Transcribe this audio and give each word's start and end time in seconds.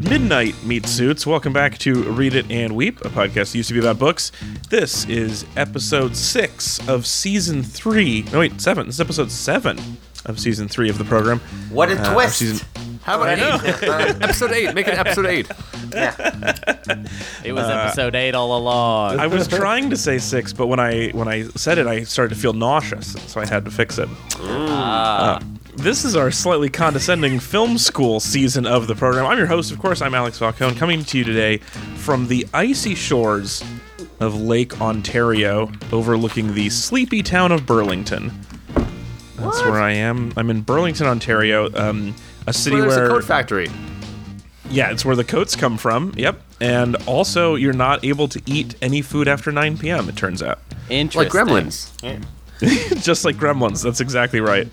midnight 0.00 0.54
meat 0.64 0.86
suits. 0.86 1.26
Welcome 1.26 1.52
back 1.52 1.78
to 1.78 2.02
Read 2.04 2.34
It 2.34 2.50
and 2.50 2.74
Weep, 2.74 3.00
a 3.04 3.08
podcast 3.08 3.52
that 3.52 3.54
used 3.56 3.68
to 3.68 3.74
be 3.74 3.80
about 3.80 3.98
books. 3.98 4.32
This 4.68 5.06
is 5.08 5.44
episode 5.56 6.16
six 6.16 6.86
of 6.88 7.06
season 7.06 7.62
three. 7.62 8.22
No, 8.32 8.40
wait, 8.40 8.60
seven. 8.60 8.86
This 8.86 8.96
is 8.96 9.00
episode 9.00 9.30
seven 9.30 9.78
of 10.26 10.38
season 10.40 10.68
three 10.68 10.88
of 10.88 10.98
the 10.98 11.04
program. 11.04 11.40
What 11.70 11.90
a 11.90 11.98
Uh, 12.00 12.12
twist! 12.14 12.38
season- 12.38 12.66
How 13.02 13.20
about 13.20 13.38
eight? 13.38 13.82
episode 14.22 14.52
eight. 14.52 14.74
Make 14.74 14.88
it 14.88 14.98
episode 14.98 15.26
eight. 15.26 15.46
yeah. 15.92 16.14
It 17.44 17.52
was 17.52 17.64
episode 17.68 18.14
eight 18.14 18.34
all 18.34 18.56
along. 18.58 19.18
I 19.18 19.26
was 19.26 19.48
trying 19.48 19.90
to 19.90 19.96
say 19.96 20.18
six, 20.18 20.52
but 20.52 20.66
when 20.66 20.80
I 20.80 21.08
when 21.10 21.28
I 21.28 21.44
said 21.56 21.78
it, 21.78 21.86
I 21.86 22.04
started 22.04 22.34
to 22.34 22.40
feel 22.40 22.52
nauseous, 22.52 23.12
so 23.26 23.40
I 23.40 23.46
had 23.46 23.64
to 23.64 23.70
fix 23.70 23.98
it. 23.98 24.08
Uh, 24.38 25.40
this 25.80 26.04
is 26.04 26.14
our 26.14 26.30
slightly 26.30 26.68
condescending 26.68 27.38
film 27.40 27.78
school 27.78 28.20
season 28.20 28.66
of 28.66 28.86
the 28.86 28.94
program. 28.94 29.26
I'm 29.26 29.38
your 29.38 29.46
host, 29.46 29.72
of 29.72 29.78
course. 29.78 30.02
I'm 30.02 30.14
Alex 30.14 30.38
Falcone, 30.38 30.74
coming 30.76 31.04
to 31.04 31.18
you 31.18 31.24
today 31.24 31.58
from 31.96 32.28
the 32.28 32.46
icy 32.52 32.94
shores 32.94 33.64
of 34.20 34.38
Lake 34.40 34.80
Ontario, 34.80 35.70
overlooking 35.92 36.52
the 36.54 36.68
sleepy 36.68 37.22
town 37.22 37.50
of 37.52 37.64
Burlington. 37.64 38.30
That's 39.36 39.62
where 39.62 39.80
I 39.80 39.92
am. 39.92 40.32
I'm 40.36 40.50
in 40.50 40.60
Burlington, 40.60 41.06
Ontario, 41.06 41.72
um, 41.74 42.14
a 42.46 42.52
city 42.52 42.76
Well, 42.76 42.84
there's 42.84 42.96
where 42.96 43.06
a 43.06 43.08
coat 43.08 43.24
factory. 43.24 43.68
yeah, 44.68 44.90
it's 44.90 45.04
where 45.04 45.16
the 45.16 45.24
coats 45.24 45.56
come 45.56 45.78
from. 45.78 46.12
Yep, 46.14 46.42
and 46.60 46.96
also 47.06 47.54
you're 47.54 47.72
not 47.72 48.04
able 48.04 48.28
to 48.28 48.42
eat 48.44 48.74
any 48.82 49.00
food 49.00 49.28
after 49.28 49.50
9 49.50 49.78
p.m. 49.78 50.10
It 50.10 50.16
turns 50.16 50.42
out, 50.42 50.58
Interesting. 50.90 51.22
Like 51.22 51.48
gremlins. 51.48 51.90
just 53.02 53.24
like 53.24 53.36
Gremlins. 53.36 53.82
That's 53.82 54.02
exactly 54.02 54.40
right. 54.40 54.68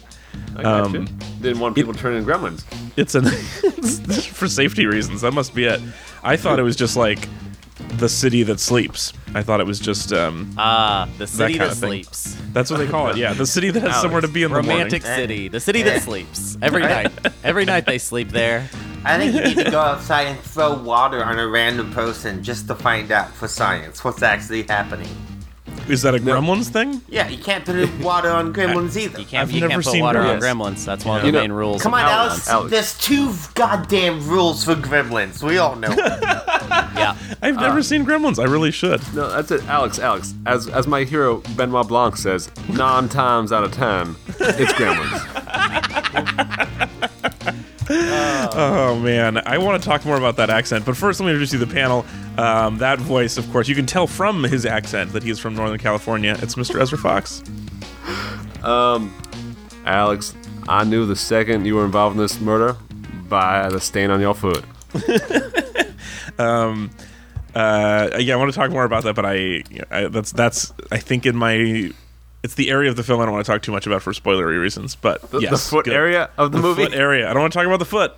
I 0.57 0.63
got 0.63 0.81
Um, 0.85 0.95
you. 0.95 1.05
Didn't 1.41 1.59
want 1.59 1.75
people 1.75 1.93
to 1.93 1.99
turn 1.99 2.15
into 2.15 2.29
gremlins. 2.31 2.63
It's 2.97 3.13
an 3.15 3.25
it's 3.27 4.25
for 4.39 4.47
safety 4.47 4.85
reasons. 4.85 5.21
That 5.21 5.33
must 5.33 5.53
be 5.53 5.65
it. 5.65 5.79
I 6.23 6.35
thought 6.35 6.59
it 6.59 6.63
was 6.63 6.75
just 6.75 6.97
like 6.97 7.27
the 7.97 8.09
city 8.09 8.43
that 8.43 8.59
sleeps. 8.59 9.13
I 9.35 9.43
thought 9.43 9.59
it 9.59 9.67
was 9.67 9.79
just 9.79 10.11
um, 10.11 10.51
Ah, 10.57 11.07
the 11.19 11.27
city 11.27 11.57
kind 11.57 11.69
that, 11.71 11.75
sleeps. 11.77 12.35
that's 12.53 12.71
what 12.71 12.77
they 12.77 12.87
call 12.87 13.09
it. 13.09 13.17
Yeah, 13.17 13.33
the 13.33 13.45
city 13.45 13.69
that 13.69 13.79
has 13.81 13.89
Alex, 13.91 14.01
somewhere 14.01 14.21
to 14.21 14.27
be 14.27 14.43
in 14.43 14.49
the 14.51 14.57
Romantic 14.57 15.03
city. 15.03 15.47
The 15.47 15.59
city 15.59 15.83
that 15.83 16.01
sleeps. 16.01 16.57
Every 16.61 16.81
night. 16.81 17.11
Every 17.43 17.65
night 17.65 17.85
they 17.85 17.97
sleep 17.99 18.29
there. 18.29 18.67
I 19.05 19.17
think 19.17 19.35
you 19.35 19.43
need 19.43 19.63
to 19.63 19.71
go 19.71 19.79
outside 19.79 20.23
and 20.27 20.39
throw 20.39 20.73
water 20.73 21.23
on 21.23 21.37
a 21.39 21.47
random 21.47 21.91
person 21.93 22.43
just 22.43 22.67
to 22.67 22.75
find 22.75 23.11
out 23.11 23.29
for 23.31 23.47
science 23.47 24.03
what's 24.03 24.23
actually 24.23 24.63
happening. 24.63 25.07
Is 25.89 26.01
that 26.01 26.13
a 26.15 26.19
Gremlins 26.19 26.67
thing? 26.69 27.01
Yeah, 27.07 27.27
you 27.29 27.37
can't 27.37 27.63
put 27.65 27.75
water 28.01 28.29
on 28.29 28.53
gremlins 28.53 28.97
either. 28.97 29.19
You 29.19 29.25
can't, 29.25 29.43
I've 29.47 29.51
you 29.51 29.61
never 29.61 29.71
can't 29.73 29.83
put 29.85 29.91
seen 29.91 30.01
water 30.01 30.19
on 30.19 30.39
Gremlins. 30.39 30.41
gremlins. 30.75 30.85
That's 30.85 31.05
one 31.05 31.19
of 31.19 31.25
You 31.25 31.31
the 31.31 31.37
know- 31.37 31.41
main 31.43 31.51
rules. 31.53 31.81
Come 31.81 31.93
of 31.93 31.99
on, 32.01 32.05
Gremlins. 32.05 32.11
Alex. 32.29 32.49
Alex. 32.49 32.71
There's 32.71 32.97
two 32.97 33.33
goddamn 33.55 34.27
rules 34.27 34.63
for 34.63 34.75
gremlins. 34.75 35.41
We 35.43 35.57
all 35.57 35.75
know. 35.75 35.95
Yeah. 36.97 37.15
I've 37.43 37.55
never 37.55 37.79
uh, 37.79 37.83
seen 37.83 38.05
Gremlins. 38.05 38.39
I 38.39 38.45
really 38.45 38.71
should. 38.71 39.01
No, 39.13 39.29
that's 39.29 39.51
it. 39.51 39.63
Alex, 39.65 39.99
Alex. 39.99 40.33
As 40.47 40.67
as 40.67 40.87
my 40.87 41.03
hero 41.03 41.37
Benoit 41.55 41.87
Blanc 41.87 42.17
says, 42.17 42.49
nine 42.69 43.07
times 43.07 43.51
out 43.51 43.63
of 43.63 43.71
ten, 43.71 44.15
it's 44.39 44.73
gremlins. 44.73 45.23
Oh 48.55 48.99
man, 48.99 49.37
I 49.45 49.57
want 49.57 49.81
to 49.81 49.87
talk 49.89 50.05
more 50.05 50.17
about 50.17 50.35
that 50.37 50.49
accent, 50.49 50.85
but 50.85 50.95
first 50.97 51.19
let 51.19 51.25
me 51.25 51.31
introduce 51.31 51.53
you 51.53 51.59
to 51.59 51.65
the 51.65 51.73
panel. 51.73 52.05
Um, 52.37 52.77
that 52.79 52.99
voice, 52.99 53.37
of 53.37 53.49
course, 53.51 53.67
you 53.67 53.75
can 53.75 53.85
tell 53.85 54.07
from 54.07 54.43
his 54.43 54.65
accent 54.65 55.11
that 55.13 55.23
he 55.23 55.29
is 55.29 55.39
from 55.39 55.55
Northern 55.55 55.79
California. 55.79 56.37
It's 56.41 56.55
Mr. 56.55 56.79
Ezra 56.81 56.97
Fox. 56.97 57.43
Um, 58.63 59.13
Alex, 59.85 60.33
I 60.67 60.83
knew 60.83 61.05
the 61.05 61.15
second 61.15 61.65
you 61.65 61.75
were 61.75 61.85
involved 61.85 62.15
in 62.15 62.21
this 62.21 62.39
murder 62.39 62.75
by 63.29 63.69
the 63.69 63.79
stain 63.79 64.09
on 64.11 64.19
your 64.21 64.33
foot. 64.35 64.63
Uh, 66.39 68.09
yeah, 68.19 68.33
I 68.33 68.37
want 68.37 68.51
to 68.51 68.55
talk 68.55 68.69
more 68.69 68.83
about 68.83 69.03
that, 69.05 69.15
but 69.15 69.25
I, 69.25 69.63
I 69.89 70.07
that's 70.07 70.31
that's 70.31 70.71
I 70.91 70.97
think 70.99 71.25
in 71.25 71.35
my 71.35 71.91
it's 72.43 72.53
the 72.53 72.69
area 72.69 72.89
of 72.89 72.95
the 72.95 73.03
film 73.03 73.19
I 73.19 73.25
don't 73.25 73.33
want 73.33 73.45
to 73.45 73.51
talk 73.51 73.63
too 73.63 73.71
much 73.71 73.87
about 73.87 74.03
for 74.03 74.13
spoilery 74.13 74.61
reasons. 74.61 74.95
But 74.95 75.27
The, 75.31 75.39
yes, 75.39 75.49
the 75.51 75.57
foot 75.57 75.85
good. 75.85 75.95
area 75.95 76.29
of 76.37 76.51
the, 76.51 76.59
the 76.59 76.61
movie. 76.61 76.83
foot 76.83 76.93
area. 76.93 77.27
I 77.27 77.33
don't 77.33 77.41
want 77.41 77.53
to 77.53 77.57
talk 77.57 77.65
about 77.65 77.79
the 77.79 77.85
foot. 77.85 78.13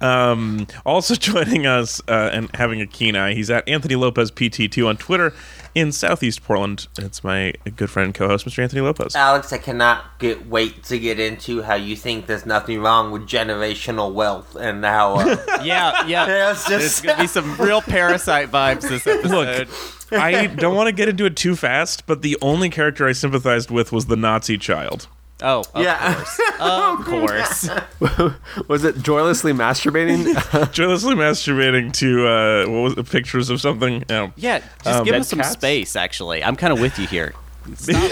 Um, 0.00 0.66
also 0.86 1.14
joining 1.16 1.66
us 1.66 2.00
uh, 2.08 2.30
and 2.32 2.54
having 2.54 2.80
a 2.80 2.86
keen 2.86 3.16
eye, 3.16 3.34
he's 3.34 3.50
at 3.50 3.68
Anthony 3.68 3.96
Lopez 3.96 4.30
PT2 4.30 4.86
on 4.86 4.96
Twitter 4.96 5.32
in 5.74 5.92
Southeast 5.92 6.42
Portland. 6.42 6.88
It's 6.98 7.22
my 7.22 7.52
good 7.76 7.90
friend 7.90 8.14
co-host, 8.14 8.46
Mr. 8.46 8.62
Anthony 8.62 8.80
Lopez. 8.82 9.14
Alex, 9.14 9.52
I 9.52 9.58
cannot 9.58 10.18
get 10.18 10.46
wait 10.46 10.82
to 10.84 10.98
get 10.98 11.20
into 11.20 11.62
how 11.62 11.74
you 11.74 11.96
think 11.96 12.26
there's 12.26 12.46
nothing 12.46 12.80
wrong 12.80 13.10
with 13.12 13.22
generational 13.22 14.12
wealth 14.12 14.56
and 14.56 14.84
how. 14.84 15.14
Uh, 15.16 15.36
Yeah, 15.62 16.06
yeah. 16.06 16.26
Yeah, 16.26 16.50
it's 16.52 16.64
There's 16.66 16.82
just- 16.82 17.02
going 17.04 17.16
to 17.16 17.22
be 17.22 17.26
some 17.28 17.56
real 17.56 17.82
parasite 17.82 18.50
vibes 18.50 18.82
this 18.82 19.06
episode. 19.06 19.68
Look, 19.68 19.68
I 20.12 20.46
don't 20.46 20.74
want 20.74 20.88
to 20.88 20.92
get 20.92 21.08
into 21.08 21.24
it 21.26 21.36
too 21.36 21.54
fast, 21.54 22.06
but 22.06 22.22
the 22.22 22.36
only 22.42 22.70
character 22.70 23.06
I 23.06 23.12
sympathized 23.12 23.70
with 23.70 23.92
was 23.92 24.06
the 24.06 24.16
Nazi 24.16 24.58
child. 24.58 25.06
Oh, 25.42 25.60
of 25.74 25.82
yeah. 25.82 26.14
course. 26.14 26.40
Of 26.60 27.04
course. 27.06 27.68
Was 28.68 28.84
it 28.84 29.02
joylessly 29.02 29.52
masturbating? 29.52 30.72
Joylessly 30.72 31.14
masturbating 31.14 31.92
to 31.94 32.26
uh, 32.26 32.66
what 32.70 32.80
was 32.82 32.98
it, 32.98 33.08
pictures 33.10 33.48
of 33.50 33.60
something? 33.60 34.04
Yeah. 34.10 34.30
Yeah, 34.36 34.58
just 34.84 34.86
Um, 34.86 35.04
give 35.04 35.12
dead 35.12 35.20
us 35.22 35.28
some 35.28 35.38
cats? 35.38 35.52
space, 35.52 35.96
actually. 35.96 36.44
I'm 36.44 36.56
kind 36.56 36.72
of 36.72 36.80
with 36.80 36.98
you 36.98 37.06
here. 37.06 37.34
Stop, 37.76 38.10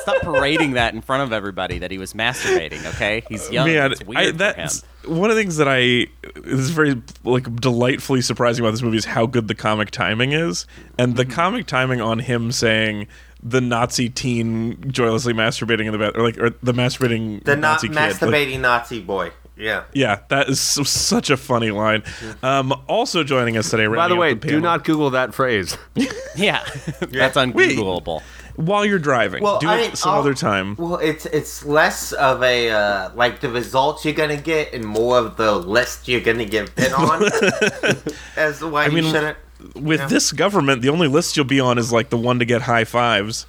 stop 0.00 0.20
parading 0.22 0.72
that 0.72 0.94
in 0.94 1.00
front 1.02 1.22
of 1.22 1.32
everybody 1.32 1.78
that 1.80 1.90
he 1.90 1.98
was 1.98 2.12
masturbating, 2.14 2.84
okay? 2.94 3.22
He's 3.28 3.50
young. 3.50 3.66
Man, 3.68 3.92
it's 3.92 4.04
weird 4.04 4.40
I, 4.40 4.52
for 4.54 4.60
him. 4.60 5.18
one 5.20 5.30
of 5.30 5.36
the 5.36 5.42
things 5.42 5.56
that 5.58 5.68
I 5.68 6.06
is 6.44 6.70
very 6.70 7.00
like 7.24 7.54
delightfully 7.56 8.22
surprising 8.22 8.64
about 8.64 8.70
this 8.72 8.82
movie 8.82 8.96
is 8.96 9.04
how 9.04 9.26
good 9.26 9.48
the 9.48 9.54
comic 9.54 9.90
timing 9.90 10.32
is, 10.32 10.66
and 10.98 11.10
Mm-hmm. 11.10 11.16
the 11.16 11.26
comic 11.26 11.66
timing 11.66 12.00
on 12.00 12.20
him 12.20 12.50
saying 12.52 13.06
the 13.48 13.60
Nazi 13.60 14.08
teen 14.08 14.90
joylessly 14.90 15.32
masturbating 15.32 15.86
in 15.86 15.92
the 15.92 15.98
bed, 15.98 16.16
or 16.16 16.22
like 16.22 16.38
or 16.38 16.50
the 16.50 16.72
masturbating 16.72 17.44
the 17.44 17.54
not 17.56 17.82
Nazi 17.82 17.88
kid. 17.88 17.96
like- 17.96 18.12
masturbating 18.14 18.60
Nazi 18.60 19.00
boy. 19.00 19.30
Yeah. 19.58 19.84
yeah, 19.94 20.18
that 20.28 20.50
is 20.50 20.60
so, 20.60 20.82
such 20.82 21.30
a 21.30 21.36
funny 21.38 21.70
line. 21.70 22.02
Um, 22.42 22.74
also 22.88 23.24
joining 23.24 23.56
us 23.56 23.70
today, 23.70 23.84
By 23.86 23.90
the 23.90 23.96
rounding 23.96 24.18
way, 24.18 24.32
up 24.32 24.40
do 24.40 24.60
not 24.60 24.84
Google 24.84 25.08
that 25.10 25.32
phrase. 25.34 25.78
Yeah, 26.36 26.62
that's 27.00 27.36
Wait. 27.36 27.54
ungoogleable. 27.54 28.20
while 28.56 28.84
you're 28.84 28.98
driving. 28.98 29.42
Well, 29.42 29.58
do 29.58 29.68
I 29.68 29.78
it 29.78 29.96
some 29.96 30.12
I'll- 30.12 30.20
other 30.20 30.34
time. 30.34 30.76
Well, 30.76 30.96
it's 30.98 31.24
it's 31.24 31.64
less 31.64 32.12
of 32.12 32.42
a 32.42 32.68
uh, 32.70 33.10
like 33.14 33.40
the 33.40 33.48
results 33.48 34.04
you're 34.04 34.12
gonna 34.12 34.36
get, 34.36 34.74
and 34.74 34.84
more 34.84 35.16
of 35.18 35.38
the 35.38 35.54
list 35.54 36.06
you're 36.08 36.20
gonna 36.20 36.44
get 36.44 36.68
hit 36.78 36.92
on. 36.92 37.22
as 38.36 38.58
to 38.58 38.68
why 38.68 38.84
I 38.84 38.86
you 38.88 38.92
mean, 39.00 39.04
shouldn't. 39.04 39.38
With 39.74 40.00
yeah. 40.00 40.08
this 40.08 40.32
government, 40.32 40.82
the 40.82 40.88
only 40.88 41.08
list 41.08 41.36
you'll 41.36 41.46
be 41.46 41.60
on 41.60 41.78
is 41.78 41.92
like 41.92 42.10
the 42.10 42.16
one 42.16 42.38
to 42.38 42.44
get 42.44 42.62
high 42.62 42.84
fives. 42.84 43.46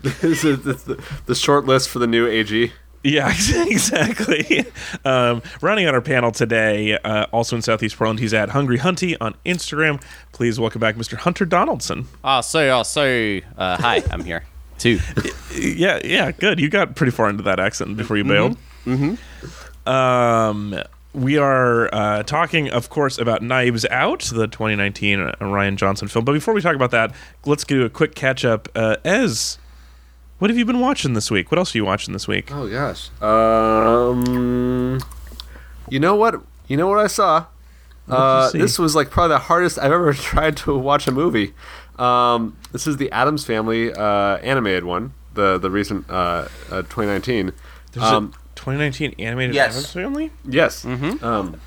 this 0.00 0.24
is 0.44 0.62
the, 0.62 1.04
the 1.26 1.34
short 1.34 1.66
list 1.66 1.88
for 1.88 1.98
the 1.98 2.06
new 2.06 2.26
AG. 2.26 2.72
Yeah, 3.04 3.28
exactly. 3.66 4.64
Um, 5.04 5.42
rounding 5.60 5.86
out 5.86 5.94
our 5.94 6.00
panel 6.00 6.30
today, 6.30 6.96
uh, 6.98 7.26
also 7.32 7.56
in 7.56 7.62
Southeast 7.62 7.96
Portland, 7.96 8.20
he's 8.20 8.32
at 8.32 8.50
Hungry 8.50 8.78
Hunty 8.78 9.16
on 9.20 9.34
Instagram. 9.44 10.00
Please 10.30 10.60
welcome 10.60 10.80
back 10.80 10.94
Mr. 10.94 11.16
Hunter 11.16 11.44
Donaldson. 11.44 12.06
Oh, 12.22 12.40
so, 12.42 12.78
oh, 12.78 12.82
so, 12.84 13.40
uh, 13.58 13.76
hi, 13.76 14.02
I'm 14.10 14.24
here 14.24 14.44
too. 14.82 14.98
Yeah, 15.54 16.00
yeah, 16.02 16.32
good. 16.32 16.58
You 16.58 16.70
got 16.70 16.96
pretty 16.96 17.10
far 17.10 17.28
into 17.28 17.42
that 17.42 17.60
accent 17.60 17.98
before 17.98 18.16
you 18.16 18.24
bailed. 18.24 18.56
Mm-hmm. 18.86 19.88
Um, 19.88 20.82
we 21.14 21.36
are 21.38 21.92
uh, 21.94 22.22
talking, 22.22 22.70
of 22.70 22.88
course, 22.88 23.18
about 23.18 23.42
Knives 23.42 23.84
Out, 23.90 24.20
the 24.22 24.46
2019 24.46 25.18
Rian 25.40 25.76
Johnson 25.76 26.08
film. 26.08 26.24
But 26.24 26.32
before 26.32 26.54
we 26.54 26.60
talk 26.60 26.74
about 26.74 26.90
that, 26.92 27.14
let's 27.44 27.64
do 27.64 27.84
a 27.84 27.90
quick 27.90 28.14
catch 28.14 28.44
up. 28.44 28.68
Uh, 28.74 28.96
Ez, 29.04 29.58
what 30.38 30.50
have 30.50 30.58
you 30.58 30.64
been 30.64 30.80
watching 30.80 31.12
this 31.14 31.30
week? 31.30 31.50
What 31.50 31.58
else 31.58 31.74
are 31.74 31.78
you 31.78 31.84
watching 31.84 32.12
this 32.12 32.26
week? 32.26 32.50
Oh 32.52 32.68
gosh. 32.68 33.10
Um, 33.20 35.00
you 35.88 36.00
know 36.00 36.14
what? 36.16 36.40
You 36.68 36.76
know 36.76 36.88
what 36.88 36.98
I 36.98 37.06
saw? 37.06 37.46
Uh, 38.08 38.50
this 38.50 38.78
was 38.78 38.96
like 38.96 39.10
probably 39.10 39.34
the 39.34 39.38
hardest 39.38 39.78
I've 39.78 39.92
ever 39.92 40.12
tried 40.14 40.56
to 40.58 40.76
watch 40.76 41.06
a 41.06 41.12
movie. 41.12 41.54
Um, 41.98 42.56
this 42.72 42.86
is 42.86 42.96
the 42.96 43.10
Addams 43.12 43.44
Family 43.44 43.92
uh, 43.92 44.38
animated 44.38 44.84
one, 44.84 45.12
the 45.34 45.58
the 45.58 45.70
recent 45.70 46.08
uh, 46.10 46.48
uh, 46.70 46.82
2019. 46.82 47.52
There's 47.92 48.04
Um, 48.04 48.32
2019 48.62 49.14
animated 49.18 49.54
yes. 49.56 49.70
Addams 49.72 49.92
Family? 49.92 50.30
Yes. 50.44 50.84
Um, 50.84 51.60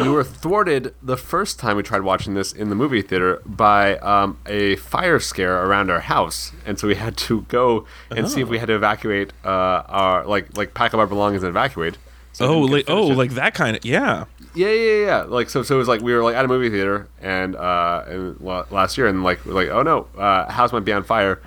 we 0.00 0.08
were 0.08 0.22
thwarted 0.24 0.94
the 1.02 1.16
first 1.16 1.58
time 1.58 1.76
we 1.76 1.82
tried 1.82 2.02
watching 2.02 2.34
this 2.34 2.52
in 2.52 2.68
the 2.70 2.74
movie 2.76 3.02
theater 3.02 3.42
by 3.44 3.96
um, 3.98 4.38
a 4.46 4.76
fire 4.76 5.18
scare 5.18 5.64
around 5.64 5.90
our 5.90 6.00
house, 6.00 6.52
and 6.64 6.78
so 6.78 6.86
we 6.88 6.94
had 6.94 7.16
to 7.16 7.42
go 7.42 7.84
and 8.10 8.28
see 8.28 8.40
if 8.40 8.48
we 8.48 8.58
had 8.58 8.66
to 8.66 8.74
evacuate 8.76 9.32
uh, 9.44 9.48
our 9.88 10.24
like 10.24 10.56
like 10.56 10.72
pack 10.74 10.94
up 10.94 10.98
our 11.00 11.06
belongings 11.06 11.42
and 11.42 11.50
evacuate. 11.50 11.98
So 12.32 12.46
Oh, 12.46 12.60
like, 12.60 12.84
oh, 12.88 13.10
it. 13.10 13.16
like 13.16 13.32
that 13.32 13.54
kind 13.54 13.76
of. 13.76 13.84
Yeah. 13.84 14.24
yeah, 14.54 14.68
yeah, 14.70 15.04
yeah. 15.04 15.22
Like 15.22 15.50
so, 15.50 15.64
so 15.64 15.74
it 15.74 15.78
was 15.78 15.88
like 15.88 16.00
we 16.00 16.12
were 16.14 16.22
like 16.22 16.36
at 16.36 16.44
a 16.44 16.48
movie 16.48 16.70
theater 16.70 17.08
and 17.20 17.56
uh, 17.56 18.04
and 18.06 18.40
la- 18.40 18.66
last 18.70 18.96
year, 18.96 19.08
and 19.08 19.24
like 19.24 19.44
like 19.46 19.68
oh 19.68 19.82
no, 19.82 20.06
uh, 20.16 20.50
house 20.50 20.72
might 20.72 20.84
be 20.84 20.92
on 20.92 21.02
fire. 21.02 21.40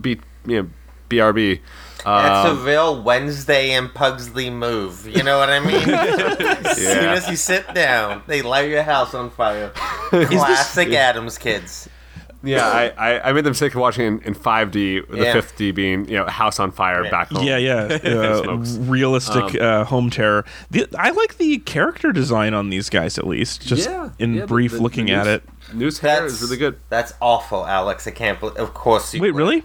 be 0.00 0.20
you 0.46 0.62
know, 0.62 0.68
BRB. 1.10 1.60
That's 2.06 2.48
a 2.48 2.52
Um, 2.52 2.64
real 2.64 3.02
Wednesday 3.02 3.72
and 3.72 3.92
Pugsley 3.92 4.48
move. 4.48 5.06
You 5.08 5.22
know 5.24 5.38
what 5.38 5.50
I 5.50 5.60
mean? 5.60 5.90
as 5.90 6.76
soon 6.76 7.04
as 7.10 7.28
you 7.28 7.36
sit 7.36 7.74
down, 7.74 8.22
they 8.26 8.42
light 8.42 8.70
your 8.70 8.82
house 8.84 9.12
on 9.14 9.30
fire. 9.30 9.70
Classic 10.10 10.92
Addams 10.92 11.36
kids. 11.38 11.88
yeah, 12.42 12.64
I, 12.64 12.88
I, 13.14 13.28
I 13.28 13.32
made 13.32 13.42
the 13.44 13.50
mistake 13.50 13.74
of 13.74 13.80
watching 13.80 14.06
in, 14.06 14.20
in 14.20 14.34
5D, 14.34 15.08
with 15.08 15.18
Yeah. 15.18 15.32
the 15.32 15.40
5D 15.42 15.74
being 15.74 16.08
you 16.08 16.16
know 16.18 16.26
house 16.26 16.60
on 16.60 16.70
fire 16.70 17.02
Yeah. 17.04 17.10
back 17.10 17.30
home. 17.30 17.44
Yeah, 17.44 17.56
yeah, 17.56 17.74
uh, 18.04 18.42
Smokes. 18.42 18.76
realistic 18.76 19.60
uh, 19.60 19.84
home 19.84 20.10
terror. 20.10 20.44
The, 20.70 20.86
I 20.96 21.10
like 21.10 21.38
the 21.38 21.58
character 21.58 22.12
design 22.12 22.54
on 22.54 22.70
these 22.70 22.88
guys 22.88 23.18
at 23.18 23.26
least. 23.26 23.66
Just 23.66 23.88
Yeah, 23.90 24.10
in 24.20 24.34
yeah, 24.34 24.40
the- 24.42 24.46
brief 24.46 24.72
the- 24.72 24.80
looking 24.82 25.06
the 25.06 25.12
at 25.14 25.26
it. 25.26 25.42
News 25.74 25.98
hair 25.98 26.20
That's 26.20 26.34
is 26.34 26.42
really 26.42 26.56
good. 26.58 26.78
That's 26.88 27.12
awful, 27.20 27.66
Alex. 27.66 28.06
I 28.06 28.12
can't 28.12 28.38
believe. 28.38 28.56
Of 28.58 28.72
course 28.74 29.12
you. 29.12 29.20
Wait, 29.20 29.32
would. 29.32 29.38
really? 29.38 29.64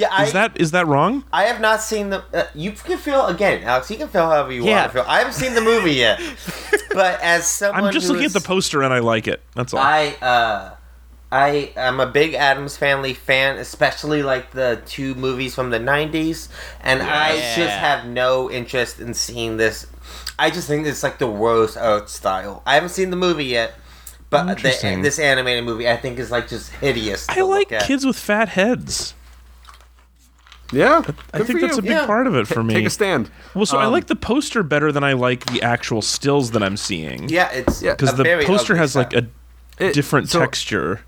Yeah, 0.00 0.08
I, 0.10 0.24
Is 0.24 0.32
that 0.32 0.58
is 0.60 0.70
that 0.70 0.86
wrong? 0.86 1.24
I 1.32 1.42
have 1.44 1.60
not 1.60 1.82
seen 1.82 2.08
the. 2.10 2.24
Uh, 2.32 2.46
you 2.54 2.72
can 2.72 2.96
feel 2.96 3.26
again, 3.26 3.62
Alex. 3.64 3.90
You 3.90 3.98
can 3.98 4.08
feel 4.08 4.26
however 4.26 4.50
you 4.52 4.64
Yeah. 4.64 4.80
want 4.80 4.92
to 4.92 4.98
feel. 4.98 5.04
I 5.06 5.18
haven't 5.18 5.34
seen 5.34 5.54
the 5.54 5.60
movie 5.60 5.92
yet, 5.92 6.20
but 6.94 7.20
as 7.20 7.46
someone 7.46 7.84
I'm 7.84 7.92
just 7.92 8.06
who 8.06 8.14
looking 8.14 8.24
is- 8.26 8.34
at 8.34 8.42
the 8.42 8.46
poster 8.46 8.82
and 8.82 8.94
I 8.94 9.00
like 9.00 9.28
it. 9.28 9.42
That's 9.54 9.74
all. 9.74 9.80
I 9.80 10.16
uh, 10.22 10.70
I 11.32 11.72
am 11.76 12.00
a 12.00 12.06
big 12.06 12.34
Addams 12.34 12.76
Family 12.76 13.14
fan, 13.14 13.58
especially 13.58 14.22
like 14.22 14.52
the 14.52 14.80
two 14.86 15.14
movies 15.16 15.54
from 15.54 15.70
the 15.70 15.78
'90s, 15.78 16.48
and 16.80 17.02
I 17.02 17.36
just 17.54 17.76
have 17.76 18.06
no 18.06 18.50
interest 18.50 19.00
in 19.00 19.12
seeing 19.14 19.56
this. 19.58 19.86
I 20.38 20.48
just 20.50 20.66
think 20.66 20.86
it's 20.86 21.02
like 21.02 21.18
the 21.18 21.30
worst 21.30 21.76
art 21.76 22.08
style. 22.08 22.62
I 22.64 22.74
haven't 22.74 22.88
seen 22.88 23.10
the 23.10 23.16
movie 23.16 23.44
yet, 23.44 23.74
but 24.30 24.46
the, 24.56 24.98
this 25.02 25.18
animated 25.18 25.64
movie 25.64 25.86
I 25.88 25.96
think 25.98 26.18
is 26.18 26.30
like 26.30 26.48
just 26.48 26.70
hideous. 26.76 27.28
I 27.28 27.42
like 27.42 27.70
look 27.70 27.82
at. 27.82 27.86
kids 27.86 28.06
with 28.06 28.16
fat 28.18 28.48
heads. 28.48 29.14
Yeah, 30.72 31.02
I 31.34 31.42
think 31.42 31.60
that's 31.60 31.74
you. 31.74 31.78
a 31.78 31.82
big 31.82 31.90
Yeah. 31.90 32.06
part 32.06 32.26
of 32.26 32.34
it 32.36 32.46
for 32.46 32.62
me. 32.62 32.74
Take 32.74 32.86
a 32.86 32.90
stand. 32.90 33.30
Well, 33.54 33.66
so 33.66 33.78
I 33.78 33.86
Um, 33.86 33.92
like 33.92 34.06
the 34.06 34.16
poster 34.16 34.62
better 34.62 34.92
than 34.92 35.02
I 35.02 35.14
like 35.14 35.46
the 35.46 35.62
actual 35.62 36.00
stills 36.02 36.52
that 36.52 36.62
I'm 36.62 36.76
seeing. 36.76 37.28
Yeah, 37.28 37.48
it's 37.50 37.82
Yeah, 37.82 37.92
because 37.94 38.12
a 38.12 38.16
the 38.16 38.22
very 38.24 38.44
poster 38.44 38.74
ugly 38.74 38.78
has 38.80 38.94
like 38.96 39.12
a 39.12 39.26
It- 39.78 39.94
different 39.94 40.28
so 40.28 40.38
texture. 40.40 41.00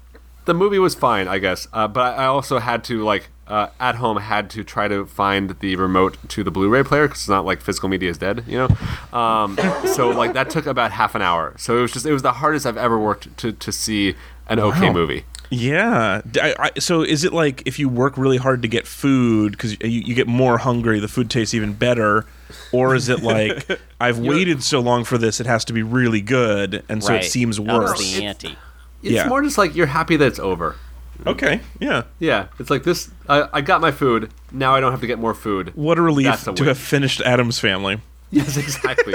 The 0.44 0.54
movie 0.54 0.80
was 0.80 0.96
fine, 0.96 1.28
I 1.28 1.38
guess, 1.38 1.68
uh, 1.72 1.86
but 1.86 2.18
I 2.18 2.24
also 2.24 2.58
had 2.58 2.82
to 2.84 3.04
like 3.04 3.28
uh, 3.48 3.66
at 3.78 3.96
home 3.96 4.16
had 4.16 4.48
to 4.48 4.64
try 4.64 4.88
to 4.88 5.04
find 5.04 5.56
the 5.60 5.76
remote 5.76 6.16
to 6.28 6.42
the 6.42 6.50
Blu-ray 6.50 6.82
player 6.84 7.06
because 7.06 7.22
it's 7.22 7.28
not 7.28 7.44
like 7.44 7.60
physical 7.60 7.88
media 7.88 8.08
is 8.08 8.16
dead, 8.16 8.44
you 8.46 8.56
know. 8.56 9.16
Um, 9.18 9.58
so 9.94 10.08
like 10.10 10.32
that 10.32 10.48
took 10.48 10.64
about 10.66 10.92
half 10.92 11.14
an 11.14 11.22
hour. 11.22 11.52
So 11.58 11.76
it 11.76 11.82
was 11.82 11.92
just 11.92 12.06
it 12.06 12.12
was 12.12 12.22
the 12.22 12.32
hardest 12.34 12.66
I've 12.66 12.76
ever 12.78 12.98
worked 12.98 13.36
to 13.38 13.52
to 13.52 13.70
see 13.72 14.14
an 14.48 14.58
okay 14.58 14.86
Wow. 14.88 14.92
movie. 14.94 15.24
Yeah. 15.52 16.22
D- 16.30 16.40
I- 16.40 16.54
I- 16.58 16.78
so 16.78 17.02
is 17.02 17.24
it 17.24 17.32
like 17.32 17.62
if 17.66 17.78
you 17.78 17.88
work 17.88 18.16
really 18.16 18.38
hard 18.38 18.62
to 18.62 18.68
get 18.68 18.86
food 18.86 19.52
because 19.52 19.72
you, 19.80 19.88
you 20.00 20.14
get 20.14 20.26
more 20.26 20.58
hungry, 20.58 20.98
the 20.98 21.08
food 21.08 21.28
tastes 21.30 21.52
even 21.54 21.74
better? 21.74 22.24
Or 22.72 22.94
is 22.94 23.08
it 23.10 23.22
like 23.22 23.68
I've 24.00 24.18
waited 24.18 24.62
so 24.62 24.80
long 24.80 25.04
for 25.04 25.18
this, 25.18 25.40
it 25.40 25.46
has 25.46 25.64
to 25.66 25.72
be 25.72 25.82
really 25.82 26.20
good, 26.22 26.82
and 26.88 27.04
so 27.04 27.12
right. 27.12 27.22
it 27.24 27.28
seems 27.28 27.60
worse? 27.60 27.98
the 28.16 28.24
ante. 28.24 28.56
It's 29.02 29.12
Yeah. 29.12 29.28
more 29.28 29.42
just 29.42 29.58
like 29.58 29.74
you're 29.74 29.86
happy 29.86 30.16
that 30.16 30.26
it's 30.26 30.38
over. 30.38 30.76
Okay, 31.26 31.60
yeah. 31.78 32.04
Yeah, 32.18 32.46
it's 32.58 32.70
like 32.70 32.82
this. 32.82 33.10
I, 33.28 33.48
I 33.52 33.60
got 33.60 33.80
my 33.80 33.92
food. 33.92 34.32
Now 34.50 34.74
I 34.74 34.80
don't 34.80 34.90
have 34.90 35.02
to 35.02 35.06
get 35.06 35.18
more 35.18 35.34
food. 35.34 35.70
What 35.76 35.98
a 35.98 36.02
relief 36.02 36.42
a 36.48 36.52
to 36.52 36.62
win. 36.62 36.68
have 36.68 36.78
finished 36.78 37.20
Addams 37.20 37.58
Family. 37.58 38.00
Yes, 38.34 38.56
exactly. 38.56 39.12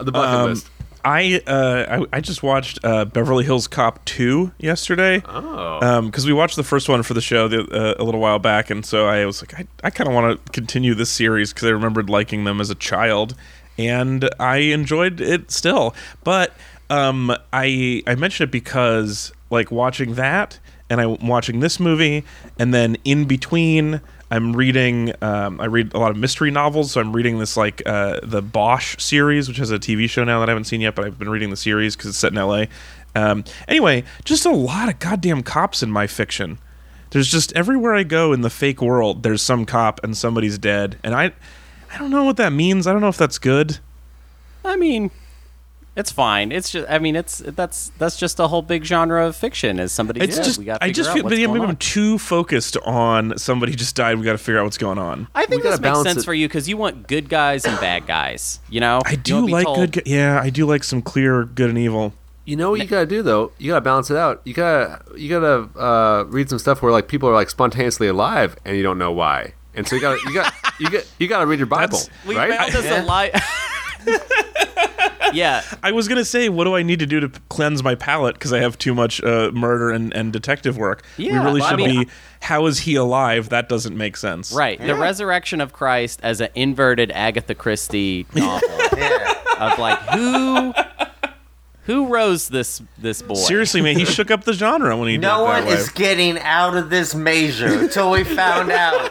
The 0.00 0.12
bucket 0.12 0.30
Um, 0.34 0.50
list. 0.50 0.70
I, 1.04 1.40
uh, 1.46 2.00
I 2.12 2.16
I 2.16 2.20
just 2.20 2.42
watched 2.42 2.78
uh, 2.84 3.04
Beverly 3.04 3.44
Hills 3.44 3.66
Cop 3.66 4.04
two 4.04 4.52
yesterday. 4.58 5.22
Oh. 5.26 6.02
because 6.02 6.26
we 6.26 6.32
watched 6.32 6.56
the 6.56 6.62
first 6.62 6.88
one 6.88 7.02
for 7.02 7.14
the 7.14 7.20
show 7.20 7.48
the, 7.48 7.62
uh, 7.62 7.94
a 8.00 8.04
little 8.04 8.20
while 8.20 8.38
back, 8.38 8.70
and 8.70 8.84
so 8.84 9.06
I 9.06 9.24
was 9.26 9.42
like, 9.42 9.58
I, 9.58 9.66
I 9.84 9.90
kind 9.90 10.08
of 10.08 10.14
want 10.14 10.44
to 10.44 10.52
continue 10.52 10.94
this 10.94 11.10
series 11.10 11.52
because 11.52 11.68
I 11.68 11.70
remembered 11.72 12.08
liking 12.08 12.44
them 12.44 12.60
as 12.60 12.70
a 12.70 12.74
child, 12.74 13.34
and 13.78 14.28
I 14.38 14.58
enjoyed 14.58 15.20
it 15.20 15.50
still. 15.50 15.94
But 16.24 16.54
um, 16.90 17.34
I 17.52 18.02
I 18.06 18.14
mentioned 18.14 18.48
it 18.48 18.52
because 18.52 19.32
like 19.50 19.70
watching 19.70 20.14
that, 20.14 20.58
and 20.88 21.00
I'm 21.00 21.26
watching 21.26 21.60
this 21.60 21.80
movie, 21.80 22.24
and 22.58 22.72
then 22.72 22.96
in 23.04 23.24
between. 23.24 24.00
I'm 24.32 24.54
reading. 24.54 25.12
Um, 25.20 25.60
I 25.60 25.66
read 25.66 25.92
a 25.92 25.98
lot 25.98 26.10
of 26.10 26.16
mystery 26.16 26.50
novels, 26.50 26.92
so 26.92 27.02
I'm 27.02 27.12
reading 27.12 27.38
this 27.38 27.54
like 27.54 27.82
uh, 27.84 28.18
the 28.22 28.40
Bosch 28.40 28.96
series, 28.98 29.46
which 29.46 29.58
has 29.58 29.70
a 29.70 29.78
TV 29.78 30.08
show 30.08 30.24
now 30.24 30.40
that 30.40 30.48
I 30.48 30.52
haven't 30.52 30.64
seen 30.64 30.80
yet, 30.80 30.94
but 30.94 31.04
I've 31.04 31.18
been 31.18 31.28
reading 31.28 31.50
the 31.50 31.56
series 31.56 31.94
because 31.94 32.08
it's 32.08 32.18
set 32.18 32.32
in 32.32 32.38
L.A. 32.38 32.68
Um, 33.14 33.44
anyway, 33.68 34.04
just 34.24 34.46
a 34.46 34.50
lot 34.50 34.88
of 34.88 34.98
goddamn 34.98 35.42
cops 35.42 35.82
in 35.82 35.90
my 35.90 36.06
fiction. 36.06 36.58
There's 37.10 37.30
just 37.30 37.52
everywhere 37.52 37.94
I 37.94 38.04
go 38.04 38.32
in 38.32 38.40
the 38.40 38.48
fake 38.48 38.80
world, 38.80 39.22
there's 39.22 39.42
some 39.42 39.66
cop 39.66 40.02
and 40.02 40.16
somebody's 40.16 40.56
dead, 40.56 40.98
and 41.04 41.14
I, 41.14 41.32
I 41.92 41.98
don't 41.98 42.10
know 42.10 42.24
what 42.24 42.38
that 42.38 42.54
means. 42.54 42.86
I 42.86 42.92
don't 42.92 43.02
know 43.02 43.08
if 43.08 43.18
that's 43.18 43.38
good. 43.38 43.80
I 44.64 44.76
mean, 44.76 45.10
it's 45.94 46.10
fine. 46.10 46.52
It's 46.52 46.70
just. 46.70 46.88
I 46.90 46.98
mean, 46.98 47.16
it's 47.16 47.38
that's 47.38 47.92
that's 47.98 48.16
just 48.16 48.40
a 48.40 48.48
whole 48.48 48.62
big 48.62 48.84
genre 48.84 49.26
of 49.26 49.36
fiction. 49.36 49.78
Is 49.78 49.92
somebody 49.92 50.20
It's 50.22 50.36
said, 50.36 50.44
just 50.44 50.58
we 50.58 50.64
got. 50.64 50.82
I 50.82 50.90
just 50.90 51.12
feel 51.12 51.22
what's 51.24 51.36
maybe 51.36 51.46
going 51.46 51.62
I'm 51.68 51.76
too 51.76 52.18
focused 52.18 52.76
on 52.78 53.36
somebody 53.38 53.74
just 53.74 53.94
died. 53.96 54.18
We 54.18 54.24
got 54.24 54.32
to 54.32 54.38
figure 54.38 54.58
out 54.58 54.64
what's 54.64 54.78
going 54.78 54.98
on. 54.98 55.28
I 55.34 55.44
think 55.46 55.62
We 55.62 55.68
this 55.70 55.80
makes 55.80 56.02
sense 56.02 56.22
it. 56.22 56.24
for 56.24 56.32
you 56.34 56.48
because 56.48 56.68
you 56.68 56.76
want 56.76 57.08
good 57.08 57.28
guys 57.28 57.64
and 57.66 57.78
bad 57.80 58.06
guys. 58.06 58.60
You 58.70 58.80
know, 58.80 59.02
I 59.04 59.16
do 59.16 59.46
like 59.46 59.66
told- 59.66 59.92
good. 59.92 60.02
Yeah, 60.06 60.40
I 60.42 60.48
do 60.50 60.64
like 60.66 60.82
some 60.84 61.02
clear 61.02 61.44
good 61.44 61.68
and 61.68 61.78
evil. 61.78 62.14
You 62.44 62.56
know 62.56 62.70
what 62.70 62.80
you 62.80 62.86
gotta 62.86 63.06
do 63.06 63.22
though? 63.22 63.52
You 63.58 63.70
gotta 63.70 63.82
balance 63.82 64.10
it 64.10 64.16
out. 64.16 64.40
You 64.44 64.52
gotta 64.54 65.00
you 65.16 65.28
gotta 65.28 65.68
uh, 65.78 66.24
read 66.24 66.48
some 66.50 66.58
stuff 66.58 66.82
where 66.82 66.90
like 66.90 67.06
people 67.06 67.28
are 67.28 67.34
like 67.34 67.50
spontaneously 67.50 68.08
alive 68.08 68.56
and 68.64 68.76
you 68.76 68.82
don't 68.82 68.98
know 68.98 69.12
why. 69.12 69.52
And 69.74 69.86
so 69.86 69.94
you 69.94 70.02
gotta 70.02 70.18
you 70.26 70.34
got 70.34 70.52
you 70.80 70.90
got 70.90 71.06
you 71.20 71.28
gotta 71.28 71.46
read 71.46 71.58
your 71.60 71.66
Bible, 71.66 71.98
That's- 71.98 72.26
We 72.26 72.34
right? 72.36 72.50
found 72.52 72.74
us 72.74 72.84
Yeah. 72.84 73.04
a 73.04 73.06
lie. 73.06 73.30
yeah, 75.32 75.62
I 75.82 75.92
was 75.92 76.08
gonna 76.08 76.24
say, 76.24 76.48
what 76.48 76.64
do 76.64 76.74
I 76.74 76.82
need 76.82 76.98
to 76.98 77.06
do 77.06 77.20
to 77.20 77.28
cleanse 77.48 77.82
my 77.82 77.94
palate 77.94 78.34
because 78.34 78.52
I 78.52 78.58
have 78.60 78.76
too 78.78 78.94
much 78.94 79.22
uh, 79.22 79.50
murder 79.52 79.90
and, 79.90 80.12
and 80.14 80.32
detective 80.32 80.76
work? 80.76 81.04
we 81.18 81.30
really 81.30 81.60
well, 81.60 81.64
I 81.64 81.70
should 81.70 81.76
mean, 81.78 82.04
be. 82.04 82.10
How 82.40 82.66
is 82.66 82.80
he 82.80 82.96
alive? 82.96 83.48
That 83.50 83.68
doesn't 83.68 83.96
make 83.96 84.16
sense. 84.16 84.52
right. 84.52 84.80
The 84.80 84.94
resurrection 84.94 85.60
of 85.60 85.72
Christ 85.72 86.20
as 86.22 86.40
an 86.40 86.48
inverted 86.54 87.10
Agatha 87.12 87.54
Christie 87.54 88.26
novel 88.34 88.68
Yeah. 88.96 89.34
of 89.58 89.78
like 89.78 89.98
who 90.10 90.74
who 91.84 92.06
rose 92.08 92.48
this 92.48 92.80
this 92.98 93.22
boy. 93.22 93.34
Seriously, 93.34 93.80
man, 93.80 93.96
he 93.98 94.04
shook 94.04 94.30
up 94.30 94.44
the 94.44 94.52
genre 94.52 94.96
when 94.96 95.08
he 95.08 95.18
No 95.18 95.38
did 95.38 95.40
it 95.40 95.44
one 95.44 95.64
that 95.64 95.68
way. 95.68 95.74
is 95.74 95.88
getting 95.90 96.38
out 96.38 96.76
of 96.76 96.90
this 96.90 97.14
measure 97.14 97.80
until 97.80 98.10
we 98.10 98.24
found 98.24 98.70
out 98.70 99.10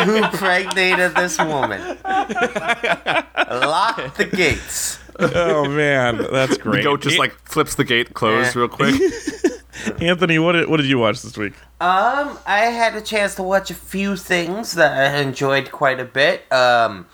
who 0.00 0.22
pregnated 0.36 1.14
this 1.14 1.38
woman. 1.38 1.80
Lock 2.04 4.16
the 4.16 4.24
gates. 4.26 4.98
oh 5.18 5.68
man, 5.68 6.26
that's 6.32 6.58
great. 6.58 6.78
The 6.78 6.82
goat 6.84 7.02
just 7.02 7.18
like 7.18 7.34
flips 7.48 7.76
the 7.76 7.84
gate 7.84 8.14
closed 8.14 8.54
Yeah. 8.54 8.60
real 8.62 8.68
quick. 8.68 9.00
Anthony, 10.00 10.38
what 10.38 10.52
did, 10.52 10.68
what 10.68 10.78
did 10.78 10.86
you 10.86 10.98
watch 10.98 11.22
this 11.22 11.36
week? 11.36 11.52
Um, 11.80 12.38
I 12.46 12.66
had 12.72 12.94
a 12.96 13.00
chance 13.00 13.34
to 13.36 13.42
watch 13.42 13.70
a 13.70 13.74
few 13.74 14.16
things 14.16 14.72
that 14.72 14.92
I 14.92 15.18
enjoyed 15.20 15.70
quite 15.72 16.00
a 16.00 16.04
bit. 16.04 16.50
Um, 16.52 17.06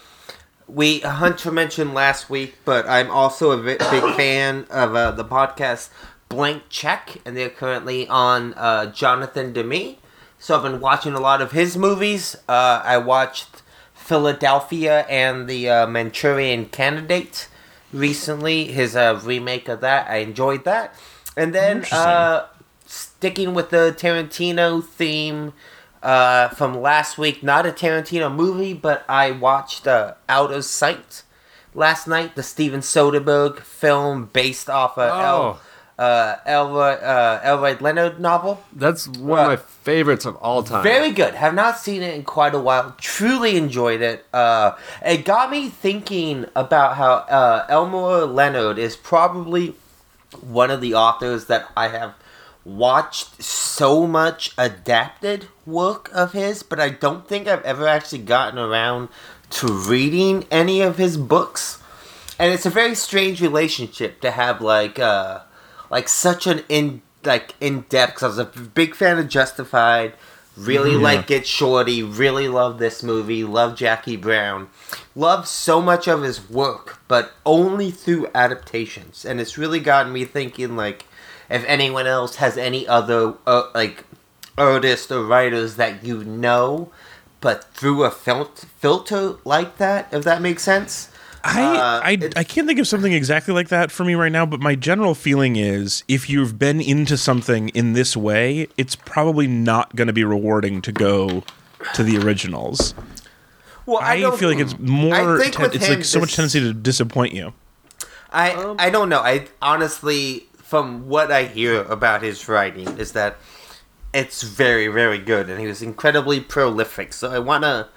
we 0.74 1.00
Hunter 1.00 1.50
mentioned 1.50 1.94
last 1.94 2.30
week, 2.30 2.54
but 2.64 2.88
I'm 2.88 3.10
also 3.10 3.50
a 3.52 3.62
big 3.62 3.80
fan 4.16 4.66
of 4.70 4.94
uh, 4.94 5.10
the 5.10 5.24
podcast 5.24 5.90
Blank 6.28 6.64
Check, 6.68 7.16
and 7.24 7.36
they're 7.36 7.50
currently 7.50 8.06
on 8.06 8.54
uh, 8.54 8.86
Jonathan 8.86 9.52
Demme. 9.52 9.96
So 10.38 10.56
I've 10.56 10.62
been 10.62 10.80
watching 10.80 11.14
a 11.14 11.20
lot 11.20 11.42
of 11.42 11.52
his 11.52 11.76
movies. 11.76 12.36
Uh, 12.48 12.80
I 12.84 12.98
watched 12.98 13.62
Philadelphia 13.92 15.04
and 15.08 15.48
the 15.48 15.68
uh, 15.68 15.86
Manchurian 15.86 16.66
Candidate 16.66 17.48
recently. 17.92 18.66
His 18.66 18.94
uh, 18.96 19.20
remake 19.22 19.68
of 19.68 19.80
that, 19.80 20.08
I 20.08 20.18
enjoyed 20.18 20.64
that. 20.64 20.94
And 21.36 21.54
then 21.54 21.84
uh, 21.92 22.46
sticking 22.86 23.54
with 23.54 23.70
the 23.70 23.94
Tarantino 23.96 24.84
theme 24.84 25.52
uh, 26.02 26.48
from 26.50 26.80
last 26.80 27.18
week, 27.18 27.42
not 27.42 27.66
a 27.66 27.70
Tarantino 27.72 28.34
movie, 28.34 28.74
but 28.74 29.04
I 29.08 29.30
watched 29.32 29.86
uh, 29.86 30.14
Out 30.28 30.52
of 30.52 30.64
Sight 30.64 31.22
last 31.74 32.06
night, 32.08 32.34
the 32.36 32.42
Steven 32.42 32.80
Soderbergh 32.80 33.60
film 33.60 34.30
based 34.32 34.68
off 34.70 34.96
a 34.98 35.10
Oh. 35.12 35.60
El, 35.98 36.06
uh, 36.06 36.36
Elroy, 36.46 36.92
uh, 36.94 37.40
Elroy 37.44 37.76
Leonard 37.78 38.18
novel. 38.18 38.62
That's 38.72 39.06
one 39.06 39.38
of 39.40 39.46
my 39.46 39.56
favorites 39.56 40.24
of 40.24 40.34
all 40.36 40.62
time. 40.62 40.82
Very 40.82 41.10
good. 41.10 41.34
Have 41.34 41.52
not 41.54 41.76
seen 41.78 42.02
it 42.02 42.14
in 42.14 42.22
quite 42.24 42.54
a 42.54 42.58
while. 42.58 42.94
Truly 42.98 43.56
enjoyed 43.58 44.00
it. 44.00 44.24
Uh, 44.32 44.72
it 45.04 45.26
got 45.26 45.50
me 45.50 45.68
thinking 45.68 46.46
about 46.56 46.96
how 46.96 47.12
uh, 47.12 47.66
Elmore 47.68 48.24
Leonard 48.24 48.78
is 48.78 48.96
probably 48.96 49.74
one 50.40 50.70
of 50.70 50.80
the 50.80 50.94
authors 50.94 51.46
that 51.46 51.68
I 51.76 51.88
have 51.88 52.14
watched 52.64 53.42
so 53.42 54.06
much 54.06 54.52
adapted 54.58 55.48
work 55.66 56.10
of 56.12 56.32
his, 56.32 56.62
but 56.62 56.78
I 56.80 56.90
don't 56.90 57.26
think 57.26 57.48
I've 57.48 57.64
ever 57.64 57.86
actually 57.86 58.18
gotten 58.18 58.58
around 58.58 59.08
to 59.50 59.66
reading 59.66 60.46
any 60.50 60.80
of 60.80 60.96
his 60.96 61.16
books. 61.16 61.82
And 62.38 62.52
it's 62.52 62.66
a 62.66 62.70
very 62.70 62.94
strange 62.94 63.40
relationship 63.40 64.20
to 64.20 64.30
have 64.30 64.60
like 64.60 64.98
uh 64.98 65.40
like 65.90 66.08
such 66.08 66.46
an 66.46 66.64
in 66.68 67.02
like 67.24 67.54
in 67.60 67.82
depth 67.88 68.14
cuz 68.14 68.22
I 68.22 68.28
was 68.28 68.38
a 68.38 68.44
big 68.44 68.94
fan 68.94 69.18
of 69.18 69.28
Justified, 69.28 70.14
Really 70.56 70.96
like 70.96 71.26
Get 71.26 71.46
Shorty. 71.46 72.02
Really 72.02 72.48
love 72.48 72.78
this 72.78 73.02
movie. 73.02 73.44
Love 73.44 73.76
Jackie 73.76 74.16
Brown. 74.16 74.68
Love 75.14 75.48
so 75.48 75.80
much 75.80 76.06
of 76.06 76.22
his 76.22 76.50
work, 76.50 76.98
but 77.08 77.32
only 77.46 77.90
through 77.90 78.28
adaptations. 78.34 79.24
And 79.24 79.40
it's 79.40 79.56
really 79.56 79.80
gotten 79.80 80.12
me 80.12 80.24
thinking, 80.24 80.76
like, 80.76 81.06
if 81.50 81.64
anyone 81.66 82.06
else 82.06 82.36
has 82.36 82.56
any 82.56 82.86
other 82.86 83.34
uh, 83.46 83.64
like 83.74 84.04
artists 84.56 85.10
or 85.10 85.24
writers 85.24 85.76
that 85.76 86.04
you 86.04 86.22
know, 86.24 86.90
but 87.40 87.64
through 87.74 88.04
a 88.04 88.10
fil- 88.10 88.44
filter 88.78 89.34
like 89.44 89.78
that, 89.78 90.08
if 90.12 90.24
that 90.24 90.40
makes 90.42 90.62
sense. 90.62 91.08
I, 91.42 91.62
Uh, 91.62 92.00
I, 92.04 92.30
I 92.36 92.44
can't 92.44 92.66
think 92.66 92.78
of 92.78 92.86
something 92.86 93.14
exactly 93.14 93.54
like 93.54 93.68
that 93.68 93.90
for 93.90 94.04
me 94.04 94.14
right 94.14 94.30
now, 94.30 94.44
but 94.44 94.60
my 94.60 94.74
general 94.74 95.14
feeling 95.14 95.56
is 95.56 96.04
if 96.06 96.28
you've 96.28 96.58
been 96.58 96.82
into 96.82 97.16
something 97.16 97.70
in 97.70 97.94
this 97.94 98.14
way, 98.14 98.68
it's 98.76 98.94
probably 98.94 99.46
not 99.46 99.96
going 99.96 100.08
to 100.08 100.12
be 100.12 100.22
rewarding 100.24 100.82
to 100.82 100.92
go 100.92 101.42
to 101.94 102.02
the 102.02 102.18
originals. 102.18 102.92
Well, 103.86 104.00
I, 104.02 104.20
don't- 104.20 104.38
feel 104.38 104.50
like 104.50 104.58
it's 104.58 104.78
more, 104.78 105.14
I 105.38 105.40
think 105.40 105.54
ten- 105.54 105.62
with 105.62 105.76
it's 105.76 105.86
him, 105.86 105.94
like 105.96 106.04
so 106.04 106.20
much 106.20 106.34
tendency 106.36 106.60
to 106.60 106.74
disappoint 106.74 107.32
you. 107.32 107.54
I 108.32 108.76
I 108.78 108.90
don't 108.90 109.08
know. 109.08 109.20
I 109.20 109.48
honestly, 109.62 110.46
from 110.70 111.08
what 111.08 111.32
I 111.32 111.42
hear 111.46 111.82
about 111.82 112.22
his 112.22 112.48
writing, 112.48 112.86
is 112.96 113.10
that 113.12 113.36
it's 114.14 114.42
very 114.44 114.86
very 114.86 115.18
good, 115.18 115.50
and 115.50 115.58
he 115.60 115.66
was 115.66 115.82
incredibly 115.82 116.38
prolific. 116.40 117.12
So 117.12 117.30
I 117.32 117.40
wanna 117.40 117.88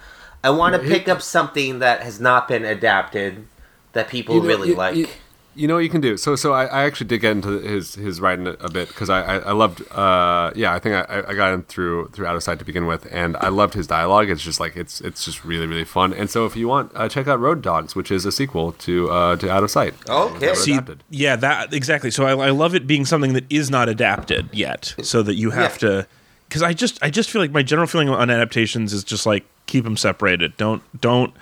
I 0.43 0.49
wanna 0.49 0.77
Yeah, 0.79 0.83
he- 0.85 0.89
pick 0.89 1.07
up 1.07 1.21
something 1.21 1.77
that 1.79 2.01
has 2.01 2.19
not 2.19 2.47
been 2.47 2.65
adapted 2.65 3.45
that 3.93 4.09
people 4.09 4.35
You 4.35 4.41
know, 4.41 4.47
really 4.47 4.69
you- 4.69 4.75
like. 4.75 4.95
You, 4.95 5.07
you 5.55 5.67
know 5.67 5.75
what 5.75 5.81
you 5.83 5.89
can 5.89 6.01
do. 6.01 6.17
So, 6.17 6.35
so 6.35 6.53
I, 6.53 6.65
I 6.65 6.83
actually 6.85 7.07
did 7.07 7.19
get 7.19 7.31
into 7.31 7.59
his 7.59 7.95
his 7.95 8.19
writing 8.19 8.47
a, 8.47 8.51
a 8.53 8.69
bit 8.69 8.87
because 8.87 9.09
I, 9.09 9.21
I, 9.21 9.37
I 9.37 9.51
loved. 9.51 9.81
Uh, 9.91 10.51
yeah, 10.55 10.73
I 10.73 10.79
think 10.79 10.95
I, 10.95 11.23
I 11.27 11.33
got 11.33 11.53
him 11.53 11.63
through 11.63 12.07
through 12.09 12.25
Out 12.25 12.35
of 12.35 12.43
Sight 12.43 12.59
to 12.59 12.65
begin 12.65 12.85
with, 12.85 13.07
and 13.11 13.37
I 13.37 13.49
loved 13.49 13.73
his 13.73 13.87
dialogue. 13.87 14.29
It's 14.29 14.41
just 14.41 14.59
like 14.59 14.75
it's 14.75 15.01
it's 15.01 15.25
just 15.25 15.45
really 15.45 15.67
really 15.67 15.83
fun. 15.83 16.13
And 16.13 16.29
so, 16.29 16.45
if 16.45 16.55
you 16.55 16.67
want, 16.67 16.91
uh, 16.95 17.07
check 17.09 17.27
out 17.27 17.39
Road 17.39 17.61
Dogs, 17.61 17.95
which 17.95 18.11
is 18.11 18.25
a 18.25 18.31
sequel 18.31 18.71
to 18.73 19.09
uh, 19.11 19.35
to 19.37 19.51
Out 19.51 19.63
of 19.63 19.71
Sight. 19.71 19.93
Okay. 20.09 20.53
See, 20.55 20.73
adapted. 20.73 21.03
yeah, 21.09 21.35
that 21.35 21.73
exactly. 21.73 22.11
So 22.11 22.25
I, 22.25 22.47
I 22.47 22.49
love 22.51 22.75
it 22.75 22.87
being 22.87 23.05
something 23.05 23.33
that 23.33 23.45
is 23.51 23.69
not 23.69 23.89
adapted 23.89 24.49
yet, 24.53 24.95
so 25.03 25.21
that 25.23 25.35
you 25.35 25.51
have 25.51 25.73
Yeah. 25.73 25.89
to. 26.01 26.07
Because 26.49 26.61
I 26.61 26.73
just, 26.73 27.01
I 27.01 27.09
just 27.09 27.31
feel 27.31 27.41
like 27.41 27.49
my 27.51 27.63
general 27.63 27.87
feeling 27.87 28.09
on 28.09 28.29
adaptations 28.29 28.93
is 28.93 29.03
just 29.03 29.25
like 29.25 29.43
keep 29.65 29.85
them 29.85 29.97
separated. 29.97 30.55
Don't, 30.57 30.83
don't. 31.01 31.33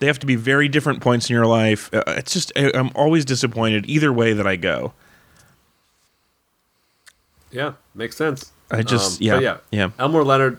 They 0.00 0.06
have 0.06 0.18
to 0.18 0.26
be 0.26 0.36
very 0.36 0.68
different 0.68 1.00
points 1.00 1.30
in 1.30 1.34
your 1.34 1.46
life. 1.46 1.92
Uh, 1.94 2.02
it's 2.08 2.32
just, 2.32 2.52
I, 2.56 2.72
I'm 2.74 2.90
always 2.94 3.24
disappointed 3.24 3.86
either 3.88 4.12
way 4.12 4.32
that 4.32 4.46
I 4.46 4.56
go. 4.56 4.92
Yeah, 7.50 7.74
makes 7.94 8.16
sense. 8.16 8.50
I 8.70 8.82
just- 8.82 9.20
but 9.20 9.24
yeah, 9.24 9.38
yeah, 9.40 9.56
yeah. 9.70 9.90
Elmore 9.98 10.24
Leonard, 10.24 10.58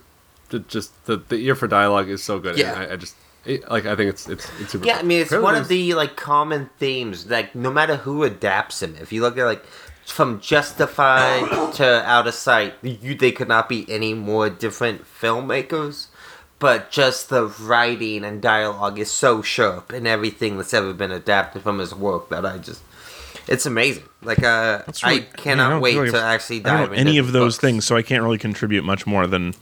j- 0.50 0.64
just 0.68 1.06
the, 1.06 1.18
the 1.18 1.36
ear 1.36 1.56
for 1.56 1.68
dialogue 1.68 2.10
is 2.10 2.24
so 2.24 2.40
good. 2.40 2.58
Yeah. 2.58 2.74
I, 2.74 2.94
I 2.94 2.96
just 2.96 3.16
it, 3.46 3.70
like. 3.70 3.86
I 3.86 3.96
think 3.96 4.10
it's 4.10 4.30
it's 4.30 4.50
it's 4.60 4.72
super. 4.72 4.86
Yeah, 4.86 4.98
I 4.98 5.04
mean 5.04 5.22
it's 5.22 5.32
Apparently 5.32 5.44
one 5.54 5.62
of 5.62 5.68
the 5.68 5.94
like 5.96 6.16
common 6.16 6.70
themes. 6.80 7.30
Like 7.30 7.54
no 7.54 7.72
matter 7.72 7.98
who 7.98 8.24
adapts 8.24 8.82
him, 8.82 8.96
if 9.02 9.12
you 9.12 9.22
look 9.22 9.38
at 9.38 9.46
like 9.46 9.66
from 10.06 10.40
Justified 10.40 11.50
to 11.74 12.04
Out 12.06 12.28
of 12.28 12.34
Sight, 12.34 12.76
you 12.82 13.16
they 13.16 13.32
could 13.32 13.48
not 13.48 13.68
be 13.68 13.86
any 13.90 14.14
more 14.14 14.50
different 14.50 15.04
filmmakers. 15.04 16.08
But 16.60 16.90
just 16.90 17.30
the 17.30 17.46
writing 17.46 18.24
and 18.24 18.42
dialogue 18.42 18.98
is 18.98 19.12
so 19.12 19.42
sharp 19.42 19.92
in 19.94 20.08
everything 20.08 20.58
that's 20.58 20.74
ever 20.74 20.94
been 20.94 21.12
adapted 21.12 21.62
from 21.64 21.80
his 21.80 21.94
work 21.94 22.30
that 22.30 22.46
I 22.46 22.58
just 22.58 22.82
it's 23.48 23.66
amazing. 23.66 24.04
Like 24.22 24.40
uh, 24.40 24.82
That's 24.86 25.04
I 25.04 25.10
really- 25.10 25.22
I 25.22 25.38
cannot 25.38 25.70
don't 25.70 25.82
wait 25.82 25.98
really- 25.98 26.12
to 26.12 26.22
actually 26.22 26.58
I 26.60 26.64
dive 26.64 26.90
don't 26.90 26.98
into 26.98 27.10
any 27.10 27.18
of 27.18 27.32
those 27.34 27.56
books. 27.56 27.62
things, 27.62 27.86
so 27.86 27.96
I 27.96 28.02
can't 28.02 28.24
really 28.24 28.38
contribute 28.38 28.84
much 28.84 29.06
more 29.06 29.28
than 29.28 29.54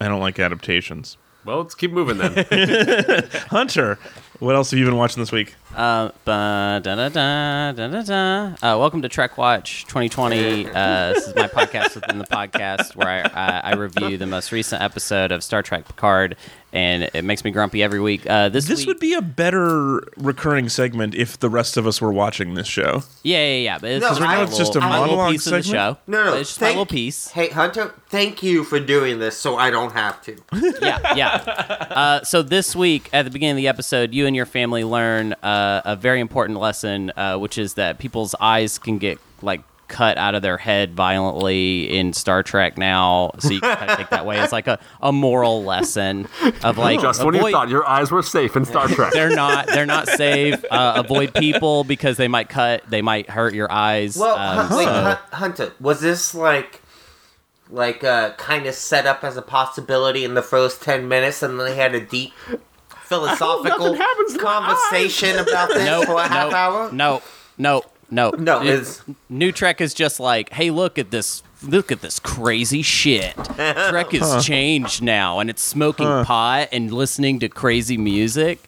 I 0.00 0.08
don't 0.08 0.20
like 0.20 0.38
adaptations. 0.38 1.16
Well, 1.44 1.58
let's 1.58 1.74
keep 1.76 1.92
moving 1.92 2.18
then. 2.18 3.28
Hunter, 3.50 3.98
what 4.38 4.54
else 4.54 4.70
have 4.70 4.78
you 4.78 4.84
been 4.84 4.96
watching 4.96 5.22
this 5.22 5.32
week? 5.32 5.54
Uh, 5.74 6.10
da, 6.24 6.78
da, 6.80 7.08
da, 7.08 7.72
da, 7.72 8.02
da. 8.02 8.44
Uh, 8.62 8.78
welcome 8.78 9.02
to 9.02 9.08
Trek 9.08 9.38
Watch 9.38 9.84
2020. 9.86 10.66
Uh, 10.66 11.12
this 11.14 11.28
is 11.28 11.34
my 11.34 11.48
podcast 11.48 11.94
within 11.94 12.18
the 12.18 12.24
podcast 12.24 12.96
where 12.96 13.08
I, 13.08 13.20
uh, 13.20 13.60
I 13.64 13.74
review 13.74 14.18
the 14.18 14.26
most 14.26 14.52
recent 14.52 14.82
episode 14.82 15.32
of 15.32 15.42
Star 15.42 15.62
Trek 15.62 15.86
Picard, 15.86 16.36
and 16.72 17.08
it 17.14 17.24
makes 17.24 17.44
me 17.44 17.50
grumpy 17.50 17.82
every 17.82 18.00
week. 18.00 18.28
Uh, 18.28 18.48
this 18.48 18.66
This 18.66 18.80
week, 18.80 18.88
would 18.88 18.98
be 19.00 19.14
a 19.14 19.22
better 19.22 20.02
recurring 20.16 20.68
segment 20.68 21.14
if 21.14 21.38
the 21.38 21.48
rest 21.48 21.76
of 21.76 21.86
us 21.86 22.00
were 22.00 22.12
watching 22.12 22.54
this 22.54 22.66
show. 22.66 23.02
yeah, 23.22 23.38
yeah, 23.46 23.56
yeah. 23.56 23.78
But 23.78 23.90
it's 23.92 24.02
No, 24.02 24.08
just 24.10 24.20
right 24.20 24.36
now 24.38 24.42
it's 24.42 24.58
just 24.58 24.74
a 24.74 24.80
little- 24.80 24.88
monologue 24.90 25.32
piece 25.32 25.46
of 25.46 25.52
the 25.52 25.62
show. 25.62 25.98
No, 26.06 26.24
no, 26.24 26.34
it's 26.34 26.50
just 26.50 26.60
my 26.60 26.66
thank- 26.66 26.76
little 26.76 26.86
piece. 26.86 27.28
Hey 27.28 27.48
Hunter, 27.48 27.94
thank 28.08 28.42
you 28.42 28.64
for 28.64 28.78
doing 28.80 29.18
this, 29.18 29.38
so 29.38 29.56
I 29.56 29.70
don't 29.70 29.92
have 29.92 30.20
to. 30.22 30.36
yeah, 30.82 31.14
yeah. 31.14 31.34
Uh, 31.90 32.24
so 32.24 32.42
this 32.42 32.74
week, 32.76 33.08
at 33.12 33.22
the 33.24 33.30
beginning 33.30 33.52
of 33.52 33.56
the 33.58 33.68
episode, 33.68 34.12
you 34.12 34.26
and 34.26 34.34
your 34.36 34.46
family 34.46 34.84
learn 34.84 35.32
uh, 35.42 35.82
a 35.84 35.96
very 35.96 36.20
important 36.20 36.58
lesson, 36.58 37.10
uh, 37.16 37.36
which 37.38 37.58
is 37.58 37.74
that 37.74 37.98
people's 37.98 38.34
eyes 38.40 38.78
can 38.78 38.98
get 38.98 39.18
like 39.42 39.62
cut 39.88 40.18
out 40.18 40.34
of 40.34 40.42
their 40.42 40.56
head 40.58 40.94
violently 40.94 41.96
in 41.96 42.12
Star 42.12 42.42
Trek 42.42 42.76
now. 42.76 43.30
So 43.38 43.50
you 43.50 43.60
can 43.60 43.76
kind 43.76 43.90
of 43.90 43.96
take 43.98 44.10
that 44.10 44.26
way 44.26 44.38
It's 44.40 44.52
like 44.52 44.66
a, 44.66 44.78
a 45.00 45.12
moral 45.12 45.64
lesson 45.64 46.28
of 46.64 46.78
like 46.78 47.00
Just 47.00 47.24
when 47.24 47.34
you 47.34 47.50
thought 47.50 47.68
your 47.68 47.86
eyes 47.86 48.10
were 48.10 48.22
safe 48.22 48.56
in 48.56 48.64
Star 48.64 48.88
Trek. 48.88 49.12
they're 49.12 49.34
not 49.34 49.66
they're 49.68 49.86
not 49.86 50.08
safe. 50.08 50.64
Uh, 50.70 50.94
avoid 50.96 51.32
people 51.34 51.84
because 51.84 52.16
they 52.16 52.28
might 52.28 52.48
cut, 52.48 52.82
they 52.88 53.02
might 53.02 53.30
hurt 53.30 53.54
your 53.54 53.70
eyes. 53.70 54.16
Well, 54.16 54.36
Um, 54.36 54.66
Hun- 54.66 54.78
wait, 54.78 54.84
so- 54.84 54.90
Hun- 55.02 55.18
Hunter, 55.32 55.72
was 55.80 56.00
this 56.00 56.34
like, 56.34 56.82
like, 57.70 58.02
uh, 58.04 58.30
kind 58.34 58.66
of 58.66 58.74
set 58.74 59.06
up 59.06 59.24
as 59.24 59.36
a 59.36 59.42
possibility 59.42 60.24
in 60.24 60.34
the 60.34 60.42
first 60.42 60.82
ten 60.82 61.08
minutes, 61.08 61.42
and 61.42 61.58
then 61.58 61.66
they 61.66 61.76
had 61.76 61.94
a 61.94 62.00
deep 62.00 62.32
philosophical 63.02 63.78
nothing 63.94 63.94
happens 63.96 64.32
to 64.34 64.42
my 64.42 64.76
conversation 64.90 65.38
about 65.38 65.68
this 65.68 65.84
no, 65.86 66.02
for 66.02 66.16
a 66.16 66.26
half 66.28 66.50
no, 66.50 66.56
hour? 66.56 66.92
no, 66.92 67.22
no, 67.56 67.82
no, 68.10 68.30
No, 68.30 68.62
It- 68.62 68.66
it's- 68.68 69.02
New 69.28 69.52
Trek 69.52 69.80
is 69.80 69.94
just 69.94 70.20
like, 70.20 70.52
hey, 70.52 70.70
look 70.70 70.98
at 70.98 71.10
this, 71.10 71.42
look 71.62 71.90
at 71.92 72.00
this 72.02 72.18
crazy 72.18 72.82
shit. 72.82 73.34
Trek 73.56 74.12
has 74.12 74.44
changed 74.44 75.02
now, 75.02 75.38
and 75.40 75.50
it's 75.50 75.62
smoking 75.62 76.06
pot 76.24 76.68
and 76.72 76.92
listening 76.92 77.38
to 77.40 77.48
crazy 77.48 77.96
music. 77.96 78.60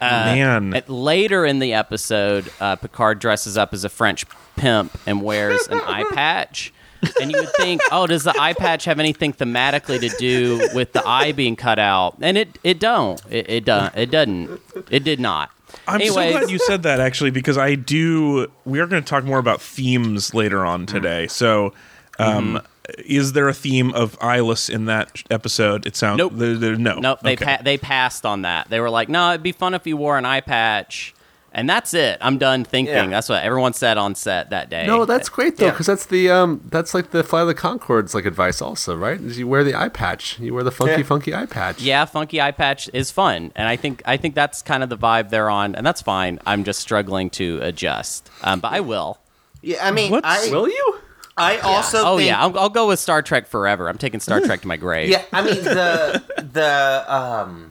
Man, 0.00 0.74
At, 0.74 0.90
later 0.90 1.46
in 1.46 1.60
the 1.60 1.72
episode, 1.72 2.50
uh, 2.60 2.76
Picard 2.76 3.20
dresses 3.20 3.56
up 3.56 3.72
as 3.72 3.84
a 3.84 3.88
French 3.88 4.26
pimp 4.56 4.92
and 5.06 5.22
wears 5.22 5.66
an 5.68 5.80
eye 5.80 6.04
patch. 6.12 6.74
And 7.20 7.30
you 7.30 7.38
would 7.38 7.52
think, 7.56 7.80
oh, 7.92 8.06
does 8.06 8.24
the 8.24 8.34
eye 8.38 8.54
patch 8.54 8.84
have 8.86 8.98
anything 8.98 9.32
thematically 9.34 10.00
to 10.00 10.08
do 10.18 10.68
with 10.74 10.92
the 10.92 11.06
eye 11.06 11.32
being 11.32 11.54
cut 11.56 11.78
out? 11.78 12.16
And 12.20 12.36
it 12.38 12.58
it 12.64 12.78
don't. 12.80 13.20
It 13.30 13.48
it 13.48 13.64
don't. 13.66 13.94
It 13.96 14.10
doesn't. 14.10 14.60
It 14.90 15.04
did 15.04 15.20
not. 15.20 15.50
I'm 15.86 16.00
so 16.06 16.14
glad 16.14 16.50
you 16.50 16.58
said 16.58 16.82
that 16.84 17.00
actually 17.00 17.30
because 17.30 17.58
I 17.58 17.74
do. 17.74 18.50
We 18.64 18.80
are 18.80 18.86
going 18.86 19.02
to 19.02 19.08
talk 19.08 19.24
more 19.24 19.38
about 19.38 19.60
themes 19.60 20.34
later 20.34 20.64
on 20.64 20.86
today. 20.86 21.26
So, 21.26 21.72
um, 22.18 22.60
is 22.98 23.32
there 23.32 23.48
a 23.48 23.54
theme 23.54 23.92
of 23.94 24.16
eyeless 24.20 24.68
in 24.68 24.84
that 24.86 25.22
episode? 25.30 25.86
It 25.86 25.96
sounds 25.96 26.18
Nope. 26.18 26.32
There, 26.36 26.54
there- 26.54 26.76
no. 26.76 26.98
Nope, 26.98 27.20
they 27.22 27.32
Okay. 27.34 27.44
pa- 27.44 27.62
they 27.62 27.78
passed 27.78 28.24
on 28.26 28.42
that. 28.42 28.68
They 28.70 28.80
were 28.80 28.90
like, 28.90 29.08
"No, 29.08 29.30
it'd 29.30 29.42
be 29.42 29.52
fun 29.52 29.74
if 29.74 29.86
you 29.86 29.96
wore 29.96 30.18
an 30.18 30.24
eye 30.24 30.40
patch." 30.40 31.14
And 31.56 31.70
that's 31.70 31.94
it. 31.94 32.18
I'm 32.20 32.36
done 32.38 32.64
thinking. 32.64 32.92
Yeah. 32.94 33.06
That's 33.06 33.28
what 33.28 33.44
everyone 33.44 33.74
said 33.74 33.96
on 33.96 34.16
set 34.16 34.50
that 34.50 34.70
day. 34.70 34.86
No, 34.88 35.04
that's 35.04 35.28
great 35.28 35.56
though, 35.56 35.66
Yeah. 35.66 35.70
because 35.70 35.86
that's 35.86 36.06
the 36.06 36.28
um, 36.30 36.60
that's 36.68 36.94
like 36.94 37.12
the 37.12 37.22
Fly 37.22 37.42
of 37.42 37.46
the 37.46 37.54
Conchords 37.54 38.12
like 38.12 38.24
advice 38.26 38.60
also, 38.60 38.96
right? 38.96 39.20
Is 39.20 39.38
you 39.38 39.46
wear 39.46 39.62
the 39.62 39.74
eye 39.74 39.88
patch, 39.88 40.38
you 40.40 40.52
wear 40.52 40.64
the 40.64 40.72
funky, 40.72 40.92
Yeah. 41.00 41.02
funky 41.04 41.34
eye 41.34 41.46
patch. 41.46 41.80
yeah, 41.80 42.04
funky 42.06 42.40
eye 42.40 42.50
patch 42.50 42.90
is 42.92 43.12
fun, 43.12 43.52
and 43.54 43.68
I 43.68 43.76
think 43.76 44.02
I 44.04 44.16
think 44.16 44.34
that's 44.34 44.62
kind 44.62 44.82
of 44.82 44.88
the 44.88 44.98
vibe 44.98 45.30
they're 45.30 45.48
on, 45.48 45.76
and 45.76 45.86
that's 45.86 46.02
fine. 46.02 46.40
I'm 46.44 46.64
just 46.64 46.80
struggling 46.80 47.30
to 47.30 47.60
adjust, 47.62 48.28
um, 48.42 48.58
but 48.58 48.72
I 48.72 48.80
will. 48.80 49.18
Yeah, 49.62 49.78
I 49.86 49.92
mean, 49.92 50.10
What's- 50.10 50.48
I, 50.48 50.50
Will 50.50 50.68
you? 50.68 50.96
I 51.36 51.58
also 51.58 52.04
oh 52.04 52.16
think, 52.18 52.28
yeah, 52.28 52.40
I'll, 52.40 52.56
I'll 52.58 52.68
go 52.68 52.86
with 52.88 52.98
Star 53.00 53.20
Trek 53.22 53.46
forever. 53.48 53.88
I'm 53.88 53.98
taking 53.98 54.20
Star 54.20 54.40
Trek 54.40 54.60
to 54.62 54.68
my 54.68 54.76
grave. 54.76 55.08
Yeah, 55.08 55.22
I 55.32 55.42
mean 55.42 55.62
the 55.64 56.22
the 56.52 57.04
um 57.12 57.70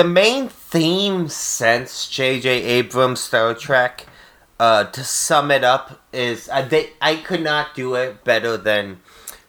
the 0.00 0.08
main 0.08 0.48
theme 0.48 1.28
since 1.28 2.08
J.J. 2.08 2.48
Abrams 2.62 3.20
Star 3.20 3.52
Trek, 3.52 4.06
uh, 4.58 4.84
to 4.84 5.04
sum 5.04 5.50
it 5.50 5.62
up, 5.62 6.00
is 6.10 6.48
uh, 6.50 6.62
they 6.62 6.94
I 7.02 7.16
could 7.16 7.42
not 7.42 7.74
do 7.74 7.94
it 7.96 8.24
better 8.24 8.56
than 8.56 9.00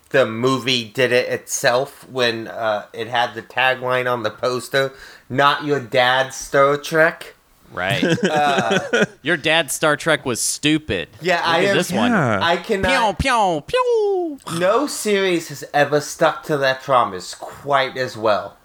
the 0.09 0.25
movie 0.25 0.83
did 0.83 1.13
it 1.13 1.29
itself 1.29 2.05
when 2.09 2.49
uh, 2.49 2.85
it 2.91 3.07
had 3.07 3.33
the 3.33 3.41
tagline 3.41 4.11
on 4.11 4.23
the 4.23 4.29
poster, 4.29 4.91
"Not 5.29 5.63
your 5.63 5.79
dad's 5.79 6.35
Star 6.35 6.75
Trek." 6.75 7.35
Right. 7.71 8.03
Your 9.21 9.37
dad's 9.37 9.73
Star 9.73 9.95
Trek 9.95 10.25
was 10.25 10.41
stupid. 10.41 11.07
Uh, 11.13 11.17
Yeah, 11.21 11.37
Look 11.37 11.45
I 11.47 11.59
am- 11.61 11.77
this 11.77 11.91
one. 11.93 12.11
Yeah. 12.11 12.39
I 12.43 12.57
Pew 12.57 12.81
cannot. 12.81 13.17
pew 13.19 13.63
pew. 13.65 14.37
No 14.59 14.85
series 14.87 15.47
has 15.47 15.63
ever 15.73 16.01
stuck 16.01 16.43
to 16.43 16.57
that 16.57 16.81
promise 16.83 17.33
quite 17.35 17.95
as 17.95 18.17
well 18.17 18.57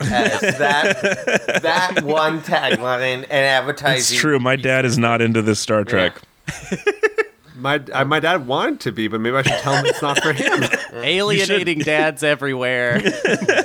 as 0.00 0.40
that 0.58 1.60
that 1.62 2.02
one 2.02 2.40
tagline 2.40 3.22
and 3.22 3.32
advertising. 3.32 4.14
It's 4.14 4.20
true. 4.20 4.38
My 4.38 4.56
dad 4.56 4.84
is 4.84 4.98
not 4.98 5.20
into 5.20 5.42
this 5.42 5.60
Star 5.60 5.84
Trek. 5.84 6.20
My 7.56 7.80
I, 7.94 8.02
my 8.02 8.18
dad 8.18 8.48
wanted 8.48 8.80
to 8.80 8.92
be, 8.92 9.06
but 9.06 9.20
maybe 9.20 9.36
I 9.36 9.42
should 9.42 9.60
tell 9.60 9.76
him 9.76 9.86
it's 9.86 10.02
not 10.02 10.20
for 10.20 10.32
him. 10.32 10.64
Alienating 10.92 11.78
dads 11.78 12.24
everywhere. 12.24 13.00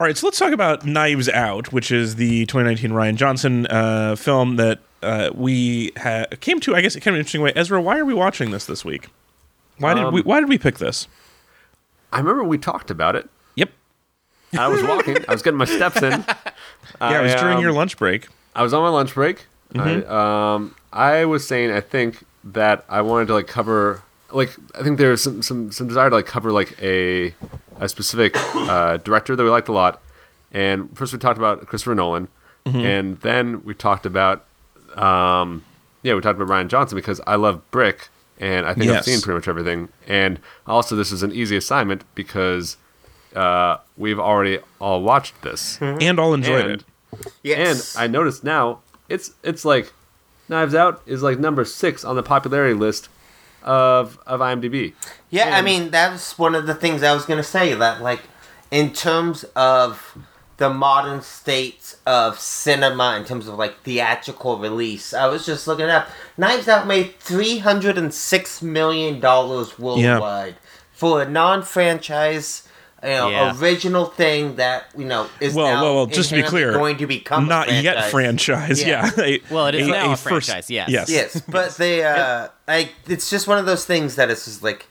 All 0.00 0.06
right, 0.06 0.16
so 0.16 0.26
let's 0.26 0.38
talk 0.38 0.52
about 0.52 0.84
Knives 0.84 1.28
Out, 1.28 1.72
which 1.72 1.90
is 1.90 2.16
the 2.16 2.46
2019 2.46 2.90
Rian 2.90 3.14
Johnson 3.14 3.66
uh, 3.66 4.16
film 4.16 4.56
that 4.56 4.80
uh, 5.02 5.30
we 5.34 5.92
ha- 5.96 6.26
came 6.40 6.58
to. 6.60 6.74
I 6.74 6.80
guess 6.80 6.96
in 6.96 7.00
kind 7.00 7.14
of 7.14 7.18
an 7.18 7.20
interesting 7.20 7.40
way. 7.40 7.52
Ezra, 7.54 7.80
why 7.80 7.98
are 7.98 8.04
we 8.04 8.12
watching 8.12 8.50
this 8.50 8.66
this 8.66 8.84
week? 8.84 9.08
Why 9.78 9.94
did 9.94 10.12
we 10.12 10.22
Why 10.22 10.40
did 10.40 10.48
we 10.48 10.58
pick 10.58 10.78
this? 10.78 11.06
I 12.12 12.18
remember 12.18 12.42
we 12.42 12.58
talked 12.58 12.90
about 12.90 13.14
it. 13.14 13.30
I 14.56 14.68
was 14.68 14.82
walking. 14.82 15.16
I 15.28 15.32
was 15.32 15.42
getting 15.42 15.58
my 15.58 15.64
steps 15.64 16.02
in. 16.02 16.24
Yeah, 17.00 17.20
it 17.20 17.22
was 17.22 17.34
during 17.34 17.58
um, 17.58 17.62
your 17.62 17.72
lunch 17.72 17.96
break. 17.96 18.26
I 18.56 18.62
was 18.62 18.72
on 18.74 18.82
my 18.82 18.88
lunch 18.88 19.14
break. 19.14 19.46
I, 19.76 20.02
um, 20.04 20.74
I 20.92 21.26
was 21.26 21.46
saying 21.46 21.70
I 21.70 21.80
think 21.80 22.24
that 22.42 22.84
I 22.88 23.02
wanted 23.02 23.26
to 23.28 23.34
like 23.34 23.46
cover 23.46 24.02
like 24.32 24.56
I 24.74 24.82
think 24.82 24.98
there's 24.98 25.22
some 25.22 25.42
some 25.42 25.70
some 25.70 25.86
desire 25.86 26.08
to 26.10 26.16
like 26.16 26.26
cover 26.26 26.50
like 26.50 26.80
a 26.82 27.34
a 27.78 27.88
specific 27.88 28.32
uh, 28.36 28.96
director 28.96 29.36
that 29.36 29.42
we 29.44 29.50
liked 29.50 29.68
a 29.68 29.72
lot. 29.72 30.00
And 30.50 30.96
first 30.96 31.12
we 31.12 31.18
talked 31.20 31.38
about 31.38 31.66
Christopher 31.66 31.94
Nolan, 31.94 32.26
and 32.64 33.20
then 33.20 33.62
we 33.64 33.74
talked 33.74 34.06
about 34.06 34.44
um, 34.96 35.64
yeah 36.02 36.14
we 36.14 36.20
talked 36.20 36.40
about 36.40 36.48
Rian 36.52 36.68
Johnson 36.68 36.96
because 36.96 37.20
I 37.26 37.36
love 37.36 37.68
Brick 37.70 38.08
and 38.40 38.66
I 38.66 38.74
think 38.74 38.86
Yes. 38.86 38.98
I've 38.98 39.04
seen 39.04 39.20
pretty 39.20 39.36
much 39.36 39.46
everything. 39.48 39.88
And 40.06 40.40
also 40.66 40.96
this 40.96 41.12
is 41.12 41.22
an 41.22 41.32
easy 41.32 41.56
assignment 41.56 42.02
because 42.14 42.76
uh, 43.34 43.78
we've 43.96 44.18
already 44.20 44.58
all 44.80 45.02
watched 45.02 45.40
this. 45.42 45.78
And 45.80 46.18
all 46.18 46.34
enjoyed 46.34 46.64
And- 46.66 46.80
it. 46.80 46.84
Yes. 47.42 47.94
and 47.96 48.04
I 48.04 48.06
noticed 48.06 48.44
now 48.44 48.80
it's 49.08 49.32
it's 49.42 49.64
like 49.64 49.92
Knives 50.50 50.74
Out 50.74 51.00
is 51.06 51.22
like 51.22 51.38
number 51.38 51.64
six 51.64 52.04
on 52.04 52.16
the 52.16 52.22
popularity 52.22 52.74
list 52.74 53.08
of 53.62 54.18
of 54.26 54.40
IMDb. 54.40 54.92
Yeah, 55.30 55.56
I 55.56 55.62
mean 55.62 55.90
that 55.90 56.12
was 56.12 56.32
one 56.38 56.54
of 56.54 56.66
the 56.66 56.74
things 56.74 57.02
I 57.02 57.14
was 57.14 57.24
gonna 57.24 57.42
say. 57.42 57.72
That 57.74 58.02
like, 58.02 58.20
in 58.70 58.92
terms 58.92 59.44
of 59.56 60.18
the 60.58 60.68
modern 60.68 61.22
states 61.22 61.96
of 62.06 62.38
cinema, 62.38 63.16
in 63.16 63.24
terms 63.24 63.48
of 63.48 63.54
like 63.54 63.82
theatrical 63.84 64.58
release, 64.58 65.14
I 65.14 65.26
was 65.28 65.46
just 65.46 65.66
looking 65.66 65.86
up. 65.88 66.08
Knives 66.36 66.68
Out 66.68 66.86
made 66.86 67.18
three 67.18 67.58
hundred 67.58 67.96
and 67.96 68.12
six 68.12 68.60
million 68.60 69.18
dollars 69.18 69.78
worldwide 69.78 70.56
for 70.92 71.22
a 71.22 71.28
non-franchise. 71.28 72.64
You 73.02 73.10
know, 73.10 73.28
Yeah. 73.30 73.60
original 73.60 74.06
thing 74.06 74.56
that 74.56 74.86
you 74.96 75.04
know 75.04 75.28
is 75.40 75.54
Well, 75.54 75.66
now 75.72 75.82
well, 75.82 75.94
well, 75.94 76.06
just 76.06 76.30
to 76.30 76.36
be 76.36 76.42
clear, 76.42 76.72
going 76.72 76.96
to 76.98 77.06
become 77.06 77.44
a 77.44 77.48
Not 77.48 77.70
yet 77.72 78.10
franchise. 78.10 78.82
Yeah. 78.82 79.10
Yeah. 79.16 79.24
A- 79.24 79.42
Well, 79.50 79.66
it 79.68 79.76
is 79.76 79.86
now 79.86 80.06
a 80.12 80.16
first- 80.16 80.46
franchise, 80.48 80.68
yes. 80.70 80.88
Yes. 80.90 81.08
Yes, 81.08 81.40
but 81.48 81.76
they, 81.76 82.02
uh, 82.04 82.48
like, 82.66 82.94
it's 83.08 83.30
just 83.30 83.46
one 83.46 83.58
of 83.58 83.66
those 83.66 83.84
things 83.84 84.16
that 84.16 84.30
it's 84.30 84.46
just 84.46 84.62
like, 84.64 84.86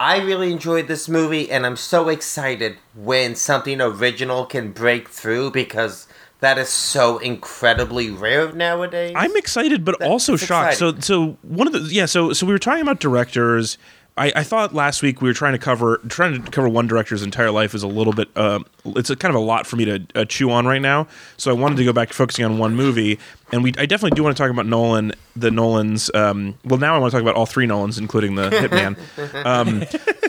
I 0.00 0.18
really 0.20 0.50
enjoyed 0.50 0.88
this 0.88 1.08
movie, 1.08 1.50
and 1.50 1.64
I'm 1.66 1.76
so 1.76 2.08
excited 2.08 2.76
when 2.94 3.36
something 3.36 3.80
original 3.80 4.46
can 4.46 4.72
break 4.72 5.08
through 5.10 5.50
because 5.52 6.06
that 6.40 6.56
is 6.58 6.70
so 6.70 7.18
incredibly 7.18 8.10
rare 8.10 8.50
nowadays. 8.52 9.12
I'm 9.14 9.36
excited, 9.36 9.84
but 9.84 9.98
That- 10.00 10.08
also 10.08 10.36
shocked. 10.36 10.72
exciting. 10.72 11.02
So, 11.02 11.26
so 11.28 11.36
one 11.42 11.66
of 11.68 11.72
the 11.74 11.80
yeah, 11.94 12.06
so 12.06 12.32
so 12.32 12.46
we 12.46 12.52
were 12.52 12.58
talking 12.58 12.82
about 12.82 12.98
directors. 12.98 13.76
I, 14.16 14.30
I 14.36 14.42
thought 14.42 14.74
last 14.74 15.02
week 15.02 15.22
we 15.22 15.28
were 15.28 15.34
trying 15.34 15.52
to 15.52 15.58
cover 15.58 15.96
trying 16.08 16.42
to 16.42 16.50
cover 16.50 16.68
one 16.68 16.86
director's 16.86 17.22
entire 17.22 17.50
life 17.50 17.74
is 17.74 17.82
a 17.82 17.88
little 17.88 18.12
bit 18.12 18.28
um, 18.36 18.66
it's 18.84 19.08
a 19.08 19.16
kind 19.16 19.34
of 19.34 19.40
a 19.40 19.44
lot 19.44 19.66
for 19.66 19.76
me 19.76 19.86
to 19.86 20.06
uh, 20.14 20.24
chew 20.26 20.50
on 20.50 20.66
right 20.66 20.82
now. 20.82 21.06
So 21.38 21.50
I 21.50 21.54
wanted 21.54 21.76
to 21.76 21.84
go 21.84 21.94
back 21.94 22.08
to 22.08 22.14
focusing 22.14 22.44
on 22.44 22.58
one 22.58 22.76
movie, 22.76 23.18
and 23.52 23.62
we 23.62 23.72
I 23.78 23.86
definitely 23.86 24.16
do 24.16 24.22
want 24.22 24.36
to 24.36 24.42
talk 24.42 24.50
about 24.50 24.66
Nolan, 24.66 25.12
the 25.34 25.50
Nolans. 25.50 26.14
Um, 26.14 26.58
well, 26.64 26.78
now 26.78 26.94
I 26.94 26.98
want 26.98 27.10
to 27.10 27.16
talk 27.16 27.22
about 27.22 27.36
all 27.36 27.46
three 27.46 27.66
Nolans, 27.66 27.98
including 27.98 28.34
the 28.34 28.50
Hitman. 28.50 28.98
um, 29.46 29.84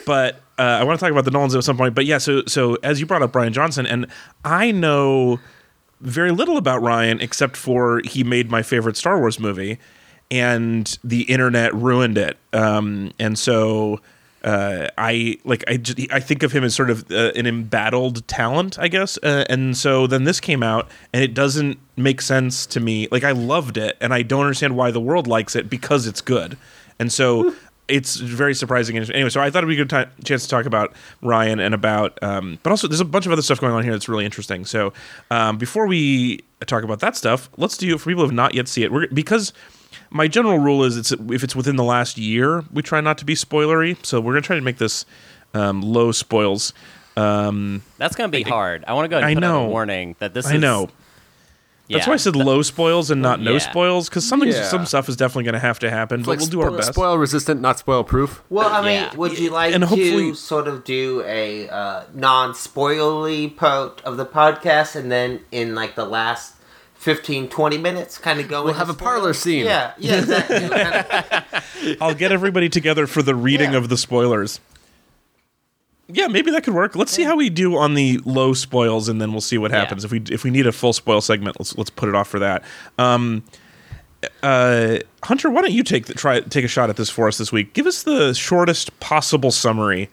but 0.06 0.42
uh, 0.58 0.62
I 0.62 0.84
want 0.86 0.98
to 0.98 1.04
talk 1.04 1.12
about 1.12 1.26
the 1.26 1.32
Nolans 1.32 1.54
at 1.54 1.64
some 1.66 1.76
point. 1.76 1.94
But 1.94 2.06
yeah, 2.06 2.20
so 2.20 2.44
so 2.46 2.78
as 2.84 3.02
you 3.02 3.06
brought 3.06 3.22
up 3.22 3.34
Rian 3.34 3.52
Johnson, 3.52 3.86
and 3.86 4.08
I 4.46 4.72
know 4.72 5.42
very 6.00 6.32
little 6.32 6.58
about 6.58 6.82
Rian 6.82 7.22
except 7.22 7.58
for 7.58 8.02
he 8.06 8.24
made 8.24 8.50
my 8.50 8.62
favorite 8.62 8.96
Star 8.96 9.20
Wars 9.20 9.40
movie, 9.40 9.78
and 10.34 10.98
the 11.04 11.22
internet 11.24 11.76
ruined 11.76 12.18
it. 12.18 12.38
Um, 12.54 13.14
and 13.20 13.38
so 13.38 14.02
uh, 14.44 14.88
I 14.98 15.38
like 15.44 15.64
I 15.68 15.78
just, 15.78 16.00
I 16.12 16.20
think 16.20 16.42
of 16.42 16.52
him 16.52 16.64
as 16.64 16.74
sort 16.74 16.90
of 16.90 17.10
uh, 17.12 17.32
an 17.36 17.46
embattled 17.46 18.28
talent, 18.28 18.80
I 18.80 18.88
guess. 18.88 19.20
Uh, 19.22 19.46
and 19.48 19.78
so 19.78 20.08
then 20.08 20.24
this 20.24 20.40
came 20.40 20.64
out, 20.64 20.90
and 21.14 21.24
it 21.24 21.36
doesn't 21.36 21.78
make 21.96 22.20
sense 22.20 22.66
to 22.66 22.80
me. 22.80 23.08
Like 23.12 23.24
I 23.24 23.32
loved 23.32 23.78
it, 23.78 23.96
and 24.02 24.12
I 24.12 24.24
don't 24.24 24.42
understand 24.42 24.76
why 24.76 24.90
the 24.90 25.00
world 25.00 25.28
likes 25.28 25.56
it 25.56 25.70
because 25.70 26.08
it's 26.08 26.22
good. 26.22 26.58
And 27.00 27.12
so. 27.12 27.54
It's 27.90 28.16
very 28.16 28.56
surprising. 28.56 28.98
Anyway, 28.98 29.30
so 29.30 29.42
I 29.42 29.50
thought 29.50 29.58
it'd 29.58 29.68
be 29.68 29.74
a 29.74 29.78
good 29.78 29.90
time, 29.90 30.10
chance 30.24 30.44
to 30.44 30.50
talk 30.50 30.66
about 30.66 30.94
Rian 31.22 31.60
and 31.60 31.76
about, 31.76 32.18
um, 32.24 32.58
but 32.64 32.70
also 32.70 32.88
there's 32.88 33.02
a 33.02 33.06
bunch 33.06 33.26
of 33.26 33.34
other 33.34 33.42
stuff 33.42 33.60
going 33.60 33.74
on 33.74 33.84
here 33.84 33.92
that's 33.92 34.08
really 34.08 34.24
interesting. 34.24 34.64
So 34.64 34.94
um, 35.30 35.58
before 35.58 35.86
we 35.86 36.40
talk 36.66 36.84
about 36.86 37.02
that 37.02 37.18
stuff, 37.18 37.50
let's 37.58 37.76
do 37.76 37.98
for 37.98 38.10
people 38.10 38.24
who 38.24 38.28
have 38.30 38.34
not 38.34 38.54
yet 38.56 38.70
seen 38.70 38.86
it. 38.86 38.92
We're, 38.94 39.08
because 39.08 39.52
my 40.14 40.28
general 40.30 40.60
rule 40.60 40.84
is 40.84 40.96
it's 40.96 41.12
if 41.12 41.44
it's 41.44 41.56
within 41.56 41.76
the 41.76 41.84
last 41.84 42.18
year, 42.18 42.64
we 42.72 42.82
try 42.82 43.02
not 43.02 43.18
to 43.18 43.26
be 43.26 43.34
spoilery. 43.36 43.98
So 44.06 44.22
we're 44.22 44.34
gonna 44.34 44.42
try 44.42 44.56
to 44.56 44.62
make 44.62 44.78
this 44.78 45.06
um, 45.54 45.82
low 45.82 46.12
spoils. 46.12 46.72
Um, 47.18 47.84
That's 47.98 48.16
gonna 48.16 48.30
be 48.30 48.44
hard. 48.44 48.84
I 48.88 48.94
want 48.94 49.06
to 49.06 49.10
go 49.10 49.18
ahead 49.18 49.30
and 49.30 49.38
I 49.38 49.42
put 49.42 49.54
know. 49.54 49.66
a 49.66 49.70
warning 49.70 50.16
that 50.20 50.34
this 50.34 50.48
I 50.48 50.56
is. 50.56 50.62
know 50.62 50.90
that's 51.90 52.06
yeah, 52.08 52.10
why 52.10 52.14
I 52.14 52.18
said 52.18 52.36
low 52.36 52.62
spoils 52.62 53.12
and 53.12 53.22
not 53.22 53.40
no 53.42 53.52
Yeah. 53.54 53.58
spoils 53.60 54.08
because 54.10 54.26
something 54.26 54.50
Yeah. 54.50 54.64
some 54.64 54.86
stuff 54.86 55.10
is 55.10 55.18
definitely 55.18 55.44
gonna 55.44 55.60
have 55.60 55.80
to 55.80 55.90
happen. 55.92 56.22
But 56.22 56.30
Like 56.30 56.40
we'll 56.40 56.48
do 56.48 56.62
our 56.62 56.70
spo- 56.72 56.78
best. 56.78 56.94
Spoil 56.94 57.18
resistant, 57.18 57.60
not 57.62 57.78
spoil 57.78 58.04
proof. 58.06 58.42
well, 58.50 58.70
I 58.70 58.82
mean, 58.82 59.02
Yeah. 59.02 59.16
would 59.16 59.38
you 59.38 59.50
like 59.52 59.76
And 59.76 59.84
hopefully- 59.84 60.32
to 60.32 60.36
sort 60.36 60.68
of 60.70 60.86
do 60.86 61.22
a 61.28 61.68
uh, 61.70 62.04
non-spoilery 62.14 63.56
part 63.56 64.02
of 64.06 64.18
the 64.18 64.26
podcast, 64.26 64.96
and 64.96 65.12
then 65.12 65.42
in 65.52 65.76
like 65.76 65.96
the 65.96 66.06
last 66.06 66.53
15, 67.04 67.50
20 67.50 67.78
minutes, 67.78 68.18
kind 68.18 68.40
of 68.40 68.48
go. 68.48 68.64
We'll 68.64 68.74
have 68.74 68.90
a 68.90 68.94
parlor 68.94 69.34
scene. 69.34 69.66
Yeah, 69.66 69.94
yeah, 69.98 70.20
exactly. 70.20 70.70
Kind 70.70 71.06
of- 71.92 71.98
I'll 72.02 72.16
get 72.16 72.32
everybody 72.32 72.70
together 72.70 73.08
for 73.08 73.22
the 73.22 73.36
reading 73.36 73.72
Yeah. 73.74 73.78
of 73.78 73.90
the 73.90 73.98
spoilers. 73.98 74.60
Yeah, 76.08 76.28
maybe 76.28 76.52
that 76.52 76.64
could 76.64 76.74
work. 76.74 76.96
Let's 76.96 77.12
see 77.12 77.24
how 77.24 77.36
we 77.36 77.50
do 77.50 77.76
on 77.78 77.94
the 77.94 78.20
low 78.26 78.54
spoils, 78.54 79.08
and 79.10 79.22
then 79.22 79.32
we'll 79.32 79.42
see 79.42 79.58
what 79.58 79.72
Yeah. 79.72 79.80
happens. 79.80 80.04
If 80.06 80.12
we 80.12 80.22
if 80.30 80.44
we 80.44 80.50
need 80.50 80.68
a 80.68 80.72
full 80.72 80.94
spoil 80.94 81.22
segment, 81.22 81.58
let's 81.60 81.78
let's 81.78 81.90
put 81.90 82.10
it 82.10 82.16
off 82.16 82.28
for 82.28 82.40
that. 82.40 82.64
Um, 82.98 83.44
uh, 84.42 85.00
Hunter, 85.24 85.50
why 85.50 85.62
don't 85.62 85.72
you 85.72 85.84
take 85.84 86.06
the, 86.06 86.14
try 86.14 86.40
take 86.42 86.64
a 86.66 86.68
shot 86.68 86.90
at 86.90 86.96
this 86.98 87.10
for 87.10 87.28
us 87.28 87.38
this 87.38 87.52
week? 87.52 87.74
Give 87.74 87.88
us 87.88 88.04
the 88.04 88.34
shortest 88.34 88.98
possible 89.00 89.52
summary 89.52 90.10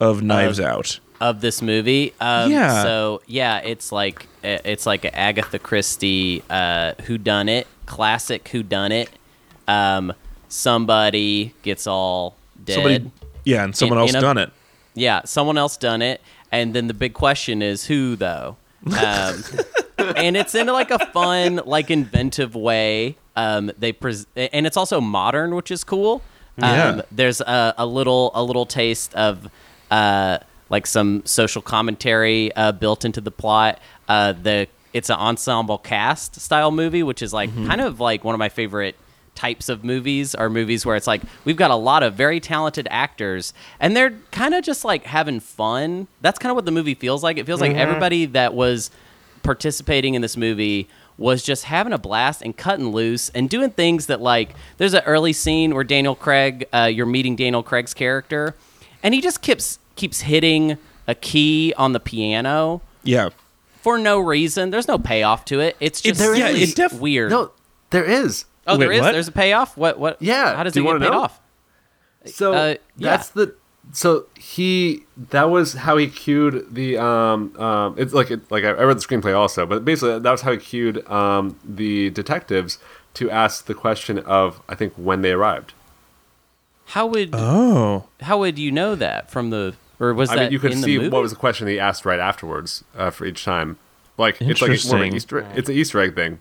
of 0.00 0.22
Knives 0.22 0.58
Out. 0.60 0.98
Of 1.22 1.40
this 1.40 1.62
movie. 1.62 2.12
Um, 2.20 2.50
Yeah. 2.50 2.82
So 2.82 3.22
yeah, 3.26 3.58
it's 3.58 3.90
like 3.92 4.26
it's 4.42 4.84
like 4.86 5.04
a 5.06 5.16
Agatha 5.18 5.58
Christie 5.58 6.42
uh, 6.50 6.92
Who 7.06 7.16
Done 7.16 7.48
It 7.48 7.66
classic 7.86 8.48
Who 8.48 8.62
Done 8.62 8.92
It. 8.92 9.08
Um, 9.68 10.12
somebody 10.48 11.54
gets 11.62 11.86
all 11.86 12.36
dead. 12.64 12.74
Somebody, 12.74 13.10
yeah, 13.44 13.64
and 13.64 13.74
someone 13.76 13.98
In- 13.98 14.02
else 14.02 14.10
in 14.10 14.16
a- 14.16 14.20
done 14.20 14.38
it. 14.38 14.50
Yeah, 14.94 15.22
someone 15.24 15.56
else 15.56 15.76
done 15.78 16.02
it, 16.02 16.20
and 16.50 16.74
then 16.74 16.86
the 16.86 16.94
big 16.94 17.14
question 17.14 17.62
is 17.62 17.86
who 17.86 18.14
though. 18.16 18.56
Um, 18.86 19.42
and 19.98 20.36
it's 20.36 20.54
in 20.54 20.66
like 20.66 20.90
a 20.90 20.98
fun, 21.06 21.60
like 21.64 21.90
inventive 21.90 22.54
way. 22.54 23.16
Um, 23.34 23.70
they 23.78 23.92
pres- 23.92 24.26
and 24.36 24.66
it's 24.66 24.76
also 24.76 25.00
modern, 25.00 25.54
which 25.54 25.70
is 25.70 25.82
cool. 25.84 26.20
Um, 26.58 26.74
Yeah. 26.74 27.02
There's 27.10 27.40
a, 27.40 27.74
a 27.78 27.86
little 27.86 28.30
a 28.34 28.42
little 28.42 28.66
taste 28.66 29.14
of 29.14 29.48
uh, 29.90 30.38
like 30.72 30.86
some 30.86 31.24
social 31.26 31.62
commentary 31.62 32.52
uh, 32.56 32.72
built 32.72 33.04
into 33.04 33.20
the 33.20 33.30
plot. 33.30 33.78
Uh, 34.08 34.32
the 34.32 34.66
it's 34.92 35.08
an 35.10 35.16
ensemble 35.16 35.78
cast 35.78 36.40
style 36.40 36.70
movie, 36.70 37.02
which 37.02 37.22
is 37.22 37.32
like 37.32 37.54
kind 37.54 37.80
of 37.80 38.00
like 38.00 38.24
one 38.24 38.34
of 38.34 38.38
my 38.38 38.48
favorite 38.48 38.96
types 39.34 39.68
of 39.68 39.82
movies 39.82 40.34
are 40.34 40.50
movies 40.50 40.84
where 40.84 40.96
it's 40.96 41.06
like 41.06 41.22
we've 41.44 41.56
got 41.56 41.70
a 41.70 41.76
lot 41.76 42.02
of 42.02 42.14
very 42.14 42.38
talented 42.38 42.86
actors 42.90 43.54
and 43.80 43.96
they're 43.96 44.10
kind 44.30 44.54
of 44.54 44.64
just 44.64 44.84
like 44.84 45.04
having 45.04 45.40
fun. 45.40 46.08
That's 46.20 46.38
kind 46.38 46.50
of 46.50 46.56
what 46.56 46.64
the 46.64 46.70
movie 46.70 46.94
feels 46.94 47.22
like. 47.22 47.38
It 47.38 47.46
feels 47.46 47.60
like 47.60 47.74
everybody 47.74 48.26
that 48.26 48.54
was 48.54 48.90
participating 49.42 50.14
in 50.14 50.22
this 50.22 50.36
movie 50.36 50.88
was 51.18 51.42
just 51.42 51.64
having 51.64 51.92
a 51.92 51.98
blast 51.98 52.42
and 52.42 52.56
cutting 52.56 52.88
loose 52.88 53.28
and 53.30 53.48
doing 53.48 53.70
things 53.70 54.06
that 54.06 54.20
like 54.20 54.54
there's 54.78 54.94
an 54.94 55.02
early 55.04 55.32
scene 55.32 55.74
where 55.74 55.84
Daniel 55.84 56.14
Craig 56.14 56.66
uh, 56.72 56.90
you're 56.92 57.06
meeting 57.06 57.36
Daniel 57.36 57.62
Craig's 57.62 57.94
character 57.94 58.54
and 59.02 59.14
he 59.14 59.20
just 59.20 59.42
keeps 59.42 59.78
keeps 59.96 60.22
hitting 60.22 60.76
a 61.06 61.14
key 61.14 61.72
on 61.76 61.92
the 61.92 62.00
piano 62.00 62.80
Yeah, 63.04 63.30
for 63.80 63.98
no 63.98 64.18
reason. 64.20 64.70
There's 64.70 64.88
no 64.88 64.98
payoff 64.98 65.44
to 65.46 65.60
it. 65.60 65.76
It's 65.80 66.00
just 66.00 66.18
there 66.20 66.34
yeah, 66.34 66.46
really 66.48 66.62
it 66.62 66.74
def- 66.76 66.92
weird. 67.00 67.30
No, 67.30 67.50
there 67.90 68.04
is. 68.04 68.44
Oh, 68.66 68.76
there 68.76 68.88
Wait, 68.88 68.96
is. 68.96 69.00
what? 69.02 69.12
There's 69.12 69.28
a 69.28 69.32
payoff. 69.32 69.76
What? 69.76 69.98
What? 69.98 70.22
Yeah, 70.22 70.54
How 70.54 70.62
does 70.62 70.72
do 70.74 70.80
it 70.80 70.84
you 70.84 70.92
get 70.98 71.00
paid 71.02 71.10
know? 71.10 71.20
off? 71.22 71.40
So 72.26 72.52
Uh, 72.52 72.74
that's 72.96 73.30
the 73.30 73.54
so 73.92 74.26
he 74.38 75.02
that 75.30 75.50
was 75.50 75.72
how 75.74 75.96
he 75.96 76.06
cued 76.06 76.72
the 76.72 76.96
um 76.96 77.52
um 77.60 77.96
it's 77.98 78.12
like 78.14 78.30
it, 78.30 78.48
like 78.48 78.62
I, 78.62 78.68
I 78.68 78.84
read 78.84 78.96
the 78.96 79.00
screenplay 79.02 79.36
also, 79.36 79.66
but 79.66 79.84
basically 79.84 80.20
that 80.20 80.30
was 80.30 80.42
how 80.42 80.52
he 80.52 80.58
cued 80.58 81.04
um 81.10 81.58
the 81.64 82.10
detectives 82.10 82.78
to 83.14 83.28
ask 83.28 83.66
the 83.66 83.74
question 83.74 84.20
of 84.20 84.62
I 84.68 84.76
think 84.76 84.92
when 84.94 85.22
they 85.22 85.32
arrived. 85.32 85.74
How 86.86 87.06
would 87.06 87.30
Oh, 87.32 88.06
how 88.20 88.38
would 88.38 88.56
you 88.58 88.70
know 88.70 88.94
that 88.94 89.30
from 89.30 89.50
the 89.50 89.74
or 90.02 90.12
was 90.12 90.30
I 90.30 90.34
that 90.36 90.42
mean, 90.44 90.52
you 90.52 90.58
could 90.58 90.72
in 90.72 90.82
see 90.82 90.98
what 90.98 91.22
was 91.22 91.30
the 91.30 91.36
question 91.36 91.68
he 91.68 91.78
asked 91.78 92.04
right 92.04 92.18
afterwards 92.20 92.82
uh, 92.96 93.10
for 93.10 93.24
each 93.24 93.44
time. 93.44 93.78
Like 94.18 94.40
it's 94.42 94.60
like 94.60 94.70
a- 94.70 94.86
more 94.88 94.96
of 94.96 95.02
an 95.02 95.14
Easter. 95.14 95.38
It's 95.54 95.68
an 95.68 95.74
Easter 95.76 96.00
egg 96.00 96.14
thing. 96.14 96.40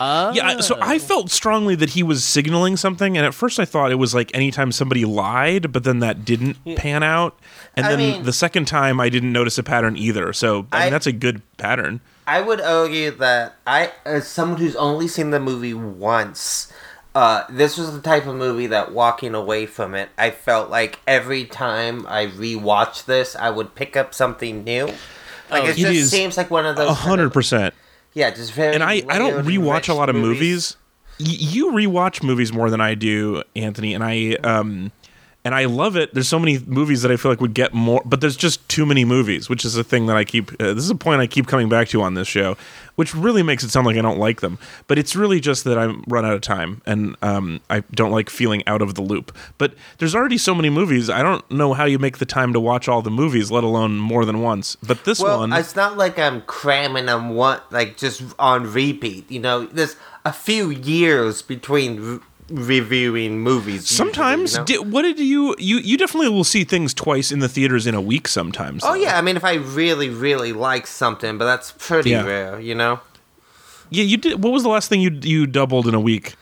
Oh. 0.00 0.32
yeah. 0.32 0.60
So 0.60 0.78
I 0.80 0.98
felt 1.00 1.28
strongly 1.30 1.74
that 1.74 1.90
he 1.90 2.02
was 2.04 2.24
signaling 2.24 2.76
something, 2.76 3.16
and 3.16 3.26
at 3.26 3.34
first 3.34 3.58
I 3.58 3.64
thought 3.64 3.90
it 3.90 3.96
was 3.96 4.14
like 4.14 4.30
anytime 4.32 4.70
somebody 4.72 5.04
lied, 5.04 5.72
but 5.72 5.82
then 5.84 5.98
that 5.98 6.24
didn't 6.24 6.56
pan 6.76 7.02
out, 7.02 7.38
and 7.76 7.84
I 7.86 7.88
then 7.90 7.98
mean- 7.98 8.22
the 8.22 8.32
second 8.32 8.66
time 8.66 9.00
I 9.00 9.08
didn't 9.08 9.32
notice 9.32 9.58
a 9.58 9.62
pattern 9.62 9.96
either. 9.96 10.32
So 10.32 10.66
I, 10.72 10.78
I- 10.78 10.84
mean, 10.84 10.92
that's 10.92 11.06
a 11.06 11.12
good 11.12 11.42
pattern. 11.56 12.00
I 12.28 12.42
would 12.42 12.60
argue 12.60 13.10
that 13.12 13.56
I, 13.66 13.90
as 14.04 14.28
someone 14.28 14.60
who's 14.60 14.76
only 14.76 15.08
seen 15.08 15.30
the 15.30 15.40
movie 15.40 15.72
once, 15.72 16.70
uh, 17.14 17.44
this 17.50 17.76
was 17.78 17.92
the 17.92 18.00
type 18.00 18.26
of 18.26 18.36
movie 18.36 18.66
that 18.68 18.92
walking 18.92 19.34
away 19.34 19.66
from 19.66 19.94
it, 19.94 20.08
I 20.18 20.30
felt 20.30 20.70
like 20.70 21.00
every 21.06 21.44
time 21.44 22.06
I 22.06 22.26
rewatched 22.26 23.06
this, 23.06 23.34
I 23.34 23.50
would 23.50 23.74
pick 23.74 23.96
up 23.96 24.14
something 24.14 24.62
new. 24.64 24.86
Like 25.50 25.62
Oh, 25.64 25.66
it 25.66 25.70
it 25.70 25.76
just 25.76 26.10
seems 26.10 26.36
like 26.36 26.50
one 26.50 26.66
of 26.66 26.76
those. 26.76 26.90
A 26.90 26.94
hundred 26.94 27.32
percent. 27.32 27.74
Yeah, 28.14 28.30
just 28.30 28.52
very. 28.52 28.74
and 28.74 28.82
I, 28.82 29.02
I 29.08 29.18
don't 29.18 29.44
rewatch 29.44 29.88
a 29.88 29.94
lot 29.94 30.08
of 30.08 30.16
movies. 30.16 30.76
Y- 31.20 31.26
you 31.38 31.72
rewatch 31.72 32.22
movies 32.22 32.52
more 32.52 32.70
than 32.70 32.80
I 32.80 32.94
do, 32.94 33.42
Anthony, 33.56 33.94
and 33.94 34.04
I 34.04 34.34
um 34.44 34.92
and 35.48 35.54
I 35.54 35.64
love 35.64 35.96
it. 35.96 36.12
There's 36.12 36.28
so 36.28 36.38
many 36.38 36.58
movies 36.58 37.00
that 37.00 37.10
I 37.10 37.16
feel 37.16 37.32
like 37.32 37.40
would 37.40 37.54
get 37.54 37.72
more, 37.72 38.02
but 38.04 38.20
there's 38.20 38.36
just 38.36 38.68
too 38.68 38.84
many 38.84 39.06
movies, 39.06 39.48
which 39.48 39.64
is 39.64 39.78
a 39.78 39.82
thing 39.82 40.04
that 40.04 40.14
I 40.14 40.22
keep. 40.22 40.50
Uh, 40.60 40.74
this 40.74 40.84
is 40.84 40.90
a 40.90 40.94
point 40.94 41.22
I 41.22 41.26
keep 41.26 41.46
coming 41.46 41.70
back 41.70 41.88
to 41.88 42.02
on 42.02 42.12
this 42.12 42.28
show, 42.28 42.58
which 42.96 43.14
really 43.14 43.42
makes 43.42 43.64
it 43.64 43.70
sound 43.70 43.86
like 43.86 43.96
I 43.96 44.02
don't 44.02 44.18
like 44.18 44.42
them. 44.42 44.58
But 44.88 44.98
it's 44.98 45.16
really 45.16 45.40
just 45.40 45.64
that 45.64 45.78
I'm 45.78 46.04
run 46.06 46.26
out 46.26 46.34
of 46.34 46.42
time, 46.42 46.82
and 46.84 47.16
um, 47.22 47.62
I 47.70 47.80
don't 47.92 48.10
like 48.10 48.28
feeling 48.28 48.62
out 48.66 48.82
of 48.82 48.94
the 48.94 49.00
loop. 49.00 49.34
But 49.56 49.72
there's 49.96 50.14
already 50.14 50.36
so 50.36 50.54
many 50.54 50.68
movies. 50.68 51.08
I 51.08 51.22
don't 51.22 51.50
know 51.50 51.72
how 51.72 51.86
you 51.86 51.98
make 51.98 52.18
the 52.18 52.26
time 52.26 52.52
to 52.52 52.60
watch 52.60 52.86
all 52.86 53.00
the 53.00 53.10
movies, 53.10 53.50
let 53.50 53.64
alone 53.64 53.96
more 53.96 54.26
than 54.26 54.42
once. 54.42 54.76
But 54.82 55.04
this 55.04 55.18
Well, 55.18 55.38
one, 55.38 55.54
it's 55.54 55.74
not 55.74 55.96
like 55.96 56.18
I'm 56.18 56.42
cramming 56.42 57.06
them 57.06 57.30
one 57.30 57.62
like 57.70 57.96
just 57.96 58.22
on 58.38 58.70
repeat. 58.70 59.30
You 59.30 59.40
know, 59.40 59.64
there's 59.64 59.96
a 60.26 60.32
few 60.34 60.68
years 60.68 61.40
between 61.40 62.20
reviewing 62.50 63.40
movies. 63.40 63.90
usually, 63.90 63.96
Sometimes, 63.96 64.52
you 64.52 64.58
know? 64.58 64.64
di- 64.64 64.78
what 64.78 65.02
did 65.02 65.18
you 65.18 65.54
you 65.58 65.78
you 65.78 65.96
definitely 65.96 66.28
will 66.30 66.44
see 66.44 66.64
things 66.64 66.94
twice 66.94 67.30
in 67.32 67.40
the 67.40 67.48
theaters 67.48 67.86
in 67.86 67.94
a 67.94 68.00
week. 68.00 68.28
Sometimes. 68.28 68.82
Oh 68.84 68.88
though. 68.88 68.94
yeah, 68.94 69.18
I 69.18 69.22
mean, 69.22 69.36
if 69.36 69.44
I 69.44 69.54
really, 69.54 70.08
really 70.08 70.52
like 70.52 70.86
something, 70.86 71.38
but 71.38 71.44
that's 71.44 71.72
pretty 71.78 72.10
Yeah. 72.10 72.24
rare, 72.24 72.60
you 72.60 72.74
know. 72.74 73.00
yeah. 73.90 74.04
You 74.04 74.16
did. 74.16 74.42
What 74.42 74.52
was 74.52 74.62
the 74.62 74.68
last 74.70 74.88
thing 74.88 75.00
you 75.00 75.10
you 75.22 75.46
doubled 75.46 75.86
in 75.86 75.94
a 75.94 76.00
week? 76.00 76.34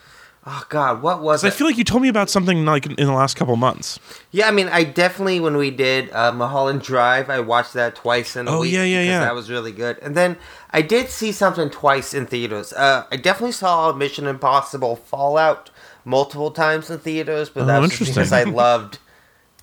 Oh 0.49 0.62
God, 0.69 1.03
what 1.03 1.23
was 1.23 1.40
'Cause 1.42 1.53
I 1.53 1.57
feel 1.57 1.66
like 1.66 1.77
you 1.77 1.83
told 1.83 2.03
me 2.03 2.09
about 2.09 2.31
something 2.31 2.64
like 2.64 2.87
in 2.87 2.95
the 3.07 3.12
last 3.12 3.35
couple 3.37 3.57
months. 3.57 3.99
yeah, 4.31 4.47
I 4.47 4.53
mean, 4.53 4.69
I 4.69 4.85
definitely 4.85 5.40
when 5.40 5.57
we 5.57 5.73
did 5.73 6.09
uh, 6.12 6.31
Mulholland 6.31 6.83
Drive, 6.83 7.29
I 7.29 7.40
watched 7.40 7.75
that 7.75 7.97
twice 7.97 8.37
in 8.37 8.47
a 8.47 8.53
Oh, 8.53 8.61
week. 8.61 8.73
yeah, 8.73 8.85
yeah, 8.85 9.03
yeah. 9.03 9.21
That 9.21 9.35
was 9.35 9.51
really 9.51 9.73
good. 9.73 9.99
And 10.03 10.14
then 10.16 10.37
I 10.71 10.83
did 10.83 11.11
see 11.11 11.33
something 11.33 11.69
twice 11.69 12.14
in 12.14 12.27
theaters. 12.27 12.73
Uh, 12.73 13.07
I 13.11 13.16
definitely 13.16 13.53
saw 13.59 13.92
Mission 13.92 14.29
Impossible 14.29 14.95
Fallout 14.95 15.71
multiple 16.07 16.51
times 16.51 16.88
in 16.88 16.99
theaters, 17.01 17.51
but 17.51 17.69
Oh, 17.69 17.87
because 17.87 18.33
I 18.33 18.45
loved. 18.45 18.99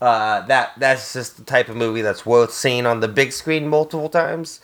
Uh, 0.01 0.45
that 0.47 0.73
that's 0.77 1.13
just 1.13 1.37
the 1.37 1.43
type 1.43 1.69
of 1.69 1.77
movie 1.77 2.01
that's 2.01 2.25
worth 2.25 2.51
seeing 2.51 2.85
on 2.85 2.99
the 2.99 3.07
big 3.07 3.31
screen 3.31 3.67
multiple 3.67 4.09
times. 4.09 4.59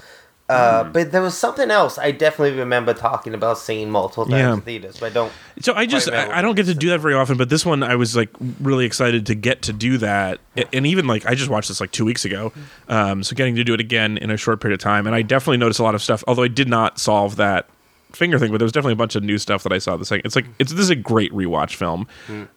Uh, 0.50 0.84
Hmm. 0.84 0.92
But 0.92 1.12
there 1.12 1.22
was 1.22 1.38
something 1.38 1.70
else 1.72 1.98
I 2.00 2.10
definitely 2.12 2.58
remember 2.60 2.94
talking 2.96 3.34
about 3.36 3.60
seeing 3.60 3.92
multiple 3.92 4.26
times 4.26 4.40
Yeah. 4.40 4.54
in 4.56 4.62
theaters, 4.62 4.98
but 5.00 5.06
I 5.06 5.10
don't. 5.14 5.32
So 5.62 5.74
I 5.76 5.86
just 5.86 6.10
I, 6.10 6.40
I 6.40 6.42
don't 6.42 6.56
get 6.56 6.66
to 6.66 6.74
do 6.74 6.90
that 6.90 7.00
very 7.00 7.14
often, 7.14 7.38
but 7.38 7.50
this 7.50 7.66
one 7.66 7.84
I 7.84 7.96
was 7.96 8.16
like 8.18 8.30
really 8.60 8.86
excited 8.86 9.28
to 9.28 9.36
get 9.36 9.62
to 9.62 9.74
do 9.74 9.98
that, 10.00 10.40
and 10.74 10.86
even 10.88 11.06
like 11.08 11.26
I 11.28 11.36
just 11.36 11.50
watched 11.52 11.68
this 11.70 11.80
like 11.80 11.92
two 11.92 12.04
weeks 12.04 12.26
ago, 12.26 12.52
um, 12.90 13.24
so 13.24 13.36
getting 13.36 13.56
to 13.56 13.64
do 13.64 13.74
it 13.76 13.80
again 13.80 14.18
in 14.18 14.32
a 14.32 14.38
short 14.38 14.60
period 14.60 14.74
of 14.80 14.84
time, 14.84 15.06
and 15.08 15.16
I 15.16 15.22
definitely 15.22 15.58
noticed 15.58 15.80
a 15.80 15.84
lot 15.84 15.94
of 15.96 16.02
stuff. 16.02 16.24
Although 16.28 16.44
I 16.44 16.48
did 16.50 16.68
not 16.68 17.00
solve 17.00 17.36
that 17.38 17.70
finger 18.12 18.40
thing, 18.40 18.52
but 18.52 18.58
there 18.58 18.66
was 18.66 18.72
definitely 18.72 18.94
a 18.94 18.98
bunch 18.98 19.16
of 19.16 19.24
new 19.24 19.38
stuff 19.38 19.64
that 19.64 19.72
I 19.72 19.78
saw. 19.78 19.98
This 19.98 20.10
thing, 20.10 20.22
it's 20.26 20.36
like 20.36 20.46
it's 20.60 20.72
this 20.72 20.82
is 20.82 20.90
a 20.90 20.96
great 20.96 21.32
rewatch 21.32 21.76
film. 21.76 22.08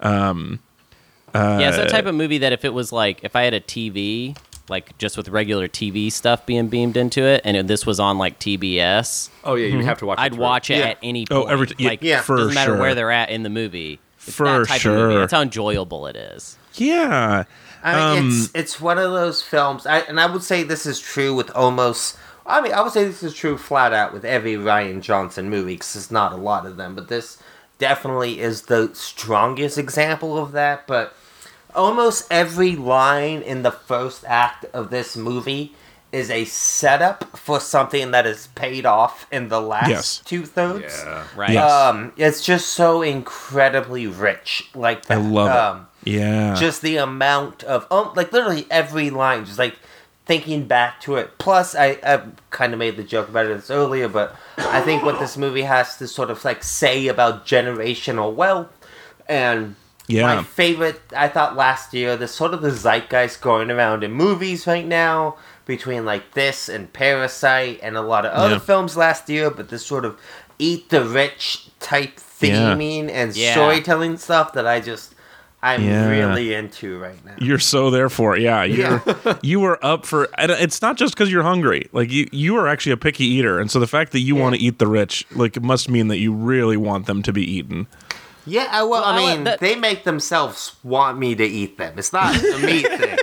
um 0.01 0.61
yeah, 1.35 1.69
it's 1.69 1.77
that 1.79 1.87
uh, 1.87 1.91
type 1.91 2.07
of 2.07 2.15
movie 2.15 2.39
that 2.39 2.53
if 2.53 2.65
it 2.65 2.75
was 2.75 2.93
like 2.93 3.21
if 3.25 3.35
I 3.35 3.43
had 3.43 3.55
a 3.55 3.61
TV, 3.61 4.37
like 4.69 4.97
just 4.99 5.17
with 5.17 5.29
regular 5.31 5.67
TV 5.67 6.13
stuff 6.13 6.45
being 6.45 6.69
beamed 6.69 6.97
into 6.97 7.23
it, 7.23 7.41
and 7.45 7.69
this 7.69 7.87
was 7.87 7.99
on 7.99 8.19
like 8.19 8.39
TBS, 8.39 9.31
Oh 9.45 9.55
yeah, 9.55 9.69
you 9.69 9.83
have 9.85 9.99
to 10.01 10.07
watch. 10.07 10.19
It. 10.19 10.23
I'd 10.23 10.33
it 10.35 10.39
watch 10.39 10.71
it 10.71 10.79
Yeah. 10.79 10.85
at 10.89 10.99
any 11.03 11.25
Oh, 11.31 11.45
every 11.45 11.69
t- 11.69 11.75
yeah, 11.79 11.89
like, 11.91 12.03
yeah, 12.03 12.21
for 12.21 12.37
doesn't 12.37 12.55
matter 12.55 12.73
sure. 12.73 12.81
where 12.81 12.95
they're 12.95 13.11
at 13.11 13.31
in 13.31 13.43
the 13.45 13.51
movie. 13.51 13.99
It's 14.27 14.35
For 14.37 14.45
that 14.45 14.69
type 14.69 14.81
of 14.81 14.93
movie. 14.93 15.13
sure. 15.15 15.19
That's 15.21 15.33
how 15.33 15.41
enjoyable 15.43 16.07
it 16.07 16.17
is. 16.17 16.59
Yeah, 16.75 17.45
I 17.83 18.15
mean, 18.15 18.19
Um, 18.25 18.29
it's 18.29 18.51
it's 18.55 18.81
one 18.81 18.99
of 18.99 19.11
those 19.13 19.43
films, 19.43 19.87
I, 19.87 20.01
and 20.01 20.21
I 20.21 20.27
would 20.27 20.43
say 20.43 20.63
this 20.65 20.85
is 20.87 21.01
true 21.01 21.35
with 21.35 21.51
almost. 21.57 22.17
I 22.47 22.61
mean, 22.61 22.73
I 22.73 22.83
would 22.83 22.93
say 22.93 23.05
this 23.05 23.23
is 23.23 23.35
true 23.35 23.57
flat 23.57 23.93
out 23.93 24.13
with 24.13 24.25
every 24.25 24.55
Rian 24.55 25.01
Johnson 25.01 25.49
movie 25.49 25.75
because 25.75 25.95
there's 25.95 26.11
not 26.11 26.33
a 26.33 26.37
lot 26.37 26.67
of 26.67 26.77
them, 26.77 26.95
but 26.95 27.09
this 27.09 27.39
definitely 27.79 28.41
is 28.41 28.63
the 28.63 28.91
strongest 28.95 29.79
example 29.79 30.37
of 30.39 30.53
that. 30.53 30.87
But 30.87 31.15
almost 31.75 32.27
every 32.31 32.77
line 32.77 33.43
in 33.43 33.63
the 33.63 33.71
first 33.71 34.25
act 34.27 34.65
of 34.73 34.91
this 34.91 35.17
movie 35.17 35.75
is 36.11 36.31
a 36.31 36.45
setup 36.45 37.37
for 37.39 37.59
something 37.59 38.11
that 38.11 38.27
is 38.27 38.49
paid 38.49 38.85
off 38.85 39.27
in 39.33 39.49
the 39.49 39.61
last 39.61 39.89
Yes. 39.89 40.23
two 40.25 40.45
thirds. 40.45 41.03
Yeah. 41.05 41.25
Right. 41.35 41.51
Yes. 41.51 41.71
Um, 41.71 42.13
it's 42.19 42.45
just 42.45 42.69
so 42.69 43.01
incredibly 43.03 44.07
rich, 44.07 44.69
like 44.75 45.11
I 45.11 45.15
love 45.17 45.51
um, 45.77 45.87
it. 46.05 46.13
Yeah, 46.15 46.55
just 46.59 46.83
the 46.83 46.97
amount 46.97 47.63
of 47.65 47.87
um, 47.91 48.13
like 48.15 48.33
literally 48.33 48.67
every 48.71 49.09
line 49.09 49.45
just 49.47 49.59
like 49.59 49.77
thinking 50.25 50.67
back 50.67 51.01
to 51.01 51.17
it 51.17 51.37
plus 51.39 51.75
i, 51.75 51.99
I 52.05 52.23
kind 52.51 52.73
of 52.73 52.79
made 52.79 52.97
the 52.97 53.03
joke 53.03 53.29
about 53.29 53.47
it 53.47 53.65
earlier 53.71 54.09
but 54.09 54.37
i 54.57 54.81
think 54.81 55.03
what 55.03 55.19
this 55.19 55.37
movie 55.37 55.63
has 55.63 55.97
to 55.99 56.07
sort 56.07 56.31
of 56.31 56.45
like 56.45 56.63
say 56.63 57.09
about 57.09 57.45
generational 57.45 58.33
wealth 58.33 58.69
and 59.29 59.75
Yeah. 60.07 60.37
my 60.37 60.43
favorite 60.45 61.01
i 61.17 61.27
thought 61.29 61.57
last 61.57 61.93
year 61.93 62.17
the 62.17 62.29
sort 62.29 62.55
of 62.55 62.63
the 62.63 62.71
zeitgeist 62.71 63.41
going 63.41 63.71
around 63.71 64.05
in 64.05 64.13
movies 64.13 64.67
right 64.67 64.87
now 64.87 65.37
between 65.67 66.05
like 66.05 66.35
this 66.35 66.69
and 66.69 66.93
parasite 66.93 67.81
and 67.83 67.97
a 67.97 68.03
lot 68.03 68.25
of 68.25 68.33
other 68.33 68.55
Yeah. 68.55 68.59
films 68.61 68.97
last 68.97 69.29
year 69.29 69.51
but 69.51 69.71
this 69.71 69.85
sort 69.85 70.05
of 70.05 70.19
eat 70.59 70.89
the 70.91 71.05
rich 71.05 71.69
type 71.81 72.21
Yeah. 72.41 72.75
theming 72.77 73.11
and 73.11 73.35
Yeah. 73.37 73.53
storytelling 73.55 74.19
stuff 74.19 74.53
that 74.53 74.67
i 74.69 74.79
just 74.81 75.12
i'm 75.63 75.83
Yeah. 75.85 76.09
really 76.09 76.55
into 76.55 76.99
right 76.99 77.25
now 77.25 77.35
You're 77.39 77.59
so 77.61 77.91
there 77.91 78.09
for 78.11 78.37
it. 78.37 78.43
Yeah, 78.43 78.65
you're 78.65 79.03
you 79.43 79.61
were 79.61 79.79
up 79.85 80.05
for. 80.07 80.29
And 80.39 80.51
it's 80.51 80.83
not 80.83 80.97
just 80.97 81.15
because 81.15 81.31
you're 81.31 81.43
hungry. 81.45 81.89
Like 81.93 82.11
you, 82.11 82.29
you 82.33 82.57
are 82.57 82.67
actually 82.69 82.93
a 82.93 82.97
picky 82.97 83.25
eater, 83.25 83.61
and 83.61 83.71
so 83.71 83.79
the 83.81 83.87
fact 83.87 84.13
that 84.13 84.21
you 84.21 84.35
want 84.35 84.55
to 84.57 84.61
eat 84.61 84.79
the 84.79 84.87
rich, 84.89 85.25
like, 85.33 85.57
it 85.57 85.63
must 85.63 85.89
mean 85.89 86.09
that 86.09 86.19
you 86.19 86.33
really 86.33 86.77
want 86.77 87.07
them 87.07 87.23
to 87.23 87.33
be 87.33 87.43
eaten. 87.45 87.87
Yeah, 88.45 88.67
I, 88.73 88.83
well, 88.83 89.05
I 89.05 89.13
I 89.13 89.21
like 89.21 89.37
mean, 89.37 89.45
that- 89.45 89.61
they 89.61 89.77
make 89.77 90.03
themselves 90.03 90.75
want 90.83 91.17
me 91.19 91.35
to 91.37 91.45
eat 91.45 91.79
them. 91.79 91.95
It's 91.97 92.13
not 92.13 92.35
a 92.37 92.59
meat 92.59 92.87
thing. 92.99 93.19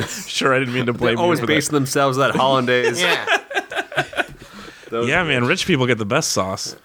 It's, 0.00 0.26
Sure, 0.28 0.54
I 0.54 0.58
didn't 0.60 0.72
mean 0.72 0.86
to 0.86 0.94
blame 0.94 1.18
you 1.18 1.22
Always 1.22 1.40
for 1.40 1.46
that. 1.46 1.52
basing 1.52 1.74
themselves 1.74 2.16
on 2.16 2.28
that 2.30 2.36
hollandaise. 2.36 3.00
yeah. 3.02 3.26
Those- 4.90 5.08
Yeah, 5.10 5.24
man, 5.24 5.44
rich 5.44 5.66
people 5.66 5.86
get 5.86 5.98
the 5.98 6.06
best 6.06 6.32
sauce. 6.32 6.72
Uh, 6.74 6.78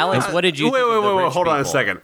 Alex, 0.00 0.30
what 0.30 0.42
did 0.42 0.58
you? 0.58 0.66
Wait, 0.66 0.72
think 0.80 0.88
wait, 0.90 0.96
of 0.98 1.02
the 1.02 1.08
wait, 1.08 1.16
wait. 1.16 1.24
rich 1.24 1.32
Hold 1.32 1.48
on 1.48 1.60
a 1.60 1.64
second. 1.64 2.00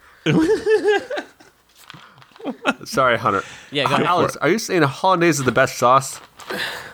Sorry, 2.85 3.17
Hunter. 3.17 3.43
Yeah, 3.71 3.85
go 3.85 3.95
ahead. 3.95 4.05
Alex, 4.05 4.35
are 4.37 4.49
you 4.49 4.59
saying 4.59 4.81
hollandaise 4.83 5.39
is 5.39 5.45
the 5.45 5.51
best 5.51 5.77
sauce? 5.77 6.19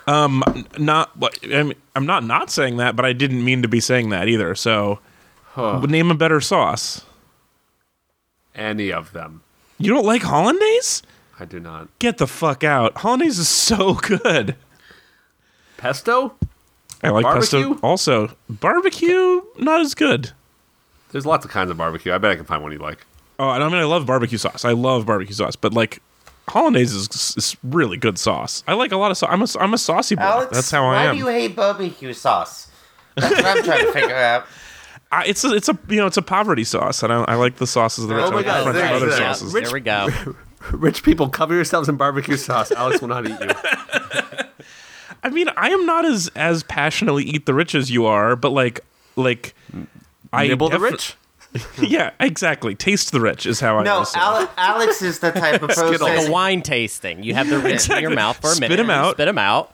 Um, 0.07 0.43
not, 0.77 1.15
what- 1.17 1.37
I 1.43 1.63
mean, 1.63 1.73
I'm 1.95 2.05
not 2.05 2.23
not 2.23 2.49
saying 2.49 2.77
that, 2.77 2.95
but 2.95 3.05
I 3.05 3.13
didn't 3.13 3.43
mean 3.43 3.61
to 3.61 3.67
be 3.67 3.79
saying 3.79 4.09
that 4.09 4.27
either. 4.27 4.55
So, 4.55 4.99
name 5.57 6.11
a 6.11 6.15
better 6.15 6.39
sauce. 6.41 7.03
Any 8.55 8.91
of 8.91 9.13
them? 9.13 9.41
You 9.77 9.93
don't 9.93 10.05
like 10.05 10.21
hollandaise? 10.23 11.01
I 11.39 11.45
do 11.45 11.59
not. 11.59 11.87
Get 11.99 12.17
the 12.17 12.27
fuck 12.27 12.63
out. 12.63 12.97
Hollandaise 12.97 13.39
is 13.39 13.47
so 13.47 13.93
good. 13.95 14.55
Pesto? 15.77 16.35
I 17.01 17.09
like 17.09 17.25
pesto 17.25 17.61
Barbecue? 17.61 17.79
also. 17.81 18.35
Barbecue, 18.49 19.41
not 19.57 19.79
as 19.79 19.95
good. 19.95 20.31
There's 21.11 21.25
lots 21.25 21.45
of 21.45 21.51
kinds 21.51 21.71
of 21.71 21.77
barbecue. 21.77 22.11
I 22.13 22.17
bet 22.17 22.31
I 22.31 22.35
can 22.35 22.43
find 22.45 22.61
one 22.61 22.71
you 22.73 22.77
like. 22.77 23.05
Oh, 23.39 23.49
I 23.49 23.59
mean, 23.59 23.73
I 23.75 23.85
love 23.85 24.05
barbecue 24.05 24.37
sauce. 24.37 24.65
I 24.65 24.73
love 24.73 25.05
barbecue 25.05 25.33
sauce, 25.33 25.55
but 25.55 25.73
like 25.73 26.01
hollandaise 26.49 26.93
is, 26.93 27.07
is 27.37 27.55
really 27.63 27.95
good 27.97 28.17
sauce. 28.19 28.63
I 28.67 28.73
like 28.73 28.91
a 28.91 28.97
lot 28.97 29.11
of 29.11 29.17
sauce. 29.17 29.29
I'm 29.31 29.41
a, 29.41 29.47
I'm 29.63 29.73
a 29.73 29.77
saucy 29.77 30.15
boy. 30.15 30.21
Alex, 30.23 30.51
That's 30.51 30.71
how 30.71 30.83
I 30.85 30.87
am. 30.87 30.91
why 30.95 31.05
am. 31.05 31.15
do 31.15 31.19
you 31.19 31.27
hate 31.27 31.55
barbecue 31.55 32.11
sauce? 32.13 32.69
That's 33.15 33.35
what 33.35 33.45
I'm 33.45 33.63
trying 33.63 33.85
to 33.85 33.91
figure 33.93 34.15
out. 34.15 34.45
I, 35.11 35.25
it's 35.25 35.43
a, 35.43 35.53
it's 35.55 35.69
a 35.69 35.77
you 35.87 35.95
know 35.97 36.05
it's 36.05 36.17
a 36.17 36.21
poverty 36.21 36.63
sauce, 36.63 37.01
and 37.01 37.11
I, 37.11 37.23
I 37.23 37.35
like 37.35 37.55
the 37.55 37.65
sauces 37.65 38.07
that 38.07 38.13
are 38.13 38.19
Oh 38.21 38.29
my 38.29 38.37
like 38.37 38.45
God, 38.45 38.57
different 38.57 38.75
there 38.77 38.87
from 38.87 38.91
you 38.91 38.95
other 38.97 39.17
go. 39.17 39.23
Yeah, 39.23 39.31
sauces. 39.33 39.53
Rich- 39.53 39.63
there 39.65 39.73
we 39.73 39.79
go. 39.79 40.07
Rich 40.77 41.03
people, 41.03 41.29
cover 41.29 41.55
yourselves 41.55 41.87
in 41.89 41.95
barbecue 41.95 42.35
sauce. 42.37 42.71
Alex 42.71 42.99
will 43.01 43.07
not 43.07 43.25
eat 43.25 43.39
you. 43.39 43.49
I 45.23 45.29
mean, 45.29 45.49
I 45.57 45.69
am 45.69 45.85
not 45.85 46.05
as 46.05 46.29
as 46.35 46.63
passionately 46.63 47.23
eat 47.23 47.45
the 47.45 47.53
rich 47.53 47.73
as 47.75 47.89
you 47.89 48.05
are, 48.05 48.35
but 48.35 48.51
like 48.51 48.81
like 49.15 49.55
I 50.31 50.47
Nibble 50.47 50.69
the 50.69 50.77
defi- 50.77 50.91
rich? 50.91 51.15
yeah, 51.81 52.11
exactly. 52.19 52.75
Taste 52.75 53.11
the 53.11 53.19
rich 53.19 53.45
is 53.45 53.59
how 53.59 53.77
I 53.79 53.83
No, 53.83 53.99
will 53.99 54.05
say. 54.05 54.19
Ale- 54.19 54.49
Alex 54.57 55.01
is 55.01 55.19
the 55.19 55.31
type 55.31 55.61
of 55.61 55.69
person. 55.75 55.97
like 55.99 56.27
a 56.27 56.31
wine 56.31 56.61
tasting. 56.61 57.23
You 57.23 57.33
have 57.33 57.49
the 57.49 57.59
rich 57.59 57.89
in 57.89 58.01
your 58.01 58.11
mouth 58.13 58.37
for 58.37 58.47
a 58.51 58.55
minute. 58.55 58.67
Spit 58.67 58.77
them 58.77 58.89
out. 58.89 59.13
Spit 59.15 59.25
them 59.27 59.37
out. 59.37 59.73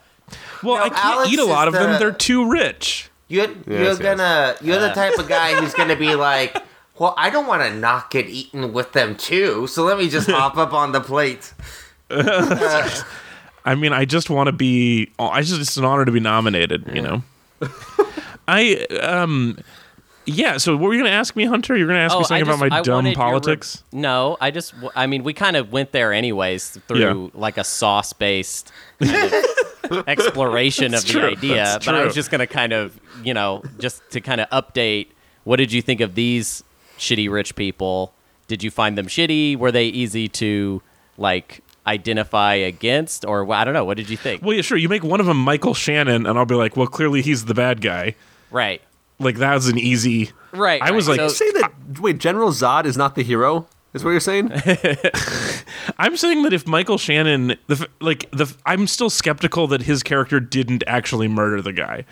well, 0.63 0.75
No, 0.77 0.83
I 0.83 0.89
can't 0.89 1.03
Alex 1.05 1.31
eat 1.33 1.39
a 1.39 1.43
lot 1.45 1.67
is 1.67 1.73
of 1.73 1.79
them. 1.81 1.99
They're 1.99 2.11
too 2.13 2.49
rich. 2.49 3.09
You're, 3.27 3.47
Yes, 3.47 3.55
you're 3.67 3.81
yes. 3.83 3.97
gonna 3.99 4.55
you're 4.61 4.79
the 4.79 4.93
type 4.93 5.17
of 5.17 5.27
guy 5.27 5.55
who's 5.59 5.73
gonna 5.73 5.95
be 5.95 6.13
like, 6.15 6.55
well, 6.99 7.13
I 7.17 7.29
don't 7.29 7.47
want 7.47 7.63
to 7.63 7.73
not 7.73 8.09
get 8.11 8.27
eaten 8.29 8.71
with 8.71 8.93
them 8.93 9.15
too, 9.15 9.65
so 9.67 9.83
let 9.83 9.97
me 9.97 10.07
just 10.09 10.29
hop 10.29 10.57
up 10.57 10.71
on 10.73 10.91
the 10.91 11.01
plate. 11.01 11.53
I 12.09 13.73
mean, 13.75 13.93
I 13.93 14.05
just 14.05 14.29
want 14.29 14.47
to 14.47 14.51
be. 14.53 15.11
I 15.17 15.41
just 15.41 15.59
it's 15.59 15.75
an 15.77 15.85
honor 15.85 16.05
to 16.05 16.11
be 16.11 16.19
nominated. 16.19 16.87
You 16.93 17.01
know. 17.01 17.23
I 18.47 18.85
um. 19.01 19.57
Yeah, 20.25 20.57
so 20.57 20.73
what 20.75 20.87
were 20.87 20.93
you 20.93 21.01
going 21.01 21.11
to 21.11 21.15
ask 21.15 21.35
me, 21.35 21.45
Hunter? 21.45 21.77
You're 21.77 21.87
going 21.87 21.97
to 21.97 22.03
ask 22.03 22.13
me 22.13 22.17
Oh, 22.17 22.19
I 22.21 22.23
something 22.23 22.45
just- 22.45 22.57
about 22.59 22.69
my 22.71 22.77
I 22.77 22.81
dumb 22.81 23.05
your 23.05 23.11
re- 23.11 23.15
politics? 23.15 23.83
no, 23.91 24.37
I 24.41 24.49
just, 24.51 24.73
I 24.95 25.05
mean, 25.07 25.23
we 25.23 25.33
kind 25.33 25.55
of 25.55 25.71
went 25.71 25.91
there 25.91 26.11
anyways 26.13 26.69
through 26.87 27.31
like 27.35 27.57
a 27.57 27.63
sauce 27.63 28.11
based 28.13 28.71
exploration 30.07 30.93
of 30.93 31.05
the 31.05 31.21
idea. 31.23 31.55
That's 31.55 31.85
But 31.85 31.95
I 31.95 32.03
was 32.05 32.15
just 32.15 32.31
going 32.31 32.39
to 32.39 32.47
kind 32.47 32.73
of, 32.73 32.99
you 33.23 33.33
know, 33.33 33.63
just 33.79 34.01
to 34.11 34.21
kind 34.21 34.41
of 34.41 34.49
update 34.49 35.07
what 35.43 35.57
did 35.57 35.71
you 35.71 35.81
think 35.81 36.01
of 36.01 36.15
these 36.15 36.63
shitty 36.97 37.29
rich 37.29 37.55
people? 37.55 38.13
Did 38.47 38.63
you 38.63 38.71
find 38.71 38.97
them 38.97 39.05
shitty? 39.07 39.57
Were 39.57 39.71
they 39.71 39.85
easy 39.85 40.27
to 40.29 40.81
like 41.17 41.61
identify 41.85 42.55
against? 42.55 43.25
Or 43.25 43.51
I 43.53 43.63
don't 43.63 43.73
know. 43.75 43.85
What 43.85 43.97
did 43.97 44.09
you 44.09 44.17
think? 44.17 44.41
Well, 44.41 44.55
yeah, 44.55 44.61
sure. 44.63 44.77
You 44.77 44.89
make 44.89 45.03
one 45.03 45.19
of 45.19 45.27
them 45.27 45.37
Michael 45.37 45.75
Shannon, 45.75 46.25
and 46.25 46.37
I'll 46.39 46.45
be 46.45 46.55
like, 46.55 46.75
well, 46.75 46.87
clearly 46.87 47.21
he's 47.21 47.45
the 47.45 47.53
bad 47.53 47.81
guy. 47.81 48.15
Right. 48.49 48.81
Like 49.19 49.37
that 49.37 49.53
was 49.53 49.67
an 49.67 49.77
easy. 49.77 50.31
Right. 50.53 50.81
I 50.81 50.91
was 50.91 51.07
right. 51.07 51.19
like, 51.19 51.29
So- 51.29 51.35
Say 51.35 51.51
that. 51.59 51.71
Wait, 51.99 52.17
General 52.19 52.49
Zod 52.49 52.85
is 52.85 52.97
not 52.97 53.15
the 53.15 53.23
hero. 53.23 53.67
Is 53.93 54.03
what 54.03 54.11
you're 54.11 54.19
saying? 54.19 54.51
I'm 55.97 56.17
saying 56.17 56.43
that 56.43 56.51
if 56.53 56.67
Michael 56.67 56.97
Shannon, 56.97 57.55
the 57.67 57.87
like 58.01 58.29
the, 58.31 58.53
I'm 58.65 58.87
still 58.87 59.09
skeptical 59.09 59.67
that 59.67 59.83
his 59.83 60.03
character 60.03 60.39
didn't 60.41 60.83
actually 60.85 61.27
murder 61.29 61.61
the 61.61 61.71
guy, 61.71 62.03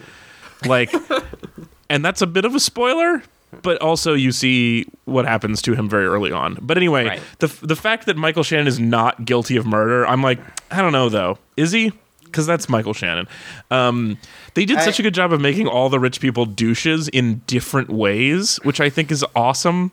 like, 0.66 0.94
and 1.90 2.04
that's 2.06 2.22
a 2.22 2.28
bit 2.28 2.46
of 2.46 2.56
a 2.56 2.60
spoiler. 2.60 3.24
But 3.62 3.80
also, 3.82 4.14
you 4.14 4.32
see 4.32 4.88
what 5.06 5.26
happens 5.26 5.62
to 5.64 5.76
him 5.76 5.88
very 5.88 6.08
early 6.08 6.32
on. 6.32 6.58
But 6.62 6.78
anyway, 6.78 7.06
Right. 7.06 7.22
the 7.40 7.48
the 7.62 7.76
fact 7.76 8.06
that 8.08 8.18
Michael 8.18 8.44
Shannon 8.44 8.66
is 8.68 8.80
not 8.80 9.26
guilty 9.26 9.58
of 9.58 9.66
murder, 9.66 10.08
I'm 10.08 10.24
like, 10.24 10.40
I 10.72 10.82
don't 10.82 10.94
know 10.94 11.10
though. 11.10 11.38
Is 11.58 11.72
he? 11.72 11.92
Because 12.34 12.48
that's 12.48 12.68
Michael 12.68 12.94
Shannon. 12.94 13.28
Um, 13.72 14.18
they 14.56 14.66
did 14.66 14.78
I- 14.80 14.86
such 14.86 15.00
a 15.00 15.04
good 15.04 15.14
job 15.14 15.32
of 15.32 15.40
making 15.40 15.68
all 15.68 15.90
the 15.90 16.00
rich 16.00 16.20
people 16.20 16.46
douches 16.46 17.08
in 17.10 17.42
different 17.48 17.90
ways, 17.90 18.58
which 18.64 18.82
I 18.82 18.90
think 18.90 19.12
is 19.12 19.24
awesome. 19.36 19.92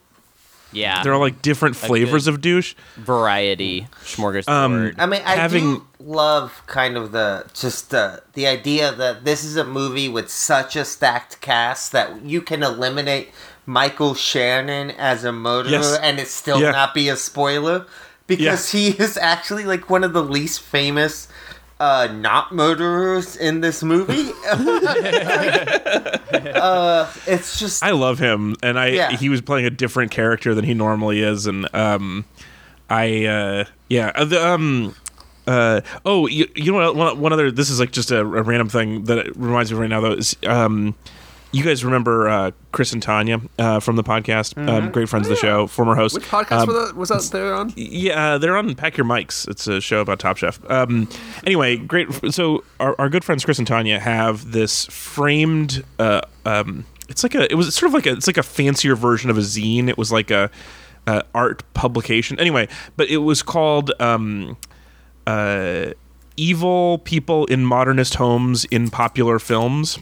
yeah. 0.72 1.02
There 1.02 1.12
are 1.12 1.18
like 1.18 1.42
different 1.42 1.76
flavors 1.76 2.26
of 2.26 2.40
douche. 2.40 2.74
variety 2.96 3.86
smorgasbord. 4.04 4.48
Um, 4.48 4.92
I 4.98 5.06
mean, 5.06 5.20
I 5.26 5.36
Having- 5.36 5.74
do 5.76 5.86
love 5.98 6.62
kind 6.66 6.96
of 6.96 7.12
the 7.12 7.44
just 7.52 7.90
the 7.90 8.22
the 8.32 8.46
idea 8.46 8.90
that 8.92 9.24
this 9.26 9.44
is 9.44 9.56
a 9.56 9.64
movie 9.64 10.08
with 10.08 10.30
such 10.30 10.76
a 10.76 10.84
stacked 10.84 11.40
cast 11.42 11.92
that 11.92 12.22
you 12.24 12.40
can 12.40 12.62
eliminate 12.62 13.30
Michael 13.66 14.14
Shannon 14.14 14.92
as 14.92 15.24
a 15.24 15.32
murderer 15.32 15.72
Yes. 15.72 15.98
and 16.02 16.18
it 16.18 16.28
still 16.28 16.60
Yeah. 16.60 16.70
not 16.70 16.94
be 16.94 17.08
a 17.10 17.16
spoiler 17.16 17.84
because 18.26 18.70
he 18.72 18.88
is 18.90 19.16
actually 19.18 19.64
like 19.64 19.90
one 19.90 20.04
of 20.04 20.12
the 20.12 20.22
least 20.22 20.60
famous 20.62 21.26
uh, 21.80 22.06
not 22.12 22.52
murderers 22.52 23.36
in 23.36 23.60
this 23.62 23.82
movie. 23.82 24.30
uh, 26.54 27.10
it's 27.26 27.58
just 27.58 27.82
I 27.82 27.90
love 27.90 28.18
him, 28.18 28.54
and 28.62 28.78
I 28.78 28.88
Yeah. 28.88 29.10
he 29.16 29.28
was 29.28 29.40
playing 29.40 29.66
a 29.66 29.70
different 29.70 30.10
character 30.12 30.54
than 30.54 30.64
he 30.64 30.74
normally 30.74 31.20
is, 31.22 31.46
and 31.46 31.72
um, 31.74 32.24
I 32.88 33.24
uh, 33.24 33.64
yeah 33.88 34.12
uh, 34.14 34.24
the, 34.24 34.46
um. 34.46 34.94
Uh, 35.46 35.80
oh, 36.04 36.28
you, 36.28 36.46
you 36.54 36.70
know 36.70 36.78
what? 36.78 36.94
One, 36.94 37.18
one 37.20 37.32
other. 37.32 37.50
This 37.50 37.70
is 37.70 37.80
like 37.80 37.90
just 37.90 38.12
a, 38.12 38.20
a 38.20 38.24
random 38.24 38.68
thing 38.68 39.04
that 39.04 39.34
reminds 39.36 39.72
me 39.72 39.78
right 39.78 39.88
now. 39.90 40.00
Though 40.00 40.12
is 40.12 40.36
um, 40.46 40.94
you 41.52 41.64
guys 41.64 41.84
remember 41.84 42.28
uh, 42.28 42.50
Chris 42.72 42.92
and 42.92 43.02
Tanya 43.02 43.40
uh, 43.58 43.80
from 43.80 43.96
the 43.96 44.04
podcast? 44.04 44.56
Um, 44.68 44.90
great 44.92 45.08
friends 45.08 45.26
of 45.26 45.30
the 45.30 45.36
show, 45.36 45.66
former 45.66 45.94
host. 45.94 46.14
Which 46.14 46.24
podcast 46.24 46.60
Um, 46.62 46.66
was 46.68 46.88
that, 46.88 46.96
was 46.96 47.08
that 47.08 47.22
there 47.36 47.54
on? 47.54 47.72
yeah, 47.76 48.34
uh, 48.34 48.38
they're 48.38 48.56
on 48.56 48.74
Pack 48.74 48.96
Your 48.96 49.04
Mics. 49.06 49.48
It's 49.48 49.66
a 49.66 49.80
show 49.80 50.00
about 50.00 50.18
Top 50.20 50.36
Chef. 50.36 50.60
Um, 50.70 51.08
anyway, 51.44 51.76
great. 51.76 52.08
So 52.32 52.62
our, 52.78 52.94
our 53.00 53.08
good 53.08 53.24
friends 53.24 53.44
Chris 53.44 53.58
and 53.58 53.66
Tanya 53.66 53.98
have 53.98 54.52
this 54.52 54.86
framed. 54.86 55.84
Uh, 55.98 56.20
um, 56.46 56.86
it's 57.08 57.22
like 57.22 57.34
a. 57.34 57.50
It 57.50 57.56
was 57.56 57.74
sort 57.74 57.88
of 57.90 57.94
like 57.94 58.06
a. 58.06 58.12
It's 58.12 58.26
like 58.26 58.36
a 58.38 58.42
fancier 58.42 58.94
version 58.94 59.30
of 59.30 59.36
a 59.38 59.42
zine. 59.42 59.88
It 59.88 59.98
was 59.98 60.12
like 60.12 60.30
a, 60.30 60.50
uh 61.06 61.22
art 61.34 61.62
publication. 61.74 62.38
Anyway, 62.38 62.68
but 62.96 63.08
it 63.08 63.18
was 63.18 63.42
called. 63.42 63.92
Um, 64.00 64.56
uh, 65.26 65.92
evil 66.36 66.98
people 66.98 67.44
in 67.46 67.66
modernist 67.66 68.14
homes 68.14 68.64
in 68.66 68.88
popular 68.88 69.38
films 69.38 69.98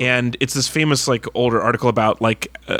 and 0.00 0.36
it's 0.40 0.54
this 0.54 0.68
famous 0.68 1.08
like 1.08 1.26
older 1.34 1.60
article 1.60 1.88
about 1.88 2.20
like 2.20 2.56
uh, 2.68 2.78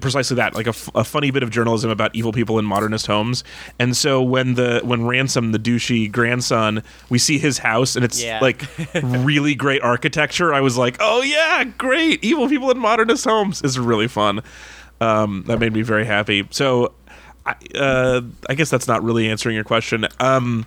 precisely 0.00 0.36
that 0.36 0.54
like 0.54 0.66
a, 0.66 0.70
f- 0.70 0.88
a 0.94 1.04
funny 1.04 1.30
bit 1.30 1.42
of 1.42 1.50
journalism 1.50 1.90
about 1.90 2.14
evil 2.14 2.32
people 2.32 2.58
in 2.58 2.64
modernist 2.64 3.06
homes 3.06 3.42
and 3.78 3.96
so 3.96 4.22
when 4.22 4.54
the 4.54 4.80
when 4.84 5.04
ransom 5.06 5.52
the 5.52 5.58
douchey 5.58 6.10
grandson 6.10 6.82
we 7.08 7.18
see 7.18 7.38
his 7.38 7.58
house 7.58 7.96
and 7.96 8.04
it's 8.04 8.22
Yeah. 8.22 8.38
like 8.40 8.62
really 9.02 9.54
great 9.54 9.82
architecture 9.82 10.54
i 10.54 10.60
was 10.60 10.76
like 10.78 10.96
oh 11.00 11.22
yeah 11.22 11.64
great 11.64 12.22
evil 12.24 12.48
people 12.48 12.70
in 12.70 12.78
modernist 12.78 13.24
homes 13.24 13.60
is 13.62 13.78
really 13.78 14.08
fun 14.08 14.40
um, 15.00 15.44
that 15.46 15.58
made 15.58 15.72
me 15.72 15.82
very 15.82 16.04
happy 16.04 16.46
so 16.50 16.92
I, 17.46 17.54
uh, 17.74 18.20
I 18.50 18.54
guess 18.54 18.68
that's 18.70 18.86
not 18.86 19.02
really 19.02 19.26
answering 19.30 19.54
your 19.54 19.64
question. 19.64 20.06
Um, 20.20 20.66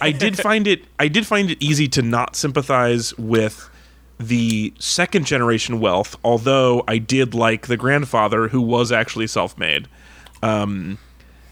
I 0.00 0.12
did 0.12 0.38
find 0.48 0.66
it. 0.66 0.84
I 0.98 1.08
did 1.08 1.26
find 1.26 1.50
it 1.50 1.62
easy 1.62 1.88
to 1.88 2.00
not 2.00 2.36
sympathize 2.36 3.16
with 3.18 3.68
the 4.18 4.72
second 4.78 5.26
generation 5.26 5.78
wealth, 5.80 6.16
although 6.24 6.82
I 6.88 6.98
did 6.98 7.34
like 7.34 7.66
the 7.66 7.76
grandfather 7.76 8.48
who 8.48 8.60
was 8.60 8.90
actually 8.92 9.26
self-made, 9.26 9.88
um, 10.42 10.98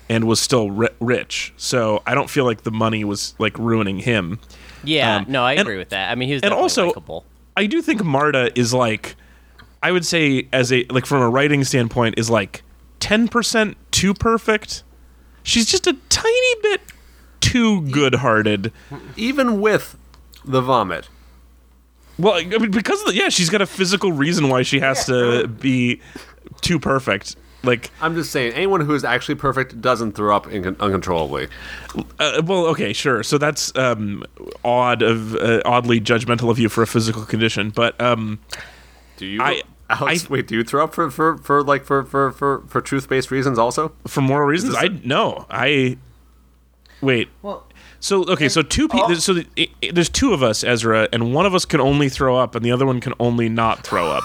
and 0.08 0.24
was 0.24 0.40
still 0.40 0.70
ri- 0.70 0.88
rich. 1.00 1.52
So 1.56 2.02
I 2.06 2.14
don't 2.14 2.30
feel 2.30 2.44
like 2.44 2.62
the 2.62 2.70
money 2.70 3.04
was 3.04 3.34
like 3.38 3.58
ruining 3.58 3.98
him. 3.98 4.38
yeah, 4.82 5.16
um, 5.16 5.26
no, 5.28 5.42
I 5.44 5.52
and- 5.52 5.60
agree 5.62 5.78
with 5.78 5.90
that. 5.90 6.10
I 6.10 6.14
mean, 6.14 6.28
he 6.28 6.34
was 6.34 6.42
and 6.42 6.52
also- 6.54 6.86
likable. 6.88 7.24
I 7.56 7.66
do 7.66 7.80
think 7.82 8.02
Marta 8.02 8.50
is 8.58 8.74
like, 8.74 9.14
I 9.82 9.92
would 9.92 10.04
say 10.04 10.48
as 10.52 10.72
a 10.72 10.84
like 10.90 11.06
from 11.06 11.22
a 11.22 11.28
writing 11.30 11.62
standpoint 11.64 12.16
is 12.18 12.28
like 12.28 12.62
ten 12.98 13.28
percent 13.28 13.76
too 13.92 14.12
perfect. 14.12 14.82
She's 15.44 15.66
just 15.66 15.86
a 15.86 15.92
tiny 16.08 16.54
bit 16.62 16.80
too 17.40 17.82
good-hearted. 17.90 18.72
Even 19.16 19.60
with 19.60 19.96
the 20.44 20.62
vomit. 20.62 21.08
Well, 22.18 22.34
I 22.34 22.44
mean, 22.44 22.70
because 22.70 23.00
of 23.00 23.08
the, 23.08 23.14
yeah, 23.14 23.28
she's 23.28 23.50
got 23.50 23.60
a 23.62 23.66
physical 23.66 24.12
reason 24.12 24.48
why 24.48 24.62
she 24.62 24.80
has 24.80 25.06
to 25.06 25.48
be 25.48 26.00
too 26.60 26.78
perfect. 26.78 27.36
Like, 27.64 27.90
I'm 28.02 28.14
just 28.14 28.30
saying, 28.30 28.52
anyone 28.52 28.82
who 28.82 28.94
is 28.94 29.04
actually 29.04 29.36
perfect 29.36 29.80
doesn't 29.80 30.12
throw 30.12 30.36
up 30.36 30.46
in- 30.48 30.76
uncontrollably. 30.78 31.48
uh, 32.20 32.42
well, 32.44 32.66
okay, 32.66 32.92
sure. 32.92 33.22
So 33.22 33.38
that's 33.38 33.74
um, 33.76 34.22
odd 34.64 35.00
of 35.02 35.34
uh, 35.36 35.62
oddly 35.64 35.98
judgmental 36.00 36.50
of 36.50 36.58
you 36.58 36.68
for 36.68 36.82
a 36.82 36.86
physical 36.86 37.24
condition, 37.24 37.70
but 37.70 37.98
um, 38.00 38.38
Do 39.16 39.26
you? 39.26 39.40
I- 39.42 39.62
Alex, 39.90 40.24
I- 40.24 40.28
wait, 40.30 40.46
do 40.46 40.56
you 40.56 40.64
throw 40.64 40.84
up 40.84 40.94
for 40.94 41.10
for, 41.10 41.36
for 41.38 41.62
like 41.62 41.84
for 41.84 42.04
for 42.04 42.32
for, 42.32 42.62
for 42.68 42.80
truth 42.80 43.08
based 43.08 43.30
reasons 43.30 43.58
also? 43.58 43.92
for 44.06 44.20
moral 44.20 44.46
reasons, 44.46 44.74
I 44.76 44.88
no, 45.02 45.46
I 45.50 45.96
wait. 47.00 47.28
well, 47.42 47.66
So 48.04 48.22
okay, 48.26 48.50
so 48.50 48.60
two 48.60 48.86
people. 48.86 49.12
Oh. 49.12 49.14
So 49.14 49.32
the, 49.32 49.46
i 49.56 49.66
i- 49.82 49.90
there's 49.90 50.10
two 50.10 50.34
of 50.34 50.42
us, 50.42 50.62
Ezra, 50.62 51.08
and 51.10 51.32
one 51.32 51.46
of 51.46 51.54
us 51.54 51.64
can 51.64 51.80
only 51.80 52.10
throw 52.10 52.36
up, 52.36 52.54
and 52.54 52.62
the 52.62 52.70
other 52.70 52.84
one 52.84 53.00
can 53.00 53.14
only 53.18 53.48
not 53.48 53.82
throw 53.82 54.10
up. 54.10 54.24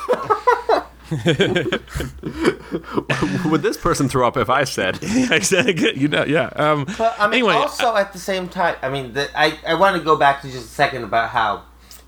Would 3.46 3.62
this 3.62 3.78
person 3.78 4.10
throw 4.10 4.28
up 4.28 4.36
if 4.36 4.50
I 4.50 4.66
said? 4.66 5.00
exactly. 5.02 5.98
You 5.98 6.10
know, 6.10 6.26
yeah. 6.26 6.48
Um, 6.58 6.88
But 6.98 7.16
I 7.18 7.28
mean, 7.28 7.36
anyway, 7.36 7.54
also 7.54 7.96
at 7.96 8.12
the 8.12 8.20
same 8.20 8.50
time, 8.50 8.76
I 8.82 8.90
mean, 8.90 9.14
the, 9.14 9.30
I 9.34 9.58
I 9.66 9.76
want 9.76 9.96
to 9.96 10.04
go 10.04 10.18
back 10.18 10.42
to 10.42 10.52
just 10.52 10.66
a 10.66 10.76
second 10.76 11.06
about 11.06 11.30
how 11.30 11.62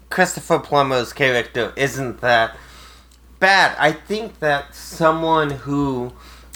Christopher 0.10 0.60
Plummer's 0.60 1.14
character 1.14 1.72
isn't 1.78 2.20
that 2.20 2.58
bad. 3.40 3.78
I 3.80 3.94
think 3.94 4.40
that 4.40 4.76
someone 4.76 5.52
who 5.52 6.12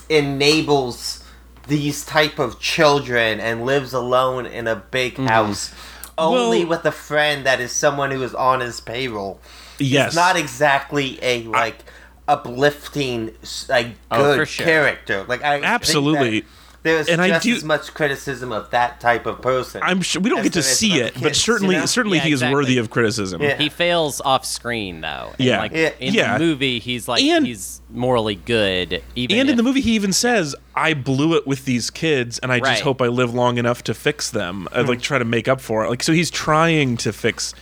enables 0.09 1.23
these 1.67 2.05
type 2.05 2.39
of 2.39 2.59
children 2.59 3.39
and 3.39 3.65
lives 3.65 3.93
alone 3.93 4.45
in 4.45 4.67
a 4.67 4.75
big 4.75 5.13
mm-hmm. 5.13 5.27
house 5.27 5.73
only 6.17 6.59
Well- 6.59 6.69
with 6.69 6.85
a 6.85 6.91
friend 6.91 7.45
that 7.45 7.59
is 7.59 7.71
someone 7.71 8.11
who 8.11 8.23
is 8.23 8.33
on 8.33 8.59
his 8.59 8.79
payroll 8.79 9.39
yes, 9.79 10.09
is 10.09 10.15
not 10.15 10.35
exactly 10.35 11.19
a 11.21 11.43
like 11.43 11.83
uplifting 12.27 13.35
like 13.69 13.87
Oh, 14.11 14.23
good 14.23 14.39
for 14.39 14.45
sure. 14.45 14.65
character 14.65 15.25
like 15.27 15.43
I 15.43 15.55
think 15.55 15.63
that 15.63 15.73
Absolutely. 15.73 16.45
There's 16.85 17.09
and 17.09 17.21
I 17.21 17.27
just 17.27 17.43
do- 17.43 17.53
as 17.55 17.63
much 17.65 17.93
criticism 17.93 18.53
of 18.53 18.69
that 18.69 19.01
type 19.01 19.25
of 19.25 19.41
person. 19.41 19.81
I'm 19.83 20.01
sure 20.01 20.21
we 20.21 20.29
don't 20.29 20.43
get 20.43 20.53
to 20.53 20.63
see 20.63 21.01
of 21.01 21.07
it, 21.07 21.21
but 21.21 21.35
certainly 21.35 21.75
you 21.75 21.81
know? 21.81 21.85
certainly 21.85 22.19
Yeah, 22.19 22.23
he 22.23 22.31
is 22.31 22.43
worthy 22.43 22.77
of 22.77 22.89
criticism. 22.89 23.41
Yeah. 23.41 23.57
He 23.57 23.67
fails 23.69 24.21
off 24.21 24.45
screen 24.45 25.01
though. 25.01 25.31
And, 25.37 25.45
Yeah. 25.45 25.59
like, 25.59 25.73
Yeah. 25.73 25.89
In 25.99 26.13
the 26.13 26.45
movie, 26.45 26.79
he's 26.79 27.07
like 27.09 27.21
And- 27.21 27.45
he's 27.45 27.81
morally 27.89 28.35
good. 28.35 29.03
Even 29.15 29.39
And 29.39 29.49
in 29.49 29.57
the 29.57 29.63
movie, 29.63 29.81
he 29.81 29.91
even 29.95 30.13
says, 30.13 30.55
"I 30.75 30.93
blew 30.93 31.35
it 31.35 31.45
with 31.45 31.65
these 31.65 31.89
kids, 31.89 32.39
and 32.39 32.51
I 32.51 32.59
Right. 32.59 32.71
just 32.73 32.83
hope 32.83 33.01
I 33.01 33.07
live 33.07 33.33
long 33.33 33.57
enough 33.57 33.83
to 33.85 33.93
fix 33.93 34.29
them. 34.29 34.67
I'd 34.71 34.87
like 34.87 35.01
try 35.01 35.17
to 35.17 35.25
make 35.25 35.47
up 35.47 35.59
for 35.59 35.83
it." 35.83 35.89
Like, 35.89 36.03
so 36.03 36.13
he's 36.13 36.29
trying 36.31 36.97
to 36.97 37.11
fix. 37.11 37.53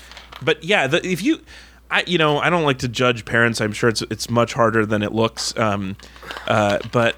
But 0.41 0.63
yeah, 0.63 0.88
the, 0.88 1.05
if 1.07 1.23
you, 1.23 1.39
I 1.89 2.03
you 2.07 2.17
know, 2.17 2.39
I 2.39 2.49
don't 2.49 2.63
like 2.63 2.79
to 2.79 2.88
judge 2.89 3.23
parents. 3.23 3.62
I'm 3.62 3.71
sure 3.71 3.89
it's 3.89 4.01
it's 4.09 4.29
much 4.29 4.53
harder 4.53 4.86
than 4.86 5.01
it 5.01 5.13
looks. 5.13 5.57
Um, 5.57 5.95
uh, 6.47 6.79
but 6.91 7.15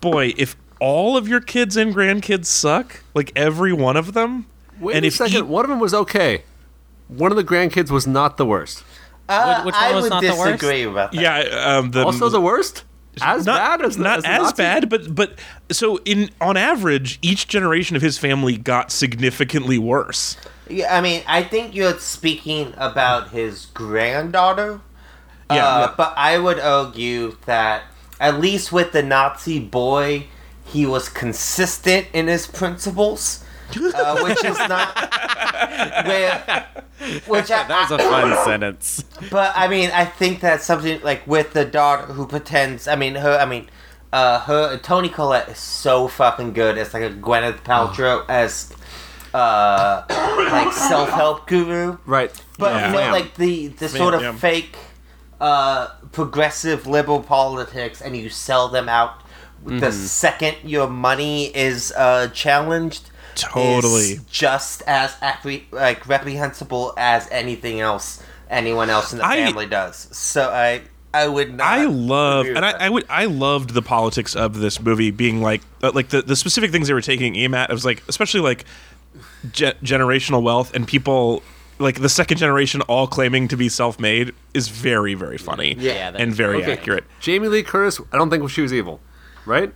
boy, 0.00 0.32
if 0.36 0.56
all 0.80 1.16
of 1.16 1.28
your 1.28 1.40
kids 1.40 1.76
and 1.76 1.94
grandkids 1.94 2.46
suck, 2.46 3.02
like 3.14 3.32
every 3.36 3.72
one 3.72 3.96
of 3.96 4.12
them, 4.14 4.46
Wait 4.80 4.96
and 4.96 5.04
a 5.04 5.08
if 5.08 5.14
second. 5.14 5.36
e- 5.36 5.42
one 5.42 5.64
of 5.64 5.68
them 5.70 5.78
was 5.80 5.94
okay. 5.94 6.42
One 7.08 7.30
of 7.30 7.36
the 7.36 7.44
grandkids 7.44 7.90
was 7.90 8.06
not 8.06 8.36
the 8.36 8.46
worst. 8.46 8.82
Uh, 9.28 9.62
Which- 9.62 9.66
which 9.66 9.74
one 9.74 9.84
I 9.84 9.92
was 9.94 10.02
would 10.04 10.10
not 10.10 10.22
the 10.22 10.28
worst? 10.30 10.44
disagree 10.60 10.82
about 10.84 11.12
that. 11.12 11.20
yeah, 11.20 11.76
um, 11.78 11.90
the 11.92 12.04
Also 12.04 12.28
the 12.28 12.40
worst. 12.40 12.84
As 13.22 13.44
not, 13.44 13.58
bad 13.80 13.86
as 13.86 13.98
not 13.98 14.18
as, 14.18 14.22
the 14.24 14.30
as 14.30 14.42
Nazi? 14.42 14.54
bad, 14.56 14.88
but 14.88 15.14
but 15.14 15.38
so 15.70 15.98
in 16.04 16.30
on 16.40 16.56
average, 16.56 17.18
each 17.22 17.48
generation 17.48 17.96
of 17.96 18.02
his 18.02 18.16
family 18.18 18.56
got 18.56 18.90
significantly 18.92 19.78
worse. 19.78 20.36
Yeah, 20.68 20.96
I 20.96 21.00
mean, 21.00 21.22
I 21.26 21.42
think 21.42 21.74
you're 21.74 21.98
speaking 21.98 22.72
about 22.78 23.30
his 23.30 23.66
granddaughter. 23.66 24.80
Yeah. 25.50 25.66
Uh, 25.66 25.94
but 25.96 26.14
I 26.16 26.38
would 26.38 26.60
argue 26.60 27.36
that 27.46 27.82
at 28.20 28.40
least 28.40 28.70
with 28.70 28.92
the 28.92 29.02
Nazi 29.02 29.58
boy, 29.58 30.26
he 30.70 30.86
was 30.86 31.08
consistent 31.08 32.06
in 32.12 32.26
his 32.26 32.46
principles, 32.46 33.44
uh, 33.76 34.20
which 34.22 34.44
is 34.44 34.58
not 34.58 34.94
where. 36.06 36.66
Which 37.26 37.50
I, 37.50 37.66
that 37.66 37.88
was 37.90 37.98
a 37.98 38.02
fun 38.02 38.44
sentence. 38.44 39.04
but 39.30 39.52
I 39.56 39.68
mean, 39.68 39.90
I 39.90 40.04
think 40.04 40.40
that's 40.40 40.64
something 40.64 41.00
like 41.02 41.26
with 41.26 41.52
the 41.54 41.64
daughter 41.64 42.12
who 42.12 42.26
pretends. 42.26 42.86
I 42.86 42.94
mean, 42.96 43.14
her. 43.14 43.38
I 43.38 43.46
mean, 43.46 43.70
uh, 44.12 44.40
her 44.40 44.76
Toni 44.78 45.08
Collette 45.08 45.48
is 45.48 45.58
so 45.58 46.08
fucking 46.08 46.52
good 46.52 46.76
It's 46.76 46.92
like 46.92 47.04
a 47.04 47.10
Gwyneth 47.10 47.62
Paltrow 47.62 48.24
as 48.28 48.72
uh, 49.32 50.02
like 50.50 50.72
self 50.72 51.08
help 51.10 51.46
guru. 51.46 51.96
Right. 52.04 52.30
But 52.58 52.74
Yeah. 52.74 52.86
you 52.88 52.92
know, 52.92 52.98
Flam. 52.98 53.12
like 53.12 53.34
the 53.36 53.68
the 53.68 53.88
sort 53.88 54.14
of 54.14 54.22
yeah. 54.22 54.32
fake 54.34 54.76
uh, 55.40 55.88
progressive 56.12 56.86
liberal 56.86 57.22
politics, 57.22 58.02
and 58.02 58.16
you 58.16 58.28
sell 58.28 58.68
them 58.68 58.88
out 58.88 59.19
the 59.64 59.92
second 59.92 60.56
your 60.64 60.88
money 60.88 61.46
is 61.56 61.92
uh, 61.96 62.28
challenged. 62.28 63.10
Totally. 63.36 64.02
is 64.14 64.24
just 64.24 64.82
as 64.86 65.12
appre- 65.16 65.62
like 65.72 66.06
reprehensible 66.08 66.92
as 66.96 67.26
anything 67.30 67.80
else 67.80 68.22
anyone 68.50 68.90
else 68.90 69.12
in 69.12 69.18
the 69.18 69.24
I- 69.26 69.36
family 69.36 69.66
does. 69.66 70.08
So 70.16 70.50
I 70.50 70.82
I 71.14 71.26
would 71.26 71.54
not. 71.54 71.66
I 71.66 71.86
love, 71.86 72.46
and 72.46 72.64
I. 72.64 72.70
I 72.72 72.88
would, 72.88 73.04
I 73.08 73.24
loved 73.24 73.70
the 73.70 73.82
politics 73.82 74.36
of 74.36 74.58
this 74.58 74.80
movie 74.80 75.10
being 75.10 75.42
like, 75.42 75.60
uh, 75.82 75.90
like 75.92 76.10
the, 76.10 76.22
the 76.22 76.36
specific 76.36 76.70
things 76.70 76.86
they 76.86 76.94
were 76.94 77.00
taking 77.00 77.34
aim 77.34 77.52
at. 77.54 77.68
It 77.68 77.72
was 77.72 77.84
like, 77.84 78.02
especially 78.08 78.40
like 78.42 78.64
ge- 79.50 79.74
generational 79.82 80.40
wealth 80.40 80.72
and 80.72 80.86
people, 80.86 81.42
like 81.80 82.00
the 82.00 82.08
second 82.08 82.38
generation, 82.38 82.80
all 82.82 83.08
claiming 83.08 83.48
to 83.48 83.56
be 83.56 83.68
self-made, 83.68 84.32
is 84.54 84.68
very, 84.68 85.14
very 85.14 85.36
funny. 85.38 85.74
Yeah, 85.80 86.12
that 86.12 86.20
and 86.20 86.32
very 86.32 86.62
Okay. 86.62 86.74
accurate. 86.74 87.02
Jamie 87.20 87.48
Lee 87.48 87.64
Curtis. 87.64 88.00
I 88.12 88.16
don't 88.16 88.30
think 88.30 88.48
she 88.48 88.60
was 88.62 88.72
evil. 88.72 89.00
Right. 89.50 89.72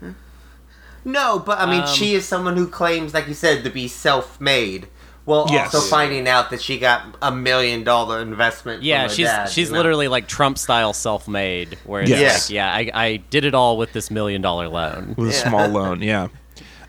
No, 1.05 1.39
but 1.39 1.59
I 1.59 1.67
mean, 1.67 1.83
Um, 1.83 1.87
she 1.89 2.15
is 2.15 2.25
someone 2.27 2.57
who 2.57 2.67
claims, 2.67 3.13
like 3.13 3.29
you 3.29 3.35
said, 3.35 3.65
to 3.65 3.71
be 3.71 3.89
self-made. 3.89 4.87
While 5.27 5.47
Yes. 5.51 5.75
also 5.75 5.89
finding 5.89 6.29
out 6.29 6.51
that 6.51 6.61
she 6.61 6.79
got 6.79 7.03
a 7.23 7.33
million 7.33 7.83
dollar 7.83 8.21
investment. 8.21 8.83
Yeah, 8.83 9.03
from 9.05 9.09
her 9.09 9.15
she's 9.15 9.27
dad, 9.27 9.49
she's 9.49 9.69
you 9.69 9.73
know? 9.73 9.79
literally 9.79 10.07
like 10.09 10.29
Trump 10.29 10.59
style 10.59 10.93
self 10.93 11.27
made, 11.27 11.79
where 11.85 12.03
it's 12.03 12.11
Yes. 12.11 12.51
like, 12.51 12.55
yeah, 12.55 12.71
I, 12.73 12.91
I 12.95 13.17
did 13.31 13.47
it 13.47 13.55
all 13.55 13.79
with 13.79 13.95
this 13.95 14.11
million 14.11 14.43
dollar 14.43 14.69
loan. 14.69 15.15
with 15.17 15.31
a 15.31 15.33
small 15.33 15.67
loan. 15.69 16.03
Yeah. 16.03 16.29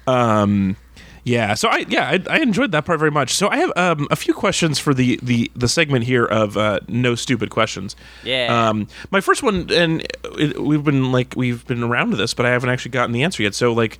Um, 0.08 0.76
yeah. 1.26 1.56
So 1.56 1.68
I 1.68 1.86
yeah 1.90 2.08
I, 2.08 2.24
I 2.30 2.40
enjoyed 2.40 2.72
that 2.72 2.86
part 2.86 3.00
very 3.00 3.12
much. 3.12 3.34
So 3.34 3.50
I 3.50 3.58
have 3.58 3.74
um, 3.76 4.08
a 4.12 4.16
few 4.16 4.34
questions 4.34 4.80
for 4.80 4.94
the 4.94 5.20
the 5.22 5.52
the 5.56 5.68
segment 5.68 6.06
here 6.06 6.24
of 6.24 6.56
uh, 6.56 6.80
no 6.88 7.16
stupid 7.16 7.50
questions. 7.50 7.96
Yeah. 8.24 8.70
Um, 8.70 8.88
my 9.12 9.20
first 9.20 9.44
one, 9.44 9.70
and 9.72 10.06
it, 10.38 10.62
we've 10.62 10.84
been 10.84 11.12
like 11.12 11.34
we've 11.36 11.66
been 11.66 11.84
around 11.84 12.12
to 12.12 12.16
this, 12.16 12.34
but 12.34 12.46
I 12.46 12.52
haven't 12.52 12.70
actually 12.70 12.92
gotten 12.92 13.12
the 13.12 13.24
answer 13.24 13.42
yet. 13.42 13.56
So 13.56 13.74
like, 13.74 13.98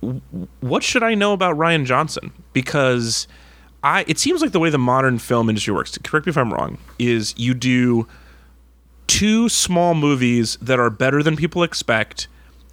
w- 0.00 0.22
what 0.60 0.82
should 0.82 1.02
I 1.02 1.14
know 1.14 1.34
about 1.34 1.56
Rian 1.56 1.84
Johnson? 1.84 2.32
Because 2.54 3.28
I 3.84 4.06
it 4.08 4.18
seems 4.18 4.40
like 4.40 4.52
the 4.52 4.60
way 4.60 4.70
the 4.70 4.78
modern 4.78 5.18
film 5.18 5.50
industry 5.50 5.74
works. 5.74 5.96
Correct 6.02 6.24
me 6.26 6.30
if 6.30 6.38
I'm 6.38 6.52
wrong. 6.52 6.78
Is 6.98 7.34
you 7.36 7.52
do 7.52 8.08
two 9.06 9.50
small 9.50 9.94
movies 9.94 10.56
that 10.62 10.80
are 10.80 10.88
better 10.88 11.22
than 11.22 11.36
people 11.36 11.62
expect, 11.62 12.28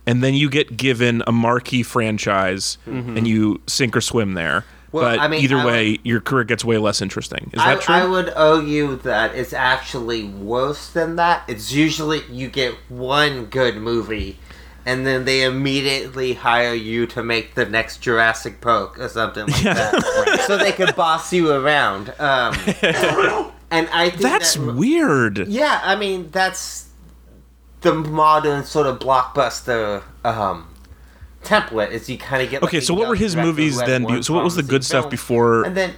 and 0.09 0.23
then 0.23 0.33
you 0.33 0.49
get 0.49 0.75
given 0.75 1.21
a 1.27 1.31
marquee 1.31 1.83
franchise 1.83 2.79
and 2.87 3.27
you 3.27 3.61
sink 3.67 3.95
or 3.95 4.01
swim 4.01 4.33
there. 4.33 4.65
Well, 4.91 5.03
but 5.03 5.19
I 5.19 5.27
mean, 5.27 5.43
either 5.43 5.57
I 5.57 5.65
way, 5.65 5.99
your 6.03 6.19
career 6.19 6.45
gets 6.45 6.65
way 6.65 6.79
less 6.79 6.99
interesting. 6.99 7.51
Is 7.53 7.61
I, 7.61 7.75
that 7.75 7.83
true? 7.83 7.93
I 7.93 8.05
would 8.07 8.31
argue 8.31 8.95
that 8.97 9.35
it's 9.35 9.53
actually 9.53 10.23
worse 10.23 10.89
than 10.89 11.15
that. 11.17 11.43
It's 11.47 11.71
usually 11.71 12.23
you 12.27 12.49
get 12.49 12.73
one 12.89 13.45
good 13.45 13.77
movie, 13.77 14.39
and 14.83 15.05
then 15.05 15.25
they 15.25 15.43
immediately 15.43 16.33
hire 16.33 16.73
you 16.73 17.05
to 17.05 17.21
make 17.21 17.53
the 17.53 17.67
next 17.67 18.01
Jurassic 18.01 18.61
Park 18.61 18.99
or 18.99 19.09
something 19.09 19.45
like 19.45 19.61
that, 19.61 20.43
so 20.47 20.57
they 20.57 20.71
could 20.71 20.95
boss 20.95 21.31
you 21.31 21.51
around. 21.51 22.09
Um, 22.17 22.55
and 23.69 23.87
I 23.93 24.09
think 24.09 24.23
That's 24.23 24.55
that, 24.55 24.73
weird. 24.73 25.47
yeah. 25.47 25.81
I 25.83 25.95
mean, 25.95 26.31
that's 26.31 26.88
the 27.81 27.93
modern 27.93 28.63
sort 28.65 28.87
of 28.87 28.99
blockbuster 28.99 30.03
um, 30.25 30.67
template. 31.43 31.91
Is 31.91 32.09
you 32.09 32.17
kind 32.17 32.43
of 32.43 32.49
get 32.49 32.61
like, 32.61 32.69
Okay, 32.69 32.81
so 32.81 32.93
what 32.93 33.07
were 33.07 33.15
his 33.15 33.35
movies 33.35 33.77
then? 33.79 34.03
one 34.03 34.23
So 34.23 34.33
what 34.33 34.43
was 34.43 34.55
the 34.55 34.63
good 34.63 34.83
stuff 34.83 35.03
film, 35.03 35.11
before? 35.11 35.63
And 35.63 35.75
then 35.77 35.93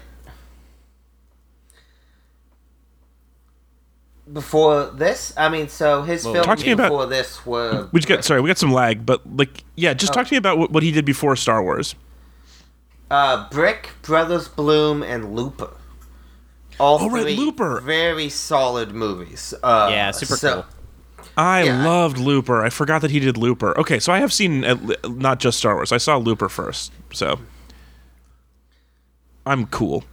before 4.31 4.85
this, 4.93 5.33
I 5.35 5.49
mean, 5.49 5.67
so 5.67 6.03
his 6.03 6.23
films 6.23 6.45
Talk 6.45 6.59
to 6.59 6.65
me 6.65 6.71
about- 6.71 6.89
before 6.89 7.05
this 7.07 7.45
were 7.45 7.89
we 7.91 7.99
just 7.99 8.07
got 8.07 8.23
sorry, 8.23 8.41
we 8.41 8.47
got 8.47 8.57
some 8.57 8.71
lag, 8.71 9.05
but 9.05 9.21
like 9.35 9.63
yeah, 9.75 9.93
just 9.93 10.11
Oh. 10.11 10.15
talk 10.15 10.27
to 10.27 10.33
me 10.33 10.37
about 10.37 10.57
what, 10.57 10.71
what 10.71 10.83
he 10.83 10.91
did 10.91 11.05
before 11.05 11.35
Star 11.35 11.61
Wars. 11.63 11.95
uh, 13.09 13.49
Brick, 13.49 13.89
Brothers 14.03 14.47
Bloom, 14.47 15.03
and 15.03 15.35
Looper. 15.35 15.71
All 16.79 16.97
Oh, 17.01 17.09
right, 17.09 17.37
Looper. 17.37 17.81
very 17.81 18.29
solid 18.29 18.93
movies. 18.93 19.53
Uh, 19.61 19.89
Yeah, 19.91 20.11
super 20.11 20.37
so- 20.37 20.53
cool. 20.53 20.65
I 21.37 21.63
Yeah. 21.63 21.83
loved 21.85 22.17
Looper. 22.17 22.63
I 22.63 22.69
forgot 22.69 23.01
that 23.01 23.11
he 23.11 23.19
did 23.19 23.37
Looper. 23.37 23.77
Okay, 23.79 23.99
so 23.99 24.11
I 24.13 24.19
have 24.19 24.33
seen 24.33 24.63
at 24.63 24.85
li- 24.85 24.95
not 25.05 25.39
just 25.39 25.57
Star 25.57 25.75
Wars. 25.75 25.91
I 25.91 25.97
saw 25.97 26.17
Looper 26.17 26.49
first, 26.49 26.91
so 27.13 27.39
I'm 29.45 29.65
cool. 29.67 30.03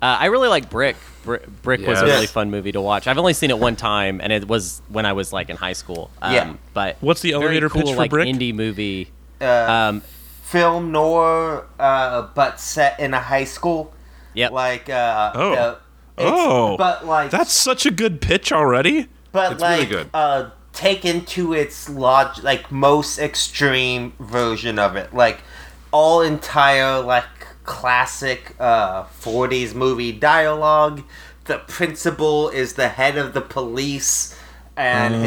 I 0.00 0.26
really 0.26 0.48
like 0.48 0.70
Brick. 0.70 0.96
Br- 1.24 1.36
Brick 1.62 1.86
was 1.86 2.00
a 2.00 2.04
really 2.06 2.26
fun 2.26 2.50
movie 2.50 2.72
to 2.72 2.80
watch. 2.80 3.06
I've 3.06 3.18
only 3.18 3.32
seen 3.34 3.50
it 3.50 3.58
one 3.58 3.76
time, 3.76 4.20
and 4.20 4.32
it 4.32 4.48
was 4.48 4.82
when 4.88 5.06
I 5.06 5.12
was 5.12 5.32
like 5.32 5.50
in 5.50 5.56
high 5.56 5.72
school. 5.74 6.10
Um, 6.20 6.32
Yeah. 6.34 6.54
But 6.74 6.96
What's 7.00 7.22
the 7.22 7.32
very 7.32 7.42
elevator 7.44 7.68
cool, 7.68 7.82
pitch 7.82 7.90
for 7.92 7.96
like, 7.96 8.10
Brick? 8.10 8.28
Indie 8.28 8.54
movie. 8.54 9.10
Uh, 9.40 9.44
Um, 9.90 10.02
film 10.42 10.92
noir, 10.92 11.66
uh, 11.78 12.22
but 12.34 12.60
set 12.60 12.98
in 13.00 13.14
a 13.14 13.20
high 13.20 13.44
school. 13.44 13.92
Yeah. 14.34 14.48
Like, 14.48 14.88
uh, 14.88 15.32
Oh. 15.34 15.76
It's- 16.18 16.32
Oh, 16.36 16.76
but 16.76 17.06
like 17.06 17.30
That's 17.30 17.52
such 17.52 17.86
a 17.86 17.90
good 17.90 18.20
pitch 18.20 18.52
already. 18.52 19.08
but 19.32 19.52
It's 19.52 19.62
really 19.62 19.78
like 19.80 19.88
good. 19.88 20.10
uh 20.14 20.50
taken 20.72 21.24
to 21.26 21.52
its 21.52 21.88
log 21.90 22.42
like 22.42 22.72
most 22.72 23.18
extreme 23.18 24.14
version 24.18 24.78
of 24.78 24.96
it 24.96 25.12
like 25.14 25.40
all 25.90 26.22
entire 26.22 26.98
like 27.00 27.24
classic 27.64 28.54
uh 28.58 29.04
40s 29.04 29.74
movie 29.74 30.12
dialogue 30.12 31.02
the 31.44 31.58
principal 31.58 32.48
is 32.48 32.72
the 32.74 32.88
head 32.88 33.18
of 33.18 33.34
the 33.34 33.42
police 33.42 34.34
and 34.76 35.14
Oh, 35.14 35.18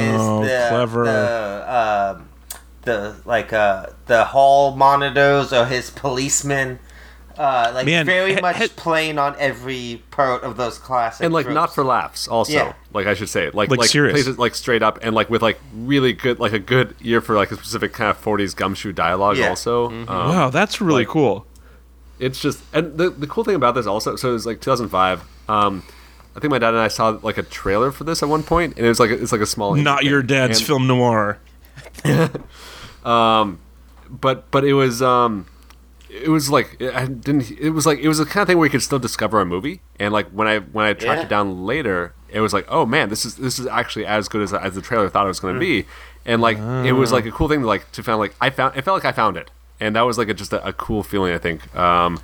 his 0.41 0.49
the 0.49 0.65
clever. 0.69 1.03
the 1.05 2.15
um 2.17 2.29
the 2.81 3.15
like 3.25 3.53
uh 3.53 3.87
the 4.07 4.25
hall 4.25 4.75
monitors 4.75 5.53
or 5.53 5.65
his 5.67 5.91
policemen 5.91 6.79
uh 7.37 7.71
like 7.73 7.85
Man, 7.85 8.05
very 8.05 8.35
he- 8.35 8.41
much 8.41 8.57
he- 8.57 8.67
playing 8.69 9.17
on 9.19 9.35
every 9.39 10.01
part 10.11 10.43
of 10.43 10.55
those 10.57 10.77
classic 10.77 11.23
and 11.25 11.33
like 11.33 11.45
tropes. 11.45 11.55
not 11.55 11.75
for 11.75 11.83
laughs 11.83 12.27
also 12.27 12.53
Yeah. 12.53 12.73
like 12.93 13.07
i 13.07 13.13
should 13.13 13.27
say 13.29 13.45
like 13.51 13.69
Like 13.69 13.79
like, 13.79 13.89
serious. 13.89 14.13
plays 14.13 14.27
it 14.27 14.39
like 14.39 14.55
straight 14.55 14.81
up 14.81 14.99
and 15.01 15.13
like 15.13 15.29
with 15.29 15.41
like 15.41 15.59
really 15.73 16.13
good 16.13 16.39
like 16.39 16.53
a 16.53 16.59
good 16.59 16.95
ear 17.01 17.19
for 17.21 17.35
like 17.35 17.51
a 17.51 17.55
specific 17.55 17.91
kind 17.93 18.09
of 18.09 18.21
40s 18.23 18.55
gumshoe 18.55 18.93
dialogue 18.93 19.37
Yeah. 19.37 19.49
also 19.49 19.87
um, 19.89 20.05
wow, 20.07 20.49
that's 20.49 20.79
really 20.79 21.01
like- 21.01 21.09
cool. 21.09 21.45
it's 22.19 22.39
just 22.39 22.61
and 22.73 22.97
the, 22.97 23.09
the 23.09 23.27
cool 23.27 23.43
thing 23.43 23.55
about 23.55 23.75
this 23.75 23.85
also 23.85 24.15
so 24.15 24.29
it 24.29 24.33
was 24.33 24.45
like 24.45 24.61
2005 24.61 25.21
um 25.49 25.83
i 26.35 26.39
think 26.39 26.51
my 26.51 26.59
dad 26.59 26.69
and 26.69 26.77
i 26.79 26.87
saw 26.87 27.17
like 27.21 27.37
a 27.37 27.43
trailer 27.43 27.91
for 27.91 28.05
this 28.05 28.23
at 28.23 28.29
one 28.29 28.43
point 28.43 28.77
and 28.77 28.85
it 28.85 28.89
was 28.89 28.99
like 28.99 29.09
it's 29.09 29.31
like 29.33 29.41
a 29.41 29.45
small 29.45 29.75
Not 29.75 30.05
your 30.05 30.23
dad's 30.23 30.59
And- 30.59 30.67
film 30.67 30.87
noir. 30.87 31.37
but 33.03 34.49
but 34.51 34.63
it 34.63 34.73
was 34.73 35.01
um 35.01 35.45
it 36.09 36.29
was 36.29 36.49
like 36.49 36.81
I 36.81 37.05
didn't 37.05 37.51
it 37.51 37.71
was 37.71 37.85
like 37.85 37.99
it 37.99 38.07
was 38.07 38.17
the 38.19 38.25
kind 38.25 38.41
of 38.41 38.47
thing 38.47 38.57
where 38.57 38.65
you 38.65 38.71
could 38.71 38.81
still 38.83 38.99
discover 38.99 39.41
a 39.41 39.45
movie. 39.45 39.81
And 39.99 40.13
like 40.13 40.29
when 40.29 40.47
I 40.47 40.59
when 40.59 40.85
I 40.85 40.93
tracked 40.93 41.19
Yeah. 41.19 41.25
it 41.25 41.29
down 41.29 41.65
later 41.65 42.13
it 42.29 42.39
was 42.41 42.53
like 42.53 42.65
oh 42.69 42.85
man 42.85 43.09
this 43.09 43.25
is 43.25 43.35
this 43.37 43.59
is 43.59 43.67
actually 43.67 44.05
as 44.05 44.27
good 44.27 44.41
as 44.41 44.53
as 44.53 44.75
the 44.75 44.81
trailer 44.81 45.09
thought 45.09 45.25
it 45.25 45.29
was 45.29 45.39
going 45.39 45.53
to 45.53 45.59
be 45.59 45.85
and 46.25 46.41
like 46.41 46.57
it 46.57 46.91
was 46.93 47.11
like 47.11 47.25
a 47.25 47.31
cool 47.31 47.47
thing 47.47 47.61
to 47.61 47.67
like 47.67 47.91
to 47.93 48.03
found 48.03 48.19
like 48.19 48.35
I 48.41 48.49
found 48.49 48.75
it 48.77 48.81
felt 48.83 48.95
like 49.03 49.05
I 49.05 49.15
found 49.15 49.37
it. 49.37 49.51
And 49.79 49.95
that 49.95 50.01
was 50.03 50.17
like 50.17 50.29
a, 50.29 50.33
just 50.33 50.53
a, 50.53 50.65
a 50.65 50.73
cool 50.73 51.03
feeling 51.03 51.33
I 51.33 51.37
think. 51.37 51.75
Um 51.75 52.19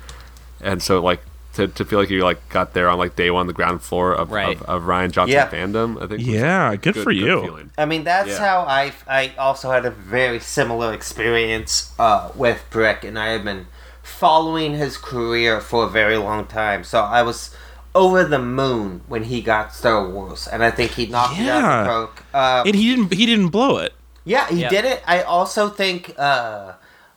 and 0.60 0.82
so 0.82 1.02
like 1.02 1.20
to, 1.54 1.68
to 1.68 1.84
feel 1.84 1.98
like 1.98 2.10
you 2.10 2.24
like 2.24 2.48
got 2.48 2.72
there 2.74 2.88
on 2.88 2.98
like 2.98 3.14
day 3.16 3.30
one 3.30 3.46
the 3.46 3.52
ground 3.52 3.82
floor 3.82 4.12
of, 4.14 4.30
Right. 4.30 4.56
of, 4.56 4.62
of 4.62 4.82
Rian 4.82 5.10
Johnson 5.10 5.34
Yeah. 5.36 5.48
fandom 5.50 6.02
I 6.02 6.06
think 6.06 6.20
Yeah, 6.26 6.74
good 6.76 6.96
for 6.96 7.10
you. 7.10 7.42
feeling. 7.42 7.70
I 7.76 7.84
mean, 7.84 8.04
that's 8.04 8.28
Yeah. 8.30 8.38
how 8.38 8.60
I 8.62 8.92
I 9.08 9.32
also 9.38 9.70
had 9.70 9.84
a 9.84 9.90
very 9.90 10.38
similar 10.40 10.92
experience 10.92 11.92
uh, 11.98 12.30
with 12.34 12.64
Brick, 12.70 13.04
and 13.04 13.18
I 13.18 13.28
have 13.28 13.44
been 13.44 13.66
following 14.02 14.74
his 14.74 14.96
career 14.96 15.60
for 15.60 15.84
a 15.84 15.88
very 15.88 16.16
long 16.16 16.46
time. 16.46 16.84
So 16.84 17.00
I 17.02 17.22
was 17.22 17.54
over 17.94 18.24
the 18.24 18.38
moon 18.38 19.02
when 19.06 19.24
he 19.24 19.40
got 19.42 19.74
Star 19.74 20.08
Wars, 20.08 20.48
and 20.48 20.64
I 20.64 20.70
think 20.70 20.92
he 20.92 21.06
knocked 21.06 21.38
it 21.38 21.48
out 21.48 21.62
of 21.64 21.84
the 21.84 21.90
park. 21.90 22.24
Uh, 22.32 22.62
And 22.66 22.74
he 22.74 22.90
didn't 22.94 23.12
he 23.12 23.26
didn't 23.26 23.48
blow 23.48 23.78
it. 23.78 23.92
yeah, 24.24 24.48
he 24.48 24.60
Yeah. 24.62 24.70
did 24.70 24.84
it. 24.84 25.02
I 25.06 25.22
also 25.22 25.68
think 25.68 26.14
uh, 26.18 26.72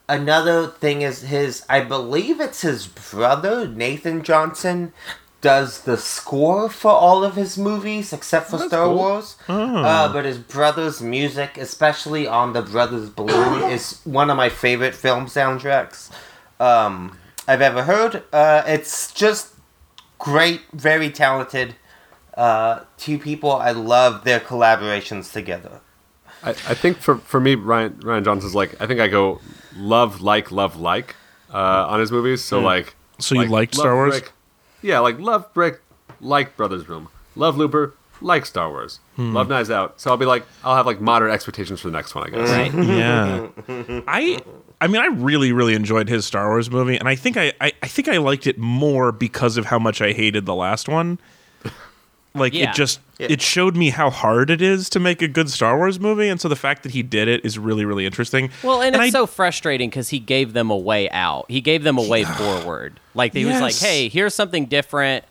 another 0.08 0.68
thing 0.68 1.01
is 1.01 1.22
his. 1.22 1.66
I 1.70 1.82
believe 1.82 2.39
it's 2.39 2.62
his 2.62 2.88
brother 2.88 3.68
Nathan 3.68 4.24
Johnson 4.24 4.93
does 5.41 5.82
the 5.82 5.95
score 5.97 6.70
for 6.70 6.89
all 6.91 7.24
of 7.24 7.36
his 7.36 7.56
movies 7.56 8.12
except 8.12 8.49
for 8.49 8.58
Star 8.58 8.88
cool. 8.88 8.95
Wars. 8.95 9.38
Uh, 9.47 10.12
but 10.12 10.26
his 10.26 10.39
brother's 10.39 11.01
music, 11.01 11.58
especially 11.58 12.26
on 12.26 12.53
the 12.53 12.64
Brothers 12.64 13.10
Bloom, 13.10 13.62
is 13.72 14.01
one 14.06 14.32
of 14.32 14.38
my 14.38 14.49
favorite 14.49 14.95
film 14.95 15.28
soundtracks 15.28 16.12
um, 16.60 17.20
I've 17.47 17.62
ever 17.62 17.84
heard. 17.84 18.24
Uh, 18.34 18.64
it's 18.66 19.12
just 19.12 19.53
great, 20.18 20.62
very 20.74 21.12
talented. 21.12 21.76
Uh, 22.34 22.82
two 22.97 23.20
people 23.20 23.51
I 23.51 23.72
love 23.72 24.24
their 24.24 24.39
collaborations 24.39 25.32
together. 25.32 25.80
I, 26.43 26.49
I 26.49 26.74
think 26.74 26.97
for, 26.97 27.18
for 27.18 27.39
me, 27.39 27.56
Rian 27.56 27.99
Rian 28.01 28.26
Johnson's 28.26 28.56
like 28.56 28.80
I 28.82 28.88
think 28.88 28.99
I 28.99 29.08
go 29.08 29.39
love 29.76 30.21
like 30.21 30.51
love 30.51 30.76
like 30.78 31.15
uh, 31.53 31.88
on 31.88 31.99
his 31.99 32.11
movies. 32.11 32.43
So 32.43 32.59
like, 32.61 32.95
So 33.19 33.36
you 33.36 33.41
like, 33.41 33.49
liked 33.49 33.76
Star 33.76 33.95
Wars? 33.95 34.19
Brick, 34.19 34.32
yeah, 34.82 34.99
like 34.99 35.19
love 35.19 35.53
Brick, 35.53 35.82
like 36.21 36.55
Brothers 36.57 36.84
Bloom, 36.84 37.09
love 37.36 37.57
Looper, 37.57 37.93
like 38.21 38.45
Star 38.45 38.69
Wars, 38.69 38.99
Hmm. 39.15 39.34
love 39.34 39.47
Knives 39.49 39.69
Out. 39.71 39.99
So 39.99 40.09
I'll 40.11 40.17
be 40.17 40.26
like, 40.26 40.45
I'll 40.63 40.76
have 40.76 40.86
like 40.86 40.99
moderate 41.01 41.34
expectations 41.34 41.80
for 41.82 41.89
the 41.89 41.93
next 41.93 42.15
one, 42.15 42.28
I 42.28 42.30
guess. 42.30 42.49
Right. 42.49 42.73
Yeah. 42.86 44.01
I 44.07 44.39
I 44.82 44.88
mean 44.88 45.01
I 45.01 45.07
really, 45.07 45.51
really 45.53 45.73
enjoyed 45.76 46.09
his 46.09 46.26
Star 46.26 46.47
Wars 46.49 46.69
movie, 46.69 46.97
and 46.97 47.07
I 47.07 47.15
think 47.15 47.38
I, 47.38 47.53
I, 47.61 47.71
I 47.84 47.88
think 47.88 48.07
I 48.07 48.17
liked 48.17 48.47
it 48.47 48.57
more 48.57 49.11
because 49.11 49.57
of 49.57 49.65
how 49.65 49.80
much 49.80 50.01
I 50.01 50.11
hated 50.13 50.45
the 50.45 50.55
last 50.55 50.88
one. 50.89 51.19
Like 52.36 52.54
Yeah. 52.54 52.70
it 52.70 52.76
just 52.76 53.00
Yeah. 53.18 53.28
it 53.30 53.42
showed 53.42 53.76
me 53.76 53.90
how 53.92 54.10
hard 54.10 54.50
it 54.50 54.62
is 54.62 54.90
to 54.90 55.00
make 55.00 55.22
a 55.22 55.28
good 55.28 55.50
Star 55.50 55.78
Wars 55.78 56.00
movie, 56.00 56.28
and 56.28 56.40
so 56.40 56.48
the 56.50 56.56
fact 56.56 56.84
that 56.84 56.92
he 56.92 57.02
did 57.02 57.28
it 57.30 57.46
is 57.46 57.58
really, 57.58 57.86
really 57.86 58.06
interesting. 58.06 58.50
Well, 58.62 58.82
and, 58.82 58.94
it's 58.96 59.02
I- 59.06 59.10
so 59.10 59.26
frustrating 59.26 59.90
because 59.90 60.10
he 60.10 60.20
gave 60.20 60.54
them 60.54 60.70
a 60.70 60.78
way 60.78 61.10
out. 61.10 61.46
He 61.50 61.62
gave 61.62 61.84
them 61.84 61.98
a 61.98 62.04
way 62.08 62.26
forward. 62.26 63.00
Like 63.14 63.34
he 63.34 63.46
was 63.46 63.62
like, 63.62 63.76
"Hey, 63.78 64.10
here's 64.10 64.36
something 64.36 64.66
different." 64.66 65.24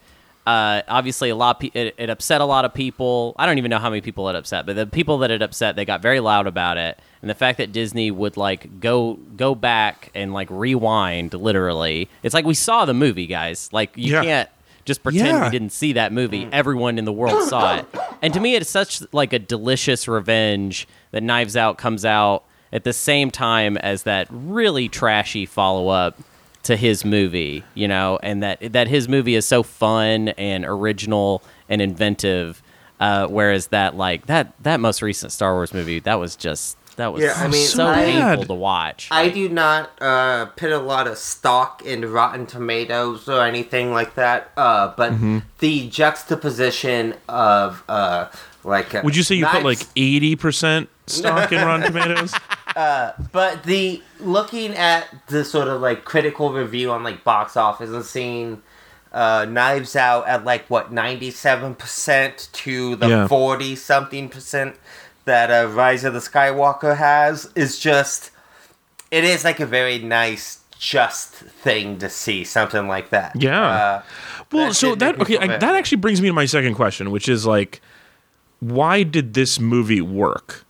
Uh, 0.46 0.82
obviously, 0.88 1.30
a 1.30 1.36
lot 1.36 1.56
of 1.56 1.60
pe- 1.60 1.78
it, 1.80 1.94
it 1.96 2.10
upset 2.10 2.42
a 2.42 2.44
lot 2.44 2.66
of 2.66 2.74
people. 2.74 3.34
I 3.38 3.46
don't 3.46 3.56
even 3.56 3.70
know 3.70 3.78
how 3.78 3.88
many 3.88 4.02
people 4.02 4.28
it 4.28 4.36
upset, 4.36 4.66
but 4.66 4.76
the 4.76 4.84
people 4.86 5.16
that 5.18 5.30
it 5.30 5.40
upset, 5.40 5.74
they 5.74 5.86
got 5.86 6.02
very 6.02 6.20
loud 6.20 6.46
about 6.46 6.76
it. 6.76 6.98
And 7.22 7.30
the 7.30 7.34
fact 7.34 7.56
that 7.56 7.72
Disney 7.72 8.10
would 8.10 8.36
like 8.36 8.78
go 8.80 9.18
go 9.38 9.54
back 9.54 10.10
and 10.14 10.34
like 10.34 10.48
rewind, 10.50 11.32
literally, 11.32 12.10
it's 12.22 12.34
like 12.34 12.44
we 12.44 12.52
saw 12.52 12.84
the 12.84 12.92
movie, 12.92 13.26
guys. 13.26 13.70
Like 13.72 13.92
you 13.96 14.12
Yeah. 14.12 14.22
can't 14.22 14.48
just 14.84 15.02
pretend 15.02 15.26
Yeah. 15.28 15.44
we 15.44 15.50
didn't 15.50 15.72
see 15.72 15.92
that 15.94 16.12
movie. 16.12 16.48
Everyone 16.52 16.98
in 16.98 17.04
the 17.04 17.12
world 17.12 17.48
saw 17.48 17.76
it. 17.76 17.86
And 18.22 18.32
to 18.32 18.40
me 18.40 18.54
it's 18.54 18.70
such 18.70 19.02
like 19.12 19.34
a 19.34 19.38
delicious 19.38 20.08
revenge 20.08 20.88
that 21.10 21.22
Knives 21.22 21.56
Out 21.58 21.76
comes 21.76 22.04
out 22.06 22.44
at 22.72 22.84
the 22.84 22.92
same 22.94 23.30
time 23.30 23.76
as 23.76 24.04
that 24.04 24.26
really 24.30 24.88
trashy 24.88 25.44
follow-up 25.44 26.18
to 26.62 26.76
his 26.76 27.04
movie, 27.04 27.62
you 27.74 27.86
know, 27.86 28.18
and 28.22 28.42
that 28.42 28.72
that 28.72 28.88
his 28.88 29.08
movie 29.08 29.34
is 29.34 29.46
so 29.46 29.62
fun 29.62 30.28
and 30.30 30.64
original 30.64 31.42
and 31.68 31.82
inventive 31.82 32.62
uh, 33.00 33.26
whereas 33.26 33.66
that 33.66 33.94
like 33.96 34.24
that 34.26 34.54
that 34.62 34.80
most 34.80 35.02
recent 35.02 35.30
Star 35.32 35.52
Wars 35.54 35.74
movie, 35.74 35.98
that 36.00 36.14
was 36.14 36.36
just 36.36 36.78
that 36.96 37.12
was 37.12 37.22
Yeah, 37.22 37.34
I 37.36 37.48
mean, 37.48 37.66
so 37.66 37.86
I- 37.86 38.04
painful 38.04 38.44
to 38.46 38.54
watch. 38.54 39.08
I 39.10 39.28
do 39.28 39.48
not 39.48 39.90
uh, 40.00 40.46
put 40.56 40.70
a 40.72 40.78
lot 40.78 41.06
of 41.06 41.18
stock 41.18 41.82
in 41.84 42.10
Rotten 42.10 42.46
Tomatoes 42.46 43.28
or 43.28 43.42
anything 43.44 43.92
like 43.92 44.14
that. 44.14 44.50
Uh, 44.56 44.92
but 44.96 45.12
Mm-hmm. 45.12 45.38
the 45.58 45.88
juxtaposition 45.88 47.14
of 47.28 47.82
uh, 47.88 48.26
like 48.64 48.94
uh, 48.94 49.00
Would 49.04 49.16
you 49.16 49.22
say 49.22 49.34
you 49.36 49.46
put 49.46 49.64
like 49.64 49.80
eighty 49.96 50.36
percent 50.36 50.88
stock 51.06 51.52
in 51.52 51.58
Rotten 51.64 51.86
Tomatoes? 51.92 52.34
But 52.74 53.62
the 53.64 54.02
looking 54.20 54.74
at 54.74 55.06
the 55.28 55.44
sort 55.44 55.68
of 55.68 55.80
like 55.80 56.04
critical 56.04 56.52
review 56.52 56.90
on 56.90 57.02
like 57.02 57.22
box 57.24 57.56
office 57.56 57.90
and 57.90 58.04
seeing 58.04 58.62
uh, 59.12 59.46
Knives 59.48 59.94
Out 59.94 60.26
at 60.26 60.44
like 60.44 60.66
what 60.68 60.92
ninety 60.92 61.30
seven 61.30 61.74
percent 61.76 62.48
to 62.52 62.96
the 62.96 63.08
Yeah. 63.08 63.26
forty 63.28 63.76
something 63.76 64.28
percent 64.28 64.76
that 65.24 65.50
uh, 65.50 65.68
Rise 65.68 66.04
of 66.04 66.12
the 66.12 66.20
Skywalker 66.20 66.96
has 66.96 67.50
is 67.54 67.78
just 67.78 68.30
it 69.10 69.24
is 69.24 69.44
like 69.44 69.60
a 69.60 69.66
very 69.66 69.98
nice 69.98 70.60
just 70.78 71.30
thing 71.32 71.98
to 71.98 72.08
see 72.10 72.44
something 72.44 72.88
like 72.88 73.10
that. 73.10 73.34
Yeah. 73.36 73.66
Uh, 73.66 74.02
Well, 74.52 74.68
That 74.68 74.74
so 74.74 74.94
that 74.96 75.20
okay, 75.20 75.38
I, 75.38 75.46
that 75.46 75.74
actually 75.74 75.98
brings 75.98 76.20
me 76.20 76.28
to 76.28 76.34
my 76.34 76.46
second 76.46 76.74
question, 76.74 77.10
which 77.10 77.28
is 77.28 77.46
like, 77.46 77.80
why 78.60 79.02
did 79.02 79.34
this 79.34 79.58
movie 79.58 80.00
work? 80.00 80.64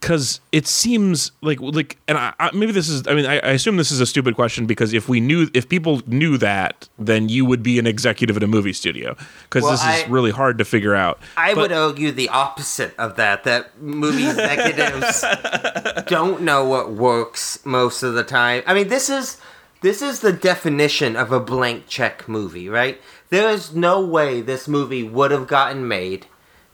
Because 0.00 0.40
it 0.52 0.66
seems 0.66 1.32
like 1.42 1.60
like, 1.60 1.98
and 2.06 2.18
I, 2.18 2.32
I, 2.38 2.50
maybe 2.52 2.72
this 2.72 2.88
is. 2.88 3.06
I 3.06 3.14
mean, 3.14 3.26
I, 3.26 3.34
I 3.38 3.50
assume 3.50 3.76
this 3.76 3.90
is 3.90 4.00
a 4.00 4.06
stupid 4.06 4.34
question 4.34 4.66
because 4.66 4.92
if 4.92 5.08
we 5.08 5.20
knew, 5.20 5.48
if 5.54 5.68
people 5.68 6.02
knew 6.06 6.38
that, 6.38 6.88
then 6.98 7.28
you 7.28 7.44
would 7.44 7.62
be 7.62 7.78
an 7.78 7.86
executive 7.86 8.36
at 8.36 8.42
a 8.42 8.46
movie 8.46 8.72
studio 8.72 9.16
because 9.44 9.62
Well, 9.62 9.72
this 9.72 10.02
is 10.02 10.08
really 10.08 10.30
hard 10.30 10.58
to 10.58 10.64
figure 10.64 10.94
out. 10.94 11.18
I 11.36 11.54
But- 11.54 11.60
would 11.62 11.72
argue 11.72 12.12
the 12.12 12.28
opposite 12.28 12.94
of 12.98 13.16
that. 13.16 13.44
That 13.44 13.80
movie 13.80 14.26
executives 14.26 15.24
don't 16.06 16.42
know 16.42 16.64
what 16.64 16.92
works 16.92 17.64
most 17.64 18.02
of 18.02 18.14
the 18.14 18.24
time. 18.24 18.62
I 18.66 18.74
mean, 18.74 18.88
this 18.88 19.08
is 19.10 19.38
this 19.82 20.02
is 20.02 20.20
the 20.20 20.32
definition 20.32 21.16
of 21.16 21.32
a 21.32 21.40
blank 21.40 21.84
check 21.86 22.28
movie, 22.28 22.68
right? 22.68 23.00
There 23.28 23.48
is 23.50 23.74
no 23.74 24.00
way 24.00 24.40
this 24.40 24.68
movie 24.68 25.02
would 25.02 25.30
have 25.30 25.46
gotten 25.46 25.86
made 25.86 26.26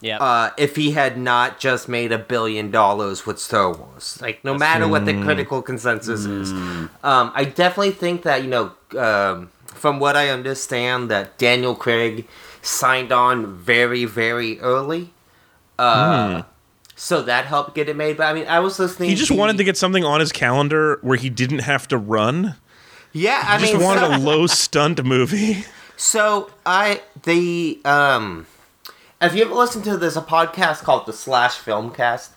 yeah. 0.02 0.18
uh, 0.18 0.50
if 0.58 0.76
he 0.76 0.90
had 0.90 1.16
not 1.16 1.58
just 1.58 1.88
made 1.88 2.12
a 2.12 2.18
billion 2.18 2.70
dollars 2.70 3.24
with 3.24 3.38
Star 3.38 3.72
Wars. 3.72 4.18
Like, 4.20 4.44
no 4.44 4.52
matter 4.54 4.86
what 4.86 5.06
the 5.06 5.14
critical 5.22 5.62
consensus 5.62 6.26
is, 6.26 6.50
um, 6.52 7.32
I 7.34 7.44
definitely 7.44 7.92
think 7.92 8.22
that 8.24 8.42
you 8.42 8.50
know, 8.50 8.72
um, 8.98 9.48
from 9.64 9.98
what 9.98 10.14
I 10.16 10.28
understand, 10.28 11.10
that 11.10 11.38
Daniel 11.38 11.74
Craig 11.74 12.28
signed 12.60 13.10
on 13.12 13.54
very, 13.56 14.04
very 14.04 14.60
early. 14.60 15.14
Uh, 15.78 16.42
So 16.94 17.22
that 17.22 17.46
helped 17.46 17.74
get 17.74 17.88
it 17.88 17.96
made. 17.96 18.16
But 18.18 18.24
I 18.26 18.32
mean, 18.34 18.46
I 18.46 18.60
was 18.60 18.78
listening. 18.78 19.08
he 19.08 19.16
just 19.16 19.32
to- 19.32 19.36
wanted 19.36 19.56
to 19.58 19.64
get 19.64 19.76
something 19.76 20.04
on 20.04 20.20
his 20.20 20.30
calendar 20.30 20.98
where 21.02 21.16
he 21.16 21.30
didn't 21.30 21.60
have 21.60 21.88
to 21.88 21.96
run. 21.98 22.54
Yeah, 23.12 23.42
I 23.44 23.58
Just 23.58 23.72
mean, 23.74 23.82
wanted 23.82 24.00
so- 24.02 24.16
a 24.16 24.18
low 24.18 24.46
stunt 24.46 25.02
movie. 25.04 25.64
So 25.96 26.50
I 26.66 27.00
the 27.22 27.78
um, 27.84 28.46
have 29.22 29.36
you 29.36 29.44
ever 29.44 29.54
listened 29.54 29.84
to? 29.84 29.96
There's 29.96 30.16
a 30.16 30.22
podcast 30.22 30.82
called 30.82 31.06
the 31.06 31.12
Slash 31.12 31.58
Filmcast. 31.58 32.30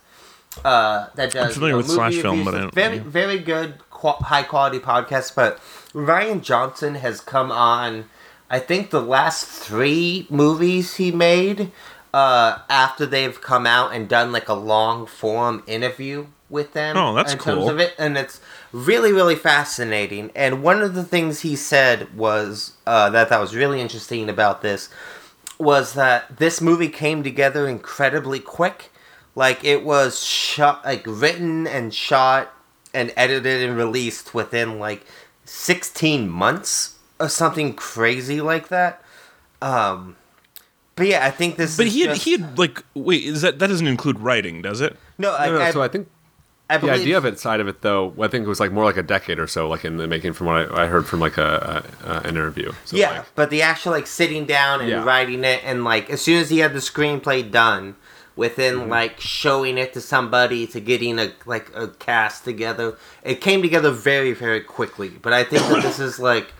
Uh, 0.63 1.07
that 1.15 1.31
does. 1.31 1.55
familiar 1.55 1.75
with 1.75 1.87
movie 1.87 1.97
Slash 1.97 2.15
Film, 2.21 2.45
but 2.45 2.55
I 2.55 2.59
don't- 2.59 2.73
very 2.73 2.97
yeah. 2.97 3.03
very 3.03 3.39
good 3.39 3.75
qu- 3.89 4.23
high 4.23 4.43
quality 4.43 4.79
podcast. 4.79 5.35
But 5.35 5.59
Rian 5.93 6.41
Johnson 6.41 6.95
has 6.95 7.19
come 7.19 7.51
on. 7.51 8.05
I 8.49 8.59
think 8.59 8.91
the 8.91 9.01
last 9.01 9.47
three 9.47 10.27
movies 10.29 10.95
he 10.95 11.11
made 11.11 11.71
uh, 12.13 12.59
after 12.69 13.05
they've 13.05 13.41
come 13.41 13.65
out 13.67 13.91
and 13.91 14.07
done 14.07 14.31
like 14.31 14.47
a 14.47 14.53
long 14.53 15.07
form 15.07 15.63
interview 15.67 16.27
with 16.49 16.73
them. 16.73 16.95
Oh, 16.95 17.13
that's 17.15 17.33
in 17.33 17.39
terms 17.39 17.67
of 17.67 17.79
it, 17.79 17.93
and 17.97 18.15
it's 18.17 18.39
really 18.71 19.11
really 19.11 19.35
fascinating. 19.35 20.31
And 20.35 20.63
one 20.63 20.81
of 20.81 20.93
the 20.93 21.03
things 21.03 21.41
he 21.41 21.55
said 21.57 22.15
was 22.15 22.73
uh, 22.85 23.09
that 23.09 23.27
that 23.29 23.41
was 23.41 23.55
really 23.55 23.81
interesting 23.81 24.29
about 24.29 24.61
this 24.61 24.87
was 25.57 25.93
that 25.93 26.37
this 26.37 26.61
movie 26.61 26.89
came 26.89 27.23
together 27.23 27.67
incredibly 27.67 28.39
quick. 28.39 28.91
Like 29.35 29.63
it 29.63 29.83
was 29.83 30.23
shot, 30.23 30.85
like 30.85 31.03
written 31.05 31.67
and 31.67 31.93
shot 31.93 32.53
and 32.93 33.11
edited 33.17 33.67
and 33.67 33.75
released 33.77 34.33
within 34.33 34.79
like 34.79 35.05
16 35.45 36.29
months 36.29 36.95
or 37.19 37.29
something 37.29 37.73
crazy 37.73 38.41
like 38.41 38.69
that. 38.69 39.01
Um, 39.61 40.15
but 40.95 41.07
yeah, 41.07 41.25
I 41.25 41.31
think 41.31 41.57
this. 41.57 41.75
But 41.75 41.87
is 41.87 41.93
he 41.93 42.01
had, 42.01 42.09
just- 42.11 42.23
he 42.23 42.31
had 42.33 42.57
like 42.57 42.83
wait, 42.93 43.23
is 43.25 43.41
that 43.41 43.59
that 43.59 43.67
doesn't 43.67 43.87
include 43.87 44.19
writing, 44.19 44.61
does 44.61 44.79
it? 44.81 44.97
no, 45.17 45.33
I, 45.35 45.47
No, 45.47 45.57
no, 45.57 45.61
I- 45.61 45.71
so 45.71 45.81
I 45.81 45.87
think 45.89 46.07
I 46.07 46.14
The 46.67 46.89
idea 46.89 47.17
of 47.17 47.25
it 47.25 47.39
side 47.39 47.59
of 47.59 47.67
it, 47.67 47.81
though, 47.81 48.13
I 48.19 48.27
think 48.27 48.45
it 48.45 48.49
was 48.49 48.59
like 48.59 48.71
more 48.71 48.83
like 48.85 48.97
a 48.97 49.03
decade 49.03 49.37
or 49.37 49.45
so, 49.47 49.69
like 49.69 49.85
in 49.85 49.97
the 49.97 50.07
making, 50.07 50.33
from 50.33 50.47
what 50.47 50.71
I, 50.71 50.83
I 50.83 50.87
heard 50.87 51.05
from 51.05 51.19
like 51.19 51.37
a, 51.37 51.83
a, 52.03 52.09
a 52.09 52.17
an 52.21 52.29
interview. 52.29 52.71
So, 52.85 52.97
yeah, 52.97 53.11
like, 53.19 53.35
but 53.35 53.49
the 53.51 53.61
actual 53.61 53.91
like 53.91 54.07
sitting 54.07 54.45
down 54.45 54.81
and 54.81 54.89
Yeah. 54.89 55.03
writing 55.03 55.43
it, 55.43 55.61
and 55.63 55.83
like 55.83 56.09
as 56.09 56.21
soon 56.21 56.39
as 56.41 56.49
he 56.49 56.59
had 56.59 56.73
the 56.73 56.79
screenplay 56.79 57.49
done, 57.49 57.95
within 58.35 58.75
Mm-hmm. 58.79 58.89
like 58.89 59.19
showing 59.21 59.77
it 59.77 59.93
to 59.93 60.01
somebody 60.01 60.65
to 60.67 60.79
getting 60.79 61.19
a 61.19 61.31
like 61.45 61.69
a 61.75 61.87
cast 61.89 62.43
together, 62.43 62.97
it 63.23 63.41
came 63.41 63.61
together 63.61 63.91
very 63.91 64.33
very 64.33 64.61
quickly. 64.61 65.09
But 65.09 65.33
I 65.33 65.43
think 65.43 65.61
that 65.69 65.83
this 65.83 65.99
is 65.99 66.19
like 66.19 66.51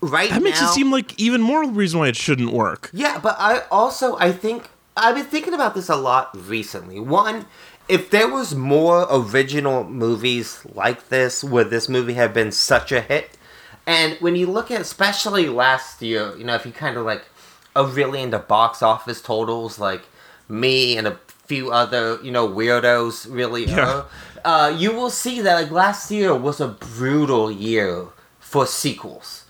right 0.00 0.30
That 0.30 0.42
makes 0.42 0.60
now, 0.60 0.68
it 0.70 0.74
seem 0.74 0.90
like 0.92 1.18
even 1.18 1.40
more 1.40 1.66
reason 1.68 2.00
why 2.00 2.08
it 2.08 2.16
shouldn't 2.16 2.52
work. 2.52 2.90
Yeah, 2.92 3.18
but 3.18 3.36
I 3.38 3.62
also 3.70 4.16
I 4.18 4.30
think 4.32 4.68
I've 4.96 5.14
been 5.14 5.24
thinking 5.26 5.54
about 5.54 5.74
this 5.74 5.88
a 5.88 5.96
lot 5.96 6.30
recently. 6.48 7.00
One, 7.00 7.46
if 7.88 8.10
there 8.10 8.28
was 8.28 8.54
more 8.54 9.06
original 9.10 9.84
movies 9.84 10.60
like 10.74 11.08
this, 11.08 11.44
would 11.44 11.70
this 11.70 11.88
movie 11.88 12.14
have 12.14 12.34
been 12.34 12.52
such 12.52 12.92
a 12.92 13.00
hit? 13.00 13.30
And 13.86 14.14
when 14.20 14.34
you 14.34 14.46
look 14.46 14.70
at 14.70 14.80
especially 14.80 15.48
last 15.48 16.02
year, 16.02 16.34
you 16.36 16.44
know, 16.44 16.54
if 16.54 16.66
you 16.66 16.72
kind 16.72 16.96
of 16.96 17.06
like 17.06 17.24
are 17.76 17.86
really 17.86 18.22
into 18.22 18.38
box 18.38 18.82
office 18.82 19.20
totals, 19.22 19.78
like 19.78 20.02
me 20.48 20.96
and 20.96 21.06
a 21.06 21.18
few 21.46 21.70
other, 21.70 22.18
you 22.22 22.32
know, 22.32 22.48
weirdos 22.48 23.26
really 23.32 23.66
Yeah. 23.66 23.88
are, 23.88 24.06
uh, 24.44 24.68
you 24.76 24.92
will 24.92 25.10
see 25.10 25.40
that 25.40 25.54
like 25.54 25.70
last 25.70 26.10
year 26.10 26.34
was 26.34 26.60
a 26.60 26.68
brutal 26.68 27.50
year 27.50 28.06
for 28.40 28.66
sequels. 28.66 29.44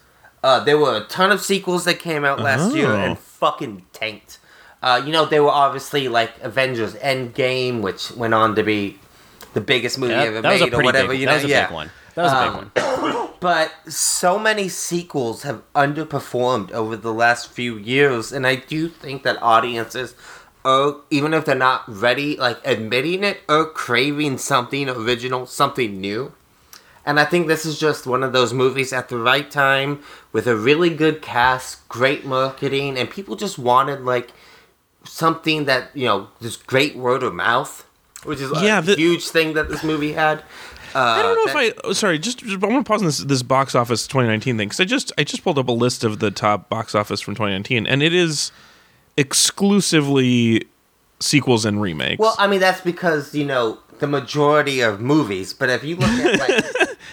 Uh, 0.45 0.61
there 0.61 0.77
were 0.79 0.97
a 0.97 1.05
ton 1.05 1.33
of 1.33 1.41
sequels 1.41 1.85
that 1.85 1.99
came 1.99 2.25
out 2.25 2.39
last 2.41 2.75
year 2.75 2.91
Oh. 2.93 2.97
and 2.97 3.19
fucking 3.19 3.85
tanked. 3.93 4.39
Uh, 4.83 5.03
you 5.05 5.13
know, 5.13 5.25
there 5.25 5.43
were 5.43 5.51
obviously 5.51 6.09
like 6.09 6.33
Avengers 6.43 6.95
Endgame, 6.97 7.81
which 7.81 8.11
went 8.13 8.35
on 8.35 8.55
to 8.57 8.63
be 8.63 8.99
the 9.55 9.61
biggest 9.61 9.99
movie 9.99 10.13
Yeah, 10.13 10.23
ever 10.25 10.41
that 10.43 10.53
was 10.53 10.61
made 10.61 10.73
a 10.73 10.77
or 10.79 10.83
whatever. 10.83 11.09
big. 11.13 11.21
you 11.21 11.27
that 11.27 11.35
was 11.37 11.45
a 11.45 11.49
yeah. 11.49 11.67
big 11.67 11.75
one. 11.75 11.91
That 12.15 12.23
was 12.23 12.33
a 12.33 12.45
big 12.45 12.85
Um, 12.85 13.13
one. 13.15 13.29
But 13.41 13.73
so 13.93 14.39
many 14.39 14.69
sequels 14.71 15.43
have 15.43 15.63
underperformed 15.75 16.73
over 16.73 16.97
the 16.97 17.13
last 17.13 17.51
few 17.51 17.77
years, 17.77 18.33
and 18.33 18.47
I 18.47 18.57
do 18.57 18.89
think 18.89 19.25
that 19.25 19.41
audiences 19.43 20.15
are, 20.65 20.97
even 21.11 21.35
if 21.35 21.45
they're 21.45 21.55
not 21.55 21.85
ready, 21.87 22.37
like 22.39 22.59
admitting 22.65 23.23
it, 23.25 23.41
are 23.49 23.67
craving 23.67 24.39
something 24.39 24.89
original, 24.89 25.45
something 25.47 26.01
new. 26.01 26.33
And 27.05 27.21
I 27.21 27.25
think 27.27 27.47
this 27.47 27.65
is 27.67 27.79
just 27.79 28.07
one 28.07 28.23
of 28.23 28.33
those 28.33 28.53
movies 28.55 28.93
at 28.93 29.11
the 29.11 29.19
right 29.19 29.49
time 29.51 30.01
with 30.33 30.47
a 30.47 30.57
really 30.57 30.91
good 30.91 31.21
cast, 31.23 31.87
great 31.89 32.25
marketing, 32.25 32.97
and 32.99 33.09
people 33.09 33.37
just 33.37 33.59
wanted 33.59 34.01
like 34.01 34.33
something 35.07 35.65
that 35.67 35.91
you 35.95 36.05
know, 36.07 36.29
this 36.41 36.57
great 36.57 36.97
word 36.97 37.23
of 37.23 37.35
mouth, 37.35 37.87
which 38.25 38.41
is 38.41 38.51
Yeah, 38.63 38.79
a 38.79 38.83
the- 38.83 38.95
huge 38.97 39.29
thing 39.29 39.55
that 39.55 39.69
this 39.69 39.83
movie 39.85 40.13
had. 40.13 40.43
Uh, 40.95 40.99
I 40.99 41.23
don't 41.23 41.35
know 41.35 41.53
that- 41.53 41.65
if 41.67 41.75
I. 41.77 41.81
oh, 41.85 41.93
Sorry, 41.93 42.19
just, 42.19 42.39
just 42.39 42.63
I 42.63 42.67
want 42.67 42.85
to 42.87 42.89
pause 42.91 43.01
on 43.03 43.07
this 43.07 43.19
this 43.19 43.43
box 43.43 43.75
office 43.75 44.07
2019 44.07 44.57
thing 44.57 44.69
because 44.69 44.81
I 44.81 44.85
just 44.85 45.13
I 45.19 45.25
just 45.25 45.43
pulled 45.45 45.59
up 45.59 45.69
a 45.69 45.73
list 45.73 46.05
of 46.05 46.21
the 46.21 46.31
top 46.31 46.69
box 46.71 46.95
office 46.95 47.21
from 47.21 47.35
2019, 47.35 47.87
and 47.87 48.03
it 48.03 48.15
is 48.15 48.51
exclusively 49.17 50.63
sequels 51.21 51.65
and 51.65 51.81
remakes. 51.81 52.19
Well, 52.19 52.35
I 52.39 52.47
mean 52.47 52.61
that's 52.61 52.81
because 52.81 53.35
you 53.35 53.45
know 53.45 53.79
the 53.99 54.07
majority 54.07 54.81
of 54.81 55.01
movies. 55.01 55.53
But 55.55 55.71
if 55.71 55.85
you 55.85 55.97
look 55.97 56.09
at 56.09 56.39
like, 56.39 56.65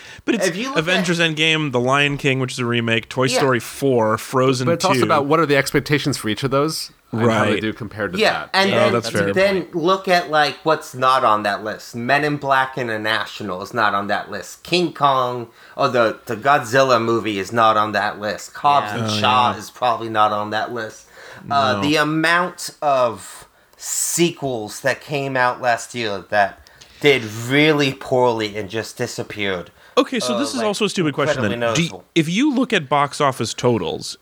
but 0.26 0.36
it's 0.36 0.48
if 0.48 0.56
you 0.56 0.70
look 0.70 0.78
Avengers 0.80 1.20
Endgame, 1.20 1.72
The 1.72 1.80
Lion 1.80 2.18
King, 2.18 2.40
which 2.40 2.54
is 2.54 2.60
a 2.60 2.66
remake, 2.66 3.10
Toy 3.10 3.26
Yeah. 3.26 3.38
Story 3.38 3.60
4, 3.60 4.18
Frozen 4.18 4.66
but 4.66 4.74
it's 4.74 4.84
2. 4.84 4.88
also 4.90 5.04
about 5.04 5.26
what 5.26 5.40
are 5.40 5.46
the 5.46 5.56
expectations 5.56 6.18
for 6.18 6.30
each 6.30 6.44
of 6.44 6.52
those, 6.52 6.92
and 7.22 7.32
how 7.32 7.46
they 7.46 7.52
Right. 7.54 7.62
do 7.62 7.72
compared 7.74 8.14
to 8.14 8.20
yeah, 8.20 8.32
that. 8.34 8.50
and 8.54 8.70
Yeah, 8.70 8.80
then 8.86 8.94
that's 8.94 9.10
fair. 9.10 9.34
then 9.34 9.68
look 9.74 10.08
at 10.08 10.30
like 10.32 10.58
what's 10.64 10.94
not 10.96 11.24
on 11.24 11.44
that 11.44 11.64
list. 11.64 11.96
Men 11.96 12.24
in 12.24 12.38
Black 12.38 12.78
International 12.78 13.62
is 13.62 13.74
not 13.74 13.94
on 13.94 14.08
that 14.08 14.30
list. 14.32 14.64
King 14.64 14.94
Kong 14.94 15.48
or 15.78 15.88
the 15.90 16.20
the 16.26 16.36
Godzilla 16.36 17.02
movie 17.02 17.40
is 17.40 17.52
not 17.54 17.78
on 17.78 17.92
that 17.94 18.20
list. 18.20 18.54
Hobbs 18.56 18.88
Yeah. 18.92 18.98
and 18.98 19.06
Oh, 19.06 19.20
Shaw 19.20 19.52
yeah. 19.54 19.58
is 19.60 19.70
probably 19.70 20.10
not 20.10 20.32
on 20.32 20.50
that 20.50 20.74
list. 20.74 21.08
Uh, 21.50 21.82
the 21.82 21.96
amount 21.98 22.72
of 22.82 23.48
sequels 23.78 24.80
that 24.82 25.02
came 25.02 25.36
out 25.38 25.62
last 25.62 25.94
year 25.94 26.24
that 26.30 26.60
did 27.02 27.24
really 27.26 27.94
poorly 27.94 28.56
and 28.56 28.70
just 28.70 28.98
disappeared. 28.98 29.70
Okay, 29.98 30.20
so 30.20 30.36
uh, 30.36 30.40
this 30.40 30.50
is 30.52 30.58
like, 30.58 30.66
also 30.66 30.86
a 30.86 30.90
stupid 30.90 31.14
question 31.14 31.42
then. 31.44 31.74
Do 31.74 31.84
you- 31.84 32.04
if 32.16 32.28
you 32.30 32.54
look 32.54 32.72
at 32.74 32.88
box 32.90 33.20
office 33.22 33.54
totals, 33.54 34.18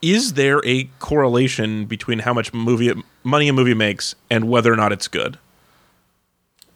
is 0.00 0.34
there 0.34 0.60
a 0.64 0.84
correlation 0.98 1.86
between 1.86 2.20
how 2.20 2.32
much 2.32 2.52
movie 2.52 2.92
money 3.24 3.48
a 3.48 3.52
movie 3.52 3.74
makes 3.74 4.14
and 4.30 4.48
whether 4.48 4.72
or 4.72 4.76
not 4.76 4.92
it's 4.92 5.08
good? 5.08 5.38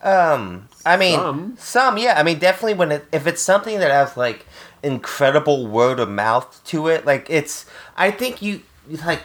Um, 0.03 0.69
I 0.85 0.97
mean, 0.97 1.19
Some. 1.19 1.57
some, 1.59 1.99
yeah. 1.99 2.15
I 2.19 2.25
mean, 2.25 2.39
definitely 2.39 2.75
when 2.75 2.91
it, 2.91 3.05
if 3.13 3.27
it's 3.27 3.41
something 3.41 3.79
that 3.79 3.91
has 3.91 4.17
like 4.17 4.47
incredible 4.83 5.67
word 5.67 6.01
of 6.01 6.09
mouth 6.09 6.61
to 6.65 6.89
it, 6.89 7.07
like 7.07 7.27
it's. 7.31 7.67
I 7.97 8.11
think 8.11 8.43
you 8.43 8.63
like 9.07 9.25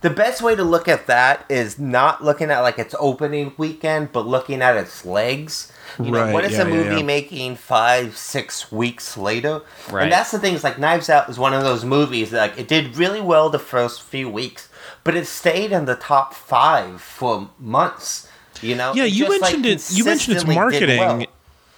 the 0.00 0.10
best 0.10 0.40
way 0.40 0.56
to 0.56 0.64
look 0.64 0.88
at 0.88 1.06
that 1.06 1.44
is 1.50 1.78
not 1.78 2.24
looking 2.24 2.50
at 2.50 2.60
like 2.60 2.78
its 2.78 2.94
opening 2.98 3.52
weekend, 3.58 4.12
but 4.12 4.26
looking 4.26 4.62
at 4.62 4.76
its 4.76 5.04
legs. 5.04 5.69
You 6.04 6.10
know, 6.12 6.24
Right, 6.24 6.32
what 6.32 6.44
is 6.44 6.52
yeah, 6.52 6.62
a 6.62 6.64
movie 6.64 6.96
yeah. 6.96 7.02
making 7.02 7.56
five, 7.56 8.16
six 8.16 8.70
weeks 8.72 9.16
later? 9.16 9.62
Right. 9.90 10.04
And 10.04 10.12
that's 10.12 10.30
the 10.30 10.38
thing. 10.38 10.54
Is 10.54 10.64
like 10.64 10.78
Knives 10.78 11.08
Out 11.10 11.28
is 11.28 11.38
one 11.38 11.54
of 11.54 11.62
those 11.62 11.84
movies 11.84 12.30
that 12.30 12.50
like 12.50 12.58
it 12.58 12.68
did 12.68 12.96
really 12.96 13.20
well 13.20 13.50
the 13.50 13.58
first 13.58 14.02
few 14.02 14.28
weeks, 14.28 14.68
but 15.04 15.14
it 15.14 15.26
stayed 15.26 15.72
in 15.72 15.84
the 15.84 15.96
top 15.96 16.34
five 16.34 17.00
for 17.00 17.50
months. 17.58 18.28
You 18.62 18.74
know? 18.76 18.92
Yeah, 18.94 19.04
you 19.04 19.26
just, 19.26 19.30
like, 19.30 19.40
mentioned 19.40 19.66
it. 19.66 19.90
You 19.96 20.04
mentioned 20.04 20.36
its 20.36 20.46
marketing, 20.46 20.98
well. 20.98 21.24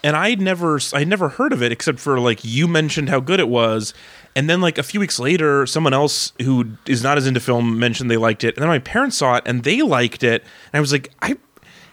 and 0.02 0.16
I'd 0.16 0.40
never, 0.40 0.80
I'd 0.92 1.06
never 1.06 1.28
heard 1.28 1.52
of 1.52 1.62
it 1.62 1.70
except 1.70 2.00
for 2.00 2.18
like 2.18 2.44
you 2.44 2.66
mentioned 2.66 3.08
how 3.08 3.20
good 3.20 3.38
it 3.38 3.48
was, 3.48 3.94
and 4.34 4.50
then 4.50 4.60
like 4.60 4.78
a 4.78 4.82
few 4.82 4.98
weeks 4.98 5.20
later, 5.20 5.64
someone 5.66 5.92
else 5.92 6.32
who 6.42 6.72
is 6.86 7.02
not 7.02 7.18
as 7.18 7.26
into 7.26 7.38
film 7.38 7.78
mentioned 7.78 8.10
they 8.10 8.16
liked 8.16 8.42
it, 8.42 8.56
and 8.56 8.62
then 8.62 8.68
my 8.68 8.80
parents 8.80 9.16
saw 9.16 9.36
it 9.36 9.44
and 9.46 9.62
they 9.62 9.82
liked 9.82 10.24
it, 10.24 10.42
and 10.42 10.78
I 10.78 10.80
was 10.80 10.92
like, 10.92 11.12
I. 11.22 11.36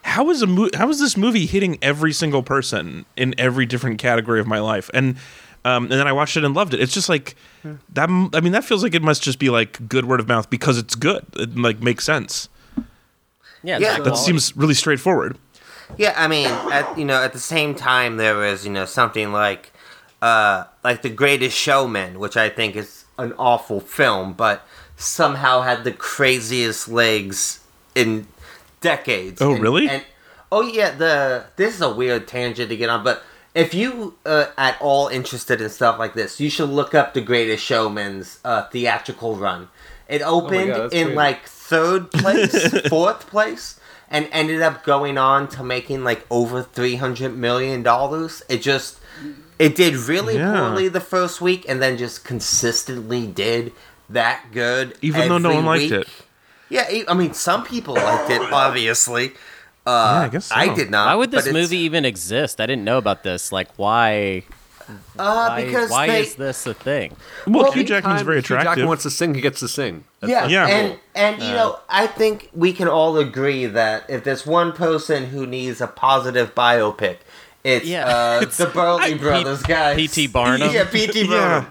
How 0.04 0.30
is 0.30 0.42
a 0.42 0.48
mo- 0.48 0.70
how 0.74 0.90
is 0.90 1.00
this 1.00 1.18
movie 1.18 1.46
hitting 1.46 1.78
every 1.82 2.14
single 2.14 2.42
person 2.44 3.06
in 3.18 3.36
every 3.38 3.66
different 3.66 4.00
category 4.00 4.40
of 4.40 4.48
my 4.48 4.60
life? 4.60 4.90
And 4.94 5.18
um, 5.66 5.84
and 5.84 5.92
then 5.94 6.08
I 6.08 6.14
watched 6.14 6.38
it 6.38 6.44
and 6.46 6.56
loved 6.56 6.74
it. 6.74 6.80
It's 6.80 6.94
just 6.94 7.10
like 7.10 7.36
that. 7.94 8.10
I 8.34 8.40
mean, 8.40 8.54
that 8.54 8.64
feels 8.64 8.82
like 8.82 8.96
it 8.96 9.02
must 9.04 9.22
just 9.22 9.40
be 9.40 9.50
like 9.50 9.88
good 9.90 10.06
word 10.06 10.20
of 10.22 10.28
mouth 10.28 10.50
because 10.50 10.78
it's 10.78 10.96
good. 10.96 11.26
It 11.36 11.58
like 11.58 11.82
makes 11.82 12.06
sense. 12.06 12.48
Yeah, 13.62 13.78
Yeah, 13.78 13.96
That 13.96 14.04
quality. 14.04 14.24
seems 14.24 14.56
really 14.56 14.74
straightforward. 14.74 15.38
Yeah, 15.98 16.14
I 16.16 16.28
mean, 16.28 16.48
at 16.48 16.98
you 16.98 17.04
know, 17.04 17.22
at 17.22 17.34
the 17.34 17.40
same 17.40 17.76
time, 17.76 18.16
there 18.18 18.36
was 18.38 18.66
you 18.66 18.72
know 18.72 18.86
something 18.86 19.34
like, 19.34 19.74
uh, 20.22 20.64
like 20.84 21.02
The 21.02 21.10
Greatest 21.10 21.58
Showman, 21.58 22.20
which 22.20 22.38
I 22.38 22.48
think 22.50 22.76
is 22.78 23.04
an 23.18 23.34
awful 23.38 23.82
film, 23.82 24.32
but 24.34 24.66
somehow 24.96 25.62
had 25.62 25.84
the 25.84 25.92
craziest 25.92 26.88
legs 26.88 27.60
in 27.96 28.28
decades. 28.82 29.42
Oh, 29.42 29.54
And- 29.54 29.62
really? 29.64 29.90
And 29.90 30.04
oh 30.52 30.62
yeah, 30.62 30.92
the 30.92 31.46
this 31.56 31.76
is 31.76 31.82
a 31.82 31.90
weird 31.94 32.28
tangent 32.28 32.70
to 32.70 32.78
get 32.78 32.90
on, 32.90 33.04
but 33.04 33.24
if 33.56 33.74
you 33.74 34.16
uh, 34.26 34.46
at 34.58 34.78
all 34.80 35.08
interested 35.08 35.60
in 35.62 35.70
stuff 35.70 35.98
like 36.00 36.14
this, 36.14 36.40
you 36.40 36.50
should 36.50 36.70
look 36.70 36.94
up 36.94 37.14
The 37.14 37.22
Greatest 37.22 37.64
Showman's 37.64 38.40
uh, 38.46 38.64
theatrical 38.70 39.36
run. 39.36 39.70
It 40.08 40.22
opened 40.22 40.72
that's 40.72 40.94
in 40.94 41.08
crazy. 41.08 41.16
like 41.16 41.46
third 41.46 42.12
place, 42.12 42.82
fourth 42.90 43.28
place, 43.28 43.80
and 44.10 44.28
ended 44.32 44.62
up 44.62 44.84
going 44.84 45.18
on 45.18 45.48
to 45.50 45.64
making 45.64 46.04
like 46.04 46.26
over 46.32 46.64
three 46.64 46.96
hundred 46.96 47.36
million 47.38 47.84
dollars. 47.84 48.42
It 48.50 48.62
just 48.62 49.00
it 49.60 49.76
did 49.76 49.96
really 49.96 50.36
Yeah. 50.38 50.54
poorly 50.54 50.88
the 50.88 51.02
first 51.02 51.42
week, 51.42 51.66
and 51.68 51.82
then 51.82 51.98
just 51.98 52.24
consistently 52.24 53.28
did 53.28 53.72
that 54.10 54.46
good. 54.52 54.98
Even 55.02 55.28
though 55.30 55.38
no 55.38 55.50
every 55.50 55.64
one 55.64 55.66
liked 55.80 55.92
it. 55.92 56.08
Yeah, 56.70 56.88
I 57.08 57.14
mean, 57.14 57.34
some 57.34 57.64
people 57.66 57.96
liked 57.96 58.30
it. 58.30 58.42
Obviously, 58.42 59.32
uh, 59.86 59.90
Yeah, 60.20 60.20
I 60.26 60.28
guess 60.30 60.46
so. 60.46 60.56
I 60.56 60.74
did 60.74 60.90
not. 60.92 61.08
Why 61.08 61.16
would 61.16 61.32
this 61.32 61.52
movie 61.52 61.78
even 61.78 62.06
exist? 62.06 62.62
I 62.62 62.66
didn't 62.66 62.84
know 62.84 62.98
about 62.98 63.24
this. 63.24 63.52
Like, 63.52 63.70
why? 63.78 64.44
Uh, 65.20 65.50
Why, 65.50 65.66
because 65.66 65.92
why 65.92 66.08
they, 66.08 66.22
is 66.22 66.34
this 66.34 66.66
a 66.66 66.74
thing? 66.74 67.16
Well, 67.46 67.66
Well, 67.66 67.72
Hugh 67.74 67.84
Jackman's 67.84 68.22
Anytime 68.22 68.26
very 68.26 68.38
Hugh 68.42 68.58
Jackman 68.64 68.88
wants 68.88 69.04
to 69.04 69.12
sing, 69.12 69.36
he 69.36 69.42
gets 69.42 69.60
to 69.60 69.68
sing. 69.68 70.04
That's 70.20 70.32
yeah, 70.32 70.48
Yeah. 70.48 70.68
and 70.68 71.00
and 71.14 71.42
you 71.44 71.52
know, 71.52 71.78
I 71.90 72.08
think 72.08 72.50
we 72.56 72.74
can 72.74 72.88
all 72.88 73.16
agree 73.18 73.68
that 73.68 74.10
if 74.10 74.24
there's 74.24 74.48
one 74.48 74.72
person 74.72 75.26
who 75.28 75.46
needs 75.46 75.80
a 75.80 75.86
positive 75.86 76.56
biopic, 76.56 77.18
it's 77.64 77.86
Yeah. 77.86 78.08
uh, 78.08 78.38
It's- 78.42 78.58
the 78.58 78.66
Burley 78.66 79.14
I- 79.14 79.18
Brothers 79.18 79.62
guys. 79.62 79.96
P.T. 79.96 80.26
Barnum? 80.34 80.72
yeah, 80.74 80.86
P.T. 80.86 81.22
Yeah. 81.30 81.66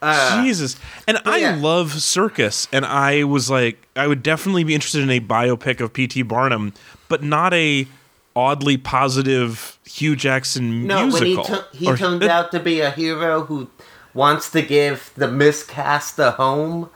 Barnum. 0.00 0.44
Jesus. 0.44 0.76
And 1.06 1.18
I 1.26 1.38
yeah. 1.38 1.56
love 1.56 2.00
circus, 2.00 2.66
and 2.72 2.84
I 2.86 3.24
was 3.24 3.50
like, 3.50 3.86
I 3.96 4.06
would 4.06 4.22
definitely 4.22 4.64
be 4.64 4.74
interested 4.74 5.02
in 5.02 5.10
a 5.10 5.20
biopic 5.20 5.80
of 5.80 5.92
P.T. 5.92 6.22
Barnum, 6.22 6.72
but 7.08 7.22
not 7.22 7.52
a 7.54 7.86
oddly 8.36 8.76
positive 8.76 9.78
Hugh 9.84 10.16
Jackson 10.16 10.86
No, 10.86 11.02
musical. 11.06 11.42
when 11.44 11.44
he, 11.44 11.54
tu- 11.58 11.78
he 11.78 11.86
Or- 11.88 11.96
turned 11.96 12.22
out 12.22 12.50
to 12.52 12.60
be 12.60 12.80
a 12.80 12.90
hero 12.90 13.42
who 13.44 13.68
wants 14.14 14.50
to 14.52 14.62
give 14.62 15.10
the 15.16 15.28
miscast 15.28 16.18
a 16.18 16.30
home. 16.32 16.90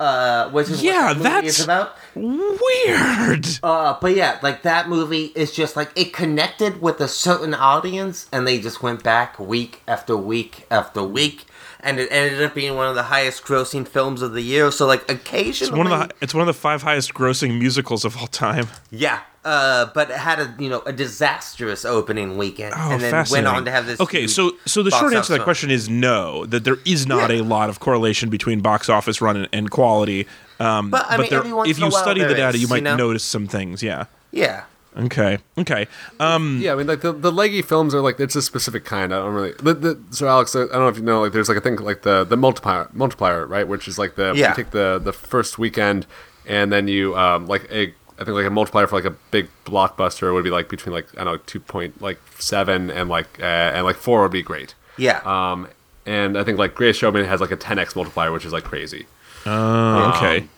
uh, 0.00 0.48
which 0.50 0.70
is 0.70 0.82
Yeah, 0.82 1.08
what 1.08 1.18
that 1.18 1.18
movie 1.18 1.24
that's- 1.30 1.58
is 1.58 1.64
about. 1.64 1.94
Weird. 2.14 3.46
Uh, 3.62 3.96
but 4.00 4.16
yeah, 4.16 4.38
like 4.42 4.62
that 4.62 4.88
movie 4.88 5.26
is 5.34 5.52
just 5.52 5.76
like 5.76 5.90
it 5.94 6.12
connected 6.12 6.80
with 6.80 7.00
a 7.00 7.08
certain 7.08 7.52
audience, 7.54 8.26
and 8.32 8.46
they 8.46 8.58
just 8.58 8.82
went 8.82 9.02
back 9.02 9.38
week 9.38 9.82
after 9.86 10.16
week 10.16 10.66
after 10.70 11.02
week, 11.02 11.44
and 11.82 11.98
it 12.00 12.08
ended 12.10 12.42
up 12.42 12.54
being 12.54 12.74
one 12.76 12.88
of 12.88 12.94
the 12.94 13.04
highest 13.04 13.44
grossing 13.44 13.86
films 13.86 14.22
of 14.22 14.32
the 14.32 14.42
year. 14.42 14.70
So 14.70 14.86
like 14.86 15.10
occasionally, 15.10 15.70
It's 15.70 15.76
one 15.78 15.86
of 15.92 16.08
the 16.08 16.14
it's 16.20 16.34
one 16.34 16.40
of 16.42 16.46
the 16.46 16.60
five 16.60 16.82
highest 16.82 17.14
grossing 17.14 17.58
musicals 17.58 18.04
of 18.04 18.16
all 18.16 18.26
time. 18.26 18.68
yeah, 18.90 19.20
uh, 19.44 19.86
but 19.94 20.10
it 20.10 20.16
had 20.16 20.38
a 20.40 20.54
you 20.58 20.68
know 20.68 20.82
a 20.86 20.92
disastrous 20.92 21.84
opening 21.84 22.36
weekend, 22.36 22.74
Oh, 22.76 22.90
and 22.92 23.00
then 23.00 23.24
went 23.30 23.46
on 23.46 23.64
to 23.64 23.70
have 23.70 23.86
this. 23.86 24.00
Okay, 24.00 24.26
so 24.26 24.52
so 24.66 24.82
the 24.82 24.90
short 24.90 25.14
answer 25.14 25.26
to 25.28 25.32
that 25.32 25.38
run. 25.38 25.44
question 25.44 25.70
is 25.70 25.88
no. 25.88 26.46
That 26.46 26.64
there 26.64 26.78
is 26.84 27.06
not 27.06 27.30
Yeah. 27.30 27.40
a 27.40 27.42
lot 27.42 27.68
of 27.70 27.80
correlation 27.80 28.30
between 28.30 28.60
box 28.60 28.88
office 28.88 29.20
run 29.20 29.36
and, 29.36 29.48
and 29.52 29.70
quality. 29.70 30.26
Um, 30.58 30.90
But, 30.90 31.06
I 31.08 31.16
mean, 31.16 31.30
there, 31.30 31.42
if 31.66 31.78
you 31.78 31.90
study 31.90 32.20
the 32.22 32.34
data, 32.34 32.48
is, 32.48 32.54
you 32.56 32.60
you 32.62 32.68
might 32.68 32.82
know? 32.82 32.94
notice 32.96 33.24
some 33.24 33.46
things. 33.46 33.82
Yeah. 33.82 34.04
yeah. 34.30 34.64
Okay. 34.96 35.38
Okay. 35.56 35.86
Um. 36.18 36.58
Yeah, 36.60 36.72
I 36.72 36.76
mean, 36.76 36.86
like 36.88 37.00
the, 37.00 37.12
the 37.12 37.30
leggy 37.30 37.62
films 37.62 37.94
are 37.94 38.00
like 38.00 38.18
it's 38.18 38.34
a 38.36 38.42
specific 38.42 38.84
kind. 38.84 39.14
I 39.14 39.18
don't 39.18 39.32
really. 39.34 39.52
The, 39.62 39.74
the, 39.74 40.00
so 40.10 40.26
Alex, 40.26 40.54
I 40.56 40.60
don't 40.60 40.72
know 40.72 40.88
if 40.88 40.96
you 40.96 41.02
know, 41.04 41.20
like 41.20 41.32
there's 41.32 41.48
like 41.48 41.58
a 41.58 41.60
thing 41.60 41.76
like 41.76 42.02
the 42.02 42.24
the 42.24 42.36
multiplier 42.36 42.88
multiplier, 42.92 43.46
right? 43.46 43.66
Which 43.68 43.86
is 43.86 43.98
like 43.98 44.16
the 44.16 44.32
Yeah. 44.34 44.50
you 44.50 44.54
take 44.56 44.70
the 44.70 45.00
the 45.02 45.12
first 45.12 45.58
weekend 45.58 46.06
and 46.46 46.72
then 46.72 46.88
you 46.88 47.16
um 47.16 47.46
like 47.46 47.70
a 47.70 47.94
I 48.18 48.24
think 48.24 48.30
like 48.36 48.46
a 48.46 48.50
multiplier 48.50 48.86
for 48.86 48.96
like 48.96 49.04
a 49.04 49.16
big 49.30 49.48
blockbuster 49.64 50.34
would 50.34 50.44
be 50.44 50.50
like 50.50 50.68
between 50.68 50.92
like 50.92 51.06
I 51.16 51.24
don't 51.24 51.34
know 51.34 51.40
two 51.46 51.60
point 51.60 52.02
like 52.02 52.18
seven 52.38 52.90
and 52.90 53.08
like 53.08 53.38
uh, 53.40 53.44
and 53.44 53.84
like 53.86 53.96
four 53.96 54.22
would 54.22 54.32
be 54.32 54.42
great. 54.42 54.74
Yeah. 54.98 55.20
Um, 55.24 55.68
and 56.04 56.36
I 56.36 56.42
think 56.44 56.58
like 56.58 56.74
Greatest 56.74 56.98
Showman 57.00 57.24
has 57.26 57.40
like 57.40 57.50
a 57.52 57.56
10x 57.56 57.94
multiplier, 57.94 58.32
which 58.32 58.44
is 58.44 58.52
like 58.52 58.64
crazy. 58.64 59.06
uh, 59.46 60.12
okay. 60.16 60.48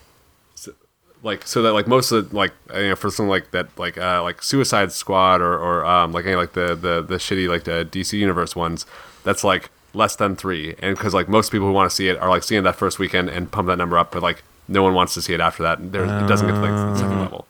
Like 1.23 1.47
so 1.47 1.63
that 1.63 1.73
like 1.73 1.87
most 1.87 2.11
of 2.13 2.31
the, 2.31 2.37
like 2.37 2.53
you 2.75 2.89
know 2.89 2.97
for 2.97 3.11
something 3.11 3.29
like 3.31 3.51
that 3.53 3.69
like 3.79 3.97
uh 3.99 4.23
like 4.23 4.43
Suicide 4.43 4.93
Squad 4.93 5.41
or 5.41 5.59
or 5.59 5.85
um 5.85 6.13
like 6.13 6.27
any 6.27 6.35
like 6.35 6.53
the 6.53 6.75
the 6.75 7.03
the 7.03 7.17
shitty 7.17 7.49
like 7.49 7.65
the 7.65 7.89
DC 7.91 8.19
universe 8.19 8.57
ones 8.57 8.87
that's 9.25 9.45
like 9.45 9.71
less 9.95 10.17
than 10.17 10.35
three 10.37 10.75
and 10.79 10.97
because 10.97 11.15
like 11.15 11.29
most 11.29 11.53
people 11.53 11.67
who 11.67 11.73
want 11.73 11.89
to 11.91 11.95
see 11.95 12.09
it 12.09 12.19
are 12.19 12.31
like 12.31 12.43
seeing 12.43 12.63
that 12.63 12.77
first 12.77 12.99
weekend 12.99 13.29
and 13.29 13.53
pump 13.53 13.69
that 13.69 13.77
number 13.77 13.99
up 13.99 14.11
but 14.11 14.23
like 14.23 14.43
no 14.69 14.83
one 14.83 14.95
wants 14.95 15.13
to 15.15 15.21
see 15.21 15.35
it 15.35 15.41
after 15.41 15.63
that 15.63 15.93
there 15.93 16.05
it 16.05 16.27
doesn't 16.27 16.47
get 16.49 16.55
to 16.55 16.61
like 16.61 16.71
the 16.71 16.97
second 16.97 17.21
level 17.21 17.47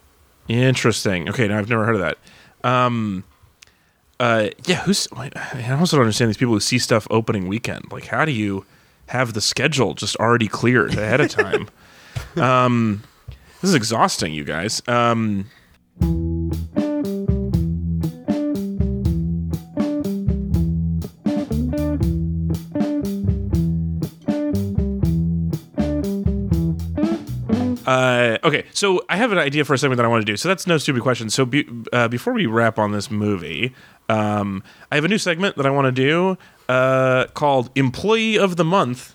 Interesting. 0.49 1.29
Okay. 1.29 1.49
Now 1.49 1.59
I've 1.59 1.69
never 1.69 1.85
heard 1.85 1.97
of 1.97 2.01
that. 2.01 2.19
Um. 2.69 3.25
Uh. 4.19 4.49
Yeah. 4.67 4.83
Who's? 4.83 5.09
I 5.13 5.31
also 5.79 5.97
don't 5.97 6.05
understand 6.05 6.29
these 6.29 6.37
people 6.37 6.55
who 6.55 6.61
see 6.61 6.79
stuff 6.79 7.07
opening 7.11 7.49
weekend. 7.49 7.91
Like, 7.91 8.07
how 8.07 8.25
do 8.25 8.33
you 8.33 8.65
have 9.07 9.35
the 9.35 9.41
schedule 9.41 9.95
just 9.95 10.17
already 10.17 10.49
cleared 10.49 10.95
ahead 10.95 11.21
of 11.21 11.31
time? 11.31 11.69
um. 12.37 13.03
This 13.63 13.69
is 13.69 13.75
exhausting, 13.77 14.35
you 14.35 14.43
guys. 14.43 14.83
Um. 14.89 15.49
Uh, 27.87 28.39
okay, 28.43 28.65
so 28.73 29.05
I 29.09 29.17
have 29.17 29.31
an 29.31 29.39
idea 29.39 29.65
for 29.65 29.75
a 29.75 29.79
segment 29.79 29.99
that 29.99 30.05
I 30.05 30.09
want 30.09 30.27
to 30.27 30.33
do. 30.33 30.37
So 30.37 30.49
that's 30.49 30.67
no 30.67 30.77
stupid 30.77 31.03
question. 31.03 31.31
So 31.31 31.45
be, 31.45 31.69
uh, 31.93 32.09
before 32.09 32.33
we 32.33 32.47
wrap 32.47 32.81
on 32.81 32.91
this 32.91 33.13
movie, 33.13 33.75
um, 34.09 34.65
I 34.91 34.97
have 34.97 35.05
a 35.05 35.09
new 35.09 35.19
segment 35.19 35.57
that 35.57 35.67
I 35.67 35.71
want 35.71 35.85
to 35.85 35.93
do 35.93 36.37
uh, 36.69 37.27
called 37.35 37.71
Employee 37.77 38.39
of 38.39 38.57
the 38.57 38.65
Month. 38.65 39.15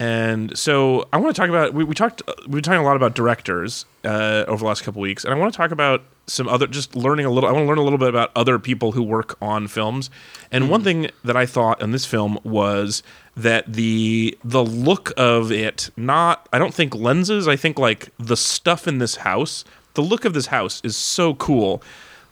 And 0.00 0.56
so 0.58 1.08
I 1.12 1.18
want 1.18 1.36
to 1.36 1.40
talk 1.40 1.48
about 1.48 1.72
we, 1.72 1.84
we 1.84 1.94
talked 1.94 2.22
we've 2.42 2.50
been 2.50 2.62
talking 2.62 2.80
a 2.80 2.84
lot 2.84 2.96
about 2.96 3.14
directors 3.14 3.86
uh, 4.04 4.44
over 4.48 4.58
the 4.58 4.64
last 4.64 4.82
couple 4.82 5.00
weeks, 5.00 5.24
and 5.24 5.32
I 5.32 5.36
want 5.36 5.52
to 5.52 5.56
talk 5.56 5.70
about 5.70 6.02
some 6.26 6.48
other 6.48 6.66
just 6.66 6.96
learning 6.96 7.26
a 7.26 7.30
little. 7.30 7.48
I 7.48 7.52
want 7.52 7.64
to 7.64 7.68
learn 7.68 7.78
a 7.78 7.82
little 7.82 7.98
bit 7.98 8.08
about 8.08 8.32
other 8.34 8.58
people 8.58 8.92
who 8.92 9.02
work 9.02 9.36
on 9.40 9.68
films. 9.68 10.10
And 10.50 10.68
one 10.68 10.82
thing 10.82 11.10
that 11.22 11.36
I 11.36 11.46
thought 11.46 11.80
in 11.80 11.92
this 11.92 12.06
film 12.06 12.38
was 12.42 13.02
that 13.36 13.72
the 13.72 14.36
the 14.42 14.64
look 14.64 15.12
of 15.16 15.52
it 15.52 15.90
not 15.96 16.48
I 16.52 16.58
don't 16.58 16.74
think 16.74 16.94
lenses. 16.94 17.46
I 17.46 17.54
think 17.56 17.78
like 17.78 18.08
the 18.18 18.36
stuff 18.36 18.88
in 18.88 18.98
this 18.98 19.16
house. 19.16 19.64
The 19.94 20.02
look 20.02 20.24
of 20.24 20.34
this 20.34 20.46
house 20.46 20.80
is 20.82 20.96
so 20.96 21.34
cool. 21.34 21.80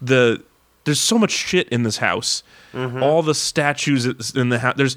The 0.00 0.42
there's 0.84 1.00
so 1.00 1.16
much 1.16 1.30
shit 1.30 1.68
in 1.68 1.84
this 1.84 1.98
house. 1.98 2.42
All 3.02 3.22
the 3.22 3.34
statues 3.34 4.34
in 4.34 4.48
the 4.48 4.58
house. 4.58 4.74
There's 4.76 4.96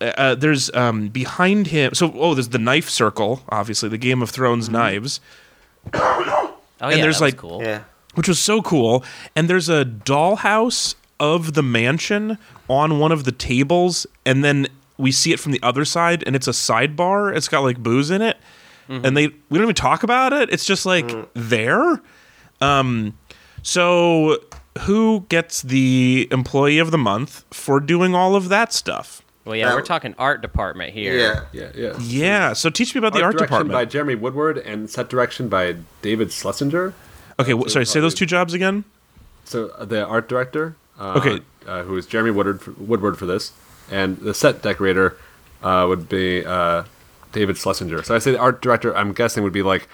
uh, 0.00 0.34
there's 0.34 0.72
um, 0.74 1.08
behind 1.08 1.68
him. 1.68 1.94
So 1.94 2.12
oh, 2.16 2.34
there's 2.34 2.48
the 2.50 2.58
knife 2.58 2.88
circle. 2.90 3.42
Obviously, 3.48 3.88
the 3.88 3.98
Game 3.98 4.22
of 4.22 4.30
Thrones 4.30 4.68
knives, 4.68 5.20
Oh 5.94 6.54
And 6.80 6.96
yeah, 6.98 7.02
there's, 7.02 7.18
that 7.20 7.24
was 7.26 7.32
like- 7.32 7.36
cool. 7.36 7.62
Yeah. 7.62 7.84
which 8.14 8.28
was 8.28 8.38
so 8.38 8.60
cool. 8.62 9.04
And 9.36 9.48
there's 9.48 9.68
a 9.68 9.84
dollhouse 9.84 10.94
of 11.20 11.54
the 11.54 11.62
mansion 11.62 12.36
on 12.68 12.98
one 12.98 13.12
of 13.12 13.24
the 13.24 13.32
tables, 13.32 14.06
and 14.26 14.44
then 14.44 14.66
we 14.98 15.10
see 15.12 15.32
it 15.32 15.40
from 15.40 15.52
the 15.52 15.60
other 15.62 15.84
side, 15.84 16.22
and 16.26 16.34
it's 16.36 16.46
a 16.48 16.52
sidebar. 16.52 17.34
It's 17.34 17.48
got 17.48 17.60
like 17.60 17.78
booze 17.78 18.10
in 18.10 18.20
it, 18.22 18.36
and 18.88 19.16
they 19.16 19.28
we 19.28 19.58
don't 19.58 19.62
even 19.62 19.74
talk 19.74 20.02
about 20.02 20.32
it. 20.32 20.50
It's 20.52 20.64
just 20.66 20.84
like 20.86 21.10
there. 21.34 22.00
Um, 22.60 23.16
so 23.62 24.38
who 24.80 25.24
gets 25.28 25.62
the 25.62 26.28
employee 26.30 26.78
of 26.78 26.90
the 26.90 26.98
month 26.98 27.44
for 27.50 27.80
doing 27.80 28.14
all 28.14 28.36
of 28.36 28.48
that 28.50 28.72
stuff? 28.72 29.22
Well, 29.44 29.54
yeah, 29.56 29.68
That- 29.68 29.74
we're 29.76 29.82
talking 29.82 30.14
art 30.18 30.40
department 30.40 30.92
here. 30.94 31.16
Yeah. 31.18 31.40
yeah 31.52 31.70
yeah 31.74 31.96
Yeah. 32.00 32.52
So 32.54 32.70
teach 32.70 32.94
me 32.94 32.98
about 32.98 33.12
the 33.12 33.22
art, 33.22 33.32
direction 33.36 33.46
department. 33.46 33.72
by 33.72 33.84
Jeremy 33.84 34.14
Woodward 34.14 34.58
and 34.58 34.88
set 34.88 35.08
direction 35.10 35.48
by 35.48 35.76
David 36.02 36.32
Schlesinger 36.32 36.94
okay. 37.38 37.52
wh- 37.52 37.68
sorry. 37.68 37.84
Say 37.86 38.00
those 38.00 38.14
two 38.14 38.26
jobs 38.26 38.54
again. 38.54 38.84
So 39.44 39.68
uh, 39.78 39.84
the 39.84 40.04
art 40.06 40.28
director, 40.28 40.76
uh, 40.98 41.14
Okay. 41.18 41.40
uh, 41.66 41.82
who 41.82 41.96
is 41.98 42.06
Jeremy 42.06 42.30
Woodward 42.30 42.62
for, 42.62 42.70
Woodward 42.72 43.18
for 43.18 43.26
this, 43.26 43.52
and 43.90 44.16
the 44.18 44.32
set 44.32 44.62
decorator 44.62 45.16
uh, 45.62 45.84
would 45.88 46.08
be 46.08 46.44
uh, 46.46 46.84
David 47.32 47.58
Schlesinger. 47.58 48.02
So 48.02 48.14
I 48.14 48.18
say 48.20 48.32
the 48.32 48.38
art 48.38 48.62
director. 48.62 48.96
I'm 48.96 49.12
guessing 49.12 49.42
would 49.44 49.52
be 49.52 49.62
like 49.62 49.88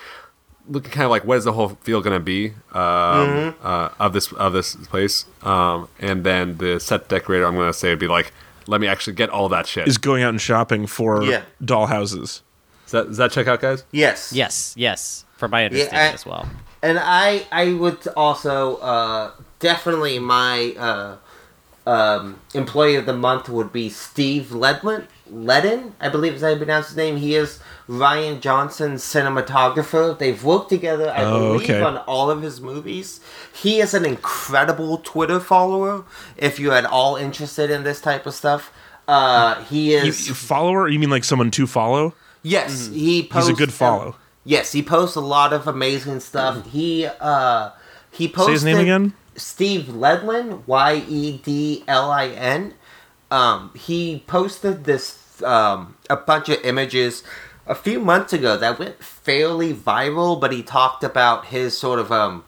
looking 0.68 0.92
kind 0.92 1.05
of 1.05 1.11
like 1.11 1.24
what 1.24 1.38
is 1.38 1.44
the 1.44 1.53
whole 1.55 1.70
feel 1.82 2.01
going 2.01 2.16
to 2.16 2.22
be 2.24 2.51
um, 2.72 3.57
uh, 3.64 3.88
of 3.98 4.12
this 4.12 4.30
of 4.34 4.53
this 4.53 4.76
place, 4.76 5.24
um, 5.42 5.88
and 5.98 6.22
then 6.22 6.59
the 6.59 6.78
set 6.78 7.09
decorator. 7.09 7.44
I'm 7.46 7.57
going 7.57 7.66
to 7.68 7.72
say 7.76 7.90
would 7.90 7.98
be 7.98 8.07
like, 8.07 8.32
let 8.70 8.80
me 8.80 8.86
actually 8.86 9.12
get 9.14 9.28
all 9.30 9.48
that 9.50 9.66
shit. 9.66 9.86
Is 9.88 9.98
going 9.98 10.22
out 10.22 10.30
and 10.30 10.40
shopping 10.40 10.86
for 10.86 11.22
Yeah. 11.22 11.42
dollhouses. 11.62 12.40
Does 12.86 12.92
that, 12.92 13.06
does 13.08 13.16
that 13.18 13.30
check 13.32 13.46
out, 13.46 13.60
guys? 13.60 13.84
Yes. 13.92 14.32
Yes, 14.32 14.74
yes, 14.76 15.24
from 15.36 15.50
my 15.50 15.64
understanding 15.64 15.98
I- 15.98 16.12
as 16.14 16.24
well. 16.26 16.48
And 16.82 16.98
I 16.98 17.46
I 17.52 17.74
would 17.74 18.08
also 18.16 18.76
uh, 18.76 19.32
definitely 19.58 20.18
my 20.18 20.74
uh, 20.78 21.16
um, 21.86 22.40
employee 22.54 22.96
of 22.96 23.04
the 23.06 23.12
month 23.12 23.48
would 23.50 23.72
be 23.72 23.88
Steve 23.90 24.46
Yedlin. 24.50 25.06
Ledin, 25.30 25.92
I 26.00 26.08
believe 26.08 26.34
is 26.34 26.42
how 26.42 26.48
you 26.48 26.56
pronounce 26.56 26.88
his 26.88 26.96
name. 26.96 27.16
He 27.18 27.34
is 27.34 27.60
Rian 27.91 28.41
Johnson's 28.41 29.03
cinematographer. 29.03 30.16
They've 30.16 30.43
worked 30.45 30.68
together, 30.68 31.11
I 31.11 31.24
Oh, 31.24 31.53
believe, 31.55 31.70
okay. 31.70 31.82
on 31.82 31.97
all 31.99 32.30
of 32.30 32.41
his 32.41 32.61
movies. 32.61 33.18
He 33.53 33.80
is 33.80 33.95
an 33.95 34.05
incredible 34.05 34.99
Twitter 34.99 35.41
follower. 35.41 36.05
If 36.36 36.61
you're 36.61 36.72
at 36.74 36.84
all 36.84 37.16
interested 37.16 37.68
in 37.70 37.82
this 37.82 38.01
type 38.01 38.26
of 38.26 38.34
stuff, 38.34 38.72
uh, 39.09 39.64
he 39.64 39.93
is. 39.95 40.28
you 40.28 40.34
follower? 40.34 40.88
You 40.88 41.01
mean 41.01 41.11
like 41.11 41.24
someone 41.24 41.51
to 41.51 41.66
follow? 41.66 42.14
Yes, 42.43 42.86
he 42.86 43.22
He's 43.22 43.49
a 43.49 43.53
good 43.53 43.72
follow. 43.72 44.14
yes, 44.45 44.70
he 44.72 44.82
posts 44.82 45.16
a 45.16 45.20
lot 45.20 45.53
of 45.53 45.66
amazing 45.66 46.20
stuff. 46.20 46.64
He 46.70 47.07
uh 47.20 47.70
he 48.12 48.28
posted 48.28 48.47
Say 48.47 48.53
his 48.53 48.64
name 48.64 48.78
again. 48.78 49.12
Steve 49.36 49.82
Yedlin, 49.86 50.62
Y 50.66 51.05
E 51.09 51.38
D 51.45 51.82
L 51.88 52.11
I 52.11 52.28
N. 52.28 52.74
Um, 53.32 53.72
he 53.74 54.22
posted 54.26 54.84
this 54.84 55.18
um 55.43 55.97
a 56.09 56.16
bunch 56.16 56.49
of 56.49 56.59
images 56.64 57.22
a 57.70 57.74
few 57.86 57.98
months 58.00 58.32
ago 58.32 58.56
that 58.56 58.78
went 58.78 59.02
fairly 59.02 59.72
viral, 59.72 60.32
but 60.42 60.50
he 60.52 60.62
talked 60.62 61.02
about 61.04 61.46
his 61.46 61.76
sort 61.78 61.98
of 61.98 62.10
um 62.12 62.44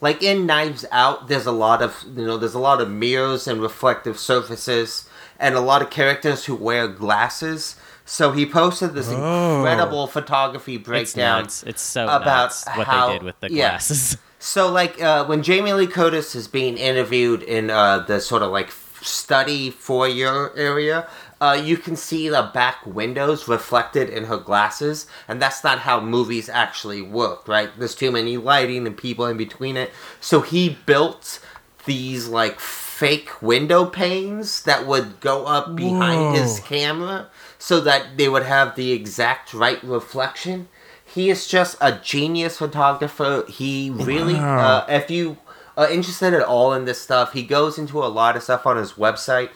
like 0.00 0.22
in 0.22 0.46
Knives 0.46 0.84
Out, 0.90 1.28
there's 1.28 1.44
a 1.46 1.52
lot 1.66 1.82
of 1.82 1.92
you 2.16 2.24
know, 2.26 2.36
there's 2.38 2.54
a 2.62 2.66
lot 2.70 2.80
of 2.80 2.88
mirrors 2.88 3.46
and 3.48 3.60
reflective 3.60 4.16
surfaces, 4.18 5.08
and 5.38 5.54
a 5.54 5.60
lot 5.60 5.82
of 5.82 5.90
characters 5.90 6.46
who 6.46 6.54
wear 6.54 6.88
glasses. 6.88 7.76
So 8.06 8.32
he 8.32 8.44
posted 8.46 8.94
this 8.94 9.08
Oh. 9.10 9.58
incredible 9.58 10.06
photography 10.06 10.76
It's 10.76 10.84
breakdown. 10.90 11.42
nuts. 11.42 11.62
It's 11.70 11.82
so 11.82 12.04
about 12.08 12.50
what 12.74 12.86
how- 12.86 13.06
they 13.08 13.12
did 13.14 13.22
with 13.24 13.38
the 13.40 13.50
yeah. 13.52 13.70
glasses. 13.70 14.16
So 14.42 14.72
like 14.72 14.94
uh, 15.02 15.26
when 15.26 15.42
Jamie 15.42 15.74
Lee 15.74 15.86
Curtis 15.86 16.34
is 16.34 16.48
being 16.48 16.78
interviewed 16.78 17.42
in 17.42 17.68
uh, 17.68 17.98
the 18.10 18.20
sort 18.20 18.40
of 18.42 18.50
like 18.50 18.70
study 19.02 19.68
foyer 19.70 20.50
area, 20.56 21.06
uh, 21.40 21.60
you 21.62 21.76
can 21.76 21.96
see 21.96 22.28
the 22.28 22.50
back 22.52 22.84
windows 22.86 23.48
reflected 23.48 24.08
in 24.10 24.24
her 24.24 24.36
glasses, 24.36 25.06
and 25.26 25.40
that's 25.40 25.64
not 25.64 25.80
how 25.80 26.00
movies 26.00 26.48
actually 26.48 27.00
work, 27.02 27.48
right? 27.48 27.70
There's 27.78 27.94
too 27.94 28.10
many 28.10 28.36
lighting 28.36 28.86
and 28.86 28.96
people 28.96 29.24
in 29.26 29.36
between 29.36 29.76
it. 29.76 29.90
So 30.20 30.40
he 30.42 30.78
built 30.86 31.40
these 31.86 32.28
like 32.28 32.60
fake 32.60 33.40
window 33.40 33.86
panes 33.86 34.62
that 34.64 34.86
would 34.86 35.20
go 35.20 35.46
up 35.46 35.74
behind 35.74 36.36
his 36.36 36.60
camera 36.60 37.28
so 37.58 37.80
that 37.80 38.18
they 38.18 38.28
would 38.28 38.42
have 38.42 38.76
the 38.76 38.92
exact 38.92 39.54
right 39.54 39.82
reflection. 39.82 40.68
he 41.12 41.28
is 41.28 41.48
just 41.48 41.76
a 41.80 41.92
genius 41.92 42.58
photographer. 42.58 43.44
He 43.48 43.90
really, 43.90 44.34
Wow. 44.34 44.58
uh, 44.58 44.84
if 44.88 45.10
you 45.10 45.38
are 45.76 45.90
interested 45.90 46.32
at 46.34 46.42
all 46.42 46.72
in 46.72 46.84
this 46.84 47.00
stuff, 47.00 47.32
he 47.32 47.42
goes 47.42 47.78
into 47.78 47.98
a 47.98 48.06
lot 48.06 48.36
of 48.36 48.44
stuff 48.44 48.64
on 48.64 48.76
his 48.76 48.92
website 48.92 49.48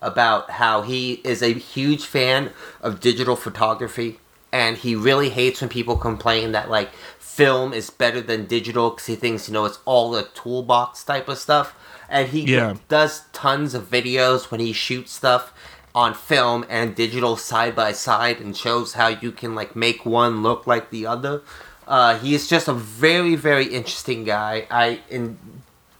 about 0.00 0.50
how 0.52 0.82
he 0.82 1.14
is 1.24 1.42
a 1.42 1.52
huge 1.52 2.04
fan 2.04 2.50
of 2.80 3.00
digital 3.00 3.36
photography 3.36 4.18
and 4.52 4.78
he 4.78 4.94
really 4.94 5.30
hates 5.30 5.60
when 5.60 5.68
people 5.68 5.96
complain 5.96 6.52
that 6.52 6.70
like 6.70 6.90
film 7.18 7.72
is 7.72 7.90
better 7.90 8.20
than 8.20 8.46
digital 8.46 8.90
because 8.90 9.06
he 9.06 9.14
thinks 9.14 9.48
you 9.48 9.54
know 9.54 9.64
it's 9.64 9.78
all 9.84 10.14
a 10.16 10.24
toolbox 10.28 11.04
type 11.04 11.28
of 11.28 11.38
stuff. 11.38 11.74
And 12.08 12.28
he 12.28 12.40
Yeah. 12.42 12.74
does 12.88 13.22
tons 13.32 13.74
of 13.74 13.90
videos 13.90 14.50
when 14.50 14.60
he 14.60 14.72
shoots 14.72 15.12
stuff 15.12 15.52
on 15.94 16.14
film 16.14 16.64
and 16.68 16.94
digital 16.94 17.36
side 17.36 17.76
by 17.76 17.92
side 17.92 18.40
and 18.40 18.56
shows 18.56 18.94
how 18.94 19.08
you 19.08 19.30
can 19.30 19.54
like 19.54 19.76
make 19.76 20.06
one 20.06 20.42
look 20.42 20.66
like 20.66 20.90
the 20.90 21.06
other. 21.06 21.42
Uh, 21.86 22.18
he 22.18 22.34
is 22.34 22.48
just 22.48 22.66
a 22.68 22.72
very 22.72 23.34
very 23.34 23.66
interesting 23.66 24.24
guy. 24.24 24.66
I 24.70 25.00
in, 25.10 25.38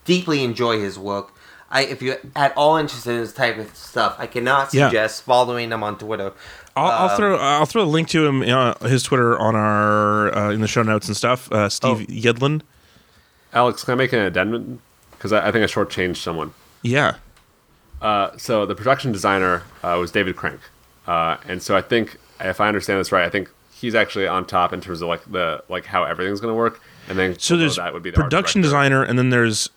deeply 0.05 0.43
enjoy 0.43 0.81
his 0.81 0.99
work 0.99 1.33
I, 1.71 1.83
if 1.85 2.01
you're 2.01 2.17
at 2.35 2.57
all 2.57 2.77
interested 2.77 3.11
in 3.13 3.21
this 3.21 3.33
type 3.33 3.59
of 3.59 3.75
stuff, 3.77 4.17
I 4.19 4.27
cannot 4.27 4.73
Yeah. 4.73 4.89
suggest 4.89 5.23
following 5.25 5.71
him 5.71 5.83
on 5.83 5.99
Twitter. 5.99 6.33
I'll, 6.75 6.87
I'll 6.91 7.11
Um, 7.11 7.17
throw 7.17 7.37
I'll 7.39 7.67
throw 7.67 7.83
a 7.83 7.85
link 7.85 8.09
to 8.09 8.25
him 8.27 8.43
uh, 8.43 8.75
his 8.89 9.03
Twitter 9.03 9.39
on 9.39 9.55
our 9.57 10.35
uh, 10.35 10.51
in 10.51 10.61
the 10.61 10.69
show 10.69 10.83
notes 10.83 11.09
and 11.09 11.17
stuff. 11.17 11.51
Uh, 11.53 11.69
Steve 11.69 12.07
Oh. 12.09 12.13
Yedlin. 12.13 12.63
Alex, 13.53 13.85
can 13.85 13.93
I 13.93 13.97
make 13.97 14.13
an 14.13 14.21
addendum? 14.21 14.81
Because 15.11 15.33
I, 15.33 15.49
I 15.49 15.53
think 15.53 15.63
I 15.63 15.67
shortchanged 15.67 16.17
someone. 16.19 16.53
Yeah. 16.83 17.17
Uh, 18.01 18.31
so 18.37 18.65
the 18.65 18.75
production 18.77 19.11
designer 19.11 19.63
uh, 19.83 19.97
was 20.01 20.13
David 20.13 20.37
Crank, 20.37 20.61
uh, 21.09 21.37
and 21.49 21.61
so 21.61 21.77
I 21.77 21.83
think 21.83 22.17
if 22.41 22.61
I 22.61 22.69
understand 22.69 23.01
this 23.01 23.11
right, 23.11 23.25
I 23.25 23.29
think 23.29 23.51
he's 23.75 23.95
actually 23.97 24.29
on 24.29 24.47
top 24.47 24.73
in 24.73 24.81
terms 24.81 25.03
of 25.03 25.09
like 25.09 25.25
the 25.31 25.65
like 25.69 25.85
how 25.87 26.05
everything's 26.05 26.41
going 26.41 26.53
to 26.53 26.57
work, 26.57 26.81
and 27.09 27.19
then 27.19 27.37
So 27.41 27.57
there's 27.57 27.75
that 27.77 27.93
would 27.93 28.05
be 28.05 28.11
the 28.11 28.15
production 28.15 28.61
director, 28.63 28.69
designer, 28.77 29.03
and 29.03 29.19
then 29.19 29.31
there's 29.31 29.69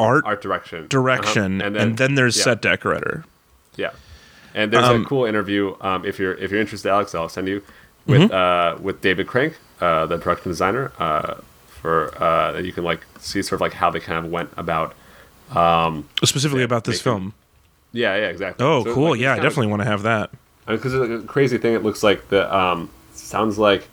art, 0.00 0.24
art 0.26 0.40
direction, 0.42 0.86
direction, 0.88 1.60
Uh-huh. 1.60 1.66
and 1.66 1.76
then, 1.76 1.96
then 1.96 2.14
there's 2.14 2.36
yeah, 2.36 2.44
set 2.44 2.62
decorator. 2.62 3.24
Yeah, 3.76 3.90
and 4.54 4.72
there's 4.72 4.84
Um, 4.84 5.02
a 5.02 5.04
cool 5.04 5.24
interview. 5.26 5.74
Um, 5.80 6.04
if 6.04 6.18
you're 6.18 6.34
if 6.34 6.50
you're 6.50 6.60
interested, 6.60 6.90
Alex, 6.90 7.14
I'll 7.14 7.28
send 7.28 7.48
you 7.48 7.62
with 8.06 8.22
Mm-hmm. 8.22 8.34
uh, 8.34 8.82
with 8.82 9.00
David 9.00 9.26
Crank, 9.26 9.56
uh, 9.80 10.06
the 10.06 10.18
production 10.18 10.50
designer, 10.50 10.92
uh, 10.98 11.34
for 11.80 12.12
uh, 12.22 12.52
that 12.52 12.64
you 12.64 12.72
can 12.72 12.84
like 12.84 13.00
see 13.20 13.42
sort 13.42 13.58
of 13.58 13.60
like 13.60 13.74
how 13.74 13.90
they 13.90 14.00
kind 14.00 14.18
of 14.24 14.30
went 14.32 14.50
about. 14.56 14.94
Specifically 16.24 16.62
about 16.62 16.84
this 16.84 16.96
making- 16.96 17.02
film. 17.20 17.34
Yeah, 17.92 18.14
yeah, 18.16 18.26
exactly. 18.28 18.64
Oh, 18.64 18.84
So, 18.84 18.94
cool. 18.94 19.10
like, 19.10 19.20
yeah, 19.20 19.32
I 19.32 19.34
kind 19.36 19.38
of- 19.44 19.50
definitely 19.50 19.70
want 19.70 19.82
to 19.82 19.88
have 19.88 20.02
that. 20.02 20.30
because 20.66 20.94
it's 20.94 21.24
a 21.24 21.26
crazy 21.26 21.58
thing. 21.58 21.74
It 21.74 21.82
looks 21.82 22.02
like 22.04 22.28
the 22.28 22.42
um, 22.56 22.88
sounds 23.14 23.58
like 23.58 23.88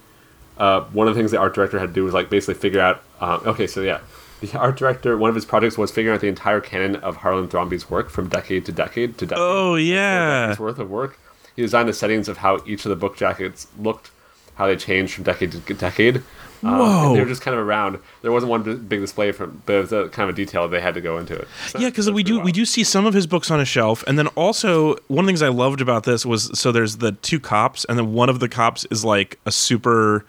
uh, 0.59 0.81
one 0.93 1.07
of 1.07 1.15
the 1.15 1.19
things 1.19 1.31
the 1.31 1.39
art 1.39 1.55
director 1.55 1.79
had 1.79 1.87
to 1.89 1.93
do 1.93 2.03
was 2.03 2.13
like 2.13 2.29
basically 2.29 2.53
figure 2.53 2.79
out. 2.81 3.01
Um, 3.19 3.41
okay, 3.47 3.65
so 3.65 3.81
yeah, 3.81 3.99
the 4.41 4.57
art 4.57 4.77
director 4.77 5.17
one 5.17 5.29
of 5.29 5.35
his 5.35 5.45
projects 5.45 5.77
was 5.77 5.91
figuring 5.91 6.15
out 6.15 6.21
the 6.21 6.27
entire 6.27 6.59
canon 6.61 6.95
of 6.97 7.17
Harlan 7.17 7.47
Thrombey's 7.47 7.89
work 7.89 8.09
from 8.09 8.29
decade 8.29 8.65
to 8.65 8.71
decade 8.71 9.17
to 9.17 9.25
decade. 9.25 9.41
Oh 9.43 9.75
yeah. 9.75 10.51
it's 10.51 10.59
worth 10.59 10.79
of 10.79 10.89
work. 10.89 11.19
He 11.55 11.61
designed 11.63 11.89
the 11.89 11.93
settings 11.93 12.27
of 12.29 12.37
how 12.37 12.59
each 12.67 12.85
of 12.85 12.89
the 12.89 12.95
book 12.95 13.17
jackets 13.17 13.67
looked, 13.79 14.11
how 14.55 14.67
they 14.67 14.75
changed 14.75 15.13
from 15.15 15.23
decade 15.23 15.51
to 15.53 15.73
decade. 15.73 16.17
Um, 16.63 16.79
Whoa. 16.79 17.07
and 17.07 17.15
they 17.15 17.19
were 17.19 17.27
just 17.27 17.41
kind 17.43 17.55
of 17.57 17.63
around. 17.65 17.99
There 18.23 18.31
wasn't 18.31 18.49
one 18.49 18.63
big 18.87 18.99
display 18.99 19.31
from, 19.31 19.61
but 19.67 19.73
it 19.75 19.79
was 19.81 19.93
a 19.93 20.09
kind 20.09 20.27
of 20.27 20.33
a 20.33 20.37
detail 20.37 20.67
they 20.67 20.81
had 20.81 20.95
to 20.95 21.01
go 21.01 21.17
into 21.19 21.35
it. 21.35 21.47
So- 21.67 21.77
Yeah, 21.79 21.89
because 21.89 22.09
we 22.09 22.23
do 22.23 22.39
we 22.39 22.51
do 22.51 22.65
see 22.65 22.83
some 22.83 23.05
of 23.05 23.13
his 23.13 23.27
books 23.27 23.51
on 23.51 23.59
a 23.59 23.65
shelf, 23.65 24.03
and 24.07 24.17
then 24.17 24.27
also 24.29 24.95
one 25.07 25.19
of 25.19 25.25
the 25.25 25.29
things 25.29 25.41
I 25.43 25.49
loved 25.49 25.81
about 25.81 26.03
this 26.03 26.25
was 26.25 26.57
so 26.59 26.71
there's 26.71 26.97
the 26.97 27.11
two 27.11 27.39
cops, 27.39 27.85
and 27.85 27.97
then 27.97 28.13
one 28.13 28.29
of 28.29 28.39
the 28.39 28.49
cops 28.49 28.85
is 28.91 29.05
like 29.05 29.39
a 29.45 29.51
super 29.51 30.25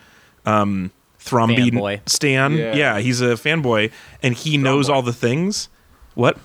um 0.47 0.91
Thrombey 1.29 1.71
Fanboy. 1.71 2.09
stan. 2.09 2.55
Yeah. 2.55 2.75
Yeah. 2.75 2.99
he's 3.01 3.21
a 3.21 3.35
fanboy, 3.35 3.91
and 4.23 4.35
he 4.35 4.57
knows 4.57 4.89
all 4.89 5.03
the 5.03 5.13
things. 5.13 5.69
What 6.15 6.37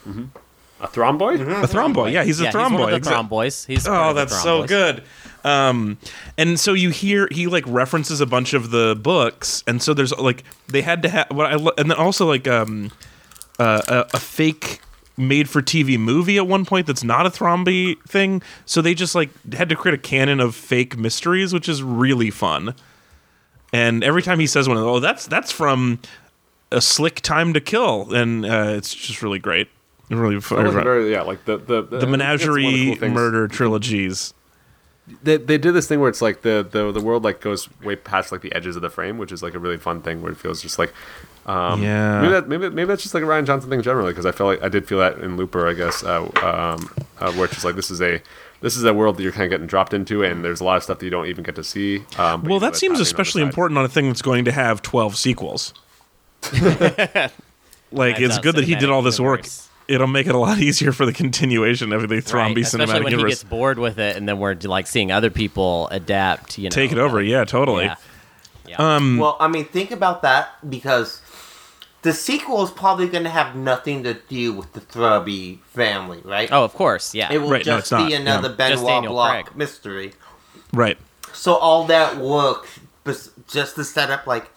a 0.82 0.88
thromboid. 0.88 1.42
a 1.42 1.68
thromboy? 1.68 2.12
Yeah, 2.12 2.24
he's 2.24 2.40
a 2.42 2.46
yeah, 2.46 2.52
thromboy. 2.52 2.70
he's 2.72 2.80
one 2.80 2.94
of 2.94 3.04
the 3.04 3.10
exa- 3.10 3.30
Thromboys. 3.30 3.66
He's 3.66 3.88
part 3.88 3.98
Oh, 4.06 4.10
of 4.10 4.16
the 4.16 4.22
that's 4.22 4.44
so 4.44 4.66
good. 4.68 5.04
Um, 5.46 5.98
and 6.38 6.60
so 6.60 6.74
you 6.74 6.90
hear 6.90 7.28
he 7.32 7.48
like 7.48 7.64
references 7.68 8.22
a 8.22 8.26
bunch 8.26 8.54
of 8.54 8.72
the 8.72 8.96
books, 9.02 9.64
and 9.68 9.82
so 9.82 9.94
there's 9.94 10.16
like 10.18 10.44
they 10.68 10.82
had 10.82 11.02
to 11.04 11.10
have 11.10 11.28
what 11.32 11.48
I 11.48 11.56
lo- 11.56 11.74
and 11.78 11.90
then 11.90 11.98
also 11.98 12.26
like 12.28 12.48
um 12.48 12.92
uh, 13.60 13.82
a, 13.88 14.16
a 14.16 14.20
fake 14.20 14.80
made 15.18 15.48
for 15.50 15.62
TV 15.62 16.00
movie 16.00 16.38
at 16.38 16.48
one 16.48 16.66
point 16.66 16.88
that's 16.88 17.04
not 17.04 17.26
a 17.26 17.30
Thrombey 17.30 18.02
thing. 18.08 18.42
So 18.66 18.82
they 18.82 18.94
just 18.94 19.16
like 19.16 19.30
had 19.54 19.70
to 19.70 19.76
create 19.76 19.94
a 19.96 20.02
canon 20.02 20.40
of 20.40 20.56
fake 20.56 20.98
mysteries, 20.98 21.54
which 21.54 21.68
is 21.70 21.84
really 21.84 22.30
fun. 22.32 22.74
And 23.74 24.04
every 24.04 24.22
time 24.22 24.40
he 24.40 24.48
says 24.48 24.68
one 24.70 24.78
of 24.78 24.84
those, 24.84 24.98
oh, 24.98 25.00
that's 25.02 25.28
that's 25.28 25.52
from 25.52 26.00
a 26.72 26.80
slick 26.80 27.22
time 27.22 27.54
to 27.54 27.60
kill, 27.62 28.14
and 28.14 28.46
uh, 28.46 28.74
it's 28.78 28.94
just 28.94 29.22
really 29.22 29.40
great. 29.40 29.68
Really 30.10 30.36
It 30.36 30.50
wasn't 30.52 30.74
fun. 30.74 30.84
very, 30.84 31.12
yeah, 31.12 31.24
like 31.24 31.44
the 31.46 31.58
the, 31.58 31.82
The 31.82 32.06
menagerie 32.08 32.96
things. 32.96 33.14
murder 33.14 33.48
trilogies. 33.48 34.34
they, 35.24 35.38
they 35.38 35.58
did 35.58 35.72
this 35.74 35.88
thing 35.88 36.00
where 36.00 36.10
it's 36.10 36.22
like 36.22 36.44
the, 36.44 36.66
the 36.70 36.92
the 36.92 37.02
world 37.02 37.24
like 37.24 37.42
goes 37.42 37.68
way 37.82 37.96
past 37.96 38.32
like 38.32 38.42
the 38.42 38.54
edges 38.54 38.76
of 38.76 38.82
the 38.84 38.90
frame, 38.92 39.18
which 39.18 39.32
is 39.32 39.42
like 39.42 39.54
a 39.56 39.60
really 39.60 39.78
fun 39.78 40.02
thing 40.02 40.22
where 40.22 40.32
it 40.32 40.38
feels 40.38 40.62
just 40.62 40.78
like 40.78 40.94
um, 41.48 41.82
Yeah. 41.82 42.22
maybe 42.22 42.32
that, 42.34 42.48
maybe 42.48 42.70
maybe 42.70 42.86
that's 42.88 43.02
just 43.02 43.14
like 43.16 43.24
a 43.24 43.26
Rian 43.26 43.46
Johnson 43.46 43.70
thing 43.70 43.82
generally 43.82 44.12
because 44.12 44.26
I 44.26 44.32
felt 44.32 44.48
like 44.50 44.64
I 44.64 44.70
did 44.70 44.88
feel 44.88 45.00
that 45.00 45.18
in 45.18 45.36
Looper 45.36 45.68
I 45.68 45.74
guess 45.74 46.04
uh, 46.04 46.22
um, 46.44 46.90
uh, 47.20 47.32
where 47.34 47.46
it's 47.46 47.54
just 47.56 47.66
like 47.66 47.76
this 47.76 47.90
is 47.92 48.02
a 48.02 48.22
this 48.64 48.78
is 48.78 48.84
a 48.86 48.94
world 48.94 49.18
that 49.18 49.24
you're 49.24 49.32
kind 49.34 49.44
of 49.44 49.50
getting 49.52 49.68
dropped 49.68 49.94
into 49.94 50.24
and 50.24 50.44
there's 50.44 50.62
a 50.62 50.64
lot 50.64 50.78
of 50.78 50.84
stuff 50.84 51.00
that 51.00 51.06
you 51.06 51.12
don't 51.12 51.28
even 51.28 51.44
get 51.44 51.54
to 51.56 51.64
see. 51.64 51.98
Um, 52.18 52.42
Well, 52.44 52.44
you 52.44 52.48
know 52.50 52.60
that 52.60 52.76
seems 52.78 52.94
happening 52.94 52.96
on 52.96 53.02
especially 53.02 53.42
important 53.44 53.78
on 53.78 53.84
a 53.86 53.90
thing 53.90 54.08
that's 54.08 54.22
going 54.22 54.46
to 54.46 54.52
have 54.54 54.82
12 54.82 55.18
sequels. 55.18 55.74
like, 57.92 58.20
it's 58.20 58.40
good 58.40 58.56
that 58.56 58.64
he 58.66 58.76
did 58.76 58.90
all 58.90 59.02
this 59.02 59.20
work. 59.20 59.46
It'll 59.88 60.08
make 60.08 60.28
it 60.28 60.36
a 60.36 60.38
lot 60.38 60.58
easier 60.60 60.92
for 60.94 61.06
the 61.06 61.12
continuation 61.14 61.92
of 61.92 62.02
the 62.08 62.16
Right, 62.16 62.24
Thrombey 62.24 62.62
especially 62.62 62.86
cinematic 62.86 63.04
when 63.04 63.12
universe. 63.12 63.22
he 63.24 63.30
gets 63.32 63.44
bored 63.44 63.80
with 63.80 64.00
it, 64.00 64.16
and 64.16 64.28
then 64.28 64.40
we're 64.40 64.56
like 64.64 64.88
seeing 64.88 65.12
other 65.12 65.30
people 65.30 65.90
adapt. 65.90 66.58
You 66.58 66.66
know, 66.66 66.70
Take 66.70 66.92
it 66.94 66.98
over. 66.98 67.18
like- 67.22 67.30
Yeah, 67.30 67.44
totally. 67.46 67.86
Yeah. 67.86 67.96
Yeah. 68.66 68.76
Um, 68.78 69.18
Well, 69.18 69.36
I 69.42 69.50
mean, 69.50 69.66
think 69.66 69.92
about 69.92 70.22
that 70.22 70.52
because 70.70 71.20
the 72.04 72.14
sequel 72.14 72.64
is 72.64 72.70
probably 72.72 73.08
going 73.08 73.24
to 73.24 73.30
have 73.30 73.56
nothing 73.56 74.04
to 74.04 74.14
do 74.14 74.54
with 74.54 74.72
the 74.74 74.82
Thrombey 74.82 75.60
family, 75.62 76.22
right? 76.24 76.50
oh, 76.52 76.64
of 76.64 76.74
course. 76.74 77.16
Yeah. 77.16 77.32
it 77.34 77.40
will 77.40 77.50
Right, 77.50 77.66
no, 77.66 77.78
just 77.78 77.86
it's 77.86 77.92
not, 77.92 78.08
be 78.10 78.14
another 78.14 78.50
yeah. 78.58 78.70
Just 78.70 78.84
Benoit 78.84 78.88
Daniel 78.88 79.14
Blanc 79.14 79.48
Craig. 79.48 79.58
mystery. 79.58 80.14
Right. 80.74 80.98
So 81.34 81.56
all 81.56 81.86
that 81.86 82.18
work 82.18 82.68
bes- 83.04 83.32
just 83.48 83.76
to 83.76 83.84
set 83.84 84.10
up 84.12 84.28
like 84.28 84.50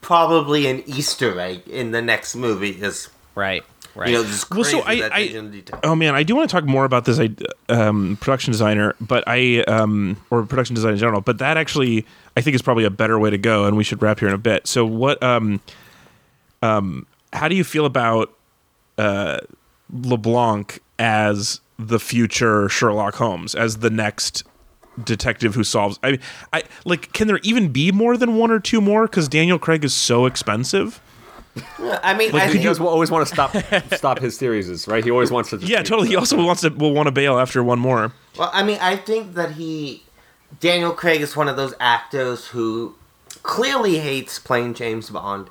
probably 0.00 0.66
an 0.66 0.82
Easter 0.86 1.38
egg 1.40 1.66
in 1.68 1.90
the 1.92 2.02
next 2.02 2.34
movie 2.34 2.70
is 2.70 3.08
right. 3.34 3.62
Right. 3.94 4.08
you 4.10 4.14
know 4.14 4.24
just 4.24 4.48
Well, 4.50 4.62
so 4.64 4.82
I- 4.82 5.00
that 5.00 5.12
I- 5.12 5.18
attention 5.20 5.50
detail. 5.50 5.80
Oh 5.82 5.94
man, 5.96 6.14
I 6.14 6.22
do 6.22 6.36
want 6.36 6.48
to 6.48 6.54
talk 6.54 6.64
more 6.64 6.84
about 6.84 7.04
this 7.06 7.18
I, 7.18 7.30
um, 7.68 8.16
production 8.20 8.52
designer, 8.52 8.94
but 9.00 9.24
I 9.26 9.62
um, 9.66 10.16
or 10.30 10.44
production 10.44 10.74
design 10.74 10.92
in 10.92 10.98
general. 10.98 11.20
But 11.20 11.38
that 11.38 11.56
actually, 11.56 12.06
I 12.36 12.40
think, 12.40 12.54
is 12.54 12.62
probably 12.62 12.84
a 12.84 12.90
better 12.90 13.18
way 13.18 13.30
to 13.30 13.38
go, 13.38 13.64
and 13.64 13.76
we 13.76 13.82
should 13.84 14.00
wrap 14.00 14.20
here 14.20 14.28
in 14.28 14.34
a 14.34 14.38
bit. 14.38 14.66
So, 14.68 14.86
what, 14.86 15.20
um, 15.22 15.60
um, 16.62 17.06
how 17.32 17.48
do 17.48 17.54
you 17.54 17.64
feel 17.64 17.86
about 17.86 18.32
uh, 18.98 19.38
LeBlanc 19.92 20.80
as 20.98 21.60
the 21.78 21.98
future 21.98 22.68
Sherlock 22.68 23.14
Holmes, 23.14 23.54
as 23.54 23.78
the 23.78 23.90
next 23.90 24.44
detective 25.02 25.54
who 25.54 25.64
solves? 25.64 25.98
I, 26.02 26.12
mean, 26.12 26.20
I 26.52 26.62
like. 26.84 27.12
Can 27.12 27.26
there 27.28 27.40
even 27.42 27.68
be 27.72 27.92
more 27.92 28.16
than 28.16 28.36
one 28.36 28.50
or 28.50 28.60
two 28.60 28.80
more? 28.80 29.06
Because 29.06 29.28
Daniel 29.28 29.58
Craig 29.58 29.84
is 29.84 29.94
so 29.94 30.26
expensive. 30.26 31.00
I 31.78 32.14
mean, 32.14 32.32
I 32.34 32.46
He 32.46 32.52
think, 32.52 32.64
does 32.64 32.78
always 32.78 33.10
want 33.10 33.26
to 33.26 33.34
stop 33.34 33.54
stop 33.96 34.20
his 34.20 34.36
series, 34.36 34.86
right? 34.86 35.02
He 35.02 35.10
always 35.10 35.30
wants 35.32 35.50
to. 35.50 35.58
Just 35.58 35.68
Yeah, 35.70 35.78
keep- 35.78 35.86
totally. 35.88 36.08
He 36.08 36.16
also 36.16 36.42
wants 36.44 36.62
to 36.62 36.68
will 36.70 36.92
want 36.94 37.06
to 37.06 37.12
bail 37.12 37.38
after 37.38 37.62
one 37.64 37.78
more. 37.80 38.12
well, 38.38 38.50
I 38.52 38.62
mean, 38.62 38.78
I 38.80 38.96
think 38.96 39.34
that 39.34 39.52
he 39.52 40.04
Daniel 40.60 40.92
Craig 40.92 41.20
is 41.20 41.36
one 41.36 41.48
of 41.48 41.56
those 41.56 41.74
actors 41.80 42.48
who 42.48 42.94
clearly 43.42 43.98
hates 43.98 44.38
playing 44.38 44.74
James 44.74 45.10
Bond. 45.10 45.48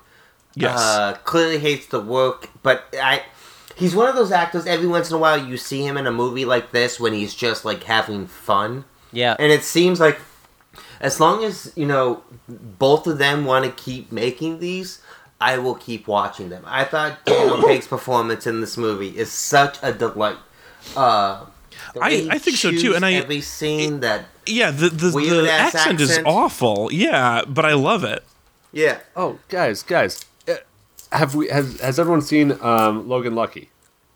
Yes. 0.62 0.80
Uh, 0.80 1.18
clearly 1.24 1.60
hates 1.60 1.88
the 1.88 2.00
work, 2.02 2.50
but 2.64 2.84
I. 3.02 3.24
He's 3.76 3.96
one 3.96 4.10
of 4.10 4.16
those 4.16 4.32
actors. 4.34 4.66
Every 4.66 4.88
once 4.88 5.10
in 5.10 5.16
a 5.16 5.20
while, 5.20 5.38
you 5.42 5.56
see 5.56 5.86
him 5.86 5.96
in 5.96 6.06
a 6.06 6.12
movie 6.12 6.44
like 6.44 6.72
this 6.72 7.00
when 7.00 7.14
he's 7.14 7.34
just 7.34 7.64
like 7.64 7.84
having 7.86 8.28
fun. 8.28 8.84
yeah. 9.14 9.38
And 9.40 9.54
it 9.54 9.64
seems 9.64 10.02
like 10.02 10.20
as 11.00 11.22
long 11.22 11.46
as, 11.46 11.72
you 11.78 11.86
know, 11.86 12.22
both 12.50 13.08
of 13.08 13.20
them 13.20 13.46
want 13.46 13.64
to 13.64 13.72
keep 13.72 14.12
making 14.12 14.60
these, 14.60 15.02
I 15.40 15.60
will 15.60 15.76
keep 15.76 16.08
watching 16.10 16.50
them. 16.50 16.64
I 16.68 16.84
thought 16.84 17.24
Daniel 17.26 17.58
Craig's 17.64 17.88
performance 17.88 18.46
in 18.46 18.60
this 18.60 18.76
movie 18.76 19.18
is 19.18 19.32
such 19.32 19.78
a 19.82 19.94
delight. 19.94 20.36
Uh, 20.98 21.46
I- 22.02 22.28
I 22.32 22.38
think 22.38 22.58
so, 22.58 22.72
too, 22.72 22.96
and 22.96 23.06
I- 23.06 23.14
every 23.14 23.40
scene 23.40 24.02
that 24.02 24.26
Yeah, 24.46 24.72
the 24.72 24.90
the, 24.90 25.08
the 25.12 25.16
Weird-ass 25.16 25.74
accent, 25.76 26.02
is 26.02 26.20
awful. 26.26 26.90
Yeah, 26.92 27.44
but 27.48 27.64
I 27.64 27.76
love 27.76 28.04
it. 28.04 28.26
yeah 28.74 28.98
Oh, 29.16 29.40
guys, 29.48 29.84
guys, 29.84 30.26
have 31.12 31.36
we 31.36 31.48
has 31.50 31.80
has 31.80 32.00
everyone 32.00 32.22
seen 32.22 32.58
um, 32.62 33.08
Logan 33.08 33.36
Lucky? 33.36 33.70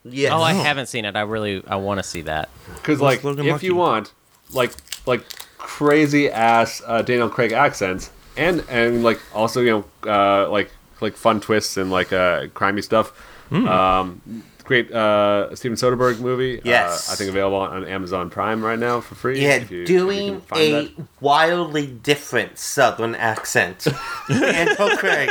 yeah 0.03 0.35
oh, 0.35 0.41
I 0.41 0.53
haven't 0.53 0.87
seen 0.87 1.05
it. 1.05 1.15
I 1.15 1.21
really 1.21 1.63
I 1.67 1.77
want 1.77 1.99
to 1.99 2.03
see 2.03 2.21
that. 2.21 2.49
Because 2.75 2.99
like, 2.99 3.23
Logan 3.23 3.45
if 3.45 3.53
Lucky? 3.53 3.67
you 3.67 3.75
want 3.75 4.11
like 4.53 4.71
like 5.05 5.23
crazy 5.57 6.29
ass 6.29 6.81
uh, 6.85 7.01
Daniel 7.01 7.29
Craig 7.29 7.51
accents, 7.51 8.11
and 8.37 8.63
and 8.69 9.03
like 9.03 9.19
also 9.33 9.61
you 9.61 9.71
know 10.03 10.11
uh, 10.11 10.49
like 10.49 10.71
like 11.01 11.15
fun 11.15 11.39
twists 11.39 11.77
and 11.77 11.91
like 11.91 12.13
uh, 12.13 12.47
crimey 12.47 12.83
stuff. 12.83 13.09
Hmm. 13.49 13.67
Um, 13.67 14.43
great 14.64 14.91
uh, 14.91 15.53
Steven 15.55 15.76
Soderbergh 15.78 16.20
movie. 16.20 16.61
Yes. 16.64 17.09
uh, 17.09 17.14
I 17.14 17.16
think 17.16 17.30
available 17.30 17.57
on 17.57 17.86
Amazon 17.86 18.30
Prime 18.30 18.64
right 18.64 18.80
now 18.80 19.01
for 19.01 19.16
free. 19.16 19.41
Yeah, 19.41 19.64
you- 19.70 19.86
doing 19.86 20.41
a 20.53 20.72
that. 20.86 21.05
wildly 21.22 21.88
different 21.88 22.57
Southern 22.57 23.16
accent. 23.16 23.88
Daniel 24.30 24.89
Craig 24.97 25.30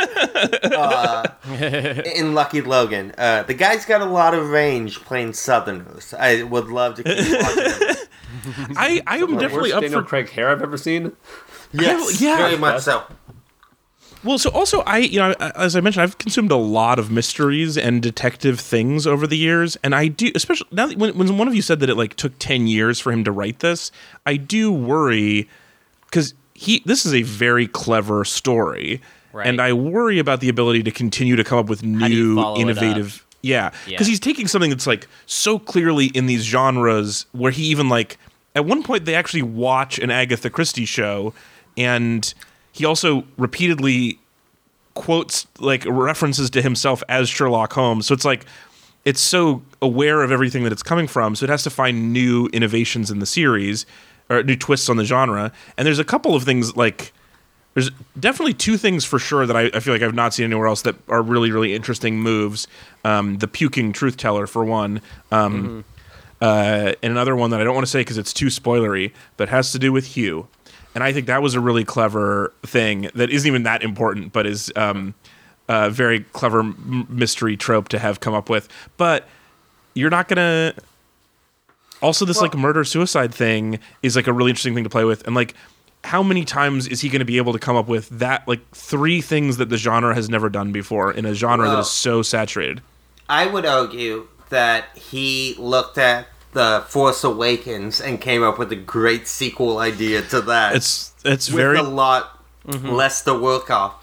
uh, 0.64 1.24
in 2.14 2.34
Lucky 2.34 2.60
Logan. 2.60 3.12
Uh, 3.16 3.42
the 3.44 3.54
guy's 3.54 3.84
got 3.84 4.00
a 4.00 4.04
lot 4.06 4.34
of 4.34 4.48
range 4.50 5.00
playing 5.00 5.32
Southerners. 5.32 6.14
I 6.18 6.42
would 6.42 6.68
love 6.68 6.96
to 6.96 7.02
keep 7.02 7.16
watching 7.42 7.88
him. 7.88 7.96
I, 8.76 9.02
I 9.06 9.18
am 9.18 9.34
The 9.34 9.40
definitely 9.40 9.70
worst 9.70 9.74
up 9.74 9.80
Daniel 9.82 10.00
for 10.02 10.06
Craig 10.08 10.30
hair 10.30 10.48
I've 10.50 10.62
ever 10.62 10.76
seen. 10.76 11.12
Yes, 11.72 12.20
yeah. 12.20 12.36
very 12.38 12.58
much 12.58 12.82
so. 12.82 13.04
Well, 14.24 14.38
so 14.38 14.50
also 14.50 14.80
I, 14.82 14.98
you 14.98 15.18
know, 15.18 15.32
as 15.40 15.74
I 15.74 15.80
mentioned, 15.80 16.02
I've 16.04 16.18
consumed 16.18 16.52
a 16.52 16.56
lot 16.56 16.98
of 16.98 17.10
mysteries 17.10 17.76
and 17.76 18.00
detective 18.00 18.60
things 18.60 19.06
over 19.06 19.26
the 19.26 19.36
years, 19.36 19.76
and 19.82 19.94
I 19.94 20.06
do, 20.08 20.30
especially 20.34 20.68
now 20.70 20.86
that 20.86 20.96
when, 20.96 21.16
when 21.18 21.36
one 21.38 21.48
of 21.48 21.54
you 21.54 21.62
said 21.62 21.80
that 21.80 21.90
it 21.90 21.96
like 21.96 22.14
took 22.14 22.38
ten 22.38 22.66
years 22.68 23.00
for 23.00 23.10
him 23.12 23.24
to 23.24 23.32
write 23.32 23.58
this, 23.58 23.90
I 24.24 24.36
do 24.36 24.70
worry 24.72 25.48
because 26.04 26.34
he, 26.54 26.82
this 26.84 27.04
is 27.04 27.14
a 27.14 27.22
very 27.22 27.66
clever 27.66 28.24
story, 28.24 29.00
Right. 29.32 29.46
and 29.46 29.60
I 29.60 29.72
worry 29.72 30.18
about 30.18 30.40
the 30.40 30.48
ability 30.50 30.82
to 30.84 30.90
continue 30.90 31.34
to 31.36 31.42
come 31.44 31.58
up 31.58 31.68
with 31.68 31.82
new, 31.82 32.38
innovative. 32.56 33.26
Yeah, 33.40 33.70
Yeah. 33.86 33.94
because 33.94 34.06
he's 34.06 34.20
taking 34.20 34.46
something 34.46 34.70
that's 34.70 34.86
like 34.86 35.08
so 35.26 35.58
clearly 35.58 36.06
in 36.06 36.26
these 36.26 36.42
genres 36.44 37.26
where 37.32 37.50
he 37.50 37.64
even 37.64 37.88
like 37.88 38.18
at 38.54 38.64
one 38.66 38.82
point 38.84 39.04
they 39.04 39.14
actually 39.16 39.42
watch 39.42 39.98
an 39.98 40.10
Agatha 40.12 40.48
Christie 40.50 40.84
show, 40.84 41.32
and 41.76 42.32
he 42.72 42.84
also 42.84 43.24
repeatedly 43.36 44.18
quotes 44.94 45.46
like 45.58 45.84
references 45.86 46.50
to 46.50 46.62
himself 46.62 47.02
as 47.08 47.28
Sherlock 47.28 47.72
Holmes. 47.72 48.06
So 48.06 48.14
it's 48.14 48.24
like 48.24 48.44
it's 49.04 49.20
so 49.20 49.62
aware 49.80 50.22
of 50.22 50.30
everything 50.30 50.64
that 50.64 50.72
it's 50.72 50.82
coming 50.82 51.06
from, 51.06 51.34
so 51.34 51.44
it 51.44 51.50
has 51.50 51.62
to 51.64 51.70
find 51.70 52.12
new 52.12 52.48
innovations 52.52 53.10
in 53.10 53.18
the 53.18 53.26
series 53.26 53.84
or 54.30 54.42
new 54.42 54.56
twists 54.56 54.88
on 54.88 54.96
the 54.96 55.04
genre. 55.04 55.52
And 55.76 55.86
there's 55.86 55.98
a 55.98 56.04
couple 56.04 56.34
of 56.34 56.44
things 56.44 56.76
like 56.76 57.12
there's 57.74 57.90
definitely 58.18 58.54
two 58.54 58.76
things 58.76 59.04
for 59.04 59.18
sure 59.18 59.46
that 59.46 59.56
I, 59.56 59.70
I 59.74 59.80
feel 59.80 59.94
like 59.94 60.02
I've 60.02 60.14
not 60.14 60.34
seen 60.34 60.44
anywhere 60.44 60.66
else 60.66 60.82
that 60.82 60.96
are 61.08 61.22
really 61.22 61.50
really 61.50 61.74
interesting 61.74 62.18
moves. 62.18 62.66
Um, 63.04 63.38
the 63.38 63.48
puking 63.48 63.92
truth 63.92 64.16
teller 64.16 64.46
for 64.46 64.64
one. 64.64 65.00
Um, 65.30 65.84
uh, 66.40 66.94
and 67.02 67.12
another 67.12 67.36
one 67.36 67.50
that 67.50 67.60
I 67.60 67.64
don't 67.64 67.74
want 67.74 67.86
to 67.86 67.90
say 67.90 68.00
because 68.00 68.18
it's 68.18 68.32
too 68.32 68.46
spoilery, 68.46 69.12
but 69.36 69.48
has 69.48 69.70
to 69.72 69.78
do 69.78 69.92
with 69.92 70.06
Hugh. 70.16 70.48
And 70.94 71.02
I 71.02 71.12
think 71.12 71.26
that 71.26 71.42
was 71.42 71.54
a 71.54 71.60
really 71.60 71.84
clever 71.84 72.52
thing 72.64 73.10
that 73.14 73.30
isn't 73.30 73.46
even 73.46 73.62
that 73.62 73.82
important, 73.82 74.32
but 74.32 74.46
is 74.46 74.70
um, 74.76 75.14
a 75.68 75.88
very 75.90 76.20
clever 76.20 76.60
m- 76.60 77.06
mystery 77.08 77.56
trope 77.56 77.88
to 77.88 77.98
have 77.98 78.20
come 78.20 78.34
up 78.34 78.50
with. 78.50 78.68
But 78.96 79.26
you're 79.94 80.10
not 80.10 80.28
gonna. 80.28 80.74
Also, 82.02 82.24
this 82.24 82.40
like 82.40 82.54
murder 82.54 82.84
suicide 82.84 83.32
thing 83.32 83.78
is 84.02 84.16
like 84.16 84.26
a 84.26 84.32
really 84.32 84.50
interesting 84.50 84.74
thing 84.74 84.84
to 84.84 84.90
play 84.90 85.04
with, 85.04 85.26
and 85.26 85.34
like. 85.34 85.54
How 86.04 86.20
many 86.20 86.44
times 86.44 86.88
is 86.88 87.00
he 87.00 87.08
going 87.08 87.20
to 87.20 87.24
be 87.24 87.36
able 87.36 87.52
to 87.52 87.60
come 87.60 87.76
up 87.76 87.86
with 87.86 88.08
that, 88.08 88.48
like 88.48 88.58
three 88.72 89.20
things 89.20 89.58
that 89.58 89.68
the 89.68 89.76
genre 89.76 90.16
has 90.16 90.28
never 90.28 90.48
done 90.48 90.72
before 90.72 91.12
in 91.12 91.24
a 91.24 91.32
genre 91.32 91.64
that 91.66 91.74
Well- 91.74 91.80
is 91.82 91.90
so 91.92 92.22
saturated? 92.22 92.82
I 93.28 93.46
would 93.46 93.64
argue 93.64 94.26
that 94.48 94.86
he 94.96 95.54
looked 95.60 95.98
at 95.98 96.26
the 96.52 96.84
Force 96.88 97.24
Awakens 97.24 98.00
and 98.00 98.20
came 98.20 98.42
up 98.42 98.58
with 98.58 98.70
a 98.72 98.76
great 98.76 99.26
sequel 99.26 99.78
idea 99.78 100.22
to 100.22 100.40
that. 100.42 100.76
It's 100.76 101.12
it's 101.24 101.48
very 101.48 101.78
a 101.78 101.82
lot 101.82 102.38
less 102.66 103.22
to 103.24 103.34
work 103.34 103.70
off. 103.70 103.94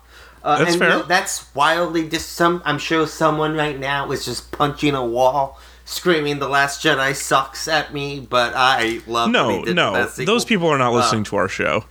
Uh, 0.44 0.58
That's 0.60 0.72
and 0.72 0.80
fair. 0.80 1.00
that's 1.04 1.54
wildly 1.54 2.08
just 2.08 2.32
some. 2.32 2.62
I'm 2.66 2.78
sure 2.80 3.06
someone 3.08 3.56
right 3.56 3.78
now 3.78 4.10
is 4.12 4.24
just 4.24 4.52
punching 4.54 4.96
a 4.96 5.06
wall, 5.06 5.60
screaming, 5.84 6.40
"The 6.40 6.48
Last 6.48 6.82
Jedi 6.82 7.14
sucks" 7.14 7.68
at 7.68 7.94
me. 7.94 8.22
But 8.22 8.54
I 8.56 9.02
love. 9.06 9.32
no, 9.32 9.48
what 9.48 9.56
he 9.60 9.66
did 9.66 9.76
no. 9.76 10.06
Those 10.06 10.46
people 10.46 10.68
are 10.70 10.78
not 10.78 10.94
Uh, 10.94 10.96
listening 10.98 11.26
to 11.26 11.36
our 11.36 11.50
show. 11.50 11.84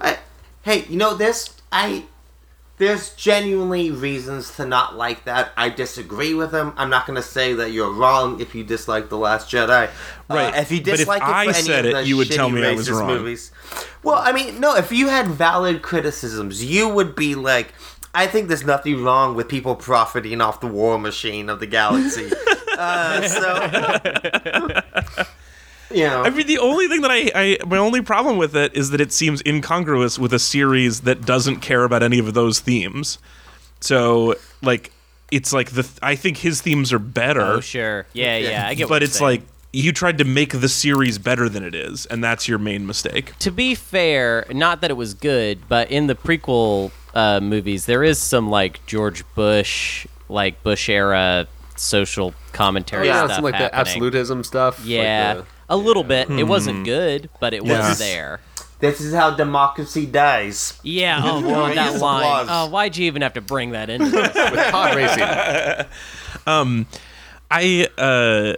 I, 0.00 0.18
hey, 0.62 0.86
you 0.88 0.96
know 0.96 1.14
this? 1.14 1.50
I 1.70 2.04
there's 2.80 3.10
genuinely 3.10 3.90
reasons 3.90 4.56
to 4.56 4.64
not 4.64 4.96
like 4.96 5.24
that. 5.24 5.52
I 5.54 5.68
disagree 5.68 6.32
with 6.32 6.50
him. 6.50 6.72
I'm 6.78 6.88
not 6.88 7.06
going 7.06 7.16
to 7.16 7.22
say 7.22 7.52
that 7.52 7.72
you're 7.72 7.92
wrong 7.92 8.40
if 8.40 8.54
you 8.54 8.64
dislike 8.64 9.10
the 9.10 9.18
Last 9.18 9.50
Jedi. 9.50 9.90
Right, 10.30 10.54
Uh, 10.54 10.60
if 10.60 10.72
you 10.72 10.80
but 10.80 10.94
if 10.94 10.98
dislike 11.00 11.20
it 11.20 11.26
for 11.26 11.30
I 11.30 11.44
any 11.44 11.52
said 11.52 11.84
of 11.84 11.90
it, 11.90 11.94
the 11.94 12.06
you 12.06 12.16
would 12.16 12.30
tell 12.30 12.48
me 12.48 12.64
I 12.64 12.72
was 12.72 12.90
wrong. 12.90 13.06
Movies. 13.06 13.52
Well, 14.02 14.16
I 14.16 14.32
mean, 14.32 14.60
no. 14.60 14.76
If 14.76 14.92
you 14.92 15.08
had 15.08 15.26
valid 15.26 15.82
criticisms, 15.82 16.64
you 16.64 16.88
would 16.88 17.14
be 17.14 17.34
like, 17.34 17.74
I 18.14 18.26
think 18.26 18.48
there's 18.48 18.64
nothing 18.64 19.04
wrong 19.04 19.34
with 19.34 19.46
people 19.46 19.76
profiting 19.76 20.40
off 20.40 20.60
the 20.60 20.66
war 20.66 20.98
machine 20.98 21.50
of 21.50 21.60
the 21.60 21.66
galaxy. 21.66 22.32
uh, 22.78 23.28
so. 23.28 25.24
You 25.90 26.04
know, 26.04 26.22
I 26.22 26.30
mean, 26.30 26.46
the 26.46 26.58
only 26.58 26.86
thing 26.88 27.00
that 27.02 27.10
I, 27.10 27.30
I, 27.34 27.58
my 27.66 27.78
only 27.78 28.00
problem 28.00 28.36
with 28.38 28.54
it 28.56 28.74
is 28.76 28.90
that 28.90 29.00
it 29.00 29.12
seems 29.12 29.42
incongruous 29.44 30.18
with 30.18 30.32
a 30.32 30.38
series 30.38 31.00
that 31.02 31.22
doesn't 31.26 31.56
care 31.60 31.84
about 31.84 32.02
any 32.02 32.18
of 32.18 32.32
those 32.34 32.60
themes. 32.60 33.18
So, 33.80 34.34
like, 34.62 34.92
it's 35.30 35.52
like 35.52 35.70
the, 35.72 35.88
I 36.02 36.16
think 36.16 36.38
his 36.38 36.60
themes 36.60 36.92
are 36.92 36.98
better, 36.98 37.40
Oh, 37.42 37.60
sure. 37.60 38.06
Yeah, 38.12 38.36
yeah. 38.36 38.66
I 38.68 38.74
get 38.74 38.88
but 38.88 39.02
you're 39.02 39.04
it's 39.06 39.18
saying. 39.18 39.40
like 39.40 39.42
you 39.72 39.92
tried 39.92 40.18
to 40.18 40.24
make 40.24 40.52
the 40.60 40.68
series 40.68 41.18
better 41.18 41.48
than 41.48 41.62
it 41.64 41.74
is, 41.74 42.06
and 42.06 42.22
that's 42.22 42.48
your 42.48 42.58
main 42.58 42.86
mistake. 42.86 43.36
to 43.38 43.50
be 43.52 43.74
fair, 43.74 44.44
not 44.50 44.80
that 44.80 44.90
it 44.90 44.94
was 44.94 45.14
good, 45.14 45.60
but 45.68 45.90
in 45.90 46.08
the 46.08 46.14
prequel 46.16 46.90
uh, 47.14 47.40
movies, 47.40 47.86
there 47.86 48.02
is 48.02 48.18
some 48.18 48.50
like 48.50 48.84
George 48.86 49.22
Bush, 49.34 50.06
like 50.28 50.62
Bush 50.64 50.88
era 50.88 51.46
social 51.76 52.34
commentary 52.52 53.08
Oh, 53.08 53.12
yeah, 53.12 53.24
stuff 53.24 53.36
some 53.36 53.44
like 53.44 53.56
the 53.58 53.74
absolutism 53.74 54.42
stuff. 54.44 54.80
like 54.80 54.88
Yeah, 54.88 55.34
the- 55.34 55.46
a 55.70 55.76
little 55.76 56.04
bit. 56.04 56.28
It 56.30 56.44
wasn't 56.44 56.84
good, 56.84 57.30
but 57.40 57.54
it 57.54 57.64
Yeah. 57.64 57.88
was 57.88 57.98
there. 57.98 58.40
this 58.80 59.00
is 59.00 59.14
how 59.14 59.30
democracy 59.30 60.04
dies. 60.06 60.78
Yeah. 60.82 61.20
Oh, 61.24 61.40
War 61.40 61.52
God, 61.68 61.76
that 61.76 61.94
is 61.94 62.00
line. 62.02 62.22
applause. 62.22 62.46
Oh, 62.50 62.66
why'd 62.70 62.96
you 62.96 63.06
even 63.06 63.22
have 63.22 63.34
to 63.34 63.40
bring 63.40 63.70
that 63.70 63.88
into 63.90 64.10
this? 64.10 64.34
with 64.34 64.70
pod 64.72 64.96
racing. 64.96 65.86
I, 67.50 67.88
uh, 67.98 68.54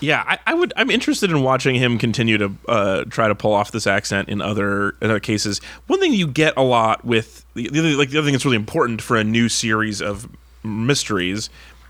yeah, 0.00 0.22
I, 0.26 0.38
I 0.46 0.54
would. 0.54 0.72
I'm 0.76 0.90
interested 0.90 1.30
in 1.30 1.42
watching 1.42 1.74
him 1.74 1.98
continue 1.98 2.38
to 2.38 2.52
uh, 2.68 3.04
try 3.04 3.28
to 3.28 3.34
pull 3.34 3.52
off 3.52 3.72
this 3.72 3.86
accent 3.86 4.28
in 4.28 4.40
other 4.40 4.90
in 5.00 5.10
other 5.10 5.20
cases. 5.20 5.60
One 5.86 6.00
thing 6.00 6.12
you 6.12 6.26
get 6.26 6.54
a 6.56 6.62
lot 6.62 7.04
with 7.04 7.44
the, 7.54 7.68
the 7.68 7.78
other, 7.80 7.88
like 7.96 8.10
the 8.10 8.18
other 8.18 8.26
thing 8.26 8.32
that's 8.32 8.44
really 8.44 8.56
important 8.56 9.00
for 9.02 9.16
a 9.16 9.24
new 9.24 9.48
series 9.48 10.00
of 10.02 10.28
mysteries 10.62 11.48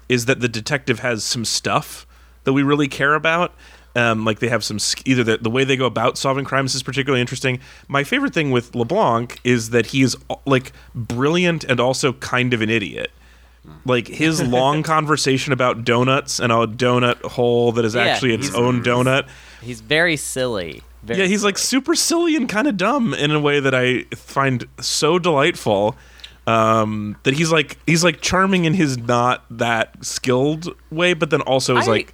is 0.09 0.27
that 0.27 0.41
the 0.41 0.49
detective 0.49 1.01
has 1.01 1.25
some 1.25 1.45
stuff 1.45 2.07
that 2.45 2.53
we 2.53 2.63
really 2.63 2.89
care 2.89 3.15
about. 3.15 3.53
Um, 3.97 4.27
like 4.27 4.41
they 4.41 4.49
have 4.49 4.63
some 4.63 4.79
either 5.07 5.25
the, 5.25 5.39
the 5.39 5.49
way 5.49 5.65
they 5.65 5.75
go 5.77 5.87
about 5.87 6.19
solving 6.19 6.45
crimes 6.45 6.75
is 6.75 6.83
particularly 6.83 7.23
interesting. 7.23 7.61
My 7.89 8.05
favorite 8.05 8.35
thing 8.35 8.51
with 8.51 8.75
LeBlanc 8.75 9.41
is 9.43 9.71
that 9.71 9.87
he 9.87 10.03
is 10.03 10.15
like 10.45 10.73
brilliant 10.95 11.65
and 11.65 11.81
also 11.81 12.13
kind 12.13 12.53
of 12.53 12.61
an 12.61 12.69
idiot. 12.69 13.11
Like 13.87 14.07
his 14.07 14.43
long 14.47 14.83
conversation 14.83 15.55
about 15.55 15.85
donuts 15.85 16.39
and 16.39 16.53
a 16.53 16.67
donut 16.67 17.23
hole 17.23 17.73
that 17.73 17.87
is 17.87 17.95
Yeah, 17.95 18.03
actually 18.03 18.35
its 18.35 18.55
own 18.55 18.83
donut. 18.83 19.27
He's 19.63 19.81
very 19.81 20.17
silly. 20.17 20.83
Very 21.03 21.21
Yeah, 21.21 21.27
he's 21.27 21.43
like 21.43 21.57
super 21.57 21.95
silly 21.95 22.37
and 22.37 22.49
kind 22.49 22.69
of 22.69 22.77
dumb 22.77 23.15
in 23.15 23.31
a 23.31 23.41
way 23.41 23.61
that 23.61 23.75
I 23.75 24.03
find 24.15 24.67
so 24.79 25.19
delightful. 25.19 25.97
Um, 26.47 27.17
that 27.25 27.35
he's 27.35 27.51
like 27.51 27.79
he's 27.87 28.05
like 28.05 28.21
charming 28.21 28.67
in 28.67 28.75
his 28.75 28.99
not 28.99 29.45
that 29.51 30.05
skilled 30.05 30.69
way, 30.91 31.15
but 31.15 31.31
then 31.31 31.41
also 31.41 31.77
is 31.77 31.89
I- 31.89 31.93
like 31.93 32.13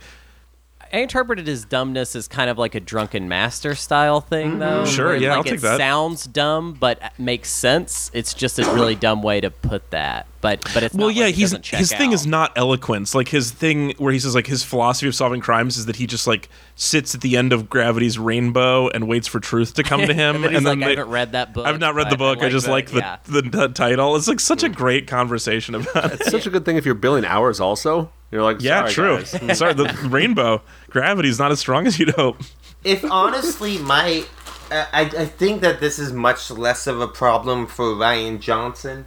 I 0.93 0.99
interpreted 0.99 1.47
his 1.47 1.64
dumbness 1.64 2.14
as 2.14 2.28
kind 2.28 2.51
of 2.51 2.59
like 2.59 2.74
a 2.74 2.80
drunken 2.80 3.26
master 3.26 3.74
style 3.74 4.20
thing, 4.20 4.51
mm-hmm. 4.51 4.59
though. 4.59 4.84
Sure, 4.84 5.07
where, 5.07 5.16
yeah, 5.16 5.30
like, 5.30 5.36
I'll 5.38 5.45
take 5.45 5.55
it 5.55 5.62
that. 5.62 5.78
Sounds 5.78 6.26
dumb, 6.26 6.74
but 6.74 7.18
makes 7.18 7.49
sense. 7.51 8.11
It's 8.12 8.34
just 8.34 8.59
a 8.59 8.64
really 8.74 8.95
dumb 8.95 9.22
way 9.22 9.40
to 9.40 9.51
put 9.51 9.90
that. 9.90 10.26
But 10.43 10.61
but 10.74 10.82
it's 10.82 10.95
well, 10.95 11.07
not 11.07 11.14
yeah, 11.14 11.24
like 11.24 11.34
it 11.34 11.38
he's 11.38 11.51
doesn't 11.53 11.62
check 11.62 11.78
his 11.78 11.93
thing 11.93 12.12
is 12.12 12.26
not 12.26 12.53
eloquence. 12.57 13.14
Like 13.14 13.28
his 13.28 13.53
thing 13.53 13.95
where 13.97 14.12
he 14.12 14.18
says 14.18 14.34
like 14.34 14.49
his 14.49 14.64
philosophy 14.64 15.07
of 15.07 15.14
solving 15.14 15.40
crimes 15.40 15.78
is 15.78 15.86
that 15.86 15.97
he 15.97 16.07
just 16.07 16.26
like 16.26 16.49
sits 16.74 17.14
at 17.14 17.20
the 17.20 17.36
end 17.36 17.53
of 17.53 17.70
gravity's 17.70 18.18
rainbow 18.18 18.88
and 18.88 19.09
waits 19.09 19.28
for 19.28 19.40
truth 19.40 19.74
to 19.74 19.84
come 19.84 20.01
to 20.01 20.12
him. 20.14 20.36
and 20.36 20.45
then 20.45 20.53
he's 20.53 20.64
like, 20.64 20.78
I 20.78 20.80
they- 20.80 20.90
haven't 20.97 21.11
read 21.11 21.32
that 21.32 21.55
book. 21.55 21.64
I've 21.64 21.78
not 21.78 21.95
read 21.95 22.11
the 22.11 22.16
but 22.16 22.34
book. 22.34 22.45
I, 22.45 22.49
just 22.49 22.68
like 22.68 22.90
the, 22.90 22.99
yeah. 22.99 23.16
the, 23.24 23.43
the 23.43 23.68
title. 23.68 24.16
It's 24.16 24.28
like 24.28 24.40
such 24.40 24.62
a 24.62 24.68
hmm. 24.68 24.74
great 24.74 25.07
conversation 25.07 25.76
about 25.76 26.12
it. 26.12 26.20
It's 26.20 26.30
such 26.30 26.47
a 26.47 26.51
good 26.51 26.64
thing 26.64 26.76
if 26.76 26.84
you're 26.84 26.97
billing 26.97 27.24
hours. 27.24 27.61
Also, 27.61 28.11
you're 28.33 28.43
like, 28.43 28.61
Yeah, 28.61 28.89
true. 28.89 29.18
guys. 29.18 29.59
Sorry, 29.59 29.74
the 29.74 29.85
rainbow 30.11 30.62
gravity's 30.91 31.39
not 31.39 31.53
as 31.53 31.61
strong 31.61 31.87
as 31.87 31.99
you'd 32.01 32.11
hope. 32.16 32.39
if 32.83 33.05
honestly 33.05 33.78
my 33.78 34.24
uh, 34.72 34.87
I, 34.93 35.03
I 35.03 35.26
think 35.26 35.61
that 35.61 35.78
this 35.80 35.99
is 36.01 36.12
much 36.12 36.51
less 36.51 36.87
of 36.89 37.01
a 37.01 37.07
problem 37.07 37.66
for 37.66 37.87
Rian 37.95 38.41
Johnson 38.41 39.05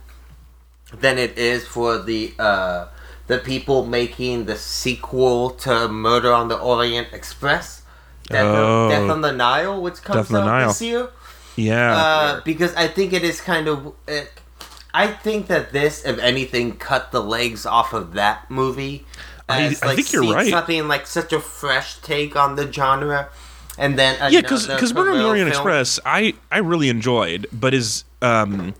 than 0.93 1.17
it 1.17 1.37
is 1.37 1.67
for 1.67 1.97
the 1.97 2.33
uh, 2.39 2.87
the 3.27 3.39
people 3.39 3.85
making 3.85 4.45
the 4.45 4.55
sequel 4.55 5.49
to 5.65 5.87
Murder 5.87 6.31
on 6.31 6.47
the 6.47 6.57
Orient 6.59 7.07
Express. 7.11 7.81
Death, 8.27 8.43
Oh. 8.45 8.85
on, 8.85 8.89
Death 8.91 9.09
on 9.09 9.21
the 9.21 9.31
Nile, 9.31 9.81
which 9.81 10.01
comes 10.03 10.27
Death 10.29 10.35
on 10.37 10.45
the 10.45 10.51
out 10.51 10.57
Nile. 10.59 10.67
this 10.69 10.81
year. 10.81 11.09
Yeah. 11.55 11.95
Uh, 11.97 12.41
because 12.45 12.73
I 12.75 12.87
think 12.87 13.13
it 13.13 13.23
is 13.23 13.41
kind 13.41 13.67
of. 13.67 13.87
Uh, 14.07 14.21
I 14.95 15.07
think 15.07 15.47
that 15.47 15.73
this, 15.73 16.05
if 16.05 16.17
anything, 16.19 16.77
cut 16.77 17.11
the 17.11 17.21
legs 17.21 17.65
off 17.65 17.91
of 17.91 18.13
that 18.13 18.49
movie. 18.49 19.05
I- 19.49 19.63
as, 19.63 19.83
I 19.83 19.87
like, 19.87 19.95
think 19.97 20.13
you're 20.13 20.33
right. 20.33 20.49
Something 20.49 20.87
like 20.87 21.05
such 21.05 21.33
a 21.33 21.39
fresh 21.39 21.97
take 21.97 22.35
on 22.37 22.55
the 22.55 22.71
genre, 22.71 23.27
and 23.77 23.99
then 23.99 24.15
yeah, 24.31 24.39
because 24.41 24.67
because 24.67 24.93
Murder 24.93 25.11
on 25.11 25.17
the 25.17 25.27
Orient 25.27 25.49
Express, 25.49 25.99
I 26.05 26.33
I 26.49 26.59
really 26.59 26.87
enjoyed, 26.87 27.45
but 27.51 27.73
is 27.73 28.05
um, 28.21 28.73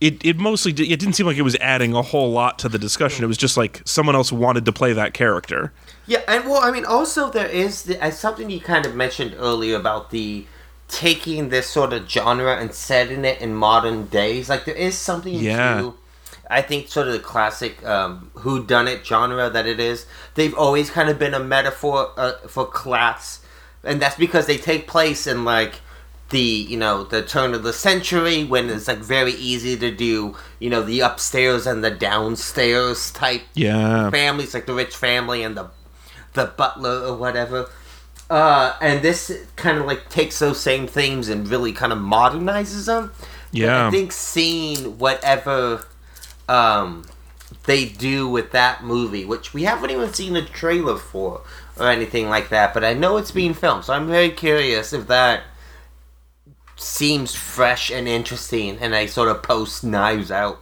it 0.00 0.24
it 0.24 0.38
mostly 0.38 0.72
di- 0.72 0.92
it 0.92 1.00
didn't 1.00 1.14
seem 1.14 1.26
like 1.26 1.36
it 1.36 1.42
was 1.42 1.56
adding 1.56 1.92
a 1.92 2.02
whole 2.02 2.30
lot 2.30 2.58
to 2.60 2.68
the 2.68 2.78
discussion. 2.78 3.24
It 3.24 3.26
was 3.26 3.36
just 3.36 3.56
like 3.56 3.82
someone 3.84 4.14
else 4.14 4.30
wanted 4.30 4.64
to 4.66 4.72
play 4.72 4.92
that 4.92 5.12
character. 5.12 5.72
Yeah, 6.06 6.20
and 6.28 6.44
well, 6.44 6.62
I 6.62 6.70
mean, 6.70 6.84
also 6.84 7.30
there 7.30 7.48
is 7.48 7.82
the, 7.82 8.02
as 8.02 8.18
something 8.18 8.48
you 8.48 8.60
kind 8.60 8.86
of 8.86 8.94
mentioned 8.94 9.34
earlier 9.38 9.76
about 9.76 10.10
the 10.10 10.46
taking 10.88 11.48
this 11.48 11.68
sort 11.68 11.92
of 11.92 12.08
genre 12.08 12.56
and 12.56 12.72
setting 12.74 13.24
it 13.24 13.40
in 13.40 13.54
modern 13.54 14.06
days. 14.06 14.48
Like 14.48 14.64
there 14.64 14.74
is 14.74 14.96
something 14.96 15.34
Yeah. 15.34 15.80
to, 15.80 15.94
I 16.48 16.62
think, 16.62 16.88
sort 16.88 17.08
of 17.08 17.12
the 17.12 17.18
classic 17.18 17.84
um, 17.84 18.30
who 18.34 18.64
done 18.64 18.86
it 18.88 19.04
genre 19.06 19.50
that 19.50 19.66
it 19.66 19.80
is. 19.80 20.06
They've 20.34 20.54
always 20.54 20.90
kind 20.90 21.08
of 21.08 21.18
been 21.18 21.34
a 21.34 21.40
metaphor 21.40 22.10
uh, 22.16 22.34
for 22.48 22.66
class, 22.66 23.40
and 23.82 24.00
that's 24.00 24.16
because 24.16 24.46
they 24.46 24.58
take 24.58 24.86
place 24.86 25.26
in 25.26 25.44
like 25.44 25.80
the 26.30 26.40
you 26.40 26.76
know 26.76 27.04
the 27.04 27.22
turn 27.22 27.54
of 27.54 27.62
the 27.62 27.72
century 27.72 28.42
when 28.42 28.68
it's 28.68 28.88
like 28.88 28.98
very 28.98 29.30
easy 29.32 29.76
to 29.76 29.92
do 29.92 30.34
you 30.58 30.68
know 30.68 30.82
the 30.82 30.98
upstairs 30.98 31.68
and 31.68 31.84
the 31.84 31.90
downstairs 31.90 33.12
type 33.12 33.42
Yeah, 33.54 34.10
families, 34.10 34.52
like 34.54 34.66
the 34.66 34.74
rich 34.74 34.96
family 34.96 35.42
and 35.42 35.56
the 35.56 35.70
the 36.34 36.46
butler 36.46 37.06
or 37.06 37.14
whatever. 37.16 37.68
Uh, 38.28 38.76
and 38.80 39.02
this 39.02 39.46
kind 39.54 39.78
of 39.78 39.86
like 39.86 40.08
takes 40.08 40.38
those 40.38 40.60
same 40.60 40.86
themes 40.86 41.28
and 41.28 41.48
really 41.48 41.72
kind 41.72 41.92
of 41.92 41.98
modernizes 41.98 42.86
them. 42.86 43.12
But 43.52 43.58
Yeah. 43.58 43.86
I 43.86 43.90
think 43.90 44.12
seeing 44.12 44.98
whatever 44.98 45.86
um, 46.48 47.06
they 47.64 47.86
do 47.86 48.28
with 48.28 48.52
that 48.52 48.84
movie, 48.84 49.24
which 49.24 49.54
we 49.54 49.62
haven't 49.62 49.90
even 49.90 50.12
seen 50.12 50.36
a 50.36 50.44
trailer 50.44 50.96
for 50.96 51.42
or 51.78 51.88
anything 51.88 52.28
like 52.28 52.48
that, 52.48 52.74
but 52.74 52.84
I 52.84 52.94
know 52.94 53.16
it's 53.16 53.30
being 53.30 53.54
filmed, 53.54 53.84
so 53.84 53.92
I'm 53.92 54.08
very 54.08 54.30
curious 54.30 54.92
if 54.92 55.06
that 55.06 55.42
seems 56.76 57.34
fresh 57.34 57.90
and 57.90 58.06
interesting 58.06 58.78
and 58.80 58.94
a 58.94 59.06
sort 59.06 59.28
of 59.28 59.42
post 59.42 59.82
Knives 59.82 60.30
Out 60.30 60.60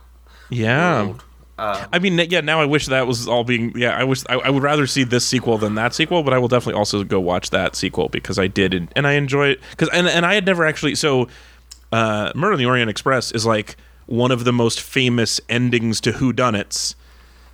yeah. 0.49 1.05
world. 1.05 1.25
Uh, 1.57 1.87
I 1.93 1.99
mean, 2.01 2.19
yeah. 2.31 2.41
Now 2.41 2.61
I 2.61 2.65
wish 2.67 2.87
that 2.87 3.07
was 3.07 3.29
all 3.29 3.45
being. 3.45 3.73
Yeah, 3.77 3.97
I 3.97 4.05
wish 4.05 4.25
I, 4.29 4.35
I 4.35 4.51
would 4.51 4.63
rather 4.63 4.87
see 4.87 5.05
this 5.05 5.25
sequel 5.25 5.57
than 5.59 5.77
that 5.77 5.95
sequel, 5.95 6.23
but 6.23 6.35
I 6.35 6.39
will 6.39 6.49
definitely 6.49 6.79
also 6.79 7.05
go 7.05 7.21
watch 7.21 7.51
that 7.51 7.77
sequel 7.77 8.09
because 8.09 8.39
I 8.39 8.49
did 8.49 8.75
and, 8.75 8.89
and 8.97 9.07
I 9.07 9.13
enjoy 9.13 9.49
it 9.51 9.61
because 9.71 9.89
and 9.91 10.09
and 10.09 10.27
I 10.27 10.35
had 10.35 10.47
never 10.47 10.65
actually 10.65 10.95
so. 10.97 11.29
Uh, 11.93 12.33
Murder 12.35 12.55
on 12.55 12.59
the 12.59 12.67
Orient 12.67 12.91
Express 12.91 13.31
is 13.31 13.47
like 13.47 13.77
one 14.07 14.33
of 14.33 14.45
the 14.45 14.53
most 14.53 14.81
famous 14.81 15.41
endings 15.49 16.01
to 16.01 16.13
whodunits. 16.13 16.97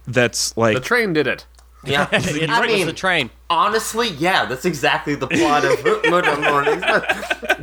That's 0.07 0.57
like 0.57 0.77
The 0.77 0.81
train 0.81 1.13
did 1.13 1.27
it. 1.27 1.45
Yeah, 1.85 2.09
It 2.13 2.51
I 2.51 2.61
was 2.61 2.69
mean, 2.71 2.87
the 2.87 2.93
train. 2.93 3.31
Honestly, 3.49 4.09
yeah, 4.11 4.45
that's 4.45 4.65
exactly 4.65 5.15
the 5.15 5.27
plot 5.27 5.65
of 5.65 5.83
Murder 6.11 6.31
on 6.31 6.41
the 6.41 6.53
Orient 6.53 6.81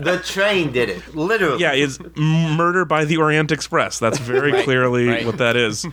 The 0.03 0.21
train 0.25 0.71
did 0.71 0.89
it, 0.89 1.15
literally. 1.15 1.61
yeah, 1.61 1.73
it's 1.73 1.99
Murder 2.15 2.83
by 2.85 3.05
the 3.05 3.17
Orient 3.17 3.51
Express. 3.51 3.99
That's 3.99 4.17
very 4.17 4.51
Right, 4.51 4.63
clearly 4.63 5.07
right. 5.07 5.25
what 5.25 5.37
that 5.37 5.55
is. 5.55 5.85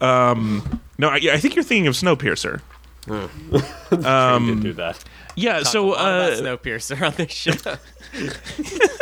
Um, 0.00 0.80
no, 0.98 1.08
I, 1.08 1.16
I 1.32 1.38
think 1.38 1.54
you're 1.54 1.64
thinking 1.64 1.86
of 1.86 1.94
Snowpiercer. 1.94 2.60
Um, 4.04 4.46
did 4.46 4.62
do 4.62 4.72
that. 4.74 5.04
Yeah, 5.36 5.62
so 5.64 5.84
a 5.84 5.90
lot 5.90 5.98
about 5.98 6.32
uh, 6.32 6.36
Snowpiercer 6.40 7.06
on 7.06 7.14
this 7.14 7.30
show. 7.32 7.52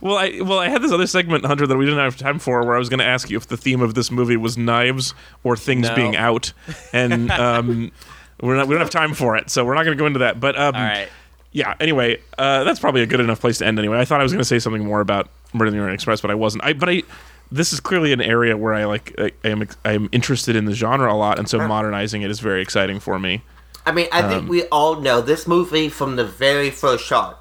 Well, 0.00 0.16
I 0.16 0.40
well 0.42 0.58
I 0.58 0.68
had 0.68 0.82
this 0.82 0.92
other 0.92 1.06
segment, 1.06 1.44
Hunter, 1.44 1.66
that 1.66 1.76
we 1.76 1.84
didn't 1.84 2.00
have 2.00 2.16
time 2.16 2.38
for, 2.38 2.64
where 2.64 2.74
I 2.76 2.78
was 2.78 2.88
going 2.88 2.98
to 3.00 3.04
ask 3.06 3.30
you 3.30 3.36
if 3.36 3.46
the 3.48 3.56
theme 3.56 3.80
of 3.80 3.94
this 3.94 4.10
movie 4.10 4.36
was 4.36 4.56
knives 4.58 5.14
or 5.44 5.56
things 5.56 5.88
No. 5.88 5.94
being 5.94 6.16
out, 6.16 6.52
and 6.92 7.30
um, 7.32 7.92
we're 8.40 8.56
not 8.56 8.68
we 8.68 8.74
don't 8.74 8.80
have 8.82 8.90
time 8.90 9.14
for 9.14 9.36
it, 9.36 9.50
so 9.50 9.64
we're 9.64 9.74
not 9.74 9.84
going 9.84 9.96
to 9.96 10.00
go 10.00 10.06
into 10.06 10.20
that. 10.20 10.40
But 10.40 10.58
um, 10.58 10.74
All 10.74 10.80
right. 10.82 11.08
yeah. 11.52 11.74
Anyway, 11.80 12.20
uh, 12.38 12.64
that's 12.64 12.80
probably 12.80 13.02
a 13.02 13.06
good 13.06 13.20
enough 13.20 13.40
place 13.40 13.58
to 13.58 13.66
end. 13.66 13.78
Anyway, 13.78 13.98
I 13.98 14.04
thought 14.04 14.20
I 14.20 14.22
was 14.22 14.32
going 14.32 14.40
to 14.40 14.44
say 14.48 14.58
something 14.58 14.84
more 14.84 15.00
about 15.00 15.28
Murder 15.52 15.68
in 15.68 15.74
the 15.74 15.80
Orient 15.80 15.94
Express, 15.94 16.20
but 16.20 16.30
I 16.30 16.34
wasn't. 16.34 16.64
I 16.64 16.72
but 16.72 16.88
I. 16.88 17.02
This 17.50 17.72
is 17.72 17.80
clearly 17.80 18.12
an 18.12 18.20
area 18.20 18.56
where 18.58 18.74
I 18.74 18.84
like. 18.84 19.14
I, 19.18 19.32
I 19.44 19.48
am. 19.48 19.66
I 19.84 19.92
am 19.92 20.08
interested 20.12 20.54
in 20.54 20.66
the 20.66 20.74
genre 20.74 21.10
a 21.12 21.16
lot, 21.16 21.38
and 21.38 21.48
so 21.48 21.66
modernizing 21.66 22.20
it 22.22 22.30
is 22.30 22.40
very 22.40 22.60
exciting 22.60 23.00
for 23.00 23.18
me. 23.18 23.42
I 23.86 23.92
mean, 23.92 24.06
I 24.12 24.20
Um, 24.20 24.28
think 24.30 24.50
we 24.50 24.64
all 24.64 24.96
know 25.00 25.22
this 25.22 25.46
movie 25.48 25.88
from 25.88 26.16
the 26.16 26.24
very 26.26 26.68
first 26.68 27.06
shot 27.06 27.37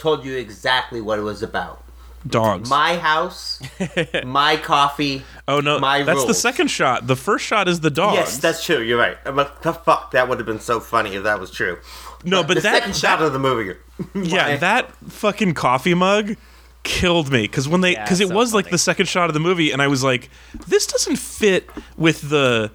told 0.00 0.24
you 0.24 0.36
exactly 0.36 1.00
what 1.00 1.18
it 1.18 1.22
was 1.22 1.42
about. 1.42 1.84
Dogs. 2.26 2.68
My 2.68 2.98
house, 2.98 3.60
my 4.26 4.56
coffee. 4.58 5.22
oh 5.48 5.60
no, 5.60 5.78
my 5.78 6.02
that's 6.02 6.26
the 6.26 6.34
second 6.34 6.68
shot. 6.68 7.06
The 7.06 7.16
first 7.16 7.46
shot 7.46 7.66
is 7.66 7.80
the 7.80 7.90
dogs. 7.90 8.16
Yes, 8.16 8.36
that's 8.36 8.62
true. 8.62 8.82
You're 8.82 8.98
right. 8.98 9.16
I'm 9.24 9.36
like, 9.36 9.62
the 9.62 9.72
fuck, 9.72 10.10
that 10.10 10.28
would 10.28 10.38
have 10.38 10.46
been 10.46 10.60
so 10.60 10.80
funny 10.80 11.14
if 11.14 11.22
that 11.22 11.40
was 11.40 11.50
true. 11.50 11.78
no, 12.22 12.42
but 12.42 12.56
the 12.56 12.60
that 12.60 12.74
second 12.80 12.96
shot 12.96 13.22
of 13.22 13.32
the 13.32 13.38
movie. 13.38 13.78
Yeah, 14.14 14.56
that 14.56 14.94
fucking 15.08 15.54
coffee 15.54 15.94
mug 15.94 16.36
killed 16.82 17.30
me 17.30 17.42
because 17.42 17.68
when 17.68 17.80
they 17.80 17.92
Yeah, 17.92 18.04
because 18.04 18.20
it 18.20 18.28
so 18.28 18.34
was 18.34 18.52
like 18.54 18.70
the 18.70 18.78
second 18.78 19.06
shot 19.06 19.28
of 19.30 19.34
the 19.34 19.40
movie, 19.40 19.72
and 19.72 19.80
I 19.80 19.88
was 19.88 20.02
like, 20.04 20.28
this 20.66 20.86
doesn't 20.86 21.16
fit 21.16 21.68
with 21.96 22.28
the 22.28 22.70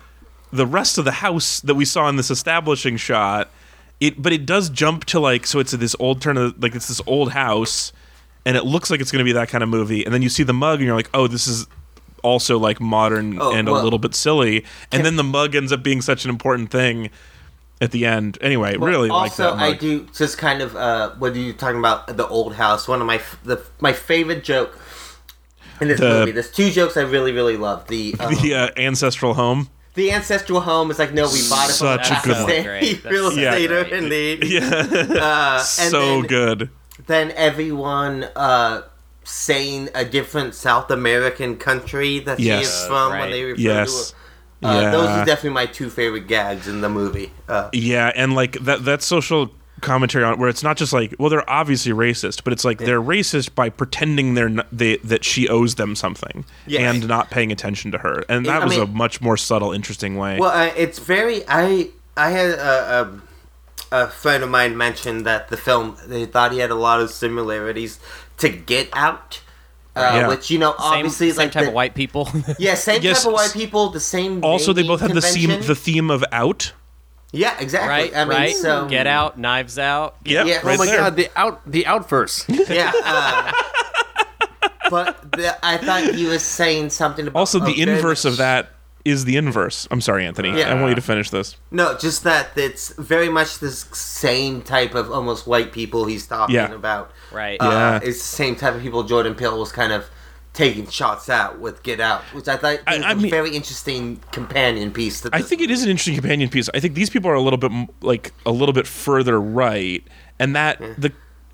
the 0.51 0.65
rest 0.65 0.97
of 0.97 1.05
the 1.05 1.11
house 1.11 1.59
that 1.61 1.75
we 1.75 1.85
saw 1.85 2.07
in 2.09 2.15
this 2.15 2.31
establishing 2.31 2.97
shot. 2.97 3.49
It 3.99 4.21
but 4.21 4.33
it 4.33 4.45
does 4.45 4.69
jump 4.69 5.05
to 5.05 5.19
like 5.19 5.45
so 5.47 5.59
it's 5.59 5.71
this 5.71 5.95
old 5.99 6.21
turn 6.21 6.37
of 6.37 6.61
like 6.61 6.75
it's 6.75 6.87
this 6.87 7.01
old 7.07 7.31
house, 7.31 7.93
and 8.45 8.57
it 8.57 8.65
looks 8.65 8.91
like 8.91 8.99
it's 9.01 9.11
going 9.11 9.23
to 9.23 9.27
be 9.29 9.33
that 9.33 9.49
kind 9.49 9.63
of 9.63 9.69
movie, 9.69 10.03
and 10.03 10.13
then 10.13 10.21
you 10.21 10.29
see 10.29 10.43
the 10.43 10.53
mug 10.53 10.79
and 10.79 10.85
you're 10.87 10.95
like, 10.95 11.09
oh, 11.13 11.27
this 11.27 11.47
is 11.47 11.65
also 12.23 12.57
like 12.57 12.81
modern 12.81 13.39
Oh, 13.39 13.53
and 13.53 13.67
a 13.69 13.71
little 13.73 13.99
bit 13.99 14.13
silly, 14.15 14.65
and 14.91 15.05
then 15.05 15.15
the 15.15 15.23
mug 15.23 15.55
ends 15.55 15.71
up 15.71 15.81
being 15.83 16.01
such 16.01 16.25
an 16.25 16.29
important 16.29 16.71
thing. 16.71 17.09
At 17.81 17.91
the 17.91 18.05
end, 18.05 18.37
anyway, 18.39 18.77
But 18.77 18.85
really 18.85 19.09
like 19.09 19.35
that. 19.35 19.47
also, 19.49 19.57
that. 19.57 19.61
I 19.61 19.73
do 19.73 20.07
just 20.15 20.37
kind 20.37 20.61
of 20.61 20.77
uh, 20.77 21.11
what 21.19 21.33
are 21.33 21.37
you 21.37 21.51
talking 21.51 21.77
about? 21.77 22.07
The 22.15 22.25
old 22.25 22.55
house. 22.55 22.87
One 22.87 23.01
of 23.01 23.05
my 23.05 23.21
the 23.43 23.61
my 23.81 23.91
favorite 23.91 24.45
joke 24.45 24.79
in 25.81 25.89
this 25.89 25.99
The- 25.99 26.09
movie. 26.09 26.31
There's 26.31 26.49
two 26.49 26.69
jokes 26.71 26.95
I 26.95 27.01
really 27.01 27.33
really 27.33 27.57
love. 27.57 27.85
The 27.89 28.15
um, 28.21 28.33
the 28.41 28.55
uh, 28.55 28.69
ancestral 28.77 29.33
home. 29.33 29.69
The 29.95 30.11
ancestral 30.11 30.59
home 30.61 30.91
is 30.91 30.99
like 30.99 31.13
no, 31.13 31.23
we 31.31 31.41
bought 31.49 31.69
it 31.69 31.73
from 31.75 31.97
Such 31.99 32.11
a 32.11 32.19
a 32.19 32.21
good 32.23 32.31
one. 32.31 32.41
estate- 32.49 32.65
Great. 32.65 33.03
real 33.05 33.29
That's 33.31 33.35
so 33.35 33.87
in 33.91 34.09
the 34.09 34.39
Yeah. 34.47 35.21
uh, 35.21 35.53
and 35.81 35.91
so 35.91 35.99
then, 36.21 36.21
good. 36.27 36.69
Then 37.07 37.31
everyone 37.31 38.23
uh, 38.35 38.81
saying 39.23 39.89
a 39.95 40.05
different 40.05 40.55
South 40.55 40.91
American 40.91 41.57
country 41.57 42.19
that 42.19 42.39
she 42.39 42.45
Yes. 42.47 42.67
is 42.81 42.87
from 42.87 43.11
Right. 43.11 43.19
when 43.21 43.31
they 43.31 43.43
refer 43.43 43.59
Yes. 43.61 44.11
to 44.61 44.67
her. 44.67 44.77
Uh, 44.87 44.91
Those 44.91 45.09
are 45.09 45.25
definitely 45.25 45.51
my 45.51 45.65
two 45.67 45.89
favorite 45.89 46.27
gags 46.27 46.67
in 46.67 46.81
the 46.81 46.89
movie. 46.89 47.31
Uh, 47.47 47.69
Yeah, 47.73 48.11
and 48.15 48.33
like 48.33 48.53
that 48.63 48.85
that 48.85 49.01
social 49.03 49.51
commentary 49.81 50.23
on 50.23 50.33
it 50.33 50.39
where 50.39 50.49
it's 50.49 50.63
not 50.63 50.77
just 50.77 50.93
like 50.93 51.13
well 51.19 51.29
they're 51.29 51.47
obviously 51.49 51.91
racist, 51.91 52.43
but 52.43 52.53
it's 52.53 52.63
like 52.65 52.79
they're 52.79 53.01
racist 53.01 53.53
by 53.55 53.69
pretending 53.69 54.33
they're 54.33 54.49
not, 54.49 54.67
they 54.71 54.97
that 54.97 55.23
she 55.23 55.47
owes 55.49 55.75
them 55.75 55.95
something 55.95 56.45
Yeah. 56.65 56.89
and 56.91 57.07
not 57.07 57.29
paying 57.29 57.51
attention 57.51 57.91
to 57.91 57.97
her. 57.99 58.23
And 58.29 58.45
that 58.45 58.61
I 58.61 58.65
was 58.65 58.77
a 58.77 58.85
much 58.87 59.21
more 59.21 59.37
subtle 59.37 59.71
interesting 59.73 60.15
way. 60.17 60.39
Well, 60.39 60.51
uh, 60.51 60.71
it's 60.77 60.99
very. 60.99 61.43
I 61.47 61.89
I 62.17 62.29
had 62.31 62.51
a, 62.51 63.21
a 63.91 64.03
a 64.03 64.07
friend 64.07 64.43
of 64.43 64.49
mine 64.49 64.75
mention 64.77 65.23
that 65.23 65.49
the 65.49 65.57
film 65.57 65.97
they 66.07 66.25
thought 66.25 66.51
he 66.51 66.59
had 66.59 66.71
a 66.71 66.75
lot 66.75 67.01
of 67.01 67.11
similarities 67.11 67.99
to 68.37 68.49
Get 68.49 68.89
Out, 68.93 69.41
uh, 69.95 69.99
Yeah. 70.13 70.27
which 70.29 70.49
you 70.49 70.57
know 70.57 70.71
Same, 70.71 70.79
obviously 70.79 71.29
same 71.31 71.37
like 71.37 71.51
type 71.51 71.63
the, 71.63 71.67
of 71.69 71.73
white 71.75 71.93
people. 71.95 72.29
Yeah, 72.59 72.75
same 72.75 73.01
Yes, 73.01 73.19
type 73.23 73.27
of 73.27 73.33
white 73.33 73.51
people. 73.53 73.89
The 73.89 73.99
same. 73.99 74.43
also 74.43 74.73
they 74.73 74.81
naming 74.81 74.93
both 74.97 75.01
had 75.01 75.11
the 75.13 75.21
theme 75.21 75.61
the 75.61 75.75
theme 75.75 76.09
of 76.09 76.23
out. 76.31 76.73
Yeah, 77.35 77.55
exactly. 77.59 77.89
right, 77.89 78.15
I 78.15 78.25
mean, 78.25 78.37
right. 78.37 78.55
so 78.55 78.87
Get 78.87 79.07
out, 79.07 79.37
knives 79.37 79.77
out. 79.77 80.15
Yep, 80.25 80.47
Yeah. 80.47 80.59
Oh 80.63 80.67
right 80.67 80.75
Oh 80.75 80.77
my 80.77 80.85
there. 80.85 80.97
god, 80.97 81.15
the 81.15 81.29
out 81.35 81.61
the 81.71 81.83
outverse. 81.85 82.45
Yeah. 82.69 82.91
Uh, 83.03 83.51
but 84.89 85.31
the, 85.31 85.57
I 85.65 85.77
thought 85.77 86.13
he 86.15 86.25
was 86.27 86.43
saying 86.43 86.91
something 86.91 87.27
about 87.27 87.39
Also 87.39 87.59
the 87.59 87.73
very 87.73 87.97
inverse 87.97 88.23
much- 88.25 88.31
of 88.33 88.37
that 88.37 88.69
is 89.03 89.25
the 89.25 89.35
inverse. 89.37 89.87
I'm 89.91 90.01
sorry, 90.01 90.25
Anthony. 90.25 90.57
Yeah. 90.57 90.71
I 90.71 90.73
want 90.75 90.89
you 90.89 90.95
to 90.95 91.01
finish 91.01 91.29
this. 91.29 91.57
No, 91.69 91.95
just 91.97 92.23
that 92.23 92.49
it's 92.55 92.89
very 92.93 93.29
much 93.29 93.59
the 93.59 93.69
same 93.71 94.61
type 94.63 94.95
of 94.95 95.11
almost 95.11 95.45
white 95.45 95.71
people 95.71 96.05
he's 96.05 96.25
talking 96.25 96.55
Yeah. 96.55 96.71
about. 96.71 97.11
Right. 97.31 97.57
Uh, 97.61 97.69
Yeah. 97.69 97.97
It's 97.97 98.17
the 98.19 98.35
same 98.35 98.55
type 98.55 98.73
of 98.73 98.81
people 98.81 99.03
Jordan 99.03 99.35
Peele 99.35 99.59
was 99.59 99.71
kind 99.71 99.91
of 99.93 100.05
taking 100.55 100.87
shots 100.89 101.29
at 101.29 101.59
with 101.59 101.83
Get 101.83 101.99
Out, 101.99 102.21
which 102.33 102.47
I 102.47 102.57
thought 102.57 102.79
I- 102.87 102.95
was 102.97 103.05
I 103.05 103.11
a 103.11 103.15
mean- 103.15 103.29
very 103.29 103.55
interesting 103.55 104.19
companion 104.31 104.91
piece. 104.91 105.21
To 105.21 105.29
I 105.33 105.41
think 105.41 105.61
it 105.61 105.69
is 105.69 105.83
an 105.83 105.89
interesting 105.89 106.15
companion 106.15 106.49
piece. 106.49 106.69
I 106.73 106.79
think 106.79 106.95
these 106.95 107.09
people 107.11 107.29
are 107.29 107.35
a 107.35 107.41
little 107.41 107.57
bit 107.57 107.71
like 108.01 108.33
a 108.45 108.51
little 108.51 108.73
bit 108.73 108.87
further 108.87 109.39
right, 109.39 110.03
and 110.39 110.55
that 110.55 110.79
the 110.97 111.11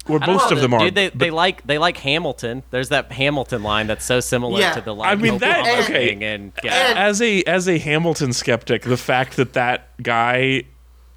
or 0.08 0.18
most 0.20 0.49
know, 0.49 0.56
of 0.56 0.62
them 0.62 0.74
are. 0.74 0.89
They, 0.89 1.10
but- 1.10 1.20
they 1.20 1.30
like 1.32 1.66
they 1.68 1.78
like 1.78 1.97
Hamilton. 1.97 2.64
There's 2.72 2.89
that 2.89 3.12
Hamilton 3.12 3.62
line 3.64 3.88
that's 3.88 4.06
so 4.06 4.20
similar 4.20 4.60
Yeah. 4.60 4.74
to 4.74 4.82
the 4.82 4.95
line. 4.95 5.10
I 5.12 5.16
mean, 5.16 5.38
that- 5.39 5.84
okay. 5.84 6.08
thing 6.10 6.24
And, 6.24 6.43
And- 6.56 6.64
yeah, 6.64 6.93
as 6.95 7.22
a 7.22 7.43
as 7.43 7.68
a 7.68 7.78
Hamilton 7.78 8.34
skeptic, 8.34 8.84
the 8.84 8.97
fact 8.97 9.36
that 9.38 9.54
that 9.54 9.89
guy 10.02 10.64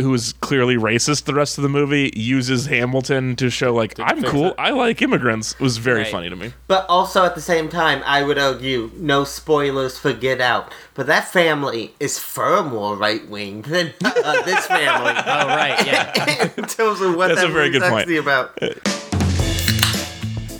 who 0.00 0.12
is 0.12 0.32
clearly 0.40 0.76
racist 0.76 1.24
the 1.24 1.34
rest 1.34 1.56
of 1.56 1.62
the 1.62 1.68
movie, 1.68 2.12
uses 2.16 2.66
Hamilton 2.66 3.36
to 3.36 3.48
show 3.50 3.72
like 3.72 3.98
I'm 4.00 4.22
cool. 4.24 4.46
it. 4.46 4.54
I 4.58 4.70
like 4.70 5.00
immigrants. 5.02 5.52
It 5.52 5.60
was 5.60 5.76
very 5.78 6.00
Right. 6.00 6.10
funny 6.10 6.28
to 6.30 6.36
me. 6.36 6.52
But 6.66 6.84
also 6.88 7.24
at 7.24 7.34
the 7.34 7.40
same 7.40 7.68
time, 7.68 8.02
I 8.04 8.22
would 8.22 8.38
argue 8.38 8.90
no 8.96 9.24
spoilers 9.24 9.96
for 9.98 10.12
Get 10.12 10.40
Out. 10.40 10.72
But 10.94 11.06
that 11.06 11.28
family 11.28 11.94
is 12.00 12.18
far 12.18 12.62
more 12.64 12.96
right 12.96 13.26
wing 13.28 13.62
than 13.62 13.92
uh, 14.04 14.42
this 14.42 14.66
family 14.66 15.12
Oh 15.16 15.46
right, 15.46 15.86
yeah. 15.86 16.50
in 16.56 16.64
terms 16.64 17.00
of 17.00 17.14
what 17.16 17.28
That's 17.28 17.40
that 17.42 17.50
a 17.50 17.52
very 17.52 17.66
movie's 17.70 17.82
good 17.82 17.90
point. 17.90 18.10
about. 18.18 18.58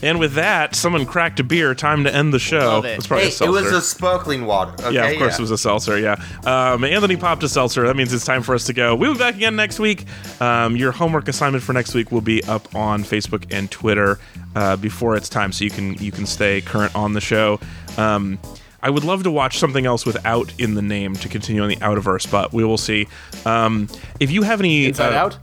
And 0.05 0.21
with 0.21 0.35
that, 0.35 0.75
someone 0.77 1.07
cracked 1.07 1.41
a 1.41 1.45
beer. 1.45 1.75
Time 1.75 2.05
to 2.05 2.15
end 2.15 2.33
the 2.35 2.39
show. 2.39 2.59
Love 2.59 2.85
it. 2.85 2.89
That's 2.89 3.07
probably 3.07 3.31
Hey, 3.31 3.37
a 3.41 3.49
it 3.49 3.51
was 3.51 3.73
a 3.73 3.81
sparkling 3.81 4.45
water. 4.45 4.73
Okay? 4.85 4.93
yeah, 4.95 5.07
of 5.07 5.19
course 5.19 5.39
it 5.39 5.41
was 5.43 5.51
a 5.51 5.59
seltzer. 5.59 5.99
Yeah. 5.99 6.23
Um, 6.45 6.85
Anthony 6.85 7.17
popped 7.17 7.43
a 7.43 7.49
seltzer. 7.49 7.87
That 7.87 7.97
means 7.97 8.13
it's 8.13 8.25
time 8.27 8.43
for 8.43 8.55
us 8.55 8.65
to 8.67 8.73
go. 8.75 8.95
We'll 8.95 9.15
be 9.15 9.19
back 9.19 9.35
again 9.37 9.57
next 9.57 9.79
week. 9.81 10.05
Um, 10.41 10.77
your 10.77 10.93
homework 10.93 11.27
assignment 11.29 11.65
for 11.65 11.73
next 11.73 11.95
week 11.95 12.13
will 12.13 12.21
be 12.21 12.45
up 12.45 12.75
on 12.75 13.03
Facebook 13.03 13.47
and 13.51 13.71
Twitter 13.71 14.19
uh, 14.55 14.77
before 14.77 15.17
it's 15.17 15.29
time, 15.29 15.53
so 15.53 15.65
you 15.65 15.71
can 15.71 15.95
you 15.95 16.13
can 16.13 16.27
stay 16.27 16.61
current 16.61 16.95
on 16.95 17.15
the 17.15 17.21
show. 17.21 17.59
Um, 17.97 18.39
I 18.83 18.91
would 18.91 19.05
love 19.05 19.23
to 19.23 19.31
watch 19.31 19.59
something 19.59 19.87
else 19.87 20.05
with 20.05 20.25
out 20.27 20.53
in 20.61 20.75
the 20.75 20.83
name 20.83 21.15
to 21.17 21.29
continue 21.31 21.63
on 21.63 21.69
the 21.71 21.77
Outverse, 21.77 22.31
but 22.31 22.53
we 22.53 22.63
will 22.65 22.77
see. 22.77 23.09
Um, 23.47 23.89
if 24.21 24.31
you 24.31 24.43
have 24.43 24.61
any 24.61 24.85
Inside 24.85 25.15
uh, 25.15 25.17
Out. 25.19 25.39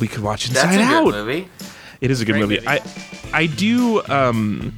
we 0.00 0.08
could 0.08 0.24
watch 0.24 0.46
That's 0.48 0.64
Inside 0.74 0.80
a 0.80 0.84
Out. 0.96 1.04
good 1.12 1.14
movie. 1.26 1.48
It 2.04 2.10
is 2.10 2.20
a 2.20 2.26
good 2.26 2.36
movie. 2.36 2.56
movie. 2.56 2.68
I 2.68 2.82
I 3.32 3.46
do 3.46 4.04
um 4.08 4.74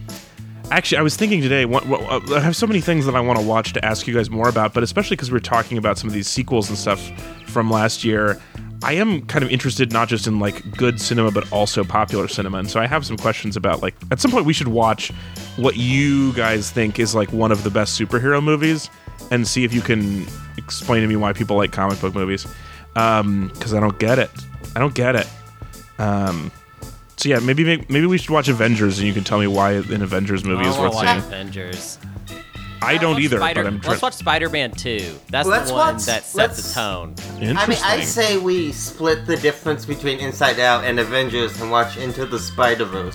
actually 0.70 0.98
I 0.98 1.02
was 1.02 1.16
thinking 1.16 1.42
today 1.42 1.64
what, 1.64 1.84
what, 1.86 2.32
I 2.32 2.38
have 2.38 2.54
so 2.54 2.68
many 2.68 2.80
things 2.80 3.04
that 3.06 3.16
I 3.16 3.20
want 3.20 3.40
to 3.40 3.44
watch 3.44 3.72
to 3.72 3.84
ask 3.84 4.06
you 4.06 4.14
guys 4.14 4.30
more 4.30 4.48
about, 4.48 4.72
but 4.72 4.84
especially 4.84 5.16
cuz 5.16 5.32
we're 5.32 5.40
talking 5.40 5.76
about 5.76 5.98
some 5.98 6.06
of 6.06 6.14
these 6.14 6.28
sequels 6.28 6.68
and 6.68 6.78
stuff 6.78 7.00
from 7.48 7.68
last 7.68 8.04
year. 8.04 8.40
I 8.84 8.92
am 8.92 9.22
kind 9.26 9.44
of 9.44 9.50
interested 9.50 9.90
not 9.92 10.06
just 10.06 10.28
in 10.28 10.38
like 10.38 10.70
good 10.76 11.00
cinema 11.00 11.32
but 11.32 11.50
also 11.50 11.82
popular 11.82 12.28
cinema. 12.28 12.58
And 12.58 12.70
so 12.70 12.78
I 12.78 12.86
have 12.86 13.04
some 13.04 13.16
questions 13.16 13.56
about 13.56 13.82
like 13.82 13.96
at 14.12 14.20
some 14.20 14.30
point 14.30 14.46
we 14.46 14.52
should 14.52 14.68
watch 14.68 15.10
what 15.56 15.76
you 15.76 16.32
guys 16.34 16.70
think 16.70 17.00
is 17.00 17.12
like 17.12 17.32
one 17.32 17.50
of 17.50 17.64
the 17.64 17.70
best 17.70 17.98
superhero 18.00 18.40
movies 18.40 18.88
and 19.32 19.48
see 19.48 19.64
if 19.64 19.74
you 19.74 19.80
can 19.80 20.28
explain 20.58 21.02
to 21.02 21.08
me 21.08 21.16
why 21.16 21.32
people 21.32 21.56
like 21.56 21.72
comic 21.72 22.00
book 22.00 22.14
movies. 22.14 22.46
Um 22.94 23.50
cuz 23.58 23.74
I 23.74 23.80
don't 23.80 23.98
get 23.98 24.20
it. 24.20 24.30
I 24.76 24.78
don't 24.78 24.94
get 24.94 25.16
it. 25.16 25.26
Um 25.98 26.52
so 27.16 27.28
yeah, 27.28 27.38
maybe 27.38 27.64
maybe 27.88 28.06
we 28.06 28.18
should 28.18 28.30
watch 28.30 28.48
Avengers, 28.48 28.98
and 28.98 29.06
you 29.06 29.14
can 29.14 29.24
tell 29.24 29.38
me 29.38 29.46
why 29.46 29.72
an 29.72 30.02
Avengers 30.02 30.44
movie 30.44 30.64
I 30.64 30.68
is 30.70 30.76
worth 30.78 30.94
wanna 30.94 30.94
watch 30.94 31.06
seeing. 31.06 31.18
Avengers. 31.32 31.98
I 32.82 32.98
don't 32.98 33.18
either, 33.20 33.38
Spider- 33.38 33.62
but 33.62 33.68
I'm 33.68 33.80
trying. 33.80 33.90
let's 33.92 34.02
watch 34.02 34.12
Spider-Man 34.14 34.70
2. 34.72 35.14
That's 35.30 35.48
Let's 35.48 35.68
the 35.70 35.74
one 35.74 35.94
watch- 35.94 36.04
that 36.04 36.24
set 36.26 36.34
let's- 36.36 36.68
the 36.68 36.74
tone. 36.74 37.14
Interesting. 37.40 37.56
I 37.56 37.66
mean, 37.66 37.78
I'd 37.82 38.04
say 38.04 38.36
we 38.36 38.70
split 38.70 39.26
the 39.26 39.36
difference 39.38 39.86
between 39.86 40.18
Inside 40.18 40.60
Out 40.60 40.84
and 40.84 41.00
Avengers 41.00 41.58
and 41.60 41.70
watch 41.70 41.96
Into 41.96 42.26
the 42.26 42.38
Spider 42.38 42.84
Verse. 42.84 43.14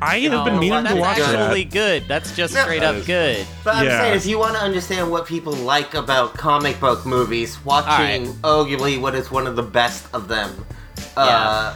I 0.00 0.20
have 0.20 0.44
been 0.44 0.54
Oh, 0.54 0.58
meaning 0.58 0.84
that's 0.84 0.94
to 0.94 1.00
watch 1.00 1.18
actually 1.18 1.64
that. 1.64 1.72
good. 1.72 2.04
That's 2.08 2.34
just 2.36 2.54
No. 2.54 2.62
straight 2.62 2.84
up 2.84 2.94
is- 2.94 3.06
good. 3.06 3.46
But 3.64 3.74
I'm 3.74 3.86
Yeah. 3.86 4.00
saying, 4.00 4.14
if 4.14 4.26
you 4.26 4.38
want 4.38 4.54
to 4.54 4.60
understand 4.60 5.10
what 5.10 5.26
people 5.26 5.52
like 5.54 5.92
about 5.94 6.34
comic 6.38 6.78
book 6.80 7.04
movies, 7.04 7.58
watching 7.64 8.28
arguably 8.44 8.98
what 8.98 9.16
is 9.16 9.28
one 9.30 9.48
of 9.48 9.56
the 9.56 9.62
best 9.64 10.04
of 10.14 10.28
them, 10.28 10.64
uh, 11.16 11.72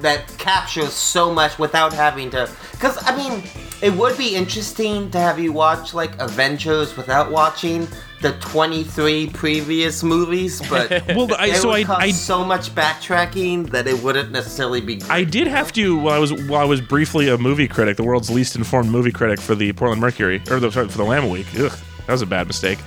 that 0.00 0.26
captures 0.38 0.92
so 0.92 1.32
much 1.32 1.58
without 1.58 1.92
having 1.92 2.30
to. 2.30 2.50
Because 2.72 2.98
I 3.02 3.16
mean, 3.16 3.42
it 3.82 3.92
would 3.92 4.16
be 4.16 4.34
interesting 4.34 5.10
to 5.10 5.18
have 5.18 5.38
you 5.38 5.52
watch 5.52 5.94
like 5.94 6.18
Avengers 6.20 6.96
without 6.96 7.30
watching 7.30 7.86
the 8.22 8.32
23 8.34 9.28
previous 9.28 10.02
movies, 10.02 10.62
but 10.70 10.90
Well, 11.14 11.28
I, 11.34 11.52
so 11.52 11.70
I, 11.70 11.84
I 11.88 12.10
so 12.10 12.44
much 12.44 12.74
backtracking 12.74 13.70
that 13.70 13.86
it 13.86 14.02
wouldn't 14.02 14.30
necessarily 14.32 14.80
be. 14.80 14.96
Great. 14.96 15.10
I 15.10 15.24
did 15.24 15.46
have 15.46 15.72
to 15.74 15.96
while 15.96 16.14
I 16.14 16.18
was 16.18 16.32
while 16.32 16.60
I 16.60 16.64
was 16.64 16.80
briefly 16.80 17.28
a 17.28 17.36
movie 17.38 17.68
critic, 17.68 17.96
the 17.96 18.04
world's 18.04 18.30
least 18.30 18.56
informed 18.56 18.90
movie 18.90 19.12
critic 19.12 19.40
for 19.40 19.54
the 19.54 19.72
Portland 19.72 20.00
Mercury 20.00 20.42
or 20.50 20.60
the, 20.60 20.70
sorry, 20.70 20.88
for 20.88 20.98
the 20.98 21.04
Willamette 21.04 21.30
Week. 21.30 21.46
Ugh, 21.58 21.72
that 22.06 22.12
was 22.12 22.22
a 22.22 22.26
bad 22.26 22.46
mistake. 22.46 22.78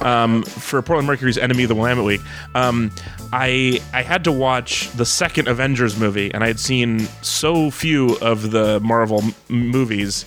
Um, 0.00 0.42
for 0.44 0.80
Portland 0.82 1.06
Mercury's 1.06 1.38
Enemy 1.38 1.64
of 1.64 1.68
the 1.68 1.74
Willamette 1.74 2.04
Week, 2.04 2.20
um, 2.54 2.90
I 3.32 3.80
I 3.92 4.02
had 4.02 4.24
to 4.24 4.32
watch 4.32 4.90
the 4.92 5.04
second 5.04 5.48
Avengers 5.48 5.98
movie, 5.98 6.32
and 6.32 6.42
I 6.44 6.46
had 6.46 6.60
seen 6.60 7.00
so 7.22 7.70
few 7.70 8.16
of 8.20 8.50
the 8.50 8.80
Marvel 8.80 9.22
m- 9.22 9.34
movies 9.48 10.24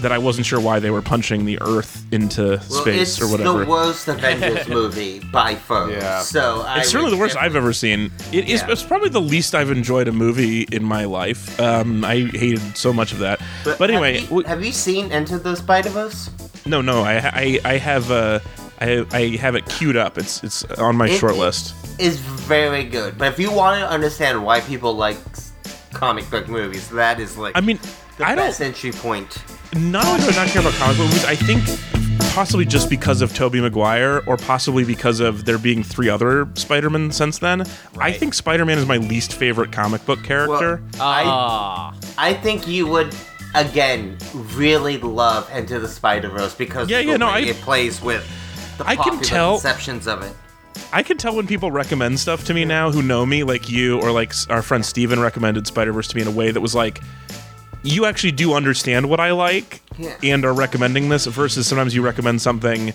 that 0.00 0.12
I 0.12 0.18
wasn't 0.18 0.46
sure 0.46 0.60
why 0.60 0.78
they 0.78 0.90
were 0.90 1.02
punching 1.02 1.44
the 1.44 1.60
Earth 1.60 2.04
into 2.12 2.42
Well, 2.50 2.60
space 2.60 3.20
or 3.20 3.26
whatever. 3.28 3.62
It's 3.62 3.66
the 3.66 3.70
worst 3.70 4.08
Avengers 4.08 4.68
movie 4.78 5.18
by 5.18 5.56
far. 5.56 5.90
Yeah. 5.90 6.20
So 6.20 6.62
I 6.64 6.78
It's 6.80 6.90
certainly 6.90 7.10
the 7.10 7.16
worst 7.18 7.36
I've 7.36 7.56
ever 7.56 7.72
seen. 7.72 8.12
It 8.32 8.48
is. 8.48 8.60
Yeah. 8.62 8.70
It's 8.70 8.84
probably 8.84 9.08
the 9.08 9.20
least 9.20 9.56
I've 9.56 9.72
enjoyed 9.72 10.06
a 10.06 10.12
movie 10.12 10.62
in 10.70 10.84
my 10.84 11.04
life. 11.04 11.58
Um, 11.58 12.04
I 12.04 12.26
hated 12.32 12.76
so 12.76 12.92
much 12.92 13.10
of 13.10 13.18
that. 13.18 13.40
But, 13.64 13.90
anyway, 13.90 14.12
have 14.14 14.22
you, 14.22 14.28
w- 14.28 14.46
have 14.46 14.64
you 14.64 14.70
seen 14.72 15.10
Into 15.10 15.36
the 15.36 15.56
Spider 15.56 15.88
Verse? 15.90 16.30
No, 16.68 16.80
no, 16.80 17.02
I, 17.02 17.16
I, 17.32 17.60
I 17.64 17.76
have, 17.78 18.10
uh, 18.10 18.40
I, 18.80 19.04
I 19.12 19.36
have 19.36 19.54
it 19.54 19.66
queued 19.66 19.96
up. 19.96 20.18
It's, 20.18 20.42
it's 20.44 20.64
on 20.64 20.96
my 20.96 21.08
It- 21.08 21.18
short 21.18 21.36
list. 21.36 21.74
Is 21.98 22.18
very 22.18 22.84
good, 22.84 23.18
but 23.18 23.26
if 23.32 23.40
you 23.40 23.50
want 23.50 23.80
to 23.80 23.88
understand 23.88 24.44
why 24.44 24.60
people 24.60 24.94
like 24.94 25.16
comic 25.92 26.30
book 26.30 26.48
movies, 26.48 26.88
that 26.90 27.18
is 27.18 27.36
like 27.36 27.56
I 27.56 27.60
mean, 27.60 27.80
the 28.18 28.24
I 28.24 28.36
don't. 28.36 28.46
best 28.46 28.60
entry 28.60 28.92
point. 28.92 29.36
Not 29.74 30.04
only 30.06 30.20
do 30.20 30.28
I 30.30 30.44
not 30.44 30.48
care 30.48 30.60
about 30.62 30.74
comic 30.74 30.96
book 30.96 31.06
movies, 31.06 31.24
I 31.24 31.34
think 31.34 31.64
possibly 32.34 32.64
just 32.64 32.88
because 32.88 33.20
of 33.20 33.34
Tobey 33.34 33.60
Maguire, 33.60 34.22
or 34.28 34.36
possibly 34.36 34.84
because 34.84 35.18
of 35.18 35.44
there 35.44 35.58
being 35.58 35.82
three 35.82 36.08
other 36.08 36.48
Spider-Man 36.54 37.10
since 37.10 37.38
then. 37.40 37.64
I 37.98 38.12
think 38.12 38.32
Spider-Man 38.32 38.78
is 38.78 38.86
my 38.86 38.98
least 38.98 39.32
favorite 39.32 39.72
comic 39.72 40.06
book 40.06 40.22
character. 40.22 40.80
I 41.00 41.24
Ah, 41.26 41.94
I 42.16 42.34
think 42.34 42.68
you 42.68 42.86
would 42.86 43.12
again 43.54 44.16
really 44.54 44.98
love 44.98 45.50
Into 45.54 45.78
the 45.78 45.88
Spider 45.88 46.28
Verse 46.28 46.54
because 46.54 46.88
Yeah, 46.88 46.98
of 46.98 47.06
the 47.06 47.10
yeah, 47.12 47.16
no, 47.16 47.26
way 47.26 47.32
I- 47.32 47.38
it 47.40 47.56
plays 47.56 48.00
with 48.02 48.26
the 48.78 48.86
I 48.86 48.94
can 48.94 49.04
popular 49.04 49.24
tell- 49.24 49.52
conceptions 49.54 50.06
of 50.06 50.22
it. 50.22 50.32
I 50.92 51.02
can 51.02 51.16
tell 51.18 51.34
when 51.34 51.46
people 51.46 51.70
recommend 51.72 52.20
stuff 52.20 52.44
to 52.44 52.54
me 52.54 52.64
now 52.64 52.90
who 52.90 53.02
know 53.02 53.26
me, 53.26 53.42
like 53.42 53.68
you 53.68 54.00
or 54.00 54.12
like 54.12 54.32
our 54.48 54.62
friend 54.62 54.84
Steven 54.86 55.18
recommended 55.20 55.66
Spider 55.66 55.92
Verse 55.92 56.08
to 56.08 56.16
me 56.16 56.22
in 56.22 56.28
a 56.28 56.32
way 56.32 56.50
that 56.52 56.60
was 56.60 56.74
like, 56.74 57.00
you 57.82 58.04
actually 58.06 58.32
do 58.32 58.54
understand 58.54 59.08
what 59.08 59.18
I 59.20 59.32
like 59.32 59.82
Yeah. 59.98 60.14
and 60.22 60.44
are 60.44 60.52
recommending 60.54 61.08
this 61.08 61.26
versus 61.26 61.66
sometimes 61.66 61.94
you 61.94 62.02
recommend 62.02 62.40
something 62.42 62.92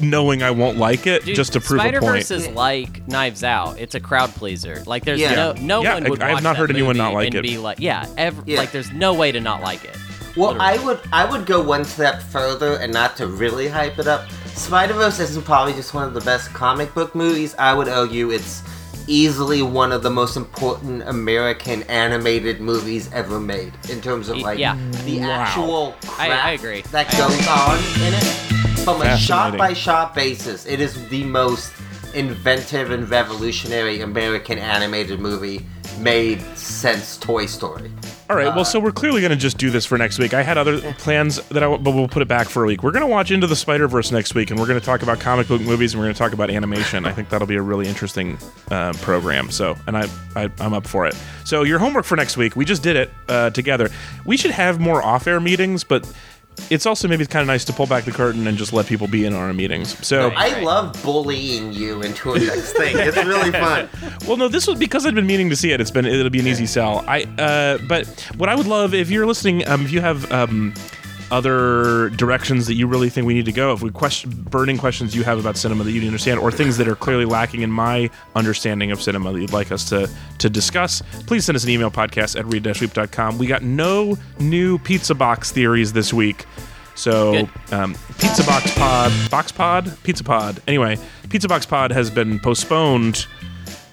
knowing 0.00 0.42
I 0.42 0.50
won't 0.50 0.78
like 0.78 1.06
it 1.06 1.24
dude, 1.24 1.36
just 1.36 1.52
to 1.54 1.60
prove 1.60 1.80
Spider 1.80 1.98
a 1.98 2.00
point. 2.00 2.22
Spider 2.24 2.40
Verse 2.42 2.48
is 2.48 2.54
like 2.54 3.06
Knives 3.08 3.42
Out. 3.44 3.78
It's 3.78 3.94
a 3.94 4.00
crowd 4.00 4.30
pleaser. 4.30 4.82
Like 4.86 5.04
there's 5.04 5.20
Yeah. 5.20 5.34
no 5.34 5.52
no 5.52 5.82
Yeah, 5.82 5.94
one 5.94 6.06
I- 6.06 6.10
would. 6.10 6.22
I 6.22 6.30
have 6.30 6.42
not 6.42 6.56
heard 6.56 6.70
anyone 6.70 6.96
not 6.96 7.12
like 7.14 7.34
it. 7.34 7.42
Be 7.42 7.58
like, 7.58 7.80
yeah, 7.80 8.06
ev- 8.16 8.42
Yeah. 8.46 8.58
like 8.58 8.72
there's 8.72 8.92
no 8.92 9.14
way 9.14 9.32
to 9.32 9.40
not 9.40 9.62
like 9.62 9.84
it. 9.84 9.96
Well, 10.36 10.52
Literally. 10.52 10.78
I 10.78 10.84
would 10.84 11.00
I 11.12 11.24
would 11.24 11.46
go 11.46 11.60
one 11.62 11.84
step 11.84 12.22
further 12.22 12.74
and 12.74 12.92
not 12.92 13.16
to 13.16 13.26
really 13.26 13.66
hype 13.68 13.98
it 13.98 14.06
up. 14.06 14.28
Spider 14.54 14.94
Verse 14.94 15.18
isn't 15.20 15.44
probably 15.44 15.72
just 15.72 15.94
one 15.94 16.04
of 16.04 16.14
the 16.14 16.20
best 16.20 16.52
comic 16.52 16.94
book 16.94 17.14
movies. 17.14 17.54
I 17.58 17.74
would 17.74 17.88
argue 17.88 18.30
it's 18.30 18.62
easily 19.06 19.62
one 19.62 19.90
of 19.90 20.02
the 20.02 20.10
most 20.10 20.36
important 20.36 21.02
American 21.08 21.82
animated 21.84 22.60
movies 22.60 23.08
ever 23.14 23.40
made 23.40 23.72
in 23.90 24.00
terms 24.02 24.28
of 24.28 24.36
like 24.38 24.58
yeah. 24.58 24.76
the 25.04 25.20
Wow. 25.20 25.30
actual 25.30 25.94
I- 26.02 26.26
crap 26.28 26.44
I 26.44 26.50
agree. 26.52 26.82
that 26.92 27.14
I 27.14 27.18
goes 27.18 27.48
on 27.48 27.78
in 28.06 28.14
it. 28.14 28.47
From 28.88 29.02
a 29.02 29.18
shot 29.18 29.58
by 29.58 29.74
shot 29.74 30.14
basis, 30.14 30.64
it 30.64 30.80
is 30.80 31.06
the 31.10 31.22
most 31.24 31.74
inventive 32.14 32.90
and 32.90 33.06
revolutionary 33.10 34.00
American 34.00 34.58
animated 34.58 35.20
movie 35.20 35.66
made 35.98 36.40
since 36.56 37.18
Toy 37.18 37.44
Story. 37.44 37.92
All 38.30 38.36
right, 38.36 38.54
well, 38.54 38.64
so 38.64 38.80
we're 38.80 38.92
clearly 38.92 39.20
going 39.20 39.30
to 39.30 39.36
just 39.36 39.58
do 39.58 39.68
this 39.70 39.84
for 39.84 39.98
next 39.98 40.18
week. 40.18 40.32
I 40.32 40.42
had 40.42 40.56
other 40.56 40.80
plans 40.94 41.36
that 41.48 41.62
I, 41.62 41.76
but 41.76 41.94
we'll 41.94 42.08
put 42.08 42.22
it 42.22 42.28
back 42.28 42.48
for 42.48 42.64
a 42.64 42.66
week. 42.66 42.82
We're 42.82 42.92
going 42.92 43.04
to 43.04 43.10
watch 43.10 43.30
Into 43.30 43.46
the 43.46 43.56
Spider 43.56 43.88
Verse 43.88 44.10
next 44.10 44.34
week, 44.34 44.50
and 44.50 44.58
we're 44.58 44.66
going 44.66 44.80
to 44.80 44.84
talk 44.84 45.02
about 45.02 45.20
comic 45.20 45.48
book 45.48 45.60
movies, 45.60 45.92
and 45.92 46.00
we're 46.00 46.06
going 46.06 46.14
to 46.14 46.18
talk 46.18 46.32
about 46.32 46.50
animation. 46.50 47.04
I 47.04 47.12
think 47.12 47.28
that'll 47.28 47.46
be 47.46 47.56
a 47.56 47.62
really 47.62 47.88
interesting 47.88 48.38
uh, 48.70 48.92
program. 49.00 49.50
So, 49.50 49.76
and 49.86 49.98
I, 49.98 50.08
I, 50.36 50.50
I'm 50.60 50.72
up 50.72 50.86
for 50.86 51.06
it. 51.06 51.14
So, 51.44 51.62
your 51.62 51.78
homework 51.78 52.04
for 52.04 52.16
next 52.16 52.36
week, 52.36 52.54
we 52.54 52.64
just 52.64 52.82
did 52.82 52.96
it 52.96 53.10
uh, 53.28 53.50
together. 53.50 53.90
We 54.24 54.36
should 54.36 54.50
have 54.52 54.78
more 54.78 55.02
off-air 55.02 55.40
meetings, 55.40 55.84
but 55.84 56.10
it's 56.70 56.86
also 56.86 57.08
maybe 57.08 57.26
kind 57.26 57.42
of 57.42 57.46
nice 57.46 57.64
to 57.66 57.72
pull 57.72 57.86
back 57.86 58.04
the 58.04 58.12
curtain 58.12 58.46
and 58.46 58.58
just 58.58 58.72
let 58.72 58.86
people 58.86 59.08
be 59.08 59.24
in 59.24 59.34
our 59.34 59.52
meetings. 59.52 59.96
So, 60.06 60.32
I 60.36 60.60
love 60.60 61.00
bullying 61.02 61.72
you 61.72 62.02
into 62.02 62.32
a 62.32 62.38
next 62.38 62.72
thing. 62.72 62.96
It's 62.98 63.16
really 63.16 63.52
fun. 63.52 63.88
Well, 64.26 64.36
no, 64.36 64.48
this 64.48 64.66
was 64.66 64.78
because 64.78 65.06
I've 65.06 65.14
been 65.14 65.26
meaning 65.26 65.48
to 65.50 65.56
see 65.56 65.72
it. 65.72 65.80
It's 65.80 65.90
been 65.90 66.04
it'll 66.04 66.28
be 66.28 66.40
an 66.40 66.46
easy 66.46 66.66
sell. 66.66 67.04
I 67.08 67.22
uh, 67.38 67.78
but 67.88 68.06
what 68.36 68.48
I 68.48 68.54
would 68.54 68.66
love 68.66 68.92
if 68.92 69.10
you're 69.10 69.26
listening, 69.26 69.66
um, 69.66 69.84
if 69.84 69.92
you 69.92 70.00
have 70.00 70.30
um, 70.30 70.74
other 71.30 72.10
directions 72.10 72.66
that 72.66 72.74
you 72.74 72.86
really 72.86 73.08
think 73.10 73.26
we 73.26 73.34
need 73.34 73.46
to 73.46 73.52
go, 73.52 73.72
if 73.72 73.82
we 73.82 73.90
question 73.90 74.30
burning 74.30 74.78
questions 74.78 75.14
you 75.14 75.24
have 75.24 75.38
about 75.38 75.56
cinema 75.56 75.84
that 75.84 75.92
you 75.92 76.00
didn't 76.00 76.08
understand, 76.08 76.40
or 76.40 76.50
things 76.50 76.76
that 76.78 76.88
are 76.88 76.96
clearly 76.96 77.24
lacking 77.24 77.62
in 77.62 77.70
my 77.70 78.10
understanding 78.34 78.90
of 78.90 79.00
cinema 79.02 79.32
that 79.32 79.40
you'd 79.40 79.52
like 79.52 79.72
us 79.72 79.88
to 79.88 80.08
to 80.38 80.50
discuss, 80.50 81.02
please 81.26 81.44
send 81.44 81.56
us 81.56 81.64
an 81.64 81.70
email 81.70 81.90
podcast 81.90 82.38
at 82.38 82.46
read-weep.com. 82.46 83.38
We 83.38 83.46
got 83.46 83.62
no 83.62 84.16
new 84.38 84.78
pizza 84.78 85.14
box 85.14 85.50
theories 85.52 85.92
this 85.92 86.12
week. 86.12 86.46
So, 86.94 87.48
um, 87.70 87.94
Pizza 88.18 88.42
Box 88.44 88.76
Pod, 88.76 89.12
Box 89.30 89.52
Pod, 89.52 89.96
Pizza 90.02 90.24
Pod. 90.24 90.60
Anyway, 90.66 90.98
Pizza 91.28 91.46
Box 91.46 91.64
Pod 91.64 91.92
has 91.92 92.10
been 92.10 92.40
postponed 92.40 93.28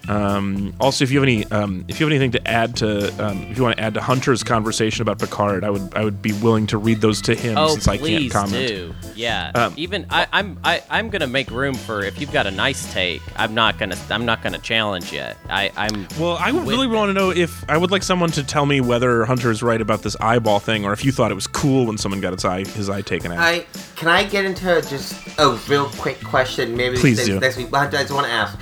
Um, 0.07 0.73
also, 0.80 1.03
if 1.03 1.11
you 1.11 1.19
have 1.19 1.23
any, 1.27 1.45
um, 1.52 1.86
if 1.88 1.99
you 1.99 2.06
have 2.06 2.11
anything 2.11 2.32
to 2.32 2.48
add 2.48 2.76
to, 2.77 3.07
um, 3.26 3.44
if 3.44 3.57
you 3.57 3.64
want 3.64 3.77
to 3.77 3.84
add 3.84 3.94
to 3.95 4.02
Hunter's 4.02 4.44
conversation 4.44 5.02
about 5.02 5.19
Picard, 5.19 5.64
I 5.64 5.69
would, 5.69 5.94
I 5.95 6.03
would 6.03 6.22
be 6.22 6.34
willing 6.34 6.68
to 6.68 6.77
read 6.77 7.02
those 7.02 7.22
to 7.23 7.36
him 7.36 7.57
Oh, 7.57 7.69
since 7.69 7.88
I 7.88 7.98
please 7.98 8.32
can't 8.32 8.45
comment. 8.49 8.68
do. 8.68 8.94
Yeah. 9.15 9.52
Um, 9.56 9.73
Even 9.77 10.06
I, 10.10 10.27
I'm 10.34 10.60
I, 10.64 10.82
I'm 10.90 11.10
gonna 11.10 11.27
make 11.27 11.49
room 11.52 11.73
for 11.76 12.03
if 12.03 12.19
you've 12.19 12.32
got 12.32 12.48
a 12.48 12.52
nice 12.52 12.91
take. 12.94 13.22
I'm 13.36 13.53
not 13.53 13.77
gonna 13.80 13.98
I'm 14.10 14.26
not 14.26 14.41
gonna 14.44 14.57
challenge 14.60 15.11
yet. 15.14 15.38
I 15.49 15.72
I'm 15.77 16.07
Well, 16.19 16.38
I 16.40 16.52
would 16.52 16.68
really 16.68 16.88
want 16.88 17.10
to 17.10 17.14
know 17.14 17.32
if 17.32 17.68
I 17.69 17.77
would 17.77 17.91
like 17.91 18.03
someone 18.03 18.30
to 18.32 18.44
tell 18.44 18.65
me 18.65 18.82
whether 18.82 19.26
Hunter 19.26 19.52
is 19.52 19.64
right 19.64 19.80
about 19.82 20.02
this 20.03 20.15
eyeball 20.19 20.60
thing, 20.60 20.86
or 20.86 20.94
if 20.94 21.06
you 21.06 21.11
thought 21.11 21.32
it 21.32 21.36
was 21.36 21.48
cool 21.48 21.86
when 21.86 21.98
someone 21.98 22.19
got 22.22 22.34
its 22.34 22.45
eye, 22.45 22.65
his 22.65 22.90
eye 22.90 23.02
taken 23.02 23.32
out. 23.32 23.40
I 23.40 23.65
can 23.95 24.07
I 24.10 24.23
get 24.23 24.45
into 24.45 24.65
just 24.88 25.15
a 25.40 25.57
real 25.69 25.88
quick 25.91 26.22
question? 26.23 26.76
Maybe 26.76 26.98
Please 26.98 27.18
next, 27.18 27.27
do. 27.30 27.40
next 27.40 27.57
week. 27.57 27.72
But 27.72 27.94
I 27.94 28.02
just 28.02 28.11
want 28.14 28.27
to 28.27 28.32
ask, 28.34 28.57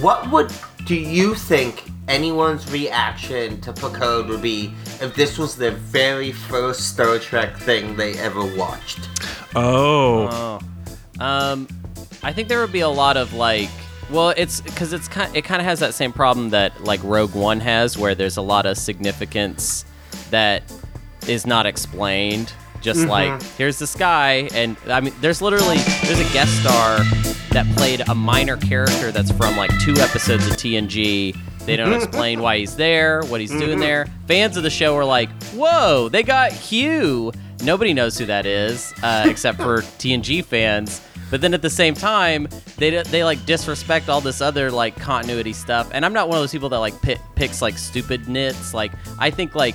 what 0.00 0.30
would 0.30 0.52
do 0.84 0.94
you 0.94 1.34
think 1.34 1.90
anyone's 2.08 2.70
reaction 2.70 3.60
to 3.60 3.72
Picard 3.72 4.26
would 4.28 4.42
be 4.42 4.72
if 5.00 5.14
this 5.14 5.38
was 5.38 5.56
their 5.56 5.72
very 5.72 6.32
first 6.32 6.88
Star 6.92 7.18
Trek 7.18 7.56
thing 7.56 7.96
they 7.96 8.14
ever 8.18 8.44
watched? 8.56 9.08
oh, 9.54 10.28
Oh. 10.30 10.60
Um, 11.18 11.66
I 12.22 12.32
think 12.32 12.48
there 12.48 12.60
would 12.60 12.72
be 12.72 12.80
a 12.80 12.88
lot 12.88 13.16
of 13.16 13.32
like. 13.32 13.70
Well, 14.10 14.30
it's 14.36 14.60
because 14.60 14.92
it's 14.92 15.08
kind. 15.08 15.34
It 15.34 15.42
kind 15.42 15.60
of 15.60 15.66
has 15.66 15.80
that 15.80 15.94
same 15.94 16.12
problem 16.12 16.50
that 16.50 16.84
like 16.84 17.02
Rogue 17.02 17.34
One 17.34 17.60
has, 17.60 17.98
where 17.98 18.14
there's 18.14 18.36
a 18.36 18.42
lot 18.42 18.66
of 18.66 18.76
significance 18.76 19.84
that 20.30 20.62
is 21.26 21.46
not 21.46 21.66
explained. 21.66 22.52
Just 22.86 23.00
mm-hmm. 23.00 23.10
like 23.10 23.42
here's 23.58 23.80
this 23.80 23.96
guy, 23.96 24.48
and 24.54 24.76
I 24.86 25.00
mean, 25.00 25.12
there's 25.20 25.42
literally 25.42 25.78
there's 26.04 26.20
a 26.20 26.32
guest 26.32 26.60
star 26.60 26.98
that 27.50 27.66
played 27.76 28.08
a 28.08 28.14
minor 28.14 28.56
character 28.56 29.10
that's 29.10 29.32
from 29.32 29.56
like 29.56 29.76
two 29.80 29.94
episodes 29.94 30.46
of 30.46 30.52
TNG. 30.52 31.36
They 31.64 31.74
don't 31.74 31.88
mm-hmm. 31.88 32.04
explain 32.04 32.40
why 32.40 32.58
he's 32.58 32.76
there, 32.76 33.24
what 33.24 33.40
he's 33.40 33.50
doing 33.50 33.70
mm-hmm. 33.70 33.80
there. 33.80 34.06
Fans 34.28 34.56
of 34.56 34.62
the 34.62 34.70
show 34.70 34.94
are 34.94 35.04
like, 35.04 35.28
"Whoa, 35.46 36.08
they 36.08 36.22
got 36.22 36.52
Hugh." 36.52 37.32
Nobody 37.64 37.92
knows 37.92 38.16
who 38.16 38.26
that 38.26 38.46
is, 38.46 38.94
uh, 39.02 39.24
except 39.26 39.58
for 39.58 39.78
TNG 39.98 40.44
fans. 40.44 41.00
But 41.28 41.40
then 41.40 41.54
at 41.54 41.62
the 41.62 41.70
same 41.70 41.94
time, 41.94 42.46
they 42.76 43.02
they 43.02 43.24
like 43.24 43.44
disrespect 43.46 44.08
all 44.08 44.20
this 44.20 44.40
other 44.40 44.70
like 44.70 44.94
continuity 44.94 45.54
stuff. 45.54 45.90
And 45.92 46.04
I'm 46.04 46.12
not 46.12 46.28
one 46.28 46.38
of 46.38 46.42
those 46.44 46.52
people 46.52 46.68
that 46.68 46.78
like 46.78 47.02
pick, 47.02 47.18
picks 47.34 47.60
like 47.60 47.78
stupid 47.78 48.28
nits. 48.28 48.72
Like 48.72 48.92
I 49.18 49.30
think 49.30 49.56
like 49.56 49.74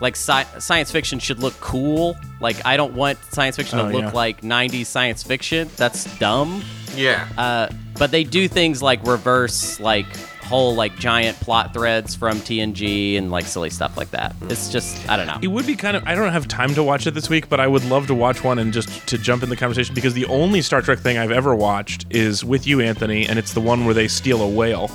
like 0.00 0.14
sci- 0.16 0.58
science 0.58 0.90
fiction 0.90 1.18
should 1.18 1.40
look 1.40 1.58
cool. 1.60 2.16
Like 2.40 2.64
I 2.66 2.76
don't 2.76 2.94
want 2.94 3.18
science 3.32 3.56
fiction 3.56 3.78
to 3.78 3.84
Oh, 3.84 3.88
look 3.88 4.02
yeah. 4.02 4.10
like 4.12 4.40
90s 4.42 4.86
science 4.86 5.22
fiction. 5.22 5.68
That's 5.76 6.04
dumb. 6.18 6.62
Yeah. 6.96 7.28
Uh, 7.38 7.68
but 7.98 8.10
they 8.10 8.24
do 8.24 8.48
things 8.48 8.82
like 8.82 9.04
reverse 9.06 9.78
like 9.78 10.06
whole 10.42 10.74
like 10.74 10.96
giant 10.96 11.38
plot 11.38 11.72
threads 11.72 12.16
from 12.16 12.38
TNG 12.38 13.16
and 13.16 13.30
like 13.30 13.44
silly 13.44 13.70
stuff 13.70 13.96
like 13.96 14.10
that. 14.10 14.34
It's 14.48 14.68
just 14.68 15.08
I 15.08 15.16
don't 15.16 15.28
know. 15.28 15.38
it 15.40 15.46
would 15.46 15.64
be 15.66 15.76
kind 15.76 15.96
of. 15.96 16.02
I 16.06 16.14
don't 16.16 16.32
have 16.32 16.48
time 16.48 16.74
to 16.74 16.82
watch 16.82 17.06
it 17.06 17.12
this 17.14 17.28
week, 17.28 17.48
but 17.48 17.60
I 17.60 17.68
would 17.68 17.84
love 17.84 18.08
to 18.08 18.14
watch 18.14 18.42
one 18.42 18.58
and 18.58 18.72
just 18.72 19.06
to 19.08 19.18
jump 19.18 19.44
in 19.44 19.48
the 19.48 19.56
conversation 19.56 19.94
because 19.94 20.14
the 20.14 20.24
only 20.26 20.60
Star 20.62 20.82
Trek 20.82 20.98
thing 20.98 21.18
I've 21.18 21.30
ever 21.30 21.54
watched 21.54 22.06
is 22.10 22.44
with 22.44 22.66
you, 22.66 22.80
Anthony, 22.80 23.28
and 23.28 23.38
it's 23.38 23.52
the 23.54 23.60
one 23.60 23.84
where 23.84 23.94
they 23.94 24.08
steal 24.08 24.42
a 24.42 24.48
whale. 24.48 24.90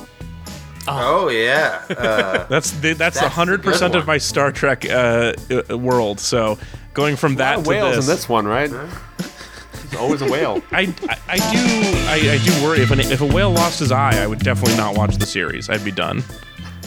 Oh 0.87 1.29
yeah. 1.29 1.81
Uh, 1.89 2.43
That's 2.49 2.71
the, 2.71 2.93
that's 2.93 3.19
That's 3.19 3.33
hundred 3.33 3.63
percent 3.63 3.95
of 3.95 4.05
my 4.07 4.17
Star 4.17 4.51
Trek 4.51 4.85
uh, 4.89 5.33
uh, 5.69 5.77
world. 5.77 6.19
So 6.19 6.57
going 6.93 7.15
from 7.15 7.35
that 7.35 7.63
to 7.63 7.69
whales 7.69 7.95
this, 7.95 8.05
in 8.07 8.11
this 8.11 8.29
one, 8.29 8.45
right? 8.47 8.69
There's 8.69 9.95
always 9.95 10.21
a 10.21 10.29
whale. 10.31 10.61
I, 10.71 10.93
I, 11.09 11.17
I 11.27 11.37
do 11.37 11.49
I, 12.07 12.33
I 12.35 12.37
do 12.43 12.63
worry 12.65 12.79
if 12.81 12.91
an, 12.91 12.99
if 12.99 13.21
a 13.21 13.25
whale 13.25 13.51
lost 13.51 13.79
his 13.79 13.91
eye, 13.91 14.21
I 14.21 14.27
would 14.27 14.39
definitely 14.39 14.77
not 14.77 14.97
watch 14.97 15.15
the 15.17 15.25
series. 15.25 15.69
I'd 15.69 15.83
be 15.85 15.91
done. 15.91 16.23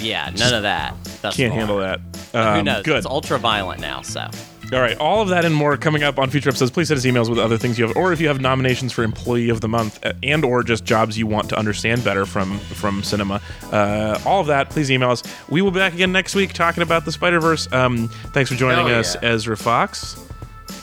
Yeah, 0.01 0.31
none 0.37 0.55
of 0.55 0.63
that. 0.63 0.95
That's 1.23 1.37
Can't 1.37 1.53
the 1.53 1.59
handle 1.59 1.77
one. 1.77 1.85
that. 1.85 2.01
Who 2.33 2.39
Um, 2.61 2.65
knows? 2.65 2.85
Good. 2.85 2.97
It's 2.99 3.07
ultra 3.07 3.39
violent 3.39 3.81
now, 3.81 4.03
so. 4.03 4.29
All 4.71 4.81
right, 4.81 4.99
all 4.99 5.23
of 5.23 5.29
that 5.31 5.47
and 5.47 5.55
more 5.55 5.79
coming 5.79 6.03
up 6.03 6.19
on 6.19 6.29
future 6.29 6.51
episodes. 6.51 6.71
Please 6.71 6.89
send 6.89 6.99
us 6.99 7.07
emails 7.07 7.31
with 7.31 7.39
other 7.39 7.57
things 7.57 7.79
you 7.79 7.87
have, 7.87 7.97
or 7.97 8.13
if 8.13 8.21
you 8.21 8.29
have 8.29 8.39
nominations 8.39 8.93
for 8.93 9.03
Employee 9.03 9.49
of 9.49 9.63
the 9.63 9.69
Month, 9.69 10.05
uh, 10.05 10.13
and 10.23 10.45
or 10.45 10.63
just 10.63 10.85
jobs 10.85 11.17
you 11.17 11.27
want 11.27 11.49
to 11.49 11.57
understand 11.59 12.05
better 12.05 12.27
from 12.27 12.59
from 12.59 13.03
cinema. 13.03 13.41
Uh, 13.73 14.19
all 14.27 14.43
of 14.43 14.47
that, 14.49 14.69
please 14.69 14.91
email 14.91 15.11
us. 15.11 15.23
We 15.49 15.63
will 15.63 15.71
be 15.71 15.79
back 15.79 15.95
again 15.95 16.13
next 16.13 16.35
week 16.35 16.53
talking 16.53 16.83
about 16.83 17.07
the 17.07 17.13
Spider 17.13 17.41
Verse. 17.41 17.67
Um, 17.73 18.09
thanks 18.35 18.51
for 18.51 18.57
joining 18.57 18.91
us. 18.93 19.17
Ezra 19.23 19.57
Fox, 19.57 20.23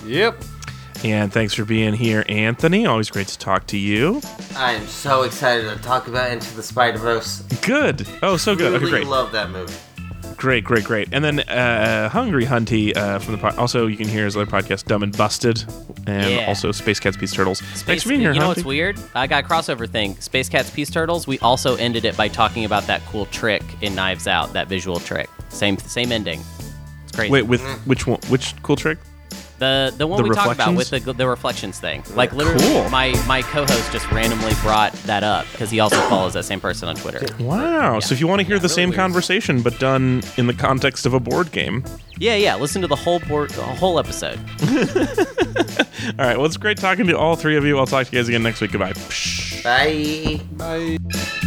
Yep. 0.04 0.44
and 1.04 1.32
thanks 1.32 1.54
for 1.54 1.64
being 1.64 1.94
here, 1.94 2.26
Anthony. 2.28 2.88
Always 2.88 3.12
great 3.12 3.28
to 3.28 3.38
talk 3.38 3.68
to 3.68 3.78
you. 3.78 4.20
I'm 4.56 4.88
so 4.88 5.22
excited 5.22 5.70
to 5.70 5.84
talk 5.84 6.08
about 6.08 6.32
Into 6.32 6.56
the 6.56 6.64
Spider 6.64 6.98
Verse. 6.98 7.42
Good. 7.62 8.08
Oh, 8.24 8.36
so 8.38 8.56
good. 8.56 8.74
Okay, 8.82 8.90
great. 8.90 9.06
love 9.06 9.32
that 9.34 9.52
movie. 9.52 9.74
Great, 10.38 10.64
great, 10.64 10.84
great. 10.84 11.10
And 11.12 11.24
then 11.24 11.40
uh, 11.42 12.10
Hungry 12.10 12.46
Hunty 12.46 12.96
uh, 12.96 13.20
from 13.20 13.34
the 13.34 13.38
pod. 13.40 13.58
Also, 13.58 13.88
you 13.88 13.98
can 13.98 14.08
hear 14.08 14.26
his 14.26 14.36
other 14.36 14.46
podcast, 14.46 14.86
Dumb 14.86 15.02
and 15.04 15.16
Busted, 15.16 15.64
and 16.08 16.30
Yeah. 16.32 16.46
also 16.48 16.72
Space 16.72 17.00
Cats, 17.00 17.18
Peace 17.18 17.34
Turtles. 17.34 17.62
Thanks 17.62 17.80
Space, 17.82 18.04
for 18.04 18.10
being 18.10 18.22
here, 18.22 18.34
you 18.34 18.40
know 18.40 18.46
Hunty. 18.46 18.50
what's 18.58 18.64
weird? 18.66 19.00
I 19.16 19.28
got 19.28 19.46
a 19.46 19.48
crossover 19.48 19.90
thing. 19.90 20.16
Space 20.20 20.50
Cats, 20.50 20.70
Peace 20.70 20.90
Turtles. 20.90 21.26
We 21.26 21.40
also 21.40 21.76
ended 21.76 22.06
it 22.06 22.16
by 22.18 22.28
talking 22.28 22.66
about 22.66 22.86
that 22.88 23.02
cool 23.06 23.26
trick 23.28 23.64
in 23.82 23.96
Knives 23.96 24.28
Out, 24.28 24.54
that 24.54 24.68
visual 24.68 25.00
trick. 25.00 25.30
Same 25.50 25.78
same 25.78 26.12
ending. 26.12 26.42
It's 27.04 27.16
crazy. 27.16 27.32
Wait, 27.32 27.44
with 27.44 27.62
which 27.88 28.06
one? 28.06 28.20
Which 28.28 28.54
cool 28.62 28.76
trick? 28.76 28.98
The 29.60 29.94
the 29.98 30.06
one 30.08 30.22
the 30.22 30.30
we 30.30 30.36
talked 30.36 30.54
about 30.54 30.76
with 30.76 30.90
the 30.90 31.00
the 31.14 31.28
reflections 31.28 31.80
thing. 31.80 32.04
Like 32.14 32.34
literally, 32.34 32.60
Cool. 32.68 32.90
my 32.90 33.14
my 33.28 33.42
co-host 33.42 33.92
just 33.92 34.10
randomly 34.12 34.54
brought 34.62 34.94
that 35.04 35.24
up 35.24 35.46
because 35.52 35.70
he 35.72 35.80
also 35.80 35.98
follows 36.10 36.34
that 36.34 36.44
same 36.44 36.60
person 36.60 36.90
on 36.90 36.96
Twitter. 36.96 37.26
Wow. 37.44 38.00
So 38.00 38.14
if 38.14 38.20
you 38.20 38.28
want 38.28 38.42
to 38.42 38.46
hear 38.48 38.60
the 38.60 38.70
same 38.70 38.90
weird. 38.90 38.98
conversation 39.00 39.62
but 39.62 39.80
done 39.80 40.24
in 40.38 40.48
the 40.48 40.54
context 40.54 41.06
of 41.06 41.14
a 41.14 41.20
board 41.20 41.52
game. 41.52 41.84
Yeah, 42.18 42.36
yeah. 42.36 42.56
Listen 42.56 42.82
to 42.82 42.88
the 42.88 42.96
whole 42.96 43.20
board, 43.20 43.50
the 43.52 43.64
whole 43.64 44.00
episode. 44.00 44.40
All 46.20 46.26
right. 46.26 46.38
Well, 46.38 46.46
it's 46.46 46.58
great 46.58 46.78
talking 46.78 47.08
to 47.08 47.18
all 47.18 47.36
three 47.36 47.58
of 47.58 47.66
you. 47.66 47.78
I'll 47.78 47.88
talk 47.88 48.08
to 48.08 48.16
you 48.16 48.22
guys 48.22 48.28
again 48.30 48.44
next 48.44 48.62
week. 48.62 48.72
Goodbye. 48.72 48.94
Bye. 49.64 50.40
Bye. 50.54 51.42